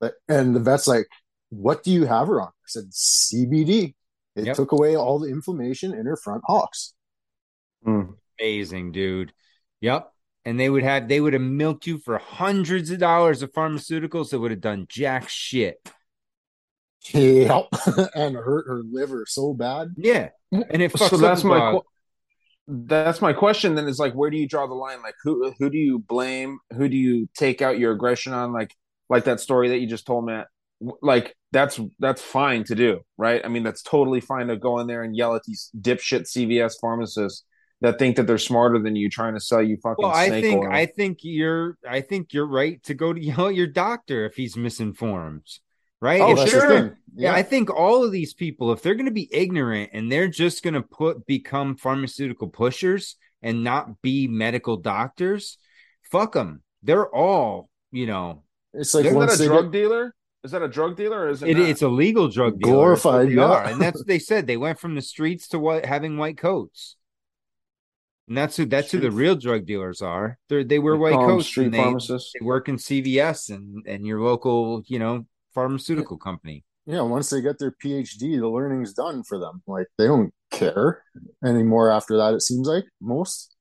But 0.00 0.14
and 0.28 0.54
the 0.54 0.60
vet's 0.60 0.86
like, 0.86 1.06
"What 1.48 1.82
do 1.82 1.90
you 1.90 2.04
have 2.04 2.28
her 2.28 2.40
on?" 2.40 2.48
I 2.48 2.66
said, 2.68 2.92
"CBD." 2.92 3.94
It 4.36 4.44
Yep. 4.46 4.56
took 4.56 4.72
away 4.72 4.94
all 4.96 5.18
the 5.18 5.30
inflammation 5.30 5.94
in 5.94 6.06
her 6.06 6.16
front 6.16 6.42
hocks. 6.46 6.92
Hmm. 7.82 8.12
Amazing, 8.38 8.92
dude. 8.92 9.32
Yep. 9.80 10.12
And 10.46 10.58
they 10.58 10.70
would 10.70 10.84
have 10.84 11.08
they 11.08 11.20
would 11.20 11.34
have 11.34 11.42
milked 11.42 11.86
you 11.86 11.98
for 11.98 12.16
hundreds 12.18 12.90
of 12.90 12.98
dollars 12.98 13.42
of 13.42 13.52
pharmaceuticals 13.52 14.30
that 14.30 14.38
would 14.38 14.52
have 14.52 14.60
done 14.60 14.86
jack 14.88 15.28
shit. 15.28 15.76
Yep, 17.12 17.66
and 18.14 18.36
hurt 18.36 18.66
her 18.66 18.82
liver 18.90 19.26
so 19.28 19.52
bad. 19.52 19.88
Yeah, 19.96 20.30
and 20.52 20.80
it 20.80 20.92
fucks 20.92 21.10
so 21.10 21.16
that's 21.18 21.40
up 21.40 21.46
my 21.46 21.72
qu- 21.72 21.82
that's 22.68 23.20
my 23.20 23.32
question 23.32 23.74
then 23.74 23.86
is 23.86 23.98
like 23.98 24.14
where 24.14 24.30
do 24.30 24.38
you 24.38 24.48
draw 24.48 24.66
the 24.66 24.74
line? 24.74 25.02
Like 25.02 25.16
who 25.22 25.52
who 25.58 25.68
do 25.68 25.78
you 25.78 25.98
blame? 25.98 26.58
Who 26.76 26.88
do 26.88 26.96
you 26.96 27.28
take 27.36 27.60
out 27.60 27.78
your 27.78 27.92
aggression 27.92 28.32
on? 28.32 28.52
Like 28.52 28.72
like 29.08 29.24
that 29.24 29.40
story 29.40 29.68
that 29.70 29.78
you 29.78 29.86
just 29.86 30.06
told 30.06 30.26
matt 30.26 30.46
like 31.02 31.34
that's 31.52 31.80
that's 31.98 32.20
fine 32.20 32.64
to 32.64 32.74
do 32.74 33.00
right? 33.16 33.40
I 33.44 33.48
mean 33.48 33.62
that's 33.62 33.82
totally 33.82 34.20
fine 34.20 34.48
to 34.48 34.56
go 34.56 34.78
in 34.78 34.86
there 34.86 35.02
and 35.02 35.16
yell 35.16 35.34
at 35.34 35.42
these 35.44 35.70
dipshit 35.80 36.22
cvs 36.22 36.74
pharmacists 36.80 37.44
that 37.80 37.98
think 37.98 38.16
that 38.16 38.26
they're 38.26 38.38
smarter 38.38 38.78
than 38.78 38.96
you 38.96 39.10
trying 39.10 39.34
to 39.34 39.40
sell 39.40 39.62
you 39.62 39.76
fucking 39.82 40.02
Well, 40.02 40.10
I 40.14 40.28
snake 40.28 40.44
think 40.44 40.64
oil. 40.64 40.72
I 40.72 40.86
think 40.86 41.18
you're 41.22 41.76
I 41.88 42.00
think 42.00 42.32
you're 42.32 42.46
right 42.46 42.82
to 42.84 42.94
go 42.94 43.12
to 43.12 43.20
yell 43.22 43.48
at 43.48 43.54
your 43.54 43.66
doctor 43.66 44.24
if 44.24 44.34
he's 44.34 44.56
misinformed. 44.56 45.46
Right? 46.00 46.20
Oh, 46.20 46.32
If 46.32 46.36
that's 46.38 46.52
they're- 46.52 46.60
the 46.60 46.68
thing. 46.90 46.96
Yeah. 47.16 47.30
Yeah. 47.30 47.34
I 47.34 47.42
think 47.42 47.70
all 47.70 48.04
of 48.04 48.12
these 48.12 48.34
people, 48.34 48.70
if 48.72 48.82
they're 48.82 48.94
gonna 48.94 49.10
be 49.10 49.28
ignorant 49.32 49.90
and 49.94 50.12
they're 50.12 50.28
just 50.28 50.62
gonna 50.62 50.82
put 50.82 51.26
become 51.26 51.76
pharmaceutical 51.76 52.48
pushers 52.48 53.16
and 53.42 53.64
not 53.64 54.02
be 54.02 54.28
medical 54.28 54.76
doctors, 54.76 55.56
fuck 56.02 56.32
them. 56.34 56.62
They're 56.82 57.08
all, 57.08 57.70
you 57.92 58.06
know, 58.06 58.42
It's 58.74 58.94
like 58.94 59.06
is 59.06 59.12
like 59.14 59.28
that 59.30 59.40
a 59.40 59.46
drug 59.46 59.72
get, 59.72 59.78
dealer 59.80 60.14
is 60.44 60.50
that 60.52 60.62
a 60.62 60.68
drug 60.68 60.96
dealer 60.96 61.22
or 61.22 61.28
is 61.30 61.42
it, 61.42 61.50
it, 61.50 61.58
it's 61.58 61.82
a 61.82 61.88
legal 61.88 62.28
drug 62.28 62.60
dealer. 62.60 62.74
Glorified, 62.74 63.26
That's 63.28 63.34
yeah. 63.36 63.44
are. 63.44 63.64
And 63.64 63.80
that's 63.80 63.98
what 63.98 64.06
they 64.06 64.18
said. 64.18 64.46
They 64.46 64.56
went 64.58 64.78
from 64.78 64.94
the 64.94 65.02
streets 65.02 65.48
to 65.48 65.58
what 65.58 65.84
having 65.86 66.18
white 66.18 66.36
coats. 66.38 66.96
And 68.28 68.36
that's 68.36 68.56
who 68.56 68.66
that's 68.66 68.90
who 68.90 68.98
the 68.98 69.10
real 69.10 69.36
drug 69.36 69.66
dealers 69.66 70.02
are. 70.02 70.38
They 70.48 70.64
they 70.64 70.78
wear 70.78 70.96
white 70.96 71.14
coats. 71.14 71.46
street 71.46 71.66
and 71.66 71.74
they, 71.74 71.78
pharmacists. 71.78 72.32
they 72.38 72.44
work 72.44 72.68
in 72.68 72.76
CVS 72.76 73.50
and 73.54 73.86
and 73.86 74.04
your 74.06 74.20
local, 74.20 74.82
you 74.86 74.98
know, 74.98 75.26
pharmaceutical 75.54 76.16
company. 76.18 76.64
yeah, 76.86 77.02
once 77.02 77.30
they 77.30 77.40
get 77.40 77.58
their 77.58 77.74
PhD, 77.84 78.38
the 78.40 78.48
learning's 78.48 78.92
done 78.94 79.22
for 79.22 79.38
them. 79.38 79.62
Like 79.66 79.86
they 79.96 80.06
don't 80.06 80.32
care 80.50 81.02
anymore 81.44 81.90
after 81.90 82.16
that. 82.16 82.34
It 82.34 82.42
seems 82.42 82.66
like 82.66 82.84
most, 83.00 83.54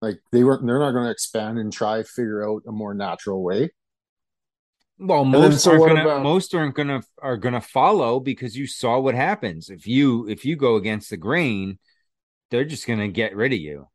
like 0.00 0.20
they 0.32 0.42
weren't. 0.42 0.66
They're 0.66 0.78
not 0.78 0.92
going 0.92 1.04
to 1.04 1.10
expand 1.10 1.58
and 1.58 1.70
try 1.72 2.02
figure 2.02 2.48
out 2.48 2.62
a 2.66 2.72
more 2.72 2.94
natural 2.94 3.42
way. 3.42 3.70
Well, 4.98 5.24
most 5.24 5.60
so 5.64 5.72
aren't 5.72 5.86
gonna 5.88 6.02
about- 6.04 6.22
most 6.22 6.54
aren't 6.54 6.74
gonna 6.76 7.02
are 7.20 7.36
gonna 7.36 7.60
follow 7.60 8.20
because 8.20 8.56
you 8.56 8.66
saw 8.66 9.00
what 9.00 9.14
happens 9.14 9.68
if 9.68 9.86
you 9.86 10.28
if 10.28 10.44
you 10.44 10.54
go 10.56 10.76
against 10.76 11.10
the 11.10 11.16
grain, 11.16 11.78
they're 12.52 12.64
just 12.66 12.86
gonna 12.86 13.08
get 13.08 13.34
rid 13.34 13.52
of 13.52 13.58
you. 13.58 13.88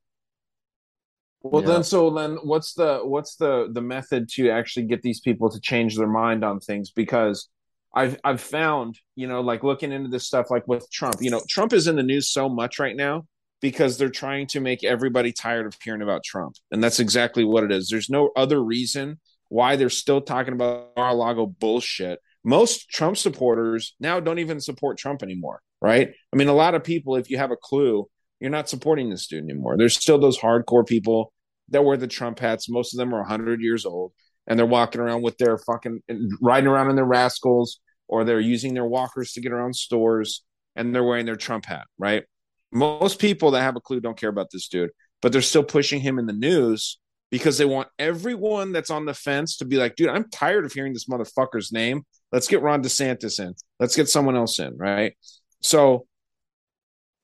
Well, 1.43 1.61
Yeah. 1.61 1.67
then, 1.69 1.83
so 1.83 2.09
then, 2.09 2.37
what's 2.43 2.73
the 2.73 2.99
what's 3.03 3.35
the 3.37 3.69
the 3.71 3.81
method 3.81 4.27
to 4.33 4.49
actually 4.49 4.87
get 4.87 5.01
these 5.03 5.21
people 5.21 5.49
to 5.49 5.59
change 5.61 5.95
their 5.95 6.07
mind 6.07 6.43
on 6.43 6.59
things? 6.59 6.91
Because 6.91 7.49
I've 7.95 8.19
I've 8.23 8.41
found, 8.41 8.99
you 9.15 9.27
know, 9.27 9.41
like 9.41 9.63
looking 9.63 9.91
into 9.91 10.09
this 10.09 10.25
stuff, 10.27 10.47
like 10.49 10.67
with 10.67 10.89
Trump, 10.91 11.17
you 11.21 11.29
know, 11.31 11.41
Trump 11.47 11.71
is 11.73 11.87
in 11.87 11.95
the 11.95 12.03
news 12.03 12.29
so 12.29 12.49
much 12.49 12.79
right 12.79 12.95
now 12.95 13.27
because 13.61 13.97
they're 13.97 14.09
trying 14.09 14.47
to 14.47 14.59
make 14.59 14.83
everybody 14.83 15.31
tired 15.31 15.65
of 15.67 15.75
hearing 15.83 16.01
about 16.01 16.23
Trump, 16.23 16.55
and 16.71 16.83
that's 16.83 16.99
exactly 16.99 17.45
what 17.45 17.63
it 17.63 17.71
is. 17.71 17.89
There's 17.89 18.09
no 18.09 18.31
other 18.35 18.61
reason 18.63 19.19
why 19.49 19.75
they're 19.77 19.89
still 19.89 20.21
talking 20.21 20.53
about 20.53 20.91
Mar-a-Lago 20.97 21.45
bullshit. 21.45 22.19
Most 22.43 22.89
Trump 22.89 23.17
supporters 23.17 23.95
now 23.99 24.19
don't 24.19 24.39
even 24.39 24.59
support 24.59 24.97
Trump 24.97 25.23
anymore, 25.23 25.61
right? 25.81 26.13
I 26.33 26.35
mean, 26.35 26.49
a 26.49 26.53
lot 26.53 26.75
of 26.75 26.83
people, 26.83 27.15
if 27.15 27.29
you 27.29 27.37
have 27.37 27.51
a 27.51 27.57
clue, 27.57 28.07
you're 28.39 28.51
not 28.51 28.69
supporting 28.69 29.09
this 29.09 29.27
dude 29.27 29.43
anymore. 29.43 29.77
There's 29.77 29.97
still 29.97 30.19
those 30.19 30.39
hardcore 30.39 30.85
people 30.85 31.33
that 31.69 31.83
wear 31.83 31.97
the 31.97 32.07
Trump 32.07 32.39
hats. 32.39 32.69
Most 32.69 32.93
of 32.93 32.97
them 32.97 33.13
are 33.13 33.19
100 33.19 33.61
years 33.61 33.85
old, 33.85 34.13
and 34.45 34.57
they're 34.57 34.65
walking 34.65 35.01
around 35.01 35.21
with 35.21 35.37
their 35.37 35.57
fucking 35.57 36.01
riding 36.41 36.67
around 36.67 36.89
in 36.89 36.95
their 36.95 37.05
rascals, 37.05 37.79
or 38.07 38.23
they're 38.23 38.39
using 38.39 38.73
their 38.73 38.85
walkers 38.85 39.33
to 39.33 39.41
get 39.41 39.51
around 39.51 39.75
stores, 39.75 40.43
and 40.75 40.93
they're 40.93 41.03
wearing 41.03 41.25
their 41.25 41.35
Trump 41.35 41.65
hat, 41.65 41.85
right? 41.97 42.23
Most 42.71 43.19
people 43.19 43.51
that 43.51 43.61
have 43.61 43.75
a 43.75 43.81
clue 43.81 43.99
don't 43.99 44.17
care 44.17 44.29
about 44.29 44.49
this 44.51 44.67
dude, 44.67 44.91
but 45.21 45.31
they're 45.31 45.41
still 45.41 45.63
pushing 45.63 46.01
him 46.01 46.19
in 46.19 46.25
the 46.25 46.33
news 46.33 46.99
because 47.29 47.57
they 47.57 47.65
want 47.65 47.89
everyone 47.99 48.71
that's 48.71 48.89
on 48.89 49.05
the 49.05 49.13
fence 49.13 49.57
to 49.57 49.65
be 49.65 49.77
like, 49.77 49.95
dude, 49.95 50.09
I'm 50.09 50.29
tired 50.29 50.65
of 50.65 50.71
hearing 50.71 50.93
this 50.93 51.07
motherfucker's 51.07 51.71
name. 51.71 52.03
Let's 52.31 52.47
get 52.47 52.61
Ron 52.61 52.83
DeSantis 52.83 53.39
in. 53.39 53.53
Let's 53.79 53.95
get 53.95 54.09
someone 54.09 54.35
else 54.35 54.59
in, 54.59 54.77
right? 54.77 55.15
So 55.61 56.05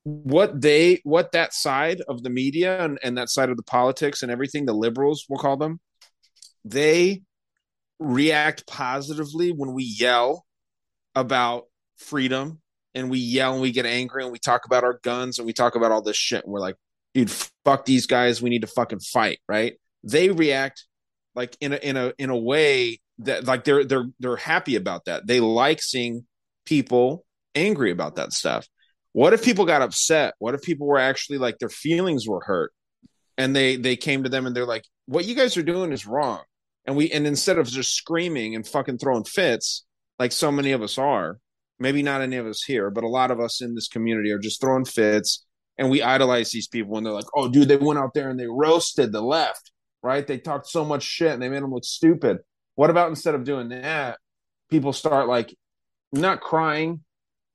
what 0.03 0.59
they 0.59 0.99
what 1.03 1.31
that 1.31 1.53
side 1.53 2.01
of 2.09 2.23
the 2.23 2.29
media 2.29 2.83
and, 2.83 2.99
and 3.03 3.17
that 3.17 3.29
side 3.29 3.49
of 3.49 3.57
the 3.57 3.63
politics 3.63 4.21
and 4.21 4.31
everything 4.31 4.65
the 4.65 4.73
liberals 4.73 5.25
we'll 5.29 5.39
call 5.39 5.55
them 5.55 5.79
they 6.65 7.21
react 7.99 8.67
positively 8.67 9.51
when 9.51 9.73
we 9.73 9.83
yell 9.83 10.45
about 11.15 11.65
freedom 11.97 12.59
and 12.93 13.09
we 13.09 13.17
yell 13.17 13.53
and 13.53 13.61
we 13.61 13.71
get 13.71 13.85
angry 13.85 14.23
and 14.23 14.31
we 14.31 14.39
talk 14.39 14.65
about 14.65 14.83
our 14.83 14.99
guns 15.03 15.39
and 15.39 15.45
we 15.45 15.53
talk 15.53 15.75
about 15.75 15.91
all 15.91 16.01
this 16.01 16.17
shit. 16.17 16.43
And 16.43 16.53
we're 16.53 16.59
like 16.59 16.75
dude 17.13 17.31
fuck 17.31 17.85
these 17.85 18.07
guys. 18.07 18.41
We 18.41 18.49
need 18.49 18.61
to 18.61 18.67
fucking 18.67 18.99
fight 18.99 19.39
right? 19.47 19.73
They 20.03 20.29
react 20.29 20.85
like 21.35 21.55
in 21.61 21.73
a 21.73 21.77
in 21.77 21.97
a 21.97 22.13
in 22.17 22.29
a 22.29 22.37
way 22.37 22.99
that 23.19 23.45
like 23.45 23.63
they're 23.63 23.85
they're 23.85 24.07
they're 24.19 24.35
happy 24.35 24.75
about 24.75 25.05
that. 25.05 25.25
They 25.27 25.39
like 25.39 25.81
seeing 25.81 26.25
people 26.65 27.25
angry 27.55 27.91
about 27.91 28.15
that 28.15 28.33
stuff 28.33 28.67
what 29.13 29.33
if 29.33 29.43
people 29.43 29.65
got 29.65 29.81
upset? 29.81 30.33
What 30.39 30.53
if 30.53 30.61
people 30.61 30.87
were 30.87 30.99
actually 30.99 31.37
like 31.37 31.59
their 31.59 31.69
feelings 31.69 32.27
were 32.27 32.41
hurt? 32.41 32.71
And 33.37 33.55
they 33.55 33.77
they 33.77 33.95
came 33.95 34.23
to 34.23 34.29
them 34.29 34.45
and 34.45 34.55
they're 34.55 34.65
like 34.65 34.85
what 35.05 35.25
you 35.25 35.35
guys 35.35 35.57
are 35.57 35.63
doing 35.63 35.91
is 35.91 36.05
wrong. 36.05 36.41
And 36.85 36.95
we 36.95 37.09
and 37.09 37.25
instead 37.25 37.57
of 37.57 37.67
just 37.67 37.95
screaming 37.95 38.55
and 38.55 38.67
fucking 38.67 38.97
throwing 38.97 39.23
fits 39.23 39.85
like 40.19 40.31
so 40.31 40.51
many 40.51 40.73
of 40.73 40.81
us 40.81 40.97
are 40.97 41.39
maybe 41.79 42.03
not 42.03 42.21
any 42.21 42.35
of 42.35 42.45
us 42.45 42.61
here 42.63 42.91
but 42.91 43.03
a 43.03 43.09
lot 43.09 43.31
of 43.31 43.39
us 43.39 43.61
in 43.61 43.73
this 43.73 43.87
community 43.87 44.31
are 44.31 44.37
just 44.37 44.61
throwing 44.61 44.85
fits 44.85 45.43
and 45.77 45.89
we 45.89 46.03
idolize 46.03 46.51
these 46.51 46.67
people 46.67 46.95
and 46.95 47.05
they're 47.05 47.13
like 47.13 47.25
oh 47.35 47.49
dude 47.49 47.67
they 47.67 47.77
went 47.77 47.99
out 47.99 48.13
there 48.13 48.29
and 48.29 48.39
they 48.39 48.45
roasted 48.47 49.11
the 49.11 49.21
left 49.21 49.71
right? 50.03 50.27
They 50.27 50.37
talked 50.37 50.67
so 50.67 50.85
much 50.85 51.01
shit 51.01 51.31
and 51.31 51.41
they 51.41 51.49
made 51.49 51.63
them 51.63 51.73
look 51.73 51.85
stupid. 51.85 52.39
What 52.75 52.89
about 52.89 53.09
instead 53.09 53.33
of 53.33 53.45
doing 53.45 53.69
that 53.69 54.19
people 54.69 54.93
start 54.93 55.27
like 55.27 55.55
not 56.11 56.41
crying 56.41 57.01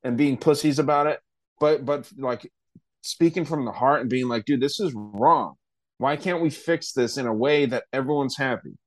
and 0.02 0.16
being 0.16 0.36
pussies 0.36 0.78
about 0.78 1.06
it 1.06 1.20
but 1.60 1.84
but 1.84 2.10
like 2.16 2.50
speaking 3.02 3.44
from 3.44 3.64
the 3.64 3.72
heart 3.72 4.00
and 4.00 4.10
being 4.10 4.28
like 4.28 4.44
dude 4.44 4.60
this 4.60 4.80
is 4.80 4.92
wrong. 4.94 5.54
Why 5.98 6.16
can't 6.16 6.42
we 6.42 6.50
fix 6.50 6.92
this 6.92 7.16
in 7.16 7.26
a 7.26 7.34
way 7.34 7.66
that 7.66 7.84
everyone's 7.92 8.36
happy? 8.36 8.78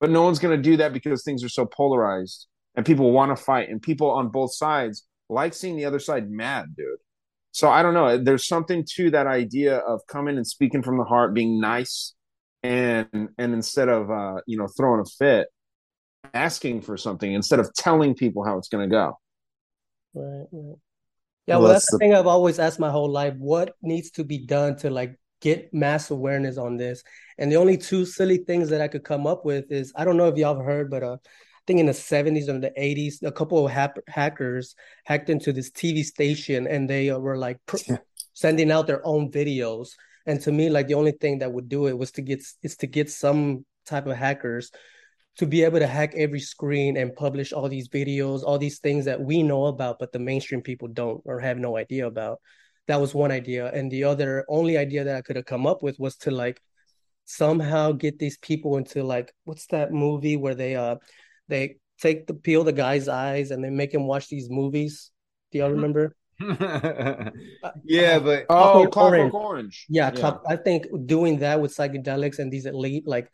But 0.00 0.10
no 0.10 0.22
one's 0.22 0.38
going 0.38 0.56
to 0.56 0.62
do 0.62 0.76
that 0.78 0.92
because 0.92 1.22
things 1.22 1.44
are 1.44 1.48
so 1.48 1.66
polarized 1.66 2.46
and 2.74 2.84
people 2.84 3.12
want 3.12 3.36
to 3.36 3.42
fight 3.42 3.68
and 3.68 3.80
people 3.80 4.10
on 4.10 4.28
both 4.28 4.54
sides 4.54 5.06
like 5.28 5.54
seeing 5.54 5.76
the 5.76 5.84
other 5.84 5.98
side 5.98 6.30
mad 6.30 6.74
dude. 6.76 6.98
So 7.52 7.68
i 7.68 7.82
don't 7.82 7.94
know. 7.94 8.18
There's 8.18 8.46
something 8.46 8.84
to 8.96 9.10
that 9.10 9.26
idea 9.26 9.78
of 9.78 10.00
coming 10.06 10.36
and 10.36 10.46
speaking 10.46 10.82
from 10.82 10.98
the 10.98 11.04
heart 11.04 11.34
being 11.34 11.60
nice 11.60 12.14
and 12.62 13.28
and 13.38 13.54
instead 13.54 13.88
of 13.88 14.10
uh 14.10 14.40
you 14.46 14.58
know 14.58 14.66
throwing 14.76 15.00
a 15.00 15.04
fit 15.04 15.46
asking 16.34 16.82
for 16.82 16.96
something 16.96 17.32
instead 17.32 17.60
of 17.60 17.72
telling 17.74 18.14
people 18.14 18.44
how 18.44 18.58
it's 18.58 18.68
going 18.68 18.88
to 18.88 18.92
go. 18.92 19.18
Right, 20.14 20.46
right. 20.52 20.76
Yeah, 21.48 21.54
Well, 21.54 21.62
well, 21.62 21.72
that's 21.72 21.86
that's 21.86 21.92
the 21.92 21.98
thing 21.98 22.14
I've 22.14 22.26
always 22.26 22.58
asked 22.58 22.78
my 22.78 22.90
whole 22.90 23.10
life. 23.10 23.34
What 23.38 23.74
needs 23.80 24.10
to 24.12 24.24
be 24.24 24.38
done 24.38 24.76
to 24.78 24.90
like 24.90 25.18
get 25.40 25.72
mass 25.72 26.10
awareness 26.10 26.58
on 26.58 26.76
this? 26.76 27.02
And 27.38 27.50
the 27.50 27.56
only 27.56 27.78
two 27.78 28.04
silly 28.04 28.36
things 28.38 28.68
that 28.68 28.82
I 28.82 28.88
could 28.88 29.02
come 29.02 29.26
up 29.26 29.46
with 29.46 29.72
is 29.72 29.92
I 29.96 30.04
don't 30.04 30.18
know 30.18 30.28
if 30.28 30.36
y'all 30.36 30.56
have 30.56 30.64
heard, 30.64 30.90
but 30.90 31.02
uh, 31.02 31.14
I 31.14 31.62
think 31.66 31.80
in 31.80 31.86
the 31.86 31.94
70s 31.94 32.50
or 32.50 32.58
the 32.58 32.72
80s, 32.76 33.22
a 33.22 33.32
couple 33.32 33.64
of 33.64 33.72
hap- 33.72 33.98
hackers 34.08 34.74
hacked 35.06 35.30
into 35.30 35.52
this 35.52 35.70
TV 35.70 36.04
station 36.04 36.66
and 36.66 36.88
they 36.88 37.08
uh, 37.08 37.18
were 37.18 37.38
like 37.38 37.58
pr- 37.64 37.76
sending 38.34 38.70
out 38.70 38.86
their 38.86 39.06
own 39.06 39.30
videos. 39.30 39.90
And 40.26 40.40
to 40.42 40.52
me, 40.52 40.68
like 40.68 40.88
the 40.88 40.94
only 40.94 41.12
thing 41.12 41.38
that 41.38 41.50
would 41.50 41.70
do 41.70 41.86
it 41.86 41.96
was 41.96 42.10
to 42.12 42.22
get 42.22 42.42
is 42.62 42.76
to 42.76 42.86
get 42.86 43.10
some 43.10 43.64
type 43.86 44.06
of 44.06 44.16
hackers 44.16 44.70
to 45.38 45.46
be 45.46 45.62
able 45.62 45.78
to 45.78 45.86
hack 45.86 46.14
every 46.16 46.40
screen 46.40 46.96
and 46.96 47.14
publish 47.14 47.52
all 47.52 47.68
these 47.68 47.88
videos, 47.88 48.42
all 48.42 48.58
these 48.58 48.80
things 48.80 49.04
that 49.04 49.20
we 49.20 49.42
know 49.42 49.66
about, 49.66 49.98
but 50.00 50.12
the 50.12 50.18
mainstream 50.18 50.60
people 50.60 50.88
don't 50.88 51.22
or 51.24 51.38
have 51.38 51.58
no 51.58 51.76
idea 51.76 52.06
about. 52.06 52.40
That 52.88 53.00
was 53.00 53.14
one 53.14 53.30
idea. 53.30 53.70
And 53.72 53.90
the 53.90 54.04
other 54.04 54.44
only 54.48 54.76
idea 54.76 55.04
that 55.04 55.16
I 55.16 55.22
could 55.22 55.36
have 55.36 55.44
come 55.44 55.66
up 55.66 55.82
with 55.82 55.98
was 55.98 56.16
to 56.18 56.32
like 56.32 56.60
somehow 57.24 57.92
get 57.92 58.18
these 58.18 58.36
people 58.38 58.78
into 58.78 59.04
like 59.04 59.32
what's 59.44 59.66
that 59.66 59.92
movie 59.92 60.36
where 60.36 60.54
they 60.54 60.74
uh 60.74 60.96
they 61.46 61.76
take 62.00 62.26
the 62.26 62.34
peel 62.34 62.64
the 62.64 62.72
guy's 62.72 63.06
eyes 63.06 63.50
and 63.50 63.62
they 63.62 63.70
make 63.70 63.94
him 63.94 64.06
watch 64.06 64.28
these 64.28 64.50
movies. 64.50 65.12
Do 65.52 65.58
y'all 65.58 65.68
mm-hmm. 65.68 65.76
remember? 65.76 66.14
Uh, 67.60 67.72
yeah, 67.84 68.16
uh, 68.16 68.20
but 68.20 68.46
Oh, 68.48 68.86
Clockwork 68.86 68.92
Clockwork 68.92 69.34
Orange. 69.34 69.86
Yeah, 69.88 70.10
Yeah. 70.14 70.20
Clock- 70.20 70.44
I 70.48 70.54
think 70.54 70.86
doing 71.06 71.40
that 71.40 71.60
with 71.60 71.74
psychedelics 71.74 72.38
and 72.38 72.52
these 72.52 72.64
elite, 72.64 73.08
like 73.08 73.28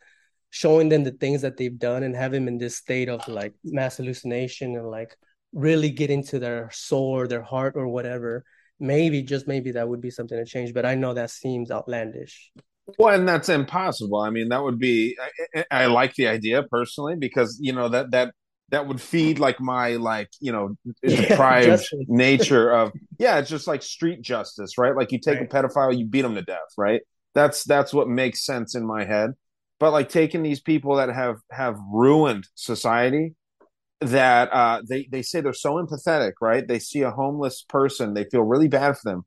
showing 0.55 0.87
them 0.87 1.03
the 1.03 1.11
things 1.11 1.41
that 1.41 1.57
they've 1.57 1.77
done 1.77 2.01
and 2.03 2.15
have 2.15 2.31
them 2.31 2.47
in 2.47 2.57
this 2.57 2.77
state 2.77 3.09
of 3.09 3.27
like 3.27 3.53
mass 3.65 3.97
hallucination 3.97 4.77
and 4.77 4.87
like 4.89 5.17
really 5.51 5.89
get 5.89 6.09
into 6.09 6.39
their 6.39 6.69
soul 6.71 7.09
or 7.09 7.27
their 7.27 7.41
heart 7.41 7.73
or 7.75 7.89
whatever. 7.89 8.45
Maybe, 8.79 9.21
just 9.21 9.49
maybe 9.49 9.71
that 9.73 9.89
would 9.89 9.99
be 9.99 10.11
something 10.11 10.37
to 10.37 10.45
change. 10.45 10.73
But 10.73 10.85
I 10.85 10.95
know 10.95 11.13
that 11.13 11.29
seems 11.29 11.71
outlandish. 11.71 12.53
Well, 12.97 13.13
and 13.13 13.27
that's 13.27 13.49
impossible. 13.49 14.19
I 14.21 14.29
mean, 14.29 14.47
that 14.47 14.63
would 14.63 14.79
be. 14.79 15.17
I, 15.53 15.65
I 15.71 15.85
like 15.87 16.13
the 16.15 16.27
idea 16.27 16.63
personally 16.63 17.17
because 17.17 17.57
you 17.61 17.73
know 17.73 17.89
that 17.89 18.11
that 18.11 18.33
that 18.69 18.87
would 18.87 19.01
feed 19.01 19.39
like 19.39 19.59
my 19.59 19.97
like 19.97 20.29
you 20.39 20.53
know 20.53 20.77
Yeah, 21.03 21.27
deprived 21.27 21.83
nature 22.07 22.71
of 22.71 22.93
yeah. 23.19 23.39
It's 23.39 23.49
just 23.49 23.67
like 23.67 23.83
street 23.83 24.21
justice, 24.21 24.77
right? 24.77 24.95
Like 24.95 25.11
you 25.11 25.19
take 25.19 25.41
a 25.41 25.45
pedophile, 25.45 25.97
you 25.97 26.05
beat 26.05 26.21
them 26.21 26.35
to 26.35 26.43
death, 26.43 26.71
right? 26.77 27.01
That's 27.33 27.65
that's 27.65 27.93
what 27.93 28.07
makes 28.07 28.45
sense 28.45 28.73
in 28.73 28.85
my 28.85 29.03
head. 29.03 29.31
But 29.79 29.91
like 29.91 30.09
taking 30.09 30.43
these 30.43 30.61
people 30.61 30.95
that 30.95 31.09
have 31.09 31.37
have 31.51 31.77
ruined 31.91 32.47
society, 32.55 33.35
that 34.01 34.51
uh, 34.53 34.81
they 34.87 35.07
they 35.11 35.21
say 35.21 35.41
they're 35.41 35.53
so 35.53 35.75
empathetic, 35.75 36.33
right? 36.41 36.67
They 36.67 36.79
see 36.79 37.01
a 37.01 37.11
homeless 37.11 37.63
person, 37.67 38.13
they 38.13 38.25
feel 38.25 38.43
really 38.43 38.67
bad 38.67 38.97
for 38.97 39.09
them 39.09 39.25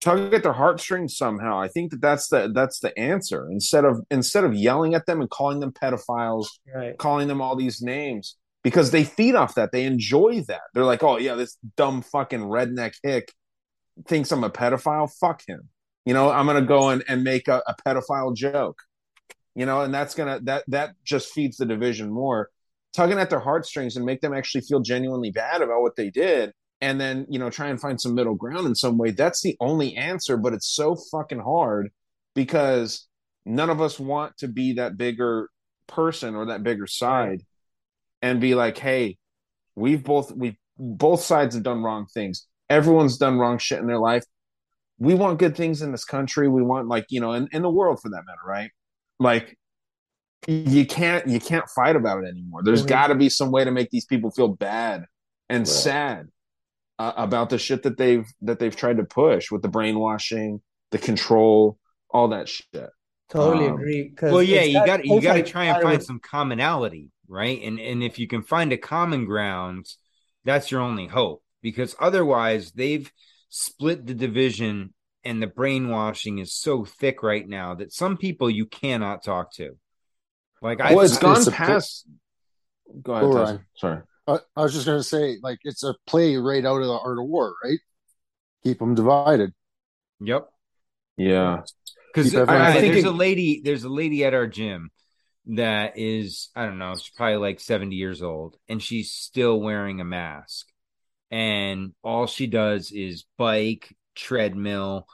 tug 0.00 0.32
at 0.32 0.42
their 0.42 0.52
heartstrings 0.52 1.16
somehow. 1.16 1.60
I 1.60 1.68
think 1.68 1.90
that 1.90 2.00
that's 2.00 2.28
the 2.28 2.50
that's 2.54 2.80
the 2.80 2.96
answer. 2.98 3.48
Instead 3.50 3.84
of 3.84 4.00
instead 4.10 4.44
of 4.44 4.54
yelling 4.54 4.94
at 4.94 5.06
them 5.06 5.20
and 5.20 5.30
calling 5.30 5.60
them 5.60 5.72
pedophiles, 5.72 6.46
Right. 6.72 6.96
calling 6.98 7.28
them 7.28 7.40
all 7.40 7.56
these 7.56 7.82
names, 7.82 8.36
because 8.62 8.90
they 8.90 9.04
feed 9.04 9.34
off 9.34 9.54
that. 9.56 9.72
They 9.72 9.84
enjoy 9.84 10.42
that. 10.48 10.62
They're 10.74 10.84
like, 10.84 11.02
oh 11.02 11.18
yeah, 11.18 11.34
this 11.34 11.56
dumb 11.76 12.02
fucking 12.02 12.40
redneck 12.40 12.94
hick 13.02 13.32
thinks 14.06 14.30
I'm 14.32 14.44
a 14.44 14.50
pedophile. 14.50 15.10
Fuck 15.20 15.42
him. 15.46 15.68
You 16.04 16.14
know, 16.14 16.30
I'm 16.30 16.46
gonna 16.46 16.62
go 16.62 16.90
and, 16.90 17.04
and 17.08 17.24
make 17.24 17.48
a, 17.48 17.62
a 17.66 17.74
pedophile 17.86 18.34
joke. 18.34 18.80
You 19.58 19.66
know, 19.66 19.82
and 19.82 19.92
that's 19.92 20.14
gonna 20.14 20.40
that 20.44 20.64
that 20.68 20.94
just 21.04 21.32
feeds 21.32 21.56
the 21.56 21.66
division 21.66 22.10
more. 22.10 22.50
Tugging 22.94 23.18
at 23.18 23.30
their 23.30 23.40
heartstrings 23.40 23.96
and 23.96 24.06
make 24.06 24.20
them 24.20 24.32
actually 24.32 24.62
feel 24.62 24.80
genuinely 24.80 25.30
bad 25.30 25.60
about 25.60 25.82
what 25.82 25.96
they 25.96 26.10
did 26.10 26.52
and 26.80 27.00
then 27.00 27.26
you 27.28 27.38
know 27.38 27.50
try 27.50 27.68
and 27.68 27.80
find 27.80 28.00
some 28.00 28.14
middle 28.14 28.34
ground 28.34 28.66
in 28.66 28.74
some 28.74 28.96
way 28.96 29.10
that's 29.10 29.42
the 29.42 29.56
only 29.60 29.94
answer 29.96 30.36
but 30.36 30.54
it's 30.54 30.66
so 30.66 30.96
fucking 31.10 31.40
hard 31.40 31.90
because 32.34 33.06
none 33.44 33.68
of 33.68 33.80
us 33.80 33.98
want 33.98 34.36
to 34.38 34.48
be 34.48 34.72
that 34.74 34.96
bigger 34.96 35.50
person 35.86 36.34
or 36.34 36.46
that 36.46 36.62
bigger 36.62 36.86
side 36.86 37.42
and 38.22 38.40
be 38.40 38.54
like 38.54 38.78
hey 38.78 39.18
we've 39.78 40.02
both 40.02 40.32
we 40.32 40.58
both 40.78 41.22
sides 41.22 41.54
have 41.54 41.64
done 41.64 41.82
wrong 41.82 42.06
things. 42.06 42.46
Everyone's 42.70 43.16
done 43.16 43.38
wrong 43.38 43.58
shit 43.58 43.78
in 43.78 43.86
their 43.86 43.98
life. 43.98 44.24
We 44.98 45.14
want 45.14 45.38
good 45.38 45.56
things 45.56 45.82
in 45.82 45.92
this 45.92 46.04
country. 46.04 46.48
We 46.48 46.62
want 46.62 46.88
like 46.88 47.06
you 47.10 47.20
know 47.20 47.32
in, 47.32 47.48
in 47.52 47.62
the 47.62 47.70
world 47.70 48.00
for 48.00 48.10
that 48.10 48.24
matter 48.26 48.46
right 48.46 48.70
like 49.18 49.56
you 50.46 50.86
can't 50.86 51.26
you 51.26 51.40
can't 51.40 51.68
fight 51.70 51.96
about 51.96 52.24
it 52.24 52.28
anymore 52.28 52.62
there's 52.62 52.82
Mhm. 52.82 52.88
got 52.88 53.08
to 53.08 53.14
be 53.14 53.28
some 53.28 53.50
way 53.50 53.64
to 53.64 53.70
make 53.70 53.90
these 53.90 54.06
people 54.06 54.30
feel 54.30 54.48
bad 54.48 55.04
and 55.48 55.66
Right. 55.66 55.68
sad 55.68 56.28
uh, 56.98 57.12
about 57.16 57.50
the 57.50 57.58
shit 57.58 57.82
that 57.84 57.98
they've 57.98 58.26
that 58.42 58.58
they've 58.58 58.76
tried 58.76 58.98
to 58.98 59.04
push 59.04 59.50
with 59.50 59.62
the 59.62 59.68
brainwashing, 59.68 60.60
the 60.90 60.98
control, 60.98 61.78
all 62.10 62.28
that 62.28 62.48
shit. 62.48 62.90
Totally 63.28 63.66
Um, 63.66 63.74
agree. 63.74 64.10
'cause 64.10 64.32
Well, 64.32 64.42
yeah, 64.42 64.62
you 64.62 64.84
got 64.84 65.04
you 65.06 65.20
got 65.20 65.34
to 65.34 65.42
try 65.42 65.66
and 65.66 65.80
find 65.82 66.02
some 66.02 66.20
commonality, 66.20 67.10
right? 67.28 67.60
And 67.62 67.78
and 67.80 68.02
if 68.02 68.18
you 68.18 68.26
can 68.28 68.42
find 68.42 68.72
a 68.72 68.78
common 68.78 69.24
ground, 69.26 69.86
that's 70.44 70.70
your 70.70 70.80
only 70.80 71.06
hope 71.06 71.42
because 71.62 71.94
otherwise 72.00 72.72
they've 72.72 73.10
split 73.50 74.06
the 74.06 74.14
division 74.14 74.94
and 75.24 75.42
the 75.42 75.46
brainwashing 75.46 76.38
is 76.38 76.54
so 76.54 76.84
thick 76.84 77.22
right 77.22 77.46
now 77.46 77.74
that 77.74 77.92
some 77.92 78.16
people 78.16 78.48
you 78.50 78.66
cannot 78.66 79.22
talk 79.22 79.52
to. 79.54 79.76
Like 80.62 80.80
I 80.80 80.94
well, 80.94 81.04
it's 81.04 81.18
gone 81.18 81.36
it's 81.36 81.46
a- 81.46 81.52
past. 81.52 82.06
Go 83.02 83.12
ahead, 83.12 83.30
Go, 83.32 83.58
Sorry. 83.76 84.00
I, 84.26 84.38
I 84.56 84.62
was 84.62 84.72
just 84.72 84.86
going 84.86 84.98
to 84.98 85.04
say, 85.04 85.38
like, 85.42 85.58
it's 85.62 85.82
a 85.82 85.94
play 86.06 86.36
right 86.36 86.64
out 86.64 86.80
of 86.80 86.86
the 86.86 86.98
art 86.98 87.18
of 87.18 87.26
war, 87.26 87.54
right? 87.62 87.78
Keep 88.64 88.78
them 88.78 88.94
divided. 88.94 89.52
Yep. 90.20 90.48
Yeah. 91.18 91.62
Because 92.14 92.30
Keep 92.32 92.48
I 92.48 92.72
think 92.80 92.94
there's 92.94 93.04
it- 93.04 93.08
a 93.08 93.10
lady, 93.10 93.60
there's 93.62 93.84
a 93.84 93.88
lady 93.90 94.24
at 94.24 94.32
our 94.34 94.46
gym 94.46 94.90
that 95.46 95.98
is, 95.98 96.48
I 96.56 96.64
don't 96.64 96.78
know, 96.78 96.94
she's 96.94 97.10
probably 97.14 97.36
like 97.36 97.60
70 97.60 97.94
years 97.94 98.22
old, 98.22 98.56
and 98.68 98.82
she's 98.82 99.10
still 99.12 99.60
wearing 99.60 100.00
a 100.00 100.04
mask. 100.04 100.66
And 101.30 101.92
all 102.02 102.26
she 102.26 102.46
does 102.46 102.90
is 102.90 103.24
bike, 103.36 103.94
treadmill, 104.18 105.06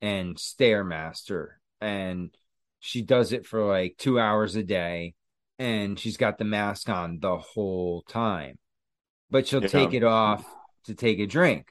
and 0.00 0.36
stairmaster. 0.36 1.48
And 1.80 2.30
she 2.78 3.02
does 3.02 3.32
it 3.32 3.46
for 3.46 3.66
like 3.66 3.96
two 3.98 4.20
hours 4.20 4.54
a 4.54 4.62
day, 4.62 5.14
and 5.58 5.98
she's 5.98 6.16
got 6.16 6.38
the 6.38 6.44
mask 6.44 6.88
on 6.88 7.18
the 7.20 7.38
whole 7.38 8.02
time. 8.02 8.58
But 9.30 9.48
she'll 9.48 9.62
Yeah. 9.62 9.68
take 9.68 9.94
it 9.94 10.04
off 10.04 10.44
to 10.84 10.94
take 10.94 11.18
a 11.18 11.26
drink. 11.26 11.68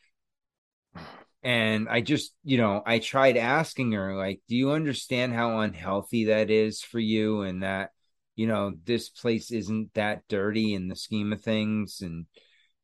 And 1.41 1.87
I 1.87 2.01
just, 2.01 2.33
you 2.43 2.57
know, 2.57 2.83
I 2.85 2.99
tried 2.99 3.37
asking 3.37 3.93
her, 3.93 4.15
like, 4.15 4.41
do 4.49 4.55
you 4.57 4.71
understand 4.71 5.33
how 5.33 5.59
unhealthy 5.59 6.25
that 6.25 6.49
is 6.49 6.81
for 6.81 6.99
you? 6.99 7.43
And 7.43 7.63
that, 7.63 7.91
you 8.35 8.45
know, 8.45 8.73
this 8.83 9.09
place 9.09 9.49
isn't 9.51 9.93
that 9.93 10.27
dirty 10.27 10.73
in 10.73 10.89
the 10.89 10.95
scheme 10.95 11.31
of 11.31 11.41
things. 11.41 12.01
And, 12.01 12.25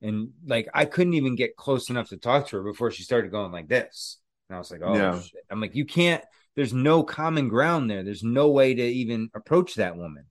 and 0.06 0.30
like, 0.46 0.68
I 0.74 0.86
couldn't 0.86 1.14
even 1.16 1.36
get 1.36 1.56
close 1.56 1.90
enough 1.90 2.10
to 2.10 2.18
talk 2.18 2.48
to 2.50 2.58
her 2.58 2.64
before 2.64 2.92
she 2.92 3.04
started 3.04 3.32
going 3.32 3.52
like 3.52 3.68
this. 3.68 4.20
And 4.50 4.56
I 4.56 4.60
was 4.60 4.72
like, 4.72 4.82
oh, 4.84 4.96
Yeah. 4.96 5.20
shit. 5.20 5.44
I'm 5.50 5.60
like, 5.62 5.76
you 5.76 5.86
can't, 5.86 6.24
there's 6.56 6.74
no 6.74 7.04
common 7.04 7.50
ground 7.50 7.90
there. 7.90 8.04
There's 8.04 8.24
no 8.24 8.50
way 8.52 8.74
to 8.74 8.84
even 8.84 9.30
approach 9.36 9.76
that 9.76 9.98
woman. 9.98 10.26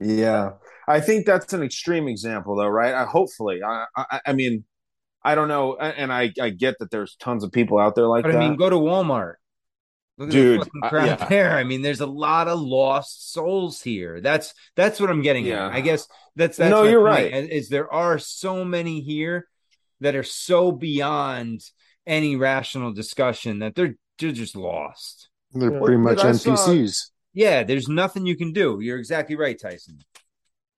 Yeah, 0.00 0.54
I 0.88 1.00
think 1.00 1.24
that's 1.24 1.52
an 1.52 1.62
extreme 1.62 2.08
example, 2.08 2.56
though, 2.56 2.66
right? 2.68 2.92
I, 2.92 3.04
hopefully, 3.04 3.62
I, 3.62 3.86
I, 3.96 4.20
I 4.26 4.32
mean, 4.32 4.64
I 5.22 5.34
don't 5.34 5.48
know, 5.48 5.76
and 5.76 6.12
I, 6.12 6.32
I 6.40 6.50
get 6.50 6.78
that 6.80 6.90
there's 6.90 7.16
tons 7.16 7.44
of 7.44 7.52
people 7.52 7.78
out 7.78 7.94
there 7.94 8.06
like 8.06 8.24
But 8.24 8.32
that. 8.32 8.42
I 8.42 8.48
mean, 8.48 8.56
go 8.58 8.68
to 8.68 8.76
Walmart. 8.76 9.34
Look 10.16 10.28
at 10.28 10.32
Dude, 10.32 10.60
the 10.60 10.64
fucking 10.66 10.80
I- 10.84 10.88
crowd 10.88 11.06
yeah. 11.20 11.28
there. 11.28 11.56
I 11.56 11.64
mean, 11.64 11.82
there's 11.82 12.00
a 12.00 12.06
lot 12.06 12.46
of 12.48 12.60
lost 12.60 13.32
souls 13.32 13.82
here. 13.82 14.20
That's 14.20 14.54
that's 14.76 15.00
what 15.00 15.10
I'm 15.10 15.22
getting 15.22 15.46
Yeah. 15.46 15.66
at. 15.66 15.72
I 15.72 15.80
guess 15.80 16.06
that's 16.36 16.56
that's 16.56 16.70
No, 16.70 16.84
my 16.84 16.90
you're 16.90 17.00
point, 17.06 17.32
right. 17.32 17.50
Is 17.50 17.68
there 17.68 17.92
are 17.92 18.18
so 18.18 18.64
many 18.64 19.00
here 19.00 19.48
that 20.00 20.14
are 20.14 20.22
so 20.22 20.70
beyond 20.72 21.62
any 22.06 22.36
rational 22.36 22.92
discussion 22.92 23.58
that 23.60 23.74
they're 23.74 23.96
they're 24.18 24.30
just 24.32 24.54
lost. 24.56 25.28
They're 25.52 25.72
Yeah. 25.72 25.80
pretty 25.80 25.96
much 25.98 26.18
Dude, 26.18 26.26
I 26.26 26.32
saw- 26.32 26.50
NPCs. 26.52 27.10
Yeah, 27.32 27.64
there's 27.64 27.88
nothing 27.88 28.26
you 28.26 28.36
can 28.36 28.52
do. 28.52 28.78
You're 28.80 28.98
exactly 28.98 29.34
right, 29.34 29.58
Tyson. 29.60 29.98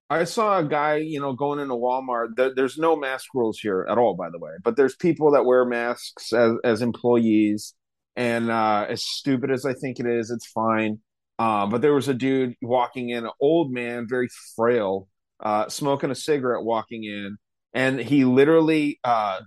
I 0.09 0.25
saw 0.25 0.59
a 0.59 0.65
guy, 0.65 0.97
you 0.97 1.21
know, 1.21 1.33
going 1.35 1.59
into 1.59 1.75
Walmart. 1.75 2.37
There, 2.37 2.55
there's 2.55 2.79
no 2.79 2.97
mask 2.97 3.27
rules 3.35 3.59
here 3.59 3.85
at 3.91 3.99
all, 3.99 4.15
by 4.15 4.31
the 4.31 4.39
way. 4.39 4.53
But 4.63 4.77
there's 4.77 4.95
people 4.97 5.33
that 5.33 5.45
wear 5.45 5.65
masks 5.67 6.33
as, 6.33 6.53
as 6.65 6.81
employees, 6.81 7.75
and 8.17 8.51
uh, 8.51 8.87
as 8.89 9.03
stupid 9.05 9.51
as 9.51 9.65
I 9.65 9.75
think 9.75 10.01
it 10.01 10.07
is, 10.07 10.31
it's 10.31 10.47
fine. 10.47 10.99
Uh, 11.39 11.67
but 11.67 11.83
there 11.83 11.93
was 11.93 12.09
a 12.09 12.15
dude 12.15 12.55
walking 12.63 13.11
in, 13.11 13.25
an 13.25 13.31
old 13.41 13.71
man, 13.71 14.07
very 14.09 14.29
frail, 14.57 15.07
uh, 15.41 15.69
smoking 15.69 16.11
a 16.11 16.15
cigarette, 16.15 16.65
walking 16.65 17.05
in, 17.05 17.37
and 17.75 18.01
he 18.01 18.25
literally, 18.25 18.99
uh, 19.05 19.41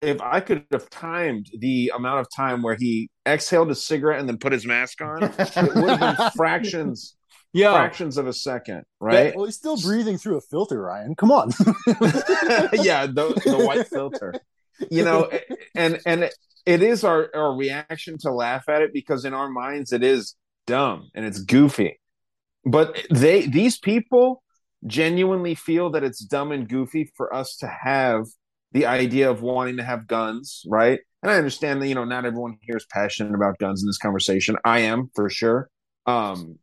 if 0.00 0.20
I 0.22 0.40
could 0.40 0.64
have 0.72 0.88
timed 0.88 1.50
the 1.58 1.92
amount 1.94 2.20
of 2.20 2.28
time 2.34 2.62
where 2.62 2.76
he 2.76 3.10
exhaled 3.26 3.70
a 3.70 3.74
cigarette 3.74 4.20
and 4.20 4.28
then 4.28 4.38
put 4.38 4.52
his 4.52 4.66
mask 4.66 5.02
on, 5.02 5.22
it 5.22 5.74
would 5.74 5.98
have 5.98 6.16
been 6.16 6.30
fractions, 6.36 7.14
Yeah. 7.52 7.72
fractions 7.72 8.16
of 8.16 8.26
a 8.26 8.32
second, 8.32 8.84
right? 9.00 9.36
Well, 9.36 9.44
he's 9.44 9.56
still 9.56 9.76
breathing 9.76 10.16
through 10.16 10.38
a 10.38 10.40
filter, 10.40 10.80
Ryan. 10.80 11.14
Come 11.14 11.30
on. 11.30 11.50
yeah, 12.72 13.04
the 13.06 13.38
the 13.44 13.62
white 13.66 13.86
filter. 13.88 14.32
You 14.90 15.04
know, 15.04 15.30
and 15.74 16.00
and 16.06 16.30
it 16.66 16.82
is 16.82 17.04
our 17.04 17.30
our 17.34 17.54
reaction 17.54 18.18
to 18.18 18.30
laugh 18.30 18.68
at 18.68 18.82
it 18.82 18.92
because 18.92 19.24
in 19.24 19.34
our 19.34 19.48
minds 19.50 19.92
it 19.92 20.02
is 20.02 20.34
dumb 20.66 21.10
and 21.14 21.24
it's 21.24 21.40
goofy. 21.40 22.00
But 22.64 23.04
they 23.10 23.46
these 23.46 23.78
people 23.78 24.42
genuinely 24.86 25.54
feel 25.54 25.90
that 25.90 26.04
it's 26.04 26.24
dumb 26.24 26.52
and 26.52 26.68
goofy 26.68 27.10
for 27.16 27.34
us 27.34 27.56
to 27.56 27.66
have 27.66 28.26
the 28.72 28.86
idea 28.86 29.30
of 29.30 29.40
wanting 29.40 29.76
to 29.76 29.82
have 29.82 30.06
guns, 30.06 30.62
right? 30.68 31.00
And 31.22 31.30
I 31.30 31.36
understand 31.36 31.80
that 31.80 31.88
you 31.88 31.94
know 31.94 32.04
not 32.04 32.24
everyone 32.24 32.56
here 32.60 32.76
is 32.76 32.86
passionate 32.90 33.34
about 33.34 33.58
guns 33.58 33.82
in 33.82 33.86
this 33.86 33.98
conversation. 33.98 34.56
I 34.64 34.80
am 34.80 35.10
for 35.14 35.28
sure. 35.28 35.68
Um 36.06 36.58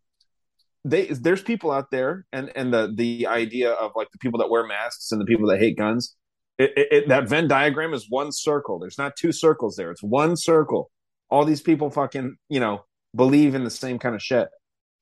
they 0.83 1.05
there's 1.07 1.43
people 1.43 1.71
out 1.71 1.91
there 1.91 2.25
and 2.33 2.51
and 2.55 2.73
the 2.73 2.91
the 2.95 3.27
idea 3.27 3.71
of 3.71 3.91
like 3.95 4.09
the 4.11 4.17
people 4.17 4.39
that 4.39 4.49
wear 4.49 4.65
masks 4.65 5.11
and 5.11 5.21
the 5.21 5.25
people 5.25 5.47
that 5.47 5.59
hate 5.59 5.77
guns 5.77 6.15
it, 6.57 6.71
it, 6.77 6.87
it- 6.91 7.07
that 7.09 7.27
venn 7.29 7.47
diagram 7.47 7.93
is 7.93 8.05
one 8.09 8.31
circle. 8.31 8.79
There's 8.79 8.97
not 8.97 9.15
two 9.15 9.31
circles 9.31 9.75
there. 9.75 9.91
It's 9.91 10.03
one 10.03 10.35
circle. 10.35 10.91
All 11.29 11.45
these 11.45 11.61
people 11.61 11.89
fucking 11.89 12.35
you 12.49 12.59
know 12.59 12.85
believe 13.15 13.55
in 13.55 13.63
the 13.63 13.69
same 13.69 13.99
kind 13.99 14.15
of 14.15 14.21
shit. 14.21 14.47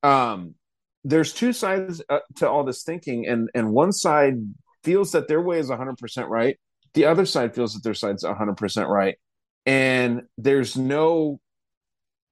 Um 0.03 0.55
there's 1.05 1.34
two 1.34 1.53
sides 1.53 2.01
uh, 2.09 2.19
to 2.38 2.49
all 2.49 2.63
this 2.63 2.84
thinking 2.84 3.26
and 3.27 3.49
and 3.55 3.71
one 3.71 3.91
side 3.93 4.35
feels 4.84 5.11
that 5.13 5.27
their 5.27 5.41
way 5.41 5.59
is 5.59 5.69
100% 5.69 6.30
right. 6.30 6.57
The 6.93 7.05
other 7.05 7.26
side 7.26 7.53
feels 7.55 7.73
that 7.73 7.84
their 7.84 7.93
side's 7.93 8.23
100% 8.23 8.88
right. 8.88 9.15
And 9.65 10.23
there's 10.38 10.77
no 10.77 11.39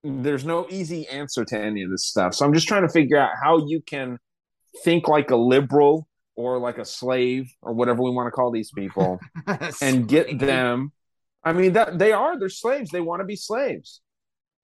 there's 0.03 0.45
no 0.45 0.68
easy 0.69 1.07
answer 1.07 1.44
to 1.45 1.60
any 1.60 1.84
of 1.84 1.89
this 1.91 2.06
stuff. 2.06 2.34
So 2.34 2.45
I'm 2.45 2.53
just 2.53 2.68
trying 2.68 2.84
to 2.84 2.89
figure 2.89 3.18
out 3.18 3.31
how 3.44 3.65
you 3.68 3.81
can 3.81 4.19
think 4.84 5.07
like 5.07 5.31
a 5.31 5.35
liberal 5.35 6.07
or 6.38 6.58
like 6.58 6.78
a 6.78 6.86
slave 6.86 7.52
or 7.62 7.74
whatever 7.74 8.02
we 8.02 8.12
want 8.12 8.28
to 8.28 8.32
call 8.32 8.52
these 8.52 8.72
people 8.72 9.20
and 9.82 10.08
get 10.08 10.40
them 10.40 10.94
I 11.48 11.54
mean 11.54 11.74
that 11.74 11.98
they 11.98 12.12
are 12.12 12.38
they're 12.38 12.50
slaves. 12.50 12.92
They 12.92 13.00
want 13.00 13.22
to 13.22 13.26
be 13.26 13.38
slaves. 13.38 14.02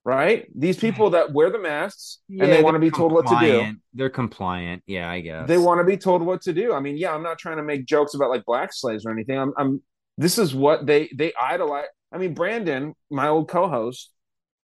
Right? 0.05 0.47
These 0.53 0.75
people 0.75 1.11
that 1.11 1.31
wear 1.31 1.49
the 1.49 1.59
masks 1.59 2.19
Yeah, 2.27 2.43
and 2.43 2.53
they 2.53 2.61
want 2.61 2.75
to 2.75 2.79
be 2.79 2.91
told 2.91 3.13
what 3.13 3.25
to 3.27 3.39
do. 3.39 3.77
They're 3.93 4.09
compliant. 4.09 4.83
Yeah, 4.85 5.09
I 5.09 5.21
guess. 5.21 5.47
They 5.47 5.57
want 5.57 5.79
to 5.79 5.85
be 5.85 5.95
told 5.95 6.21
what 6.21 6.41
to 6.41 6.51
do. 6.51 6.73
I 6.73 6.81
mean, 6.81 6.97
yeah, 6.97 7.13
I'm 7.13 7.23
not 7.23 7.39
trying 7.39 7.55
to 7.55 7.63
make 7.63 7.85
jokes 7.85 8.13
about 8.13 8.29
like 8.29 8.43
black 8.43 8.73
slaves 8.73 9.05
or 9.05 9.13
anything. 9.13 9.39
I'm, 9.39 9.53
I'm 9.57 9.81
this 10.17 10.37
is 10.37 10.53
what 10.53 10.85
they 10.85 11.09
they 11.15 11.31
idolize. 11.41 11.85
I 12.11 12.17
mean, 12.17 12.33
Brandon, 12.33 12.95
my 13.09 13.29
old 13.29 13.47
co-host, 13.47 14.11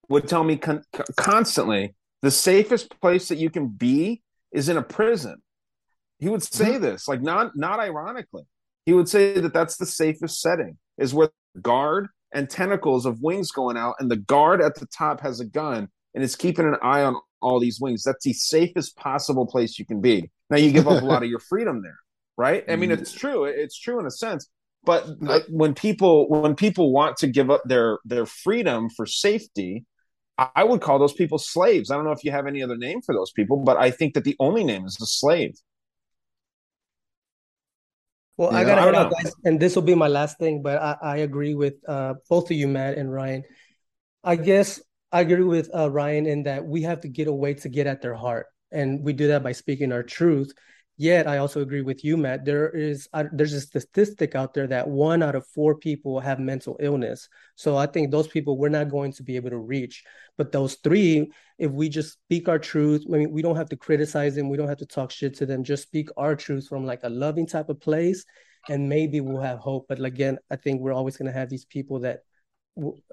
would 0.09 0.27
tell 0.27 0.43
me 0.43 0.57
con- 0.57 0.83
constantly 1.17 1.95
the 2.21 2.33
safest 2.33 3.01
place 3.01 3.29
that 3.29 3.39
you 3.39 3.49
can 3.49 3.69
be 3.69 4.23
is 4.51 4.69
in 4.69 4.77
a 4.77 4.83
prison. 4.83 5.41
He 6.19 6.29
would 6.29 6.43
say 6.43 6.79
this, 6.79 7.07
like 7.09 7.23
not 7.23 7.53
not 7.57 7.81
ironically. 7.81 8.43
He 8.87 8.93
would 8.93 9.09
say 9.09 9.39
that 9.39 9.53
that's 9.53 9.77
the 9.77 9.87
safest 9.87 10.41
setting 10.41 10.79
is 10.97 11.15
where 11.15 11.31
guard 11.61 12.09
and 12.33 12.49
tentacles 12.49 13.07
of 13.07 13.21
wings 13.23 13.51
going 13.51 13.77
out, 13.77 13.95
and 13.99 14.11
the 14.11 14.17
guard 14.17 14.61
at 14.61 14.75
the 14.75 14.87
top 14.87 15.21
has 15.21 15.41
a 15.41 15.45
gun 15.45 15.89
and 16.15 16.25
is 16.25 16.37
keeping 16.37 16.67
an 16.67 16.77
eye 16.83 17.03
on 17.03 17.17
all 17.41 17.61
these 17.61 17.81
wings. 17.81 18.03
That's 18.03 18.25
the 18.25 18.33
safest 18.33 18.97
possible 18.97 19.47
place 19.47 19.79
you 19.79 19.87
can 19.87 20.01
be. 20.01 20.31
Now 20.51 20.57
you 20.57 20.73
give 20.73 20.89
up 20.89 21.03
a 21.03 21.05
lot 21.05 21.23
of 21.23 21.29
your 21.29 21.39
freedom 21.39 21.83
there, 21.83 21.99
right? 22.37 22.65
I 22.69 22.77
mean, 22.77 22.91
it's 22.91 23.13
true. 23.13 23.45
It's 23.45 23.79
true 23.79 24.01
in 24.01 24.07
a 24.07 24.11
sense. 24.11 24.49
But 24.85 25.21
like, 25.21 25.45
when 25.51 25.75
people 25.75 26.29
when 26.29 26.55
people 26.55 26.93
want 26.93 27.19
to 27.19 27.27
give 27.27 27.51
up 27.51 27.63
their 27.65 27.99
their 28.05 28.27
freedom 28.27 28.89
for 28.91 29.07
safety, 29.07 29.85
I 30.39 30.49
I 30.57 30.65
would 30.65 30.81
call 30.81 30.99
those 30.99 31.13
people 31.13 31.39
slaves. 31.39 31.91
I 31.91 31.97
don't 31.97 32.05
know 32.05 32.13
if 32.13 32.25
you 32.25 32.31
have 32.31 32.47
any 32.47 32.63
other 32.63 32.77
name 32.77 33.03
for 33.03 33.15
those 33.15 33.33
people, 33.33 33.59
but 33.59 33.77
I 33.77 33.91
think 33.91 34.15
that 34.15 34.25
the 34.25 34.37
only 34.39 34.65
name 34.65 34.87
is 34.87 34.95
the 34.95 35.07
slave. 35.07 35.55
Well, 38.39 38.51
I 38.55 38.63
gotta 38.63 38.81
I 38.81 38.85
head 38.85 38.93
don't 38.93 38.95
out, 38.95 39.11
know. 39.11 39.17
guys, 39.23 39.33
and 39.45 39.61
this 39.61 39.75
will 39.75 39.83
be 39.83 39.97
my 39.97 40.07
last 40.07 40.39
thing. 40.39 40.63
But 40.63 40.81
I, 40.81 40.97
I 41.03 41.17
agree 41.19 41.55
with 41.55 41.75
uh, 41.89 42.15
both 42.31 42.51
of 42.51 42.57
you, 42.57 42.69
Matt 42.69 42.97
and 42.97 43.13
Ryan. 43.13 43.43
I 44.23 44.37
guess 44.37 44.81
I 45.11 45.23
agree 45.23 45.43
with 45.43 45.69
uh, 45.75 45.91
Ryan 45.91 46.27
in 46.27 46.45
that 46.45 46.65
we 46.65 46.83
have 46.83 47.01
to 47.01 47.09
get 47.09 47.27
a 47.27 47.33
way 47.33 47.55
to 47.55 47.69
get 47.69 47.89
at 47.89 48.01
their 48.01 48.15
heart, 48.15 48.47
and 48.71 49.03
we 49.03 49.13
do 49.13 49.29
that 49.29 49.43
by 49.43 49.53
speaking 49.53 49.91
our 49.93 50.05
truth. 50.05 50.53
Yet, 51.01 51.29
I 51.29 51.39
also 51.39 51.61
agree 51.61 51.83
with 51.83 52.05
you, 52.05 52.17
Matt. 52.17 52.45
There 52.45 52.69
is 52.71 53.09
uh, 53.13 53.25
there's 53.33 53.53
a 53.53 53.61
statistic 53.61 54.35
out 54.35 54.53
there 54.53 54.67
that 54.67 54.89
one 54.89 55.23
out 55.23 55.37
of 55.37 55.47
four 55.47 55.77
people 55.77 56.19
have 56.19 56.41
mental 56.41 56.77
illness. 56.81 57.29
So 57.55 57.77
I 57.77 57.87
think 57.87 58.11
those 58.11 58.27
people 58.27 58.59
we're 58.59 58.69
not 58.69 58.91
going 58.91 59.13
to 59.13 59.23
be 59.23 59.37
able 59.37 59.51
to 59.51 59.59
reach. 59.59 60.03
But 60.37 60.51
those 60.51 60.75
three, 60.83 61.31
if 61.57 61.71
we 61.71 61.89
just 61.89 62.15
speak 62.15 62.49
our 62.49 62.59
truth, 62.59 63.05
I 63.07 63.19
mean, 63.19 63.31
we 63.31 63.43
don't 63.43 63.55
have 63.55 63.69
to 63.69 63.77
criticize 63.77 64.35
them, 64.35 64.49
we 64.49 64.57
don't 64.57 64.69
have 64.69 64.79
to 64.79 64.87
talk 64.87 65.13
shit 65.13 65.37
to 65.37 65.47
them. 65.47 65.63
Just 65.63 65.85
speak 65.85 66.09
our 66.17 66.35
truth 66.35 66.67
from 66.67 66.85
like 66.85 67.05
a 67.05 67.09
loving 67.09 67.47
type 67.47 67.69
of 67.69 67.81
place, 67.81 68.25
and 68.69 68.89
maybe 68.89 69.21
we'll 69.21 69.41
have 69.41 69.61
hope. 69.61 69.87
But 69.89 70.05
again, 70.05 70.39
I 70.51 70.57
think 70.57 70.81
we're 70.81 70.93
always 70.93 71.17
going 71.17 71.31
to 71.33 71.39
have 71.39 71.49
these 71.49 71.65
people 71.65 72.01
that 72.01 72.23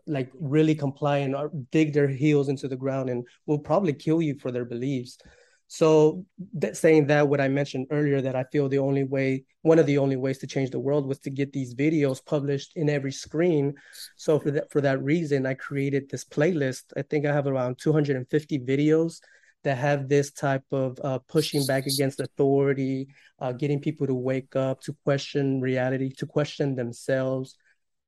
like 0.07 0.31
really 0.39 0.73
comply 0.73 1.19
and 1.19 1.35
are- 1.35 1.51
dig 1.71 1.93
their 1.93 2.07
heels 2.07 2.49
into 2.49 2.67
the 2.67 2.75
ground 2.75 3.09
and 3.09 3.27
will 3.45 3.59
probably 3.59 3.93
kill 3.93 4.23
you 4.23 4.39
for 4.39 4.51
their 4.51 4.65
beliefs. 4.65 5.19
So 5.67 6.25
that 6.53 6.77
saying 6.77 7.07
that 7.07 7.27
what 7.27 7.41
I 7.41 7.47
mentioned 7.47 7.87
earlier 7.89 8.21
that 8.21 8.35
I 8.35 8.43
feel 8.51 8.69
the 8.69 8.77
only 8.77 9.03
way 9.03 9.45
one 9.63 9.79
of 9.79 9.87
the 9.87 9.97
only 9.97 10.15
ways 10.15 10.37
to 10.39 10.47
change 10.47 10.69
the 10.69 10.79
world 10.79 11.07
was 11.07 11.19
to 11.19 11.31
get 11.31 11.51
these 11.51 11.73
videos 11.73 12.23
published 12.23 12.73
in 12.75 12.87
every 12.87 13.11
screen. 13.11 13.73
So 14.15 14.39
for 14.39 14.51
that 14.51 14.71
for 14.71 14.81
that 14.81 15.01
reason 15.01 15.45
I 15.45 15.55
created 15.55 16.09
this 16.09 16.23
playlist. 16.23 16.83
I 16.95 17.01
think 17.01 17.25
I 17.25 17.33
have 17.33 17.47
around 17.47 17.79
250 17.79 18.59
videos 18.59 19.21
that 19.63 19.77
have 19.77 20.07
this 20.07 20.31
type 20.31 20.63
of 20.71 20.99
uh, 21.03 21.17
pushing 21.27 21.65
back 21.65 21.87
against 21.87 22.19
authority, 22.19 23.07
uh, 23.39 23.51
getting 23.51 23.81
people 23.81 24.05
to 24.05 24.13
wake 24.13 24.55
up, 24.55 24.79
to 24.81 24.95
question 25.03 25.59
reality, 25.59 26.11
to 26.11 26.27
question 26.27 26.75
themselves. 26.75 27.57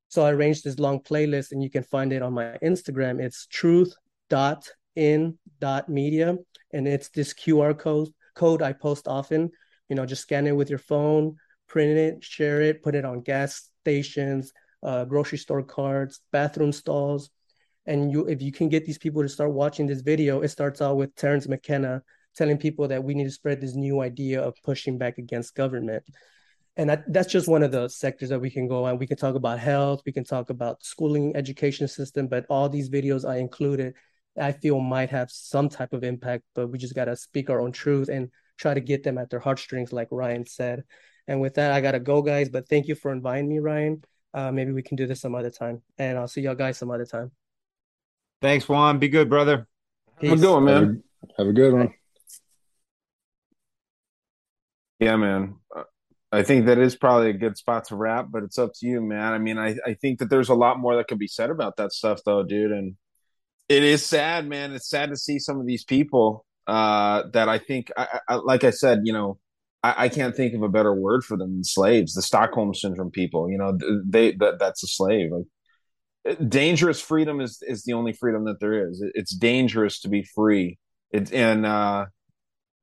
So 0.06 0.24
I 0.24 0.30
arranged 0.30 0.62
this 0.62 0.78
long 0.78 1.00
playlist 1.00 1.50
and 1.50 1.60
you 1.62 1.68
can 1.68 1.82
find 1.82 2.12
it 2.12 2.22
on 2.22 2.32
my 2.32 2.56
Instagram. 2.62 3.20
It's 3.20 3.46
truth 3.48 3.92
dot 4.30 4.68
in 4.94 5.38
dot 5.60 5.88
media. 5.88 6.36
And 6.72 6.86
it's 6.86 7.08
this 7.08 7.32
QR 7.32 7.78
code 7.78 8.08
code 8.34 8.62
I 8.62 8.72
post 8.72 9.08
often. 9.08 9.50
You 9.88 9.96
know, 9.96 10.06
just 10.06 10.22
scan 10.22 10.46
it 10.46 10.56
with 10.56 10.70
your 10.70 10.78
phone, 10.78 11.36
print 11.66 11.96
it, 11.98 12.24
share 12.24 12.60
it, 12.60 12.82
put 12.82 12.94
it 12.94 13.04
on 13.04 13.22
gas 13.22 13.70
stations, 13.82 14.52
uh, 14.82 15.04
grocery 15.04 15.38
store 15.38 15.62
carts, 15.62 16.20
bathroom 16.30 16.72
stalls. 16.72 17.30
And 17.86 18.12
you 18.12 18.26
if 18.26 18.42
you 18.42 18.52
can 18.52 18.68
get 18.68 18.84
these 18.84 18.98
people 18.98 19.22
to 19.22 19.28
start 19.28 19.52
watching 19.52 19.86
this 19.86 20.02
video, 20.02 20.42
it 20.42 20.48
starts 20.48 20.82
out 20.82 20.96
with 20.96 21.14
Terence 21.16 21.48
McKenna 21.48 22.02
telling 22.36 22.58
people 22.58 22.86
that 22.88 23.02
we 23.02 23.14
need 23.14 23.24
to 23.24 23.30
spread 23.30 23.60
this 23.60 23.74
new 23.74 24.00
idea 24.00 24.40
of 24.40 24.54
pushing 24.62 24.98
back 24.98 25.18
against 25.18 25.54
government 25.54 26.04
and 26.78 26.88
that, 26.88 27.12
that's 27.12 27.30
just 27.30 27.48
one 27.48 27.64
of 27.64 27.72
the 27.72 27.88
sectors 27.88 28.28
that 28.28 28.38
we 28.38 28.50
can 28.50 28.68
go 28.68 28.84
on. 28.84 28.98
We 28.98 29.06
can 29.08 29.16
talk 29.16 29.34
about 29.34 29.58
health, 29.58 30.02
we 30.06 30.12
can 30.12 30.22
talk 30.22 30.48
about 30.48 30.84
schooling, 30.84 31.34
education 31.34 31.88
system, 31.88 32.28
but 32.28 32.46
all 32.48 32.68
these 32.68 32.88
videos 32.88 33.28
I 33.28 33.38
included, 33.38 33.94
I 34.40 34.52
feel 34.52 34.80
might 34.80 35.10
have 35.10 35.30
some 35.30 35.68
type 35.68 35.92
of 35.92 36.04
impact. 36.04 36.44
But 36.54 36.68
we 36.68 36.78
just 36.78 36.94
gotta 36.94 37.16
speak 37.16 37.50
our 37.50 37.60
own 37.60 37.72
truth 37.72 38.08
and 38.08 38.30
try 38.56 38.74
to 38.74 38.80
get 38.80 39.02
them 39.02 39.18
at 39.18 39.30
their 39.30 39.40
heartstrings, 39.40 39.92
like 39.92 40.08
Ryan 40.10 40.46
said. 40.46 40.84
And 41.26 41.40
with 41.40 41.54
that, 41.54 41.72
I 41.72 41.80
gotta 41.80 42.00
go, 42.00 42.22
guys. 42.22 42.48
But 42.48 42.68
thank 42.68 42.88
you 42.88 42.94
for 42.94 43.12
inviting 43.12 43.48
me, 43.48 43.58
Ryan. 43.58 44.02
Uh, 44.34 44.52
maybe 44.52 44.72
we 44.72 44.82
can 44.82 44.96
do 44.96 45.06
this 45.06 45.20
some 45.20 45.34
other 45.34 45.50
time, 45.50 45.82
and 45.96 46.18
I'll 46.18 46.28
see 46.28 46.42
y'all 46.42 46.54
guys 46.54 46.78
some 46.78 46.90
other 46.90 47.06
time. 47.06 47.32
Thanks, 48.40 48.68
Juan. 48.68 48.98
Be 48.98 49.08
good, 49.08 49.28
brother. 49.28 49.66
Have 50.22 50.32
a 50.32 50.36
good 50.36 50.52
one, 50.52 50.64
man. 50.64 51.02
Have 51.36 51.46
a 51.46 51.52
good 51.52 51.72
one. 51.72 51.94
Yeah, 55.00 55.16
man. 55.16 55.56
Uh, 55.74 55.84
I 56.30 56.42
think 56.42 56.66
that 56.66 56.78
is 56.78 56.96
probably 56.96 57.30
a 57.30 57.34
good 57.34 57.56
spot 57.56 57.86
to 57.86 57.96
wrap, 57.96 58.26
but 58.30 58.42
it's 58.42 58.58
up 58.58 58.72
to 58.74 58.86
you, 58.86 59.00
man. 59.00 59.32
I 59.32 59.38
mean, 59.38 59.58
I, 59.58 59.76
I 59.86 59.94
think 59.94 60.18
that 60.18 60.28
there's 60.28 60.50
a 60.50 60.54
lot 60.54 60.78
more 60.78 60.96
that 60.96 61.08
can 61.08 61.18
be 61.18 61.28
said 61.28 61.50
about 61.50 61.76
that 61.76 61.92
stuff, 61.92 62.20
though, 62.24 62.42
dude. 62.42 62.72
And 62.72 62.96
it 63.68 63.82
is 63.82 64.04
sad, 64.04 64.48
man. 64.48 64.72
It's 64.72 64.88
sad 64.88 65.10
to 65.10 65.16
see 65.16 65.38
some 65.38 65.60
of 65.60 65.66
these 65.66 65.84
people 65.84 66.44
uh, 66.66 67.24
that 67.32 67.48
I 67.48 67.58
think, 67.58 67.90
I, 67.96 68.20
I, 68.28 68.34
like 68.36 68.64
I 68.64 68.70
said, 68.70 69.00
you 69.04 69.12
know, 69.12 69.38
I, 69.82 70.04
I 70.04 70.08
can't 70.08 70.34
think 70.36 70.54
of 70.54 70.62
a 70.62 70.68
better 70.68 70.94
word 70.94 71.24
for 71.24 71.36
them 71.36 71.54
than 71.56 71.64
slaves. 71.64 72.14
The 72.14 72.22
Stockholm 72.22 72.74
syndrome 72.74 73.10
people, 73.10 73.50
you 73.50 73.58
know, 73.58 73.76
they 74.06 74.32
that 74.36 74.58
that's 74.58 74.82
a 74.82 74.86
slave. 74.88 75.30
Like 75.30 75.44
dangerous 76.48 77.00
freedom 77.00 77.40
is 77.40 77.62
is 77.66 77.84
the 77.84 77.92
only 77.94 78.12
freedom 78.12 78.44
that 78.44 78.60
there 78.60 78.88
is. 78.88 79.00
It- 79.02 79.12
It's 79.14 79.34
dangerous 79.34 80.00
to 80.00 80.08
be 80.08 80.22
free. 80.22 80.78
It 81.12 81.32
and 81.32 81.64
uh, 81.66 82.06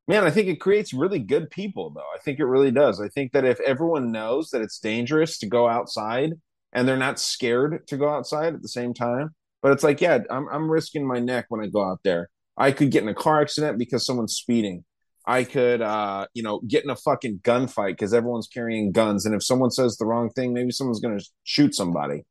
man, 0.08 0.24
I 0.24 0.32
think 0.32 0.48
it 0.48 0.62
creates 0.62 0.94
really 0.94 1.20
good 1.20 1.50
people, 1.50 1.92
though. 1.92 2.02
I 2.16 2.20
think 2.24 2.40
it 2.40 2.46
really 2.46 2.72
does. 2.72 3.02
I 3.02 3.10
think 3.10 3.34
that 3.34 3.46
if 3.46 3.60
everyone 3.62 4.12
knows 4.12 4.50
that 4.52 4.62
it's 4.62 4.80
dangerous 4.80 5.40
to 5.40 5.48
go 5.48 5.68
outside 5.68 6.34
and 6.74 6.88
they're 6.88 6.98
not 6.98 7.20
scared 7.20 7.88
to 7.88 7.98
go 7.98 8.10
outside 8.10 8.54
at 8.56 8.62
the 8.62 8.70
same 8.70 8.94
time, 8.94 9.36
but 9.66 9.72
it's 9.72 9.84
like, 9.84 10.00
yeah, 10.00 10.20
I'm 10.30 10.48
I'm 10.50 10.70
risking 10.70 11.08
my 11.08 11.18
neck 11.18 11.48
when 11.50 11.60
I 11.60 11.66
go 11.66 11.84
out 11.84 12.02
there. 12.04 12.30
I 12.56 12.72
could 12.72 12.92
get 12.92 13.02
in 13.02 13.10
a 13.10 13.16
car 13.16 13.42
accident 13.42 13.80
because 13.80 14.06
someone's 14.06 14.36
speeding. 14.36 14.86
I 15.26 15.44
could, 15.44 15.82
uh, 15.82 16.28
you 16.36 16.44
know, 16.44 16.62
get 16.68 16.84
in 16.84 16.92
a 16.92 16.96
fucking 16.96 17.40
gunfight 17.40 17.94
because 17.94 18.14
everyone's 18.14 18.48
carrying 18.48 18.92
guns, 18.92 19.26
and 19.26 19.34
if 19.34 19.44
someone 19.44 19.72
says 19.72 19.98
the 19.98 20.06
wrong 20.06 20.30
thing, 20.30 20.54
maybe 20.54 20.70
someone's 20.70 21.00
going 21.00 21.18
to 21.18 21.26
shoot 21.46 21.74
somebody. 21.74 22.26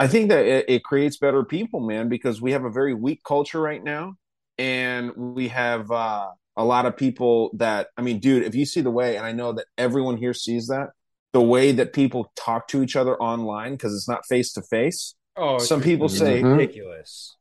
I 0.00 0.08
think 0.08 0.30
that 0.30 0.44
it, 0.44 0.64
it 0.68 0.82
creates 0.82 1.18
better 1.18 1.44
people, 1.44 1.78
man, 1.78 2.08
because 2.08 2.42
we 2.42 2.50
have 2.50 2.64
a 2.64 2.70
very 2.70 2.94
weak 2.94 3.20
culture 3.24 3.60
right 3.60 3.84
now, 3.84 4.16
and 4.58 5.12
we 5.16 5.46
have 5.50 5.88
uh, 5.88 6.30
a 6.56 6.64
lot 6.64 6.84
of 6.86 6.96
people 6.96 7.52
that, 7.58 7.90
I 7.96 8.02
mean, 8.02 8.18
dude, 8.18 8.42
if 8.42 8.56
you 8.56 8.66
see 8.66 8.80
the 8.80 8.90
way, 8.90 9.16
and 9.16 9.24
I 9.24 9.30
know 9.30 9.52
that 9.52 9.66
everyone 9.78 10.16
here 10.16 10.34
sees 10.34 10.66
that, 10.66 10.88
the 11.32 11.40
way 11.40 11.70
that 11.70 11.92
people 11.92 12.32
talk 12.34 12.66
to 12.68 12.82
each 12.82 12.96
other 12.96 13.16
online 13.22 13.74
because 13.74 13.94
it's 13.94 14.08
not 14.08 14.26
face 14.26 14.52
to 14.54 14.62
face. 14.62 15.14
Oh, 15.36 15.58
some 15.58 15.80
people 15.80 16.08
say 16.08 16.40
mm-hmm. 16.40 16.52
ridiculous. 16.52 17.36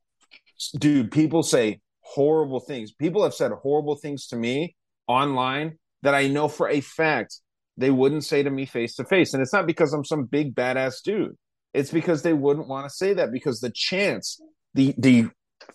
dude, 0.77 1.11
people 1.11 1.43
say 1.43 1.81
horrible 2.01 2.59
things. 2.59 2.91
People 2.91 3.23
have 3.23 3.33
said 3.33 3.51
horrible 3.51 3.95
things 3.95 4.27
to 4.27 4.35
me 4.35 4.75
online 5.07 5.77
that 6.03 6.15
I 6.15 6.27
know 6.27 6.47
for 6.47 6.69
a 6.69 6.81
fact 6.81 7.39
they 7.77 7.89
wouldn't 7.91 8.23
say 8.23 8.43
to 8.43 8.49
me 8.49 8.65
face 8.65 8.95
to 8.95 9.05
face. 9.05 9.33
And 9.33 9.41
it's 9.41 9.53
not 9.53 9.67
because 9.67 9.93
I'm 9.93 10.05
some 10.05 10.25
big 10.25 10.55
badass 10.55 11.01
dude. 11.03 11.35
It's 11.73 11.91
because 11.91 12.21
they 12.21 12.33
wouldn't 12.33 12.67
want 12.67 12.85
to 12.85 12.89
say 12.89 13.13
that 13.13 13.31
because 13.31 13.59
the 13.59 13.71
chance, 13.73 14.39
the 14.73 14.93
the 14.97 15.29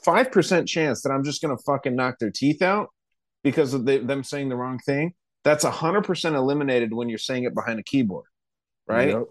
five 0.05 0.31
percent 0.31 0.69
chance 0.69 1.03
that 1.03 1.11
I'm 1.11 1.25
just 1.25 1.41
gonna 1.41 1.57
fucking 1.65 1.97
knock 1.97 2.19
their 2.19 2.31
teeth 2.31 2.61
out 2.61 2.89
because 3.43 3.73
of 3.73 3.87
the, 3.87 3.99
them 3.99 4.23
saying 4.23 4.49
the 4.51 4.57
wrong 4.57 4.79
thing, 4.79 5.15
that's 5.43 5.65
a 5.65 5.71
hundred 5.71 6.05
percent 6.05 6.37
eliminated 6.37 6.93
when 6.93 7.09
you're 7.09 7.19
saying 7.19 7.45
it 7.45 7.55
behind 7.55 7.79
a 7.79 7.83
keyboard, 7.83 8.27
right? 8.87 9.11
Yep. 9.11 9.25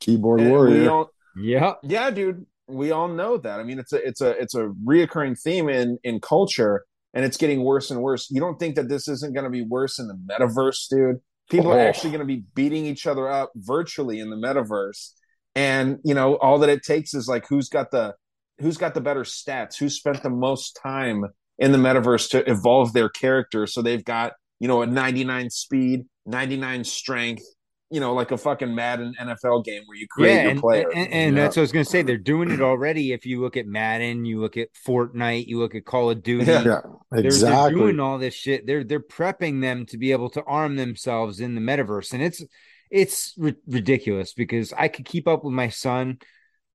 Keyboard 0.00 0.40
And 0.40 0.48
we 0.48 0.52
warrior. 0.52 0.90
all- 0.90 1.10
yeah, 1.36 1.74
yeah, 1.82 2.10
dude. 2.10 2.46
We 2.68 2.90
all 2.90 3.08
know 3.08 3.36
that. 3.38 3.60
I 3.60 3.62
mean, 3.62 3.78
it's 3.78 3.92
a 3.92 4.06
it's 4.06 4.20
a 4.20 4.30
it's 4.30 4.54
a 4.54 4.72
reoccurring 4.84 5.40
theme 5.40 5.68
in 5.68 5.98
in 6.02 6.20
culture, 6.20 6.84
and 7.14 7.24
it's 7.24 7.36
getting 7.36 7.62
worse 7.62 7.90
and 7.90 8.00
worse. 8.02 8.28
You 8.30 8.40
don't 8.40 8.58
think 8.58 8.74
that 8.76 8.88
this 8.88 9.06
isn't 9.08 9.34
going 9.34 9.44
to 9.44 9.50
be 9.50 9.62
worse 9.62 9.98
in 9.98 10.08
the 10.08 10.14
metaverse, 10.30 10.88
dude? 10.90 11.16
People 11.50 11.72
are 11.72 11.78
Oh. 11.78 11.86
actually 11.86 12.10
going 12.10 12.20
to 12.20 12.26
be 12.26 12.42
beating 12.54 12.86
each 12.86 13.06
other 13.06 13.28
up 13.30 13.52
virtually 13.54 14.18
in 14.18 14.30
the 14.30 14.36
metaverse, 14.36 15.12
and 15.54 15.98
you 16.04 16.14
know 16.14 16.34
all 16.38 16.58
that 16.58 16.68
it 16.68 16.82
takes 16.82 17.14
is 17.14 17.28
like 17.28 17.46
who's 17.48 17.68
got 17.68 17.92
the 17.92 18.14
who's 18.58 18.76
got 18.78 18.94
the 18.94 19.00
better 19.00 19.22
stats, 19.22 19.76
who 19.78 19.88
spent 19.88 20.22
the 20.24 20.30
most 20.30 20.78
time 20.82 21.24
in 21.58 21.70
the 21.72 21.78
metaverse 21.78 22.28
to 22.30 22.50
evolve 22.50 22.92
their 22.94 23.08
character, 23.08 23.66
so 23.68 23.80
they've 23.80 24.04
got 24.04 24.32
you 24.58 24.66
know 24.66 24.82
a 24.82 24.86
99 24.86 25.50
speed, 25.50 26.06
99 26.26 26.82
strength, 26.82 27.44
you 27.90 28.00
know, 28.00 28.14
like 28.14 28.32
a 28.32 28.36
fucking 28.36 28.74
Madden 28.74 29.14
NFL 29.20 29.64
game 29.64 29.82
where 29.86 29.96
you 29.96 30.08
create 30.08 30.42
your 30.42 30.50
and, 30.50 30.60
player. 30.60 30.90
and, 30.92 31.12
and 31.12 31.36
that's 31.36 31.54
what 31.56 31.60
I 31.60 31.64
was 31.64 31.72
going 31.72 31.84
to 31.84 31.90
say. 31.90 32.02
They're 32.02 32.16
doing 32.18 32.50
it 32.50 32.60
already. 32.60 33.12
If 33.12 33.26
you 33.26 33.40
look 33.40 33.56
at 33.56 33.66
Madden, 33.66 34.24
you 34.24 34.40
look 34.40 34.56
at 34.56 34.68
Fortnite, 34.74 35.46
you 35.46 35.58
look 35.60 35.74
at 35.76 35.84
Call 35.84 36.10
of 36.10 36.22
Duty. 36.22 36.46
Yeah, 36.50 36.62
They're- 36.62 36.82
They're, 37.30 37.70
doing 37.70 38.00
all 38.00 38.18
this 38.18 38.34
shit. 38.34 38.66
They're 38.66 38.82
they're 38.82 38.98
prepping 39.00 39.60
them 39.60 39.86
to 39.86 39.98
be 39.98 40.10
able 40.12 40.30
to 40.30 40.42
arm 40.44 40.74
themselves 40.76 41.38
in 41.40 41.54
the 41.54 41.60
metaverse, 41.60 42.12
and 42.12 42.22
it's 42.22 42.42
it's 42.90 43.34
ri- 43.38 43.54
ridiculous 43.68 44.32
because 44.34 44.72
I 44.72 44.88
could 44.88 45.04
keep 45.04 45.28
up 45.28 45.44
with 45.44 45.54
my 45.54 45.68
son 45.68 46.18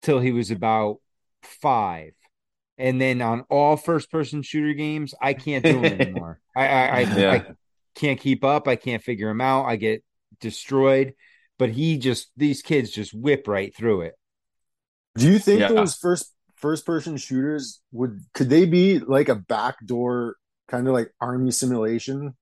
till 0.01 0.19
he 0.19 0.31
was 0.31 0.49
about 0.51 0.97
five, 1.43 2.13
and 2.77 3.01
then 3.01 3.21
on 3.21 3.41
all 3.49 3.75
first 3.77 4.09
person 4.11 4.41
shooter 4.43 4.73
games, 4.73 5.13
I 5.21 5.33
can't 5.33 5.63
do 5.63 5.81
them 5.81 5.85
anymore. 6.01 6.39
I 6.55 6.67
I, 6.67 6.85
I, 6.85 6.99
Yeah. 7.01 7.31
I 7.31 7.45
can't 7.95 8.19
keep 8.19 8.43
up. 8.45 8.67
I 8.67 8.77
can't 8.77 9.03
figure 9.03 9.27
them 9.27 9.41
out. 9.41 9.65
I 9.65 9.75
get 9.75 10.03
destroyed. 10.41 11.13
But 11.59 11.69
he 11.69 11.97
just 11.97 12.31
these 12.35 12.61
kids 12.61 12.91
just 12.91 13.13
whip 13.13 13.47
right 13.47 13.75
through 13.75 14.01
it. 14.01 14.15
Do 15.17 15.31
you 15.31 15.39
think 15.39 15.59
Yeah. 15.61 15.67
those 15.69 15.95
first 15.95 16.33
first 16.55 16.85
person 16.85 17.17
shooters 17.17 17.81
would 17.91 18.21
could 18.33 18.49
they 18.49 18.65
be 18.65 18.99
like 18.99 19.29
a 19.29 19.35
backdoor 19.35 20.35
kind 20.67 20.87
of 20.87 20.93
like 20.93 21.11
army 21.21 21.51
simulations? 21.51 22.33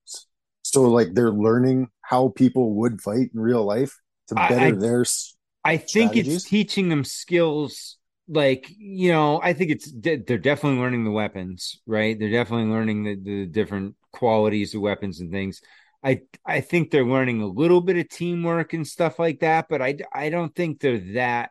So 0.62 0.82
like 0.84 1.14
they're 1.14 1.30
learning 1.32 1.88
how 2.02 2.28
people 2.28 2.74
would 2.76 3.00
fight 3.02 3.30
in 3.34 3.40
real 3.40 3.64
life 3.64 3.98
to 4.28 4.34
I- 4.38 4.48
better 4.48 4.76
I- 4.76 4.78
their 4.78 5.00
s- 5.02 5.36
I 5.64 5.76
think 5.76 6.12
strategies? 6.12 6.36
it's 6.36 6.44
teaching 6.44 6.88
them 6.88 7.04
skills 7.04 7.98
like 8.28 8.66
you 8.78 9.10
know 9.12 9.40
I 9.42 9.52
think 9.52 9.70
it's 9.72 9.90
they're 9.92 10.38
definitely 10.38 10.78
learning 10.78 11.04
the 11.04 11.10
weapons 11.10 11.80
right 11.86 12.18
they're 12.18 12.30
definitely 12.30 12.70
learning 12.72 13.02
the, 13.04 13.16
the 13.16 13.46
different 13.46 13.96
qualities 14.12 14.74
of 14.74 14.80
weapons 14.82 15.20
and 15.20 15.30
things 15.32 15.60
I 16.02 16.22
I 16.44 16.60
think 16.60 16.90
they're 16.90 17.04
learning 17.04 17.42
a 17.42 17.46
little 17.46 17.80
bit 17.80 17.96
of 17.96 18.08
teamwork 18.08 18.72
and 18.72 18.86
stuff 18.86 19.18
like 19.18 19.40
that 19.40 19.68
but 19.68 19.82
I 19.82 19.98
I 20.12 20.30
don't 20.30 20.54
think 20.54 20.80
they're 20.80 20.98
that 21.14 21.50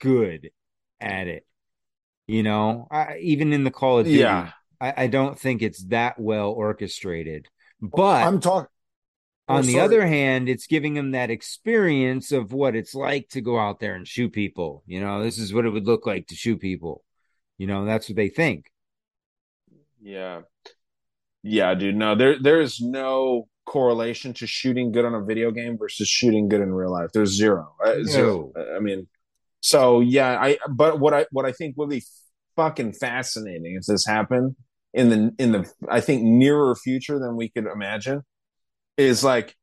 good 0.00 0.50
at 1.00 1.28
it 1.28 1.46
you 2.26 2.42
know 2.42 2.88
I, 2.90 3.18
even 3.20 3.52
in 3.52 3.64
the 3.64 3.70
Call 3.70 3.98
of 4.00 4.06
Duty 4.06 4.18
Yeah. 4.18 4.50
I, 4.80 5.04
I 5.04 5.06
don't 5.06 5.38
think 5.38 5.62
it's 5.62 5.84
that 5.86 6.18
well 6.18 6.50
orchestrated 6.50 7.48
oh, 7.82 7.88
but 7.96 8.22
I'm 8.26 8.40
talking 8.40 8.68
on 9.48 9.58
Oh, 9.60 9.62
the 9.62 9.80
other 9.80 10.06
hand, 10.06 10.48
it's 10.48 10.66
giving 10.66 10.94
them 10.94 11.10
that 11.12 11.30
experience 11.30 12.32
of 12.32 12.52
what 12.52 12.74
it's 12.74 12.94
like 12.94 13.28
to 13.30 13.42
go 13.42 13.58
out 13.58 13.78
there 13.78 13.94
and 13.94 14.08
shoot 14.08 14.32
people. 14.32 14.82
You 14.86 15.00
know, 15.00 15.22
this 15.22 15.38
is 15.38 15.52
what 15.52 15.66
it 15.66 15.70
would 15.70 15.86
look 15.86 16.06
like 16.06 16.28
to 16.28 16.34
shoot 16.34 16.60
people. 16.60 17.04
You 17.58 17.66
know, 17.66 17.84
that's 17.84 18.08
what 18.08 18.16
they 18.16 18.30
think. 18.30 18.70
Yeah. 20.00 20.42
Yeah, 21.42 21.74
dude. 21.74 21.96
No, 21.96 22.14
there 22.14 22.38
there 22.40 22.60
is 22.60 22.80
no 22.80 23.48
correlation 23.66 24.32
to 24.34 24.46
shooting 24.46 24.92
good 24.92 25.04
on 25.04 25.14
a 25.14 25.22
video 25.22 25.50
game 25.50 25.78
versus 25.78 26.08
shooting 26.08 26.48
good 26.48 26.60
in 26.60 26.72
real 26.72 26.92
life. 26.92 27.10
There's 27.12 27.30
zero. 27.30 27.74
Uh, 27.84 28.02
zero. 28.04 28.52
I 28.76 28.80
mean, 28.80 29.08
so 29.60 30.00
yeah, 30.00 30.38
I 30.40 30.58
but 30.68 31.00
what 31.00 31.14
I 31.14 31.26
what 31.30 31.44
I 31.44 31.52
think 31.52 31.76
will 31.76 31.86
be 31.86 32.02
fucking 32.56 32.92
fascinating 32.92 33.76
if 33.76 33.86
this 33.86 34.06
happened 34.06 34.56
in 34.92 35.08
the 35.08 35.34
in 35.38 35.52
the 35.52 35.70
I 35.88 36.00
think 36.00 36.22
nearer 36.22 36.74
future 36.74 37.18
than 37.18 37.36
we 37.36 37.48
could 37.48 37.66
imagine 37.66 38.22
is 38.96 39.24
like 39.24 39.56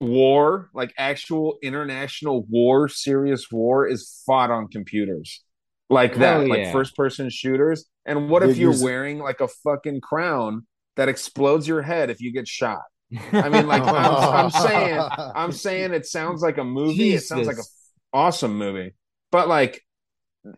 war, 0.00 0.70
like 0.74 0.92
actual 0.98 1.58
international 1.62 2.44
war, 2.48 2.88
serious 2.88 3.50
war 3.50 3.86
is 3.86 4.22
fought 4.26 4.50
on 4.50 4.68
computers. 4.68 5.42
Like 5.90 6.16
that, 6.16 6.40
Hell 6.40 6.48
like 6.48 6.72
first 6.72 6.96
person 6.96 7.28
shooters. 7.30 7.84
And 8.06 8.28
what 8.28 8.42
if 8.42 8.56
you're 8.56 8.82
wearing 8.82 9.18
like 9.18 9.40
a 9.40 9.48
fucking 9.48 10.00
crown 10.00 10.66
that 10.96 11.08
explodes 11.08 11.68
your 11.68 11.82
head 11.82 12.10
if 12.10 12.20
you 12.20 12.32
get 12.32 12.48
shot? 12.48 12.82
I 13.32 13.48
mean, 13.48 13.66
like 13.66 13.82
I'm, 13.82 13.94
I'm 13.94 14.50
saying, 14.68 15.00
I'm 15.18 15.52
saying 15.52 15.92
it 15.92 16.06
sounds 16.06 16.42
like 16.42 16.58
a 16.58 16.64
movie. 16.64 17.14
It 17.14 17.22
sounds 17.22 17.46
like 17.46 17.56
a 17.56 17.60
Jesus. 17.60 17.90
awesome 18.12 18.56
movie, 18.56 18.94
but 19.30 19.48
like 19.48 19.82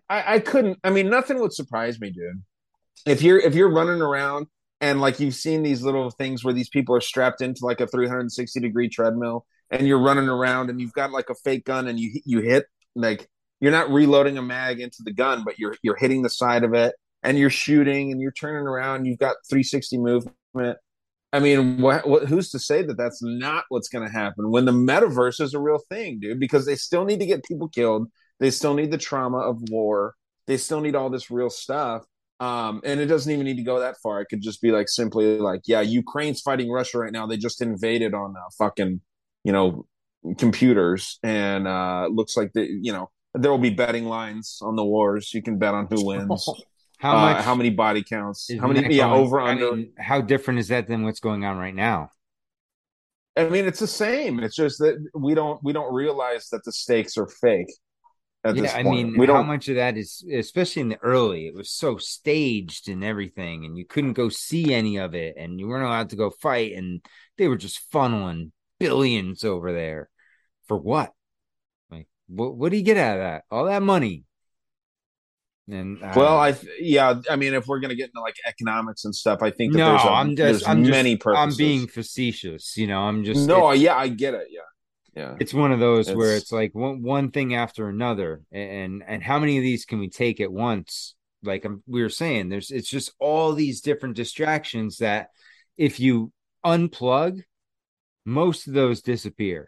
I, 0.09 0.35
I 0.35 0.39
couldn't. 0.41 0.79
I 0.85 0.91
mean, 0.91 1.09
nothing 1.09 1.41
would 1.41 1.53
surprise 1.53 2.01
me, 2.01 2.11
dude. 2.11 2.43
If 3.07 3.23
you're 3.23 3.39
if 3.39 3.55
you're 3.55 3.73
running 3.73 4.01
around 4.01 4.47
and 4.81 5.01
like 5.01 5.21
you've 5.21 5.35
seen 5.35 5.63
these 5.63 5.83
little 5.83 6.11
things 6.11 6.45
where 6.45 6.55
these 6.55 6.69
people 6.69 6.95
are 6.95 7.01
strapped 7.01 7.41
into 7.41 7.65
like 7.65 7.81
a 7.81 7.87
360 7.87 8.61
degree 8.61 8.89
treadmill, 8.89 9.47
and 9.71 9.87
you're 9.87 10.03
running 10.03 10.29
around 10.29 10.71
and 10.71 10.81
you've 10.81 10.93
got 10.93 11.13
like 11.13 11.31
a 11.31 11.35
fake 11.35 11.65
gun 11.65 11.89
and 11.89 11.99
you 11.99 12.21
you 12.25 12.41
hit 12.41 12.67
like 12.95 13.29
you're 13.61 13.73
not 13.73 13.91
reloading 13.91 14.39
a 14.39 14.43
mag 14.43 14.81
into 14.81 14.99
the 15.05 15.13
gun, 15.13 15.43
but 15.45 15.59
you're 15.59 15.77
you're 15.83 15.97
hitting 15.97 16.23
the 16.23 16.31
side 16.31 16.65
of 16.65 16.75
it 16.75 16.95
and 17.23 17.39
you're 17.39 17.51
shooting 17.51 18.13
and 18.13 18.21
you're 18.21 18.33
turning 18.33 18.67
around. 18.67 19.05
You've 19.05 19.19
got 19.19 19.37
360 19.49 19.99
movement. 19.99 20.79
I 21.37 21.39
mean, 21.39 21.83
what, 21.83 22.09
what, 22.09 22.25
who's 22.25 22.49
to 22.53 22.59
say 22.59 22.81
that 22.83 22.97
that's 22.97 23.23
not 23.23 23.65
what's 23.69 23.89
going 23.89 24.07
to 24.07 24.13
happen 24.13 24.51
when 24.51 24.65
the 24.65 24.73
metaverse 24.73 25.39
is 25.39 25.53
a 25.53 25.61
real 25.61 25.81
thing, 25.91 26.19
dude? 26.19 26.41
Because 26.41 26.65
they 26.65 26.77
still 26.77 27.05
need 27.05 27.21
to 27.21 27.27
get 27.27 27.45
people 27.45 27.69
killed. 27.69 28.09
They 28.41 28.51
still 28.51 28.73
need 28.73 28.91
the 28.91 28.97
trauma 28.97 29.41
of 29.41 29.61
war. 29.69 30.15
They 30.47 30.57
still 30.57 30.81
need 30.81 30.97
all 30.97 31.11
this 31.11 31.31
real 31.31 31.51
stuff. 31.51 32.05
Um, 32.41 32.81
and 32.85 33.01
it 33.01 33.07
doesn't 33.07 33.31
even 33.31 33.45
need 33.45 33.59
to 33.59 33.63
go 33.63 33.81
that 33.81 33.97
far. 34.03 34.23
It 34.23 34.29
could 34.31 34.41
just 34.41 34.63
be 34.63 34.71
like 34.71 34.89
simply 34.89 35.39
like, 35.39 35.61
yeah, 35.67 35.83
Ukraine's 35.83 36.41
fighting 36.41 36.71
Russia 36.71 36.99
right 37.01 37.13
now. 37.13 37.27
They 37.27 37.37
just 37.37 37.61
invaded 37.61 38.15
on 38.15 38.35
uh, 38.35 38.49
fucking, 38.57 39.03
you 39.45 39.53
know, 39.53 39.87
computers, 40.39 41.19
and 41.23 41.69
uh, 41.69 42.09
looks 42.11 42.35
like 42.35 42.53
the, 42.55 42.67
you 42.67 42.93
know, 42.95 43.11
there 43.35 43.51
will 43.51 43.59
be 43.59 43.71
betting 43.71 44.07
lines 44.07 44.59
on 44.63 44.75
the 44.75 44.85
wars. 44.85 45.35
You 45.35 45.43
can 45.43 45.59
bet 45.59 45.75
on 45.75 45.87
who 45.91 46.03
wins. 46.03 46.49
How 46.99 47.17
Uh, 47.17 47.21
much? 47.33 47.45
how 47.45 47.55
many 47.55 47.71
body 47.71 48.03
counts? 48.03 48.51
How 48.59 48.69
many? 48.69 48.95
Yeah, 48.95 49.09
going- 49.09 49.21
over 49.21 49.41
I 49.41 49.51
under. 49.53 49.77
mean, 49.77 49.93
how 49.99 50.21
different 50.21 50.61
is 50.61 50.69
that 50.69 50.87
than 50.89 51.05
what's 51.05 51.21
going 51.21 51.45
on 51.45 51.59
right 51.59 51.75
now? 51.75 52.11
I 53.37 53.49
mean, 53.51 53.67
it's 53.67 53.81
the 53.81 53.87
same. 53.87 54.41
It's 54.41 54.57
just 54.57 54.79
that 54.79 54.97
we 55.15 55.35
don't 55.35 55.63
we 55.63 55.73
don't 55.75 55.93
realize 55.93 56.49
that 56.51 56.65
the 56.65 56.73
stakes 56.73 57.17
are 57.19 57.27
fake. 57.27 57.69
Yeah, 58.55 58.73
I 58.77 58.85
mean, 58.85 59.19
we 59.19 59.27
how 59.27 59.35
don't. 59.35 59.49
much 59.49 59.69
of 59.69 59.75
that 59.75 59.97
is, 59.97 60.25
especially 60.33 60.83
in 60.83 60.89
the 60.89 61.03
early, 61.03 61.49
it 61.49 61.55
was 61.55 61.69
so 61.69 61.97
staged 61.97 62.89
and 62.89 63.03
everything, 63.03 63.65
and 63.65 63.77
you 63.77 63.85
couldn't 63.85 64.13
go 64.13 64.29
see 64.29 64.73
any 64.73 64.99
of 64.99 65.17
it, 65.17 65.35
and 65.37 65.59
you 65.59 65.67
weren't 65.67 65.85
allowed 65.85 66.11
to 66.11 66.17
go 66.17 66.31
fight, 66.31 66.73
and 66.75 67.05
they 67.39 67.49
were 67.49 67.57
just 67.57 67.91
funneling 67.91 68.53
billions 68.79 69.43
over 69.43 69.73
there 69.73 70.09
for 70.69 70.77
what? 70.79 71.13
Like, 71.91 72.07
what? 72.29 72.55
What 72.57 72.71
do 72.71 72.77
you 72.79 72.85
get 72.85 72.97
out 72.97 73.17
of 73.17 73.23
that? 73.23 73.45
All 73.51 73.65
that 73.65 73.83
money? 73.83 74.26
And 75.69 76.03
uh, 76.03 76.13
well, 76.15 76.39
I 76.39 76.53
th- 76.53 76.73
yeah. 76.81 77.21
I 77.29 77.37
mean, 77.37 77.55
if 77.55 77.67
we're 77.67 77.81
gonna 77.81 77.97
get 77.97 78.11
into 78.11 78.21
like 78.21 78.37
economics 78.47 79.05
and 79.05 79.15
stuff, 79.15 79.43
I 79.43 79.51
think 79.51 79.73
that 79.73 79.79
no, 79.79 79.91
there's, 79.91 80.03
a, 80.05 80.09
I'm 80.11 80.35
there's 80.35 80.67
I'm 80.67 80.85
just, 80.85 80.91
many 80.91 81.19
I'm 81.35 81.55
being 81.55 81.89
facetious. 81.89 82.77
You 82.77 82.87
know, 82.87 83.01
I'm 83.01 83.25
just 83.25 83.47
no, 83.49 83.73
yeah, 83.73 83.97
I 83.97 84.09
get 84.09 84.35
it. 84.35 84.47
Yeah, 84.51 84.61
yeah. 85.17 85.37
it's 85.41 85.53
one 85.53 85.73
of 85.73 85.81
those 85.81 86.09
where 86.13 86.29
It's- 86.29 86.43
it's 86.43 86.53
like 86.53 86.73
one 86.75 87.03
one 87.03 87.31
thing 87.33 87.55
after 87.55 87.89
another 87.89 88.43
and 88.53 89.03
and 89.07 89.23
how 89.23 89.39
many 89.41 89.57
of 89.59 89.63
these 89.63 89.85
can 89.85 89.99
we 89.99 90.09
take 90.09 90.41
at 90.41 90.53
once 90.53 91.15
like 91.43 91.67
um, 91.67 91.83
we 91.87 92.03
were 92.03 92.09
saying 92.09 92.49
there's 92.49 92.71
it's 92.71 92.89
just 92.89 93.13
all 93.19 93.53
these 93.53 93.81
different 93.81 94.17
distractions 94.17 94.99
that 94.99 95.29
if 95.77 96.01
you 96.01 96.33
unplug 96.65 97.43
most 98.25 98.67
of 98.69 98.73
those 98.75 99.03
disappear 99.03 99.67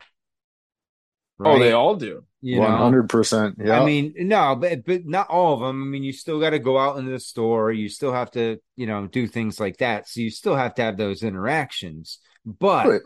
Oh, 1.40 1.58
they 1.58 1.70
all 1.72 1.94
do. 1.94 2.24
You 2.40 2.62
hundred 2.62 3.08
percent. 3.08 3.56
Yeah. 3.58 3.80
I 3.80 3.84
mean, 3.84 4.14
no, 4.18 4.54
but 4.56 4.84
but 4.84 5.06
not 5.06 5.28
all 5.28 5.54
of 5.54 5.60
them. 5.60 5.82
I 5.82 5.86
mean, 5.86 6.02
you 6.04 6.12
still 6.12 6.38
got 6.40 6.50
to 6.50 6.58
go 6.58 6.78
out 6.78 6.98
into 6.98 7.10
the 7.10 7.20
store. 7.20 7.72
You 7.72 7.88
still 7.88 8.12
have 8.12 8.30
to, 8.32 8.58
you 8.76 8.86
know, 8.86 9.06
do 9.06 9.26
things 9.26 9.58
like 9.58 9.78
that. 9.78 10.08
So 10.08 10.20
you 10.20 10.30
still 10.30 10.54
have 10.56 10.74
to 10.76 10.82
have 10.82 10.96
those 10.96 11.22
interactions, 11.22 12.18
but 12.44 12.86
Right. 12.86 13.00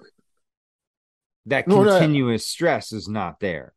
that 1.46 1.66
No, 1.66 1.82
continuous 1.84 2.46
stress 2.46 2.92
is 2.92 3.08
not 3.08 3.40
there. 3.40 3.72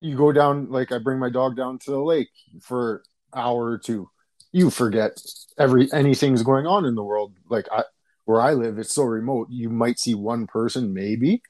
you 0.00 0.16
go 0.16 0.32
down 0.32 0.70
like 0.70 0.92
I 0.92 0.98
bring 0.98 1.18
my 1.18 1.30
dog 1.30 1.56
down 1.56 1.78
to 1.80 1.90
the 1.90 1.98
lake 2.00 2.28
for 2.62 3.02
an 3.32 3.40
hour 3.40 3.64
or 3.64 3.78
two. 3.78 4.10
You 4.52 4.70
forget 4.70 5.20
every 5.58 5.92
anything's 5.92 6.42
going 6.42 6.66
on 6.66 6.84
in 6.84 6.94
the 6.94 7.02
world. 7.04 7.34
Like 7.48 7.66
I 7.72 7.82
where 8.24 8.40
I 8.40 8.54
live, 8.54 8.78
it's 8.78 8.94
so 8.94 9.04
remote. 9.04 9.48
You 9.50 9.70
might 9.70 9.98
see 9.98 10.14
one 10.14 10.46
person, 10.46 10.92
maybe. 10.94 11.42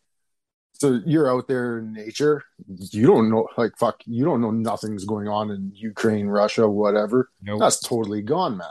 So 0.79 1.01
you're 1.07 1.31
out 1.31 1.49
there 1.49 1.79
in 1.79 1.93
nature. 1.93 2.43
You 2.67 3.07
don't 3.07 3.31
know, 3.31 3.49
like 3.57 3.77
fuck. 3.79 4.03
You 4.07 4.25
don't 4.25 4.41
know 4.41 4.51
nothing's 4.51 5.05
going 5.05 5.29
on 5.29 5.51
in 5.51 5.73
Ukraine, 5.75 6.27
Russia, 6.27 6.69
whatever. 6.69 7.31
Nope. 7.43 7.61
That's 7.61 7.81
totally 7.81 8.23
gone, 8.23 8.59
man. 8.59 8.69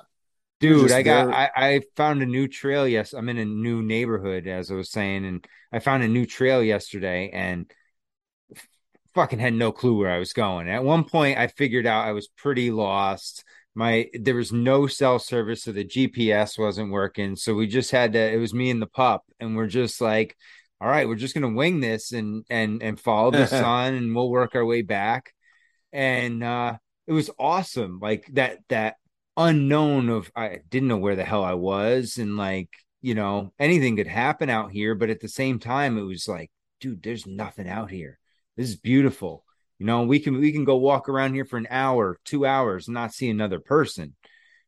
Dude, 0.60 0.92
I 0.92 1.02
got. 1.02 1.34
I, 1.34 1.50
I 1.56 1.82
found 1.98 2.22
a 2.22 2.26
new 2.26 2.48
trail. 2.48 2.88
Yes, 2.88 3.14
I'm 3.14 3.30
in 3.30 3.38
a 3.38 3.46
new 3.46 3.82
neighborhood, 3.82 4.48
as 4.48 4.72
I 4.72 4.76
was 4.76 4.90
saying, 4.90 5.26
and 5.26 5.46
I 5.72 5.80
found 5.80 6.04
a 6.04 6.08
new 6.08 6.26
trail 6.26 6.64
yesterday 6.64 7.30
and 7.34 7.72
fucking 9.16 9.40
had 9.40 9.54
no 9.54 9.72
clue 9.72 9.98
where 9.98 10.12
I 10.12 10.20
was 10.20 10.34
going. 10.34 10.70
At 10.70 10.84
one 10.84 11.06
point, 11.06 11.40
I 11.40 11.48
figured 11.48 11.88
out 11.88 12.08
I 12.08 12.12
was 12.12 12.28
pretty 12.28 12.72
lost. 12.72 13.44
My 13.74 14.10
there 14.14 14.36
was 14.36 14.54
no 14.54 14.88
cell 14.88 15.20
service, 15.20 15.64
so 15.64 15.72
the 15.72 15.84
GPS 15.84 16.58
wasn't 16.58 16.92
working. 16.92 17.36
So 17.36 17.54
we 17.56 17.68
just 17.68 17.92
had 17.92 18.14
to. 18.14 18.20
It 18.20 18.38
was 18.38 18.54
me 18.54 18.70
and 18.70 18.82
the 18.82 18.88
pup, 18.88 19.24
and 19.40 19.56
we're 19.58 19.68
just 19.68 20.00
like, 20.00 20.38
all 20.82 20.88
right, 20.90 21.08
we're 21.08 21.16
just 21.16 21.34
gonna 21.34 21.50
wing 21.50 21.80
this 21.80 22.12
and 22.12 22.46
and 22.50 22.82
and 22.84 23.00
follow 23.00 23.32
the 23.32 23.46
sun, 23.64 23.94
and 23.94 24.16
we'll 24.16 24.30
work 24.30 24.56
our 24.56 24.66
way 24.66 24.82
back. 24.82 25.34
and 25.94 26.44
uh 26.44 26.78
it 27.08 27.14
was 27.14 27.30
awesome 27.40 28.00
like 28.02 28.26
that 28.34 28.60
that 28.68 28.96
unknown 29.38 30.10
of 30.10 30.32
i 30.36 30.60
didn't 30.70 30.88
know 30.90 30.98
where 30.98 31.16
the 31.16 31.24
hell 31.24 31.44
i 31.44 31.54
was 31.54 32.18
and 32.18 32.36
like 32.36 32.70
you 33.02 33.14
know 33.14 33.54
anything 33.60 33.96
could 33.96 34.08
happen 34.08 34.50
out 34.50 34.72
here 34.72 34.96
but 34.96 35.10
at 35.12 35.20
the 35.20 35.28
same 35.30 35.60
time 35.60 35.98
it 35.98 36.02
was 36.02 36.28
like 36.28 36.50
dude 36.80 37.04
there's 37.04 37.26
nothing 37.26 37.68
out 37.70 37.90
here. 37.92 38.20
This 38.58 38.70
is 38.70 38.76
beautiful. 38.76 39.44
You 39.80 39.86
know 39.86 40.04
we 40.04 40.20
can 40.20 40.40
we 40.40 40.52
can 40.52 40.66
go 40.66 40.78
walk 40.78 41.10
around 41.10 41.34
here 41.34 41.46
for 41.46 41.58
an 41.58 41.68
hour 41.70 42.18
two 42.26 42.46
hours 42.46 42.88
and 42.88 42.94
not 42.94 43.14
see 43.14 43.30
another 43.30 43.60
person. 43.60 44.16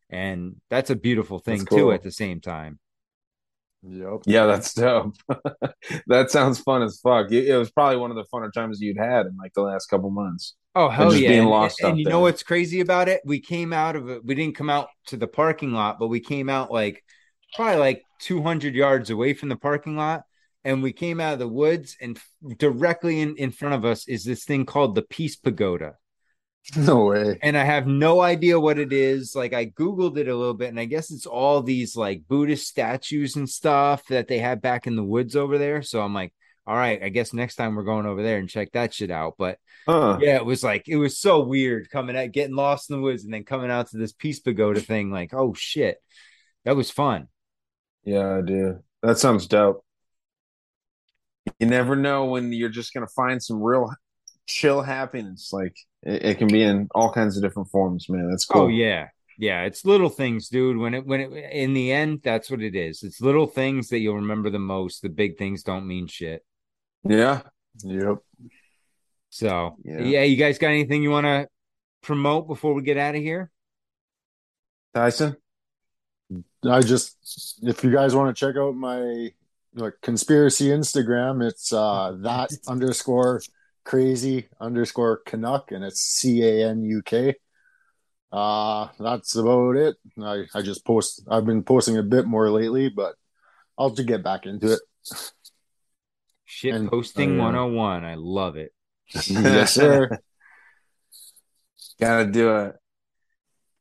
And 0.09 0.55
that's 0.69 0.89
a 0.89 0.95
beautiful 0.95 1.39
thing 1.39 1.59
That's 1.59 1.75
too 1.75 1.91
at 1.91 2.03
the 2.03 2.11
same 2.11 2.39
time 2.41 2.79
Yep. 3.88 4.23
Yeah, 4.26 4.45
that's 4.45 4.73
dope. 4.73 5.15
that 6.07 6.31
sounds 6.31 6.59
fun 6.59 6.84
as 6.84 6.99
fuck. 6.99 7.31
It, 7.31 7.55
was 7.57 7.72
probably 7.72 7.97
one 7.97 8.11
of 8.11 8.18
the 8.18 8.26
funner 8.34 8.51
times 8.51 8.81
you'd 8.81 8.97
had 8.97 9.26
in 9.26 9.38
like 9.38 9.53
the 9.53 9.61
last 9.61 9.88
couple 9.88 10.09
months. 10.09 10.55
Oh 10.76 10.89
And 10.97 11.11
hell 11.11 11.15
yeah! 11.15 11.27
being 11.27 11.43
And, 11.43 11.49
lost 11.49 11.84
and 11.84 11.97
out 11.97 11.99
you 11.99 12.05
there. 12.05 12.11
know 12.11 12.19
what's 12.22 12.43
crazy 12.43 12.80
about 12.81 13.09
it? 13.09 13.22
We 13.26 13.39
came 13.39 13.73
out 13.73 13.95
of 13.95 14.09
it. 14.09 14.23
We 14.26 14.35
didn't 14.35 14.55
come 14.55 14.69
out 14.69 14.89
to 15.07 15.18
the 15.18 15.27
parking 15.27 15.73
lot, 15.73 15.97
but 15.99 16.07
we 16.07 16.19
came 16.19 16.49
out 16.49 16.72
like 16.72 17.03
probably 17.55 17.77
like 17.77 18.03
200 18.19 18.76
yards 18.76 19.09
away 19.09 19.34
from 19.34 19.49
the 19.49 19.55
parking 19.55 19.95
lot, 19.97 20.23
and 20.64 20.84
we 20.84 20.93
came 20.93 21.19
out 21.19 21.34
of 21.34 21.39
the 21.39 21.47
woods, 21.47 21.97
and 22.01 22.19
directly 22.57 23.22
in 23.22 23.35
in 23.38 23.51
front 23.51 23.76
of 23.76 23.85
us 23.85 24.07
is 24.07 24.23
this 24.23 24.43
thing 24.45 24.65
called 24.65 24.95
the 24.95 25.01
Peace 25.03 25.35
Pagoda. 25.35 25.95
No 26.76 27.06
way. 27.06 27.39
And 27.41 27.57
I 27.57 27.64
have 27.64 27.88
no 27.88 28.19
idea 28.22 28.60
what 28.60 28.77
it 28.77 28.91
is. 28.91 29.35
Like 29.35 29.53
I 29.53 29.68
googled 29.68 30.18
it 30.18 30.27
a 30.27 30.35
little 30.35 30.53
bit, 30.53 30.69
and 30.69 30.80
I 30.80 30.85
guess 30.85 31.11
it's 31.11 31.26
all 31.26 31.61
these 31.61 31.95
like 31.95 32.27
Buddhist 32.27 32.68
statues 32.68 33.35
and 33.35 33.49
stuff 33.49 34.06
that 34.07 34.27
they 34.27 34.39
have 34.39 34.61
back 34.61 34.85
in 34.85 34.95
the 34.95 35.03
woods 35.03 35.35
over 35.35 35.57
there. 35.57 35.81
So 35.81 36.02
I'm 36.02 36.14
like, 36.14 36.34
all 36.65 36.76
right, 36.76 37.02
I 37.02 37.10
guess 37.10 37.34
next 37.34 37.56
time 37.56 37.76
we're 37.76 37.84
going 37.84 38.06
over 38.06 38.22
there 38.22 38.38
and 38.38 38.49
check 38.49 38.72
that 38.73 38.94
shit 38.94 39.11
out. 39.11 39.35
But 39.38 39.60
Huh. 39.88 40.19
yeah, 40.22 40.35
it 40.35 40.45
was 40.45 40.64
like 40.64 40.89
it 40.89 40.98
was 40.98 41.18
so 41.18 41.44
weird 41.45 41.89
coming 41.89 42.18
out, 42.18 42.34
getting 42.34 42.56
lost 42.56 42.89
in 42.89 42.98
the 42.98 43.02
woods, 43.02 43.23
and 43.23 43.34
then 43.34 43.45
coming 43.45 43.72
out 43.72 43.89
to 43.91 43.98
this 43.98 44.11
Peace 44.11 44.39
Pagoda 44.41 44.81
thing. 44.81 45.10
Like, 45.10 45.34
oh 45.34 45.53
shit, 45.53 45.98
that 46.65 46.76
was 46.76 46.91
fun. 46.91 47.30
Yeah, 48.03 48.41
dude. 48.45 48.80
That 49.03 49.18
sounds 49.19 49.48
dope. 49.48 49.85
You 51.60 51.68
never 51.68 51.95
know 51.95 52.26
when 52.26 52.52
you're 52.52 52.69
just 52.69 52.94
gonna 52.94 53.07
find 53.07 53.41
some 53.41 53.61
real 53.61 53.89
chill 54.45 54.81
happiness. 54.81 55.52
Like 55.53 55.76
it, 56.03 56.26
it 56.26 56.38
can 56.38 56.48
be 56.48 56.64
in 56.64 56.88
all 56.94 57.11
kinds 57.11 57.38
of 57.38 57.44
different 57.44 57.69
forms, 57.69 58.10
man. 58.10 58.30
That's 58.30 58.45
cool. 58.45 58.64
Oh 58.64 58.68
yeah, 58.68 59.10
yeah. 59.38 59.64
It's 59.64 59.86
little 59.86 60.10
things, 60.10 60.49
dude. 60.49 60.78
When 60.78 60.94
it 60.94 61.06
when 61.06 61.22
it 61.22 61.32
in 61.52 61.74
the 61.74 61.91
end, 61.91 62.22
that's 62.24 62.49
what 62.49 62.61
it 62.61 62.76
is. 62.76 63.03
It's 63.03 63.22
little 63.22 63.48
things 63.48 63.90
that 63.90 63.99
you'll 63.99 64.15
remember 64.15 64.49
the 64.49 64.60
most. 64.60 65.02
The 65.02 65.10
big 65.10 65.38
things 65.38 65.64
don't 65.64 65.88
mean 65.88 66.07
shit. 66.07 66.45
Yeah. 67.03 67.41
Yep. 67.84 68.18
So 69.30 69.78
Yeah. 69.84 69.99
yeah, 70.02 70.24
you 70.24 70.38
guys 70.38 70.57
got 70.57 70.69
anything 70.69 71.03
you 71.03 71.11
want 71.11 71.26
to 71.26 71.48
promote 72.02 72.48
before 72.48 72.74
we 72.74 72.82
get 72.82 72.98
out 72.98 73.15
of 73.15 73.22
here? 73.22 73.52
Tyson? 74.94 75.36
I 76.64 76.82
just 76.82 77.60
if 77.61 77.84
you 77.84 77.91
guys 77.91 78.15
want 78.15 78.36
to 78.36 78.40
check 78.40 78.56
out 78.57 78.76
my 78.76 79.30
like 79.76 79.94
conspiracy 80.02 80.69
Instagram, 80.69 81.45
it's 81.48 81.72
uh 81.72 82.18
that 82.22 82.52
underscore 82.68 83.41
crazy 83.88 84.49
underscore 84.59 85.22
Canuck 85.26 85.72
and 85.72 85.81
it's 85.81 86.01
C 86.01 86.43
A 86.43 86.69
N 86.69 86.84
U 86.84 87.01
K. 87.01 87.35
Uh 88.34 88.89
that's 88.99 89.35
about 89.38 89.77
it. 89.77 89.95
I, 90.22 90.43
I 90.53 90.61
just 90.61 90.85
post 90.85 91.23
I've 91.31 91.45
been 91.45 91.64
posting 91.64 91.97
a 91.97 92.03
bit 92.03 92.26
more 92.26 92.51
lately, 92.51 92.89
but 92.89 93.15
I'll 93.77 93.91
just 93.91 94.07
get 94.07 94.23
back 94.23 94.45
into 94.45 94.73
it. 94.73 94.80
Shit 96.43 96.76
And- 96.76 96.89
posting 96.89 97.38
yeah. 97.38 97.43
101. 97.43 98.03
I 98.03 98.15
love 98.15 98.57
it. 98.57 98.73
yes, 99.27 99.73
sir. 99.73 100.09
Gotta 101.99 102.26
do 102.30 102.55
it. 102.57 102.76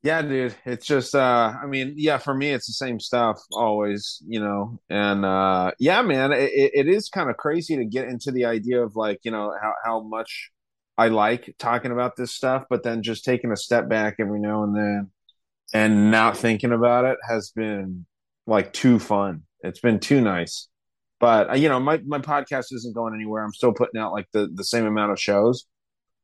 Yeah, 0.06 0.22
dude. 0.22 0.54
It's 0.64 0.86
just 0.86 1.16
uh 1.16 1.52
I 1.60 1.66
mean, 1.66 1.94
yeah, 1.96 2.18
for 2.18 2.32
me 2.32 2.52
it's 2.52 2.68
the 2.68 2.74
same 2.74 3.00
stuff 3.00 3.40
always, 3.50 4.22
you 4.24 4.38
know. 4.38 4.78
And 4.88 5.24
uh 5.24 5.72
yeah, 5.80 6.00
man, 6.02 6.30
it, 6.30 6.52
it 6.54 6.86
is 6.86 7.08
kind 7.08 7.28
of 7.28 7.36
crazy 7.36 7.76
to 7.76 7.84
get 7.84 8.06
into 8.06 8.30
the 8.30 8.44
idea 8.44 8.84
of 8.84 8.94
like, 8.94 9.18
you 9.24 9.32
know, 9.32 9.52
how 9.60 9.72
how 9.84 10.00
much 10.02 10.52
I 10.96 11.08
like 11.08 11.56
talking 11.58 11.90
about 11.90 12.14
this 12.14 12.32
stuff, 12.32 12.66
but 12.70 12.84
then 12.84 13.02
just 13.02 13.24
taking 13.24 13.50
a 13.50 13.56
step 13.56 13.88
back 13.88 14.14
every 14.20 14.38
now 14.38 14.62
and 14.62 14.76
then 14.76 15.10
and 15.74 16.12
not 16.12 16.36
thinking 16.36 16.70
about 16.70 17.04
it 17.04 17.18
has 17.28 17.50
been 17.50 18.06
like 18.46 18.72
too 18.72 19.00
fun. 19.00 19.42
It's 19.62 19.80
been 19.80 19.98
too 19.98 20.20
nice. 20.20 20.68
But 21.18 21.50
uh, 21.50 21.54
you 21.54 21.68
know, 21.68 21.80
my 21.80 21.98
my 22.06 22.20
podcast 22.20 22.66
isn't 22.70 22.94
going 22.94 23.14
anywhere. 23.16 23.42
I'm 23.44 23.52
still 23.52 23.72
putting 23.72 24.00
out 24.00 24.12
like 24.12 24.28
the 24.32 24.48
the 24.54 24.64
same 24.64 24.86
amount 24.86 25.10
of 25.10 25.18
shows 25.18 25.66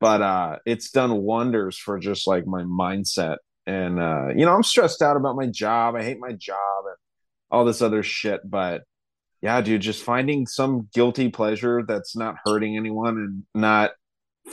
but 0.01 0.21
uh 0.21 0.57
it's 0.67 0.91
done 0.91 1.23
wonders 1.23 1.79
for 1.79 1.97
just 1.99 2.27
like 2.27 2.45
my 2.45 2.63
mindset 2.65 3.37
and 3.67 4.01
uh 4.01 4.29
you 4.35 4.45
know 4.45 4.55
i'm 4.55 4.63
stressed 4.63 5.03
out 5.03 5.17
about 5.17 5.37
my 5.37 5.47
job 5.47 5.95
i 5.95 6.03
hate 6.03 6.19
my 6.19 6.33
job 6.33 6.85
and 6.87 6.97
all 7.51 7.65
this 7.65 7.81
other 7.83 8.03
shit 8.03 8.41
but 8.49 8.83
yeah 9.41 9.61
dude 9.61 9.81
just 9.81 10.03
finding 10.03 10.47
some 10.47 10.89
guilty 10.95 11.29
pleasure 11.29 11.83
that's 11.87 12.17
not 12.17 12.35
hurting 12.45 12.77
anyone 12.77 13.17
and 13.19 13.43
not 13.55 13.93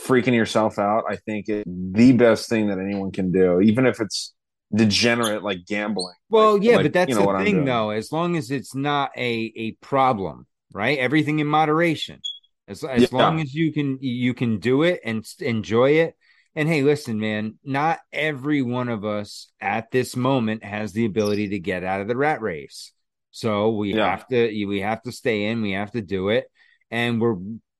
freaking 0.06 0.34
yourself 0.34 0.78
out 0.78 1.04
i 1.08 1.16
think 1.16 1.46
is 1.48 1.64
the 1.66 2.12
best 2.12 2.48
thing 2.48 2.68
that 2.68 2.78
anyone 2.78 3.10
can 3.10 3.32
do 3.32 3.60
even 3.60 3.86
if 3.86 4.00
it's 4.00 4.32
degenerate 4.74 5.42
like 5.42 5.66
gambling 5.66 6.14
Well, 6.28 6.54
Like- 6.54 6.62
yeah, 6.62 6.76
like, 6.76 6.84
but 6.84 6.92
that's 6.92 7.08
you 7.08 7.16
know 7.16 7.36
the 7.36 7.44
thing, 7.44 7.64
though. 7.64 7.90
As 7.90 8.12
long 8.12 8.36
as 8.36 8.52
it's 8.52 8.72
not 8.72 9.10
a 9.16 9.52
a 9.56 9.72
problem, 9.80 10.46
right? 10.72 10.96
Everything 10.96 11.40
in 11.40 11.48
moderation. 11.48 12.20
As 12.68 12.84
as 12.84 13.02
Yeah. 13.02 13.08
long 13.10 13.40
as 13.40 13.52
you 13.52 13.72
can 13.72 13.98
you 14.00 14.32
can 14.32 14.60
do 14.60 14.84
it 14.84 15.00
and 15.04 15.26
enjoy 15.40 15.90
it. 16.04 16.14
And 16.56 16.68
hey, 16.68 16.82
listen, 16.82 17.20
man, 17.20 17.58
not 17.64 18.00
every 18.12 18.62
one 18.62 18.88
of 18.88 19.04
us 19.04 19.50
at 19.60 19.90
this 19.90 20.16
moment 20.16 20.64
has 20.64 20.92
the 20.92 21.04
ability 21.04 21.50
to 21.50 21.58
get 21.58 21.84
out 21.84 22.00
of 22.00 22.08
the 22.08 22.16
rat 22.16 22.40
race. 22.42 22.92
So 23.30 23.70
we 23.70 23.94
Yeah. 23.94 24.10
have 24.10 24.26
to 24.28 24.66
we 24.66 24.80
have 24.80 25.02
to 25.02 25.12
stay 25.12 25.44
in. 25.46 25.62
We 25.62 25.72
have 25.72 25.92
to 25.92 26.02
do 26.02 26.30
it, 26.30 26.50
and 26.90 27.20
we're 27.20 27.36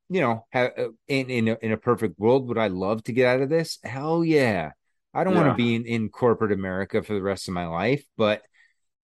you 0.09 0.21
know 0.21 0.47
ha- 0.53 0.71
uh, 0.77 0.89
in 1.09 1.31
in 1.31 1.49
a, 1.49 1.59
in 1.61 1.73
a 1.73 1.77
perfect 1.77 2.19
world. 2.19 2.47
Would 2.49 2.59
I 2.59 2.69
love 2.69 3.03
to 3.05 3.13
get 3.13 3.27
out 3.27 3.41
of 3.41 3.49
this? 3.49 3.79
Hell 3.83 4.25
yeah! 4.25 4.71
I 5.13 5.25
don't 5.25 5.35
want 5.35 5.49
to 5.49 5.55
be 5.55 5.75
in, 5.75 5.87
in 5.87 6.09
corporate 6.09 6.53
America 6.53 7.03
for 7.03 7.15
the 7.15 7.23
rest 7.23 7.49
of 7.49 7.55
my 7.55 7.67
life, 7.67 8.05
but 8.17 8.43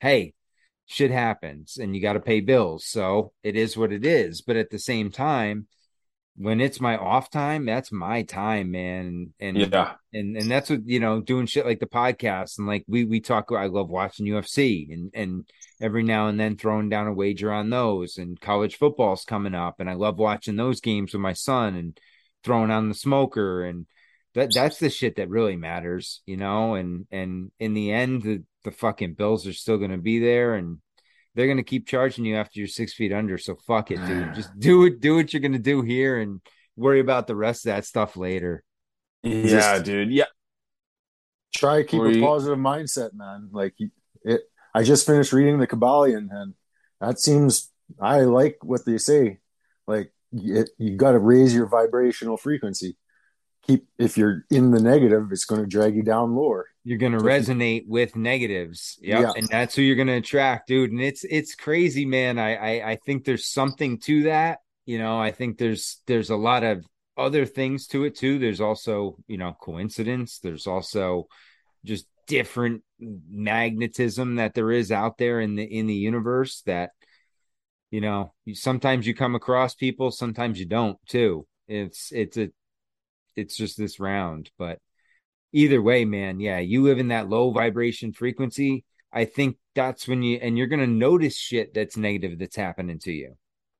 hey, 0.00 0.34
shit 0.86 1.10
happens 1.10 1.78
and 1.78 1.96
you 1.96 2.00
got 2.00 2.12
to 2.12 2.20
pay 2.20 2.40
bills. 2.40 2.86
So 2.86 3.32
it 3.42 3.56
is 3.56 3.76
what 3.76 3.92
it 3.92 4.06
is. 4.06 4.42
But 4.42 4.56
at 4.56 4.70
the 4.70 4.78
same 4.78 5.10
time, 5.10 5.66
when 6.36 6.60
it's 6.60 6.80
my 6.80 6.96
off 6.96 7.30
time, 7.30 7.64
that's 7.64 7.90
my 7.90 8.22
time, 8.22 8.70
man. 8.70 9.32
And 9.40 9.56
Yeah. 9.56 9.94
and 10.12 10.36
and 10.36 10.50
that's 10.50 10.70
what 10.70 10.86
you 10.86 11.00
know, 11.00 11.20
doing 11.20 11.46
shit 11.46 11.66
like 11.66 11.80
the 11.80 11.86
podcast 11.86 12.58
and 12.58 12.66
like 12.66 12.84
we 12.86 13.04
we 13.04 13.20
talk. 13.20 13.50
I 13.52 13.66
love 13.66 13.88
watching 13.88 14.26
UFC 14.26 14.92
and 14.92 15.10
and 15.14 15.48
every 15.80 16.02
now 16.02 16.28
and 16.28 16.38
then 16.38 16.56
throwing 16.56 16.88
down 16.88 17.06
a 17.06 17.12
wager 17.12 17.52
on 17.52 17.70
those. 17.70 18.18
And 18.18 18.40
college 18.40 18.76
football's 18.76 19.24
coming 19.24 19.54
up, 19.54 19.80
and 19.80 19.88
I 19.88 19.94
love 19.94 20.18
watching 20.18 20.56
those 20.56 20.80
games 20.80 21.12
with 21.12 21.22
my 21.22 21.32
son 21.32 21.74
and 21.74 21.98
throwing 22.44 22.70
on 22.70 22.88
the 22.88 22.94
smoker 22.94 23.64
and 23.64 23.86
that 24.34 24.52
that's 24.52 24.78
the 24.78 24.90
shit 24.90 25.16
that 25.16 25.30
really 25.30 25.56
matters, 25.56 26.20
you 26.26 26.36
know. 26.36 26.74
And 26.74 27.06
and 27.10 27.50
in 27.58 27.72
the 27.72 27.90
end, 27.90 28.22
the 28.22 28.42
the 28.64 28.70
fucking 28.70 29.14
bills 29.14 29.46
are 29.46 29.52
still 29.52 29.78
going 29.78 29.90
to 29.92 29.96
be 29.98 30.18
there, 30.18 30.54
and 30.54 30.78
they're 31.36 31.46
going 31.46 31.58
to 31.58 31.62
keep 31.62 31.86
charging 31.86 32.24
you 32.24 32.34
after 32.34 32.58
you're 32.58 32.66
six 32.66 32.92
feet 32.94 33.12
under. 33.12 33.38
So 33.38 33.54
fuck 33.66 33.92
it, 33.92 34.04
dude. 34.04 34.34
Just 34.34 34.50
do 34.58 34.84
it. 34.86 35.00
Do 35.00 35.14
what 35.16 35.32
you're 35.32 35.40
going 35.42 35.52
to 35.52 35.58
do 35.60 35.82
here, 35.82 36.18
and 36.18 36.40
worry 36.76 36.98
about 37.00 37.28
the 37.28 37.36
rest 37.36 37.66
of 37.66 37.70
that 37.70 37.84
stuff 37.84 38.16
later. 38.16 38.64
yeah 39.22 39.46
Just- 39.46 39.84
dude 39.84 40.10
yeah 40.10 40.24
Try 41.54 41.78
to 41.78 41.84
keep 41.84 42.00
Were 42.00 42.08
a 42.08 42.14
you- 42.14 42.20
positive 42.22 42.58
mindset, 42.58 43.10
man. 43.14 43.48
Like 43.52 43.74
it 44.24 44.40
I 44.74 44.82
just 44.82 45.06
finished 45.06 45.32
reading 45.32 45.58
the 45.58 45.66
Kybalion 45.66 46.28
and 46.30 46.54
that 47.00 47.18
seems 47.20 47.70
I 48.00 48.22
like 48.22 48.58
what 48.62 48.84
they 48.84 48.98
say. 48.98 49.38
Like 49.86 50.12
it, 50.32 50.70
you 50.78 50.96
got 50.96 51.12
to 51.12 51.18
raise 51.18 51.54
your 51.54 51.66
vibrational 51.66 52.36
frequency. 52.36 52.96
Keep 53.66 53.86
if 53.98 54.18
you're 54.18 54.44
in 54.50 54.70
the 54.70 54.80
negative, 54.82 55.28
it's 55.30 55.44
going 55.46 55.62
to 55.62 55.66
drag 55.66 55.96
you 55.96 56.02
down 56.02 56.34
lower. 56.34 56.66
You're 56.86 56.98
going 56.98 57.14
to 57.14 57.18
So 57.18 57.26
if 57.26 57.48
you- 57.48 57.54
resonate 57.54 57.84
with 57.88 58.14
negatives. 58.14 58.96
Yep. 59.02 59.20
Yeah. 59.20 59.32
And 59.36 59.48
that's 59.48 59.74
who 59.74 59.82
you're 59.82 59.96
going 59.96 60.06
to 60.06 60.14
attract, 60.14 60.68
dude. 60.68 60.92
And 60.92 61.00
it's, 61.00 61.24
it's 61.24 61.56
crazy, 61.56 62.06
man. 62.06 62.38
I, 62.38 62.54
I, 62.54 62.90
I 62.92 62.96
think 63.04 63.24
there's 63.24 63.44
something 63.44 63.98
to 64.02 64.22
that. 64.22 64.60
You 64.84 65.00
know, 65.00 65.18
I 65.18 65.32
think 65.32 65.58
there's, 65.58 66.00
there's 66.06 66.30
a 66.30 66.36
lot 66.36 66.62
of 66.62 66.86
other 67.16 67.44
things 67.44 67.88
to 67.88 68.04
it 68.04 68.14
too. 68.14 68.38
There's 68.38 68.60
also, 68.60 69.16
you 69.26 69.36
know, 69.36 69.56
coincidence. 69.60 70.38
There's 70.38 70.68
also 70.68 71.26
just 71.84 72.06
different 72.28 72.84
magnetism 73.00 74.36
that 74.36 74.54
there 74.54 74.70
is 74.70 74.92
out 74.92 75.18
there 75.18 75.40
in 75.40 75.56
the, 75.56 75.64
in 75.64 75.88
the 75.88 75.94
universe 75.94 76.62
that, 76.66 76.90
you 77.90 78.00
know, 78.00 78.32
you, 78.44 78.54
sometimes 78.54 79.08
you 79.08 79.14
come 79.14 79.34
across 79.34 79.74
people, 79.74 80.12
sometimes 80.12 80.60
you 80.60 80.66
don't 80.66 80.98
too. 81.08 81.48
It's, 81.66 82.12
it's 82.12 82.36
a, 82.36 82.50
it's 83.34 83.56
just 83.56 83.76
this 83.76 83.98
round, 83.98 84.52
but 84.56 84.78
either 85.56 85.80
way, 85.80 86.04
man, 86.04 86.38
yeah, 86.40 86.58
you 86.58 86.82
live 86.82 86.98
in 86.98 87.08
that 87.08 87.28
low 87.28 87.50
vibration 87.50 88.12
frequency. 88.12 88.84
I 89.12 89.24
think 89.24 89.56
that's 89.74 90.06
when 90.06 90.22
you 90.22 90.38
and 90.42 90.58
you're 90.58 90.66
gonna 90.66 90.86
notice 90.86 91.36
shit 91.36 91.72
that's 91.74 91.96
negative 91.96 92.38
that's 92.38 92.56
happening 92.56 92.98
to 93.00 93.12
you, 93.12 93.36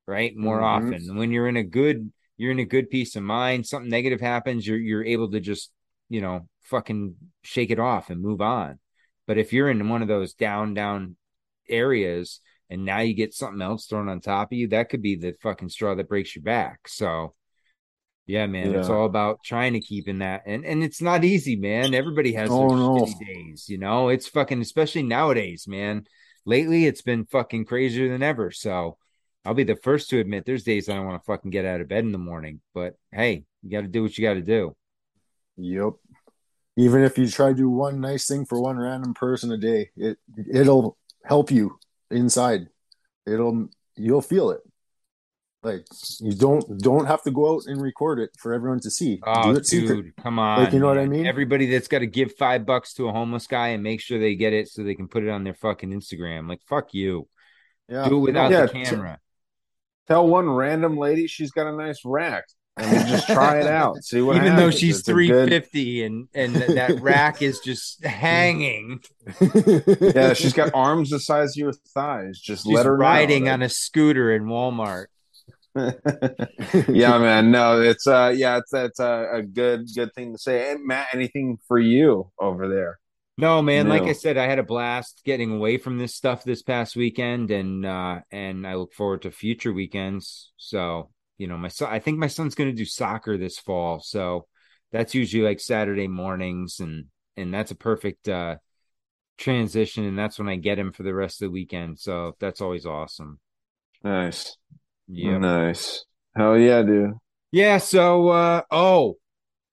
right? 0.07 0.35
More 0.35 0.59
Mhm. 0.59 0.63
often. 0.63 1.17
When 1.17 1.31
you're 1.31 1.47
in 1.47 1.57
a 1.57 1.63
good, 1.63 2.11
you're 2.37 2.51
in 2.51 2.59
a 2.59 2.65
good 2.65 2.89
peace 2.89 3.15
of 3.15 3.23
mind, 3.23 3.67
something 3.67 3.89
negative 3.89 4.21
happens, 4.21 4.65
you're 4.67 4.77
you're 4.77 5.05
able 5.05 5.29
to 5.31 5.39
just 5.39 5.71
you 6.09 6.21
know, 6.21 6.47
fucking 6.61 7.13
shake 7.43 7.69
it 7.69 7.79
off 7.79 8.09
and 8.09 8.21
move 8.21 8.39
on. 8.41 8.79
But 9.27 9.37
if 9.37 9.51
you're 9.51 9.69
in 9.69 9.89
one 9.89 10.01
of 10.01 10.07
those 10.07 10.33
down, 10.33 10.73
down 10.73 11.17
areas 11.67 12.39
and 12.69 12.85
now 12.85 12.99
you 12.99 13.13
get 13.13 13.33
something 13.33 13.61
else 13.61 13.85
thrown 13.87 14.07
on 14.09 14.21
top 14.21 14.51
of 14.51 14.57
you, 14.57 14.69
that 14.69 14.89
could 14.89 15.01
be 15.01 15.15
the 15.15 15.33
fucking 15.41 15.69
straw 15.69 15.95
that 15.95 16.07
breaks 16.07 16.33
your 16.35 16.43
back. 16.43 16.87
So, 16.87 17.35
yeah, 18.27 18.45
man, 18.45 18.75
it's 18.75 18.89
all 18.89 19.05
about 19.05 19.41
trying 19.43 19.73
to 19.73 19.79
keep 19.79 20.07
in 20.07 20.19
that, 20.19 20.43
and 20.45 20.65
and 20.65 20.83
it's 20.83 21.01
not 21.01 21.23
easy, 21.23 21.55
man. 21.55 21.93
Everybody 21.93 22.33
has 22.33 22.49
Oh, 22.51 22.67
their 22.67 22.77
no. 22.77 22.95
shitty 23.05 23.25
days, 23.25 23.69
you 23.69 23.77
know. 23.77 24.09
It's 24.09 24.27
fucking, 24.27 24.61
especially 24.61 25.03
nowadays, 25.03 25.65
man. 25.67 26.05
Lately, 26.45 26.85
it's 26.85 27.01
been 27.01 27.25
fucking 27.25 27.65
crazier 27.65 28.09
than 28.09 28.21
ever. 28.23 28.51
So, 28.51 28.97
I'll 29.45 29.53
be 29.53 29.63
the 29.63 29.77
first 29.77 30.09
to 30.09 30.19
admit 30.19 30.45
there's 30.45 30.63
days 30.63 30.89
I 30.89 30.95
don't 30.95 31.05
want 31.05 31.21
to 31.21 31.25
fucking 31.25 31.51
get 31.51 31.65
out 31.65 31.79
of 31.79 31.87
bed 31.87 32.03
in 32.03 32.11
the 32.11 32.17
morning, 32.17 32.59
but 32.73 32.95
hey, 33.13 33.45
you 33.63 33.71
got 33.71 33.81
to 33.81 33.87
do 33.87 34.03
what 34.03 34.17
you 34.17 34.27
got 34.27 34.33
to 34.33 34.41
do. 34.41 34.75
Yep. 35.55 35.93
Even 36.75 37.03
if 37.03 37.17
you 37.17 37.27
try 37.29 37.49
to 37.49 37.55
do 37.55 37.69
one 37.69 38.01
nice 38.01 38.27
thing 38.27 38.45
for 38.45 38.61
one 38.61 38.77
random 38.77 39.13
person 39.13 39.51
a 39.51 39.57
day, 39.57 39.89
it 39.95 40.17
it'll 40.51 40.97
help 41.23 41.49
you 41.49 41.79
inside. 42.11 42.67
It'll 43.25 43.69
you'll 43.95 44.21
feel 44.21 44.51
it. 44.51 44.61
Like 45.63 45.85
you 46.19 46.33
don't 46.33 46.63
don't 46.81 47.05
have 47.07 47.23
to 47.23 47.31
go 47.31 47.55
out 47.55 47.63
and 47.65 47.81
record 47.81 48.19
it 48.19 48.29
for 48.37 48.53
everyone 48.53 48.79
to 48.81 48.91
see. 48.91 49.19
Oh, 49.25 49.51
do 49.53 49.57
it 49.59 49.65
secret. 49.65 49.95
dude, 49.95 50.15
come 50.17 50.37
on. 50.39 50.63
Like 50.63 50.73
you 50.73 50.79
know 50.79 50.87
what 50.87 50.99
I 50.99 51.07
mean? 51.07 51.25
Everybody 51.25 51.65
that's 51.65 51.87
got 51.87 51.99
to 51.99 52.05
give 52.07 52.35
five 52.37 52.65
bucks 52.65 52.93
to 52.93 53.07
a 53.09 53.11
homeless 53.11 53.47
guy 53.47 53.69
and 53.69 53.81
make 53.83 53.99
sure 53.99 54.19
they 54.19 54.35
get 54.35 54.53
it 54.53 54.69
so 54.69 54.83
they 54.83 54.93
can 54.95 55.07
put 55.07 55.23
it 55.23 55.29
on 55.29 55.43
their 55.43 55.55
fucking 55.55 55.89
Instagram. 55.91 56.47
Like, 56.47 56.61
fuck 56.69 56.93
you. 56.93 57.27
Yeah. 57.89 58.07
Do 58.07 58.17
it 58.17 58.21
without 58.21 58.51
Yeah, 58.51 58.61
the 58.67 58.73
t- 58.73 58.83
camera. 58.83 59.19
Tell 60.07 60.27
one 60.27 60.47
random 60.49 60.95
lady 60.97 61.25
she's 61.27 61.51
got 61.51 61.67
a 61.67 61.75
nice 61.75 61.99
rack, 62.05 62.45
and 62.77 62.89
we 62.89 63.09
just 63.09 63.27
try 63.27 63.59
it 63.59 63.67
out. 63.67 63.97
See 64.03 64.21
what 64.21 64.37
Even 64.37 64.55
though 64.55 64.69
she's 64.71 64.99
It's 64.99 65.07
a 65.09 65.11
good- 65.13 65.27
350 65.49 66.03
and 66.03 66.27
and 66.35 66.53
th- 66.53 66.67
that 66.75 67.01
rack 67.01 67.41
is 67.41 67.59
just 67.61 68.05
hanging. 68.05 69.01
yeah, 69.99 70.33
she's 70.33 70.53
got 70.61 70.71
arms 70.75 71.09
the 71.09 71.19
size 71.19 71.51
of 71.51 71.55
your 71.57 71.73
thighs. 71.73 72.39
Just 72.39 72.65
She's 72.65 72.73
let 72.73 72.85
her 72.85 72.93
know. 72.95 73.01
riding 73.01 73.49
on 73.49 73.61
a 73.63 73.69
scooter 73.69 74.31
in 74.33 74.43
Walmart. 74.43 75.07
yeah, 76.89 77.17
man. 77.17 77.51
No, 77.51 77.81
it's 77.81 78.07
uh, 78.07 78.33
yeah, 78.35 78.57
it's 78.57 78.71
that's 78.71 78.99
a, 78.99 79.29
a 79.33 79.41
good 79.43 79.87
good 79.95 80.13
thing 80.13 80.33
to 80.33 80.37
say. 80.37 80.71
And 80.71 80.85
Matt, 80.85 81.07
anything 81.13 81.57
for 81.67 81.79
you 81.79 82.31
over 82.39 82.67
there? 82.67 82.99
No, 83.39 83.61
man, 83.61 83.87
like 83.87 84.03
I 84.03 84.13
said, 84.13 84.37
I 84.37 84.47
had 84.47 84.57
a 84.57 84.63
blast 84.63 85.21
getting 85.23 85.51
away 85.51 85.77
from 85.77 85.99
this 85.99 86.15
stuff 86.15 86.43
this 86.43 86.63
past 86.63 86.95
weekend 86.95 87.51
and 87.51 87.85
uh 87.85 88.21
and 88.31 88.65
I 88.65 88.73
look 88.75 88.93
forward 88.93 89.21
to 89.23 89.31
future 89.31 89.71
weekends. 89.71 90.51
So, 90.57 91.11
you 91.37 91.47
know, 91.47 91.57
my 91.57 91.67
son 91.67 91.89
I 91.91 91.99
think 91.99 92.17
my 92.17 92.27
son's 92.27 92.55
gonna 92.55 92.73
do 92.73 92.85
soccer 92.85 93.37
this 93.37 93.59
fall. 93.59 93.99
So 93.99 94.47
that's 94.91 95.13
usually 95.13 95.43
like 95.43 95.59
Saturday 95.59 96.07
mornings 96.07 96.79
and 96.79 97.05
and 97.35 97.53
that's 97.53 97.69
a 97.69 97.75
perfect 97.75 98.27
uh 98.27 98.55
transition 99.37 100.05
and 100.05 100.17
that's 100.17 100.39
when 100.39 100.49
I 100.49 100.55
get 100.55 100.79
him 100.79 100.91
for 100.91 101.03
the 101.03 101.13
rest 101.13 101.41
of 101.43 101.49
the 101.49 101.51
weekend. 101.51 101.99
So 101.99 102.35
that's 102.39 102.61
always 102.61 102.87
awesome. 102.87 103.39
Nice, 104.03 104.57
Yeah. 105.07 105.37
nice. 105.37 106.05
Hell 106.35 106.57
yeah, 106.57 106.81
dude. 106.81 107.13
Yeah, 107.51 107.77
so 107.77 108.29
uh 108.29 108.61
oh, 108.69 109.15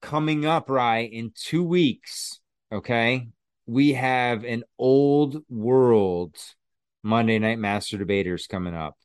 coming 0.01 0.45
up 0.45 0.69
right 0.69 1.11
in 1.11 1.31
2 1.35 1.63
weeks, 1.63 2.39
okay? 2.71 3.27
We 3.67 3.93
have 3.93 4.43
an 4.43 4.63
old 4.77 5.43
world 5.49 6.37
Monday 7.03 7.39
Night 7.39 7.59
Master 7.59 7.97
Debaters 7.97 8.47
coming 8.47 8.73
up. 8.73 8.95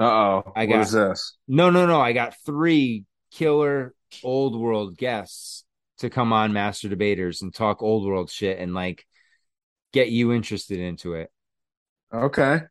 Uh 0.00 0.04
oh. 0.04 0.52
I 0.56 0.66
got 0.66 0.80
is 0.80 0.92
this? 0.92 1.36
No, 1.46 1.70
no, 1.70 1.86
no. 1.86 2.00
I 2.00 2.12
got 2.12 2.34
3 2.46 3.04
killer 3.30 3.94
old 4.22 4.58
world 4.58 4.96
guests 4.96 5.64
to 5.98 6.08
come 6.08 6.32
on 6.32 6.52
Master 6.52 6.88
Debaters 6.88 7.42
and 7.42 7.54
talk 7.54 7.82
old 7.82 8.06
world 8.06 8.30
shit 8.30 8.58
and 8.58 8.72
like 8.74 9.04
get 9.92 10.10
you 10.10 10.32
interested 10.32 10.78
into 10.78 11.14
it. 11.14 11.30
Okay. 12.12 12.62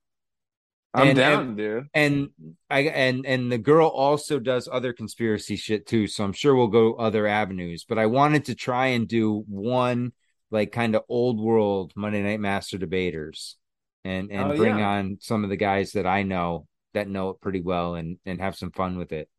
I'm 0.97 1.07
And- 1.09 1.17
down, 1.17 1.47
and- 1.49 1.57
dude. 1.57 1.87
and 1.93 2.29
I 2.69 2.79
and 2.81 3.25
and 3.25 3.51
the 3.51 3.57
girl 3.57 3.87
also 3.87 4.39
does 4.39 4.67
other 4.71 4.93
conspiracy 4.93 5.55
shit 5.55 5.85
too, 5.85 6.07
so 6.07 6.23
I'm 6.23 6.33
sure 6.33 6.55
we'll 6.55 6.67
go 6.67 6.93
other 6.95 7.27
avenues. 7.27 7.85
But 7.87 7.99
I 7.99 8.07
wanted 8.07 8.45
to 8.45 8.55
try 8.55 8.87
and 8.87 9.07
do 9.07 9.43
one 9.47 10.13
like 10.51 10.71
kind 10.71 10.95
of 10.95 11.03
old 11.09 11.39
world 11.39 11.91
Monday 11.95 12.23
Night 12.23 12.39
Master 12.39 12.77
debaters, 12.77 13.57
and 14.03 14.31
and 14.31 14.51
Oh, 14.53 14.55
bring 14.57 14.77
yeah. 14.79 14.89
on 14.97 15.17
some 15.21 15.43
of 15.43 15.49
the 15.49 15.57
guys 15.57 15.91
that 15.93 16.05
I 16.07 16.23
know 16.23 16.67
that 16.93 17.07
know 17.07 17.29
it 17.31 17.41
pretty 17.41 17.61
well, 17.61 17.95
and 17.95 18.17
and 18.25 18.39
have 18.41 18.55
some 18.55 18.71
fun 18.71 18.97
with 18.97 19.11
it. 19.11 19.29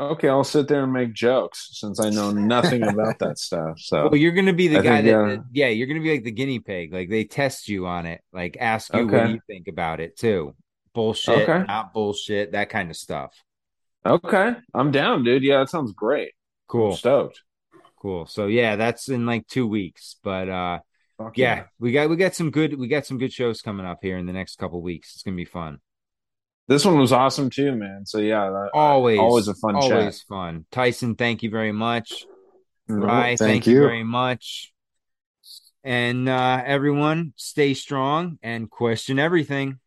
Okay, 0.00 0.28
I'll 0.30 0.44
sit 0.44 0.66
there 0.66 0.82
and 0.82 0.92
make 0.92 1.12
jokes 1.12 1.68
since 1.72 2.00
I 2.00 2.08
know 2.08 2.30
nothing 2.30 2.82
about 2.88 3.18
that 3.18 3.38
stuff. 3.38 3.78
So 3.78 4.04
Well, 4.08 4.16
you're 4.16 4.32
gonna 4.32 4.54
be 4.54 4.66
the 4.68 4.78
I 4.78 4.82
guy 4.82 5.02
think, 5.02 5.06
that, 5.08 5.14
uh, 5.20 5.26
that- 5.28 5.44
yeah, 5.52 5.68
you're 5.68 5.86
gonna 5.86 6.00
be 6.00 6.10
like 6.12 6.24
the 6.24 6.30
guinea 6.30 6.58
pig. 6.58 6.92
Like 6.92 7.10
they 7.10 7.24
test 7.24 7.68
you 7.68 7.86
on 7.86 8.06
it, 8.06 8.22
like 8.32 8.56
ask 8.58 8.94
you 8.94 9.04
what 9.06 9.14
Okay. 9.14 9.26
do 9.26 9.32
you 9.34 9.40
think 9.46 9.68
about 9.68 10.00
it 10.00 10.16
too. 10.16 10.54
Bullshit, 10.94 11.48
Okay. 11.48 11.64
not 11.66 11.92
bullshit, 11.92 12.52
that 12.52 12.70
kind 12.70 12.90
of 12.90 12.96
stuff. 12.96 13.34
Okay, 14.06 14.54
I'm 14.72 14.90
down, 14.90 15.22
dude. 15.22 15.42
Yeah, 15.42 15.58
that 15.58 15.68
sounds 15.68 15.92
great. 15.92 16.32
Cool. 16.66 16.92
I'm 16.92 16.96
stoked. 16.96 17.42
Cool. 18.00 18.24
So 18.24 18.46
yeah, 18.46 18.76
that's 18.76 19.10
in 19.10 19.26
like 19.26 19.46
two 19.48 19.66
weeks. 19.66 20.16
But 20.24 20.48
uh 20.48 20.78
yeah, 21.20 21.56
yeah. 21.56 21.64
we 21.78 21.92
got 21.92 22.08
we 22.08 22.16
got 22.16 22.34
some 22.34 22.50
good 22.50 22.78
we 22.78 22.88
got 22.88 23.04
some 23.04 23.18
good 23.18 23.34
shows 23.34 23.60
coming 23.60 23.84
up 23.84 23.98
here 24.00 24.16
in 24.16 24.24
the 24.24 24.32
next 24.32 24.56
couple 24.56 24.80
weeks. 24.80 25.12
It's 25.14 25.22
gonna 25.22 25.36
be 25.36 25.44
fun. 25.44 25.80
This 26.70 26.84
one 26.84 26.98
was 26.98 27.12
awesome 27.12 27.50
too, 27.50 27.74
man. 27.74 28.06
So 28.06 28.18
yeah, 28.18 28.48
that, 28.48 28.70
Always 28.72 29.18
always 29.18 29.48
a 29.48 29.54
fun 29.54 29.74
always 29.74 30.20
chat. 30.20 30.24
fun. 30.28 30.66
Tyson, 30.70 31.16
thank 31.16 31.42
you 31.42 31.50
very 31.50 31.72
much. 31.72 32.24
No, 32.86 33.06
Rye, 33.06 33.30
thank 33.30 33.38
thank 33.38 33.66
you 33.66 33.72
you. 33.74 33.80
very 33.80 34.04
much. 34.04 34.72
And 35.82 36.28
uh 36.28 36.62
everyone, 36.64 37.32
stay 37.34 37.74
strong 37.74 38.38
and 38.40 38.70
question 38.70 39.18
everything. 39.18 39.79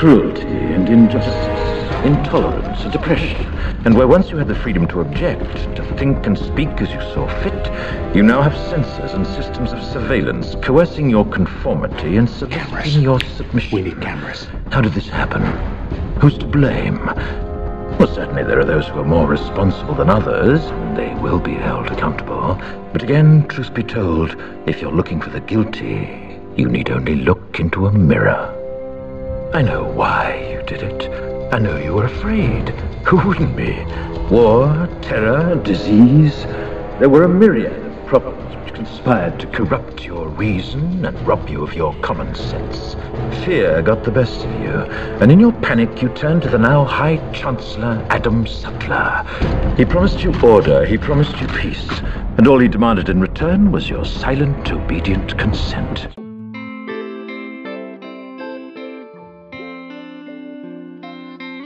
Cruelty 0.00 0.46
and 0.46 0.88
injustice, 0.88 2.06
intolerance 2.06 2.80
and 2.84 2.94
oppression. 2.94 3.36
And 3.84 3.94
where 3.94 4.08
once 4.08 4.30
you 4.30 4.38
had 4.38 4.48
the 4.48 4.54
freedom 4.54 4.88
to 4.88 5.02
object, 5.02 5.76
to 5.76 5.84
think 5.98 6.24
and 6.24 6.38
speak 6.38 6.70
as 6.80 6.90
you 6.90 7.02
saw 7.12 7.28
fit, 7.42 8.16
you 8.16 8.22
now 8.22 8.40
have 8.40 8.56
censors 8.70 9.12
and 9.12 9.26
systems 9.26 9.74
of 9.74 9.84
surveillance 9.84 10.56
coercing 10.62 11.10
your 11.10 11.26
conformity 11.26 12.16
and 12.16 12.30
soliciting 12.30 13.02
your 13.02 13.20
submission. 13.20 13.76
We 13.76 13.82
need 13.82 14.00
cameras. 14.00 14.46
How 14.70 14.80
did 14.80 14.94
this 14.94 15.06
happen? 15.06 15.42
Who's 16.18 16.38
to 16.38 16.46
blame? 16.46 17.04
Well, 17.98 18.08
certainly 18.14 18.42
there 18.42 18.58
are 18.58 18.64
those 18.64 18.88
who 18.88 19.00
are 19.00 19.04
more 19.04 19.26
responsible 19.26 19.94
than 19.94 20.08
others, 20.08 20.64
and 20.64 20.96
they 20.96 21.12
will 21.16 21.40
be 21.40 21.52
held 21.52 21.88
accountable. 21.88 22.58
But 22.94 23.02
again, 23.02 23.46
truth 23.48 23.74
be 23.74 23.82
told, 23.82 24.34
if 24.64 24.80
you're 24.80 24.92
looking 24.92 25.20
for 25.20 25.28
the 25.28 25.40
guilty, 25.40 26.40
you 26.56 26.70
need 26.70 26.88
only 26.88 27.16
look 27.16 27.60
into 27.60 27.84
a 27.84 27.92
mirror. 27.92 28.56
I 29.52 29.62
know 29.62 29.82
why 29.82 30.48
you 30.52 30.62
did 30.62 30.84
it. 30.84 31.52
I 31.52 31.58
know 31.58 31.76
you 31.76 31.94
were 31.94 32.04
afraid. 32.04 32.68
Who 33.04 33.16
wouldn't 33.26 33.56
be? 33.56 33.84
War, 34.32 34.88
terror, 35.02 35.56
disease. 35.56 36.44
There 37.00 37.08
were 37.08 37.24
a 37.24 37.28
myriad 37.28 37.84
of 37.84 38.06
problems 38.06 38.54
which 38.58 38.74
conspired 38.74 39.40
to 39.40 39.48
corrupt 39.48 40.04
your 40.04 40.28
reason 40.28 41.04
and 41.04 41.26
rob 41.26 41.48
you 41.48 41.64
of 41.64 41.74
your 41.74 41.92
common 41.94 42.32
sense. 42.36 42.94
Fear 43.44 43.82
got 43.82 44.04
the 44.04 44.12
best 44.12 44.44
of 44.44 44.52
you, 44.60 44.70
and 45.20 45.32
in 45.32 45.40
your 45.40 45.52
panic 45.52 46.00
you 46.00 46.10
turned 46.10 46.42
to 46.42 46.48
the 46.48 46.56
now 46.56 46.84
High 46.84 47.16
Chancellor 47.32 48.06
Adam 48.08 48.46
Sutler. 48.46 49.26
He 49.76 49.84
promised 49.84 50.22
you 50.22 50.32
order, 50.42 50.84
he 50.84 50.96
promised 50.96 51.40
you 51.40 51.48
peace, 51.48 51.90
and 52.38 52.46
all 52.46 52.60
he 52.60 52.68
demanded 52.68 53.08
in 53.08 53.20
return 53.20 53.72
was 53.72 53.90
your 53.90 54.04
silent, 54.04 54.70
obedient 54.70 55.36
consent. 55.36 56.19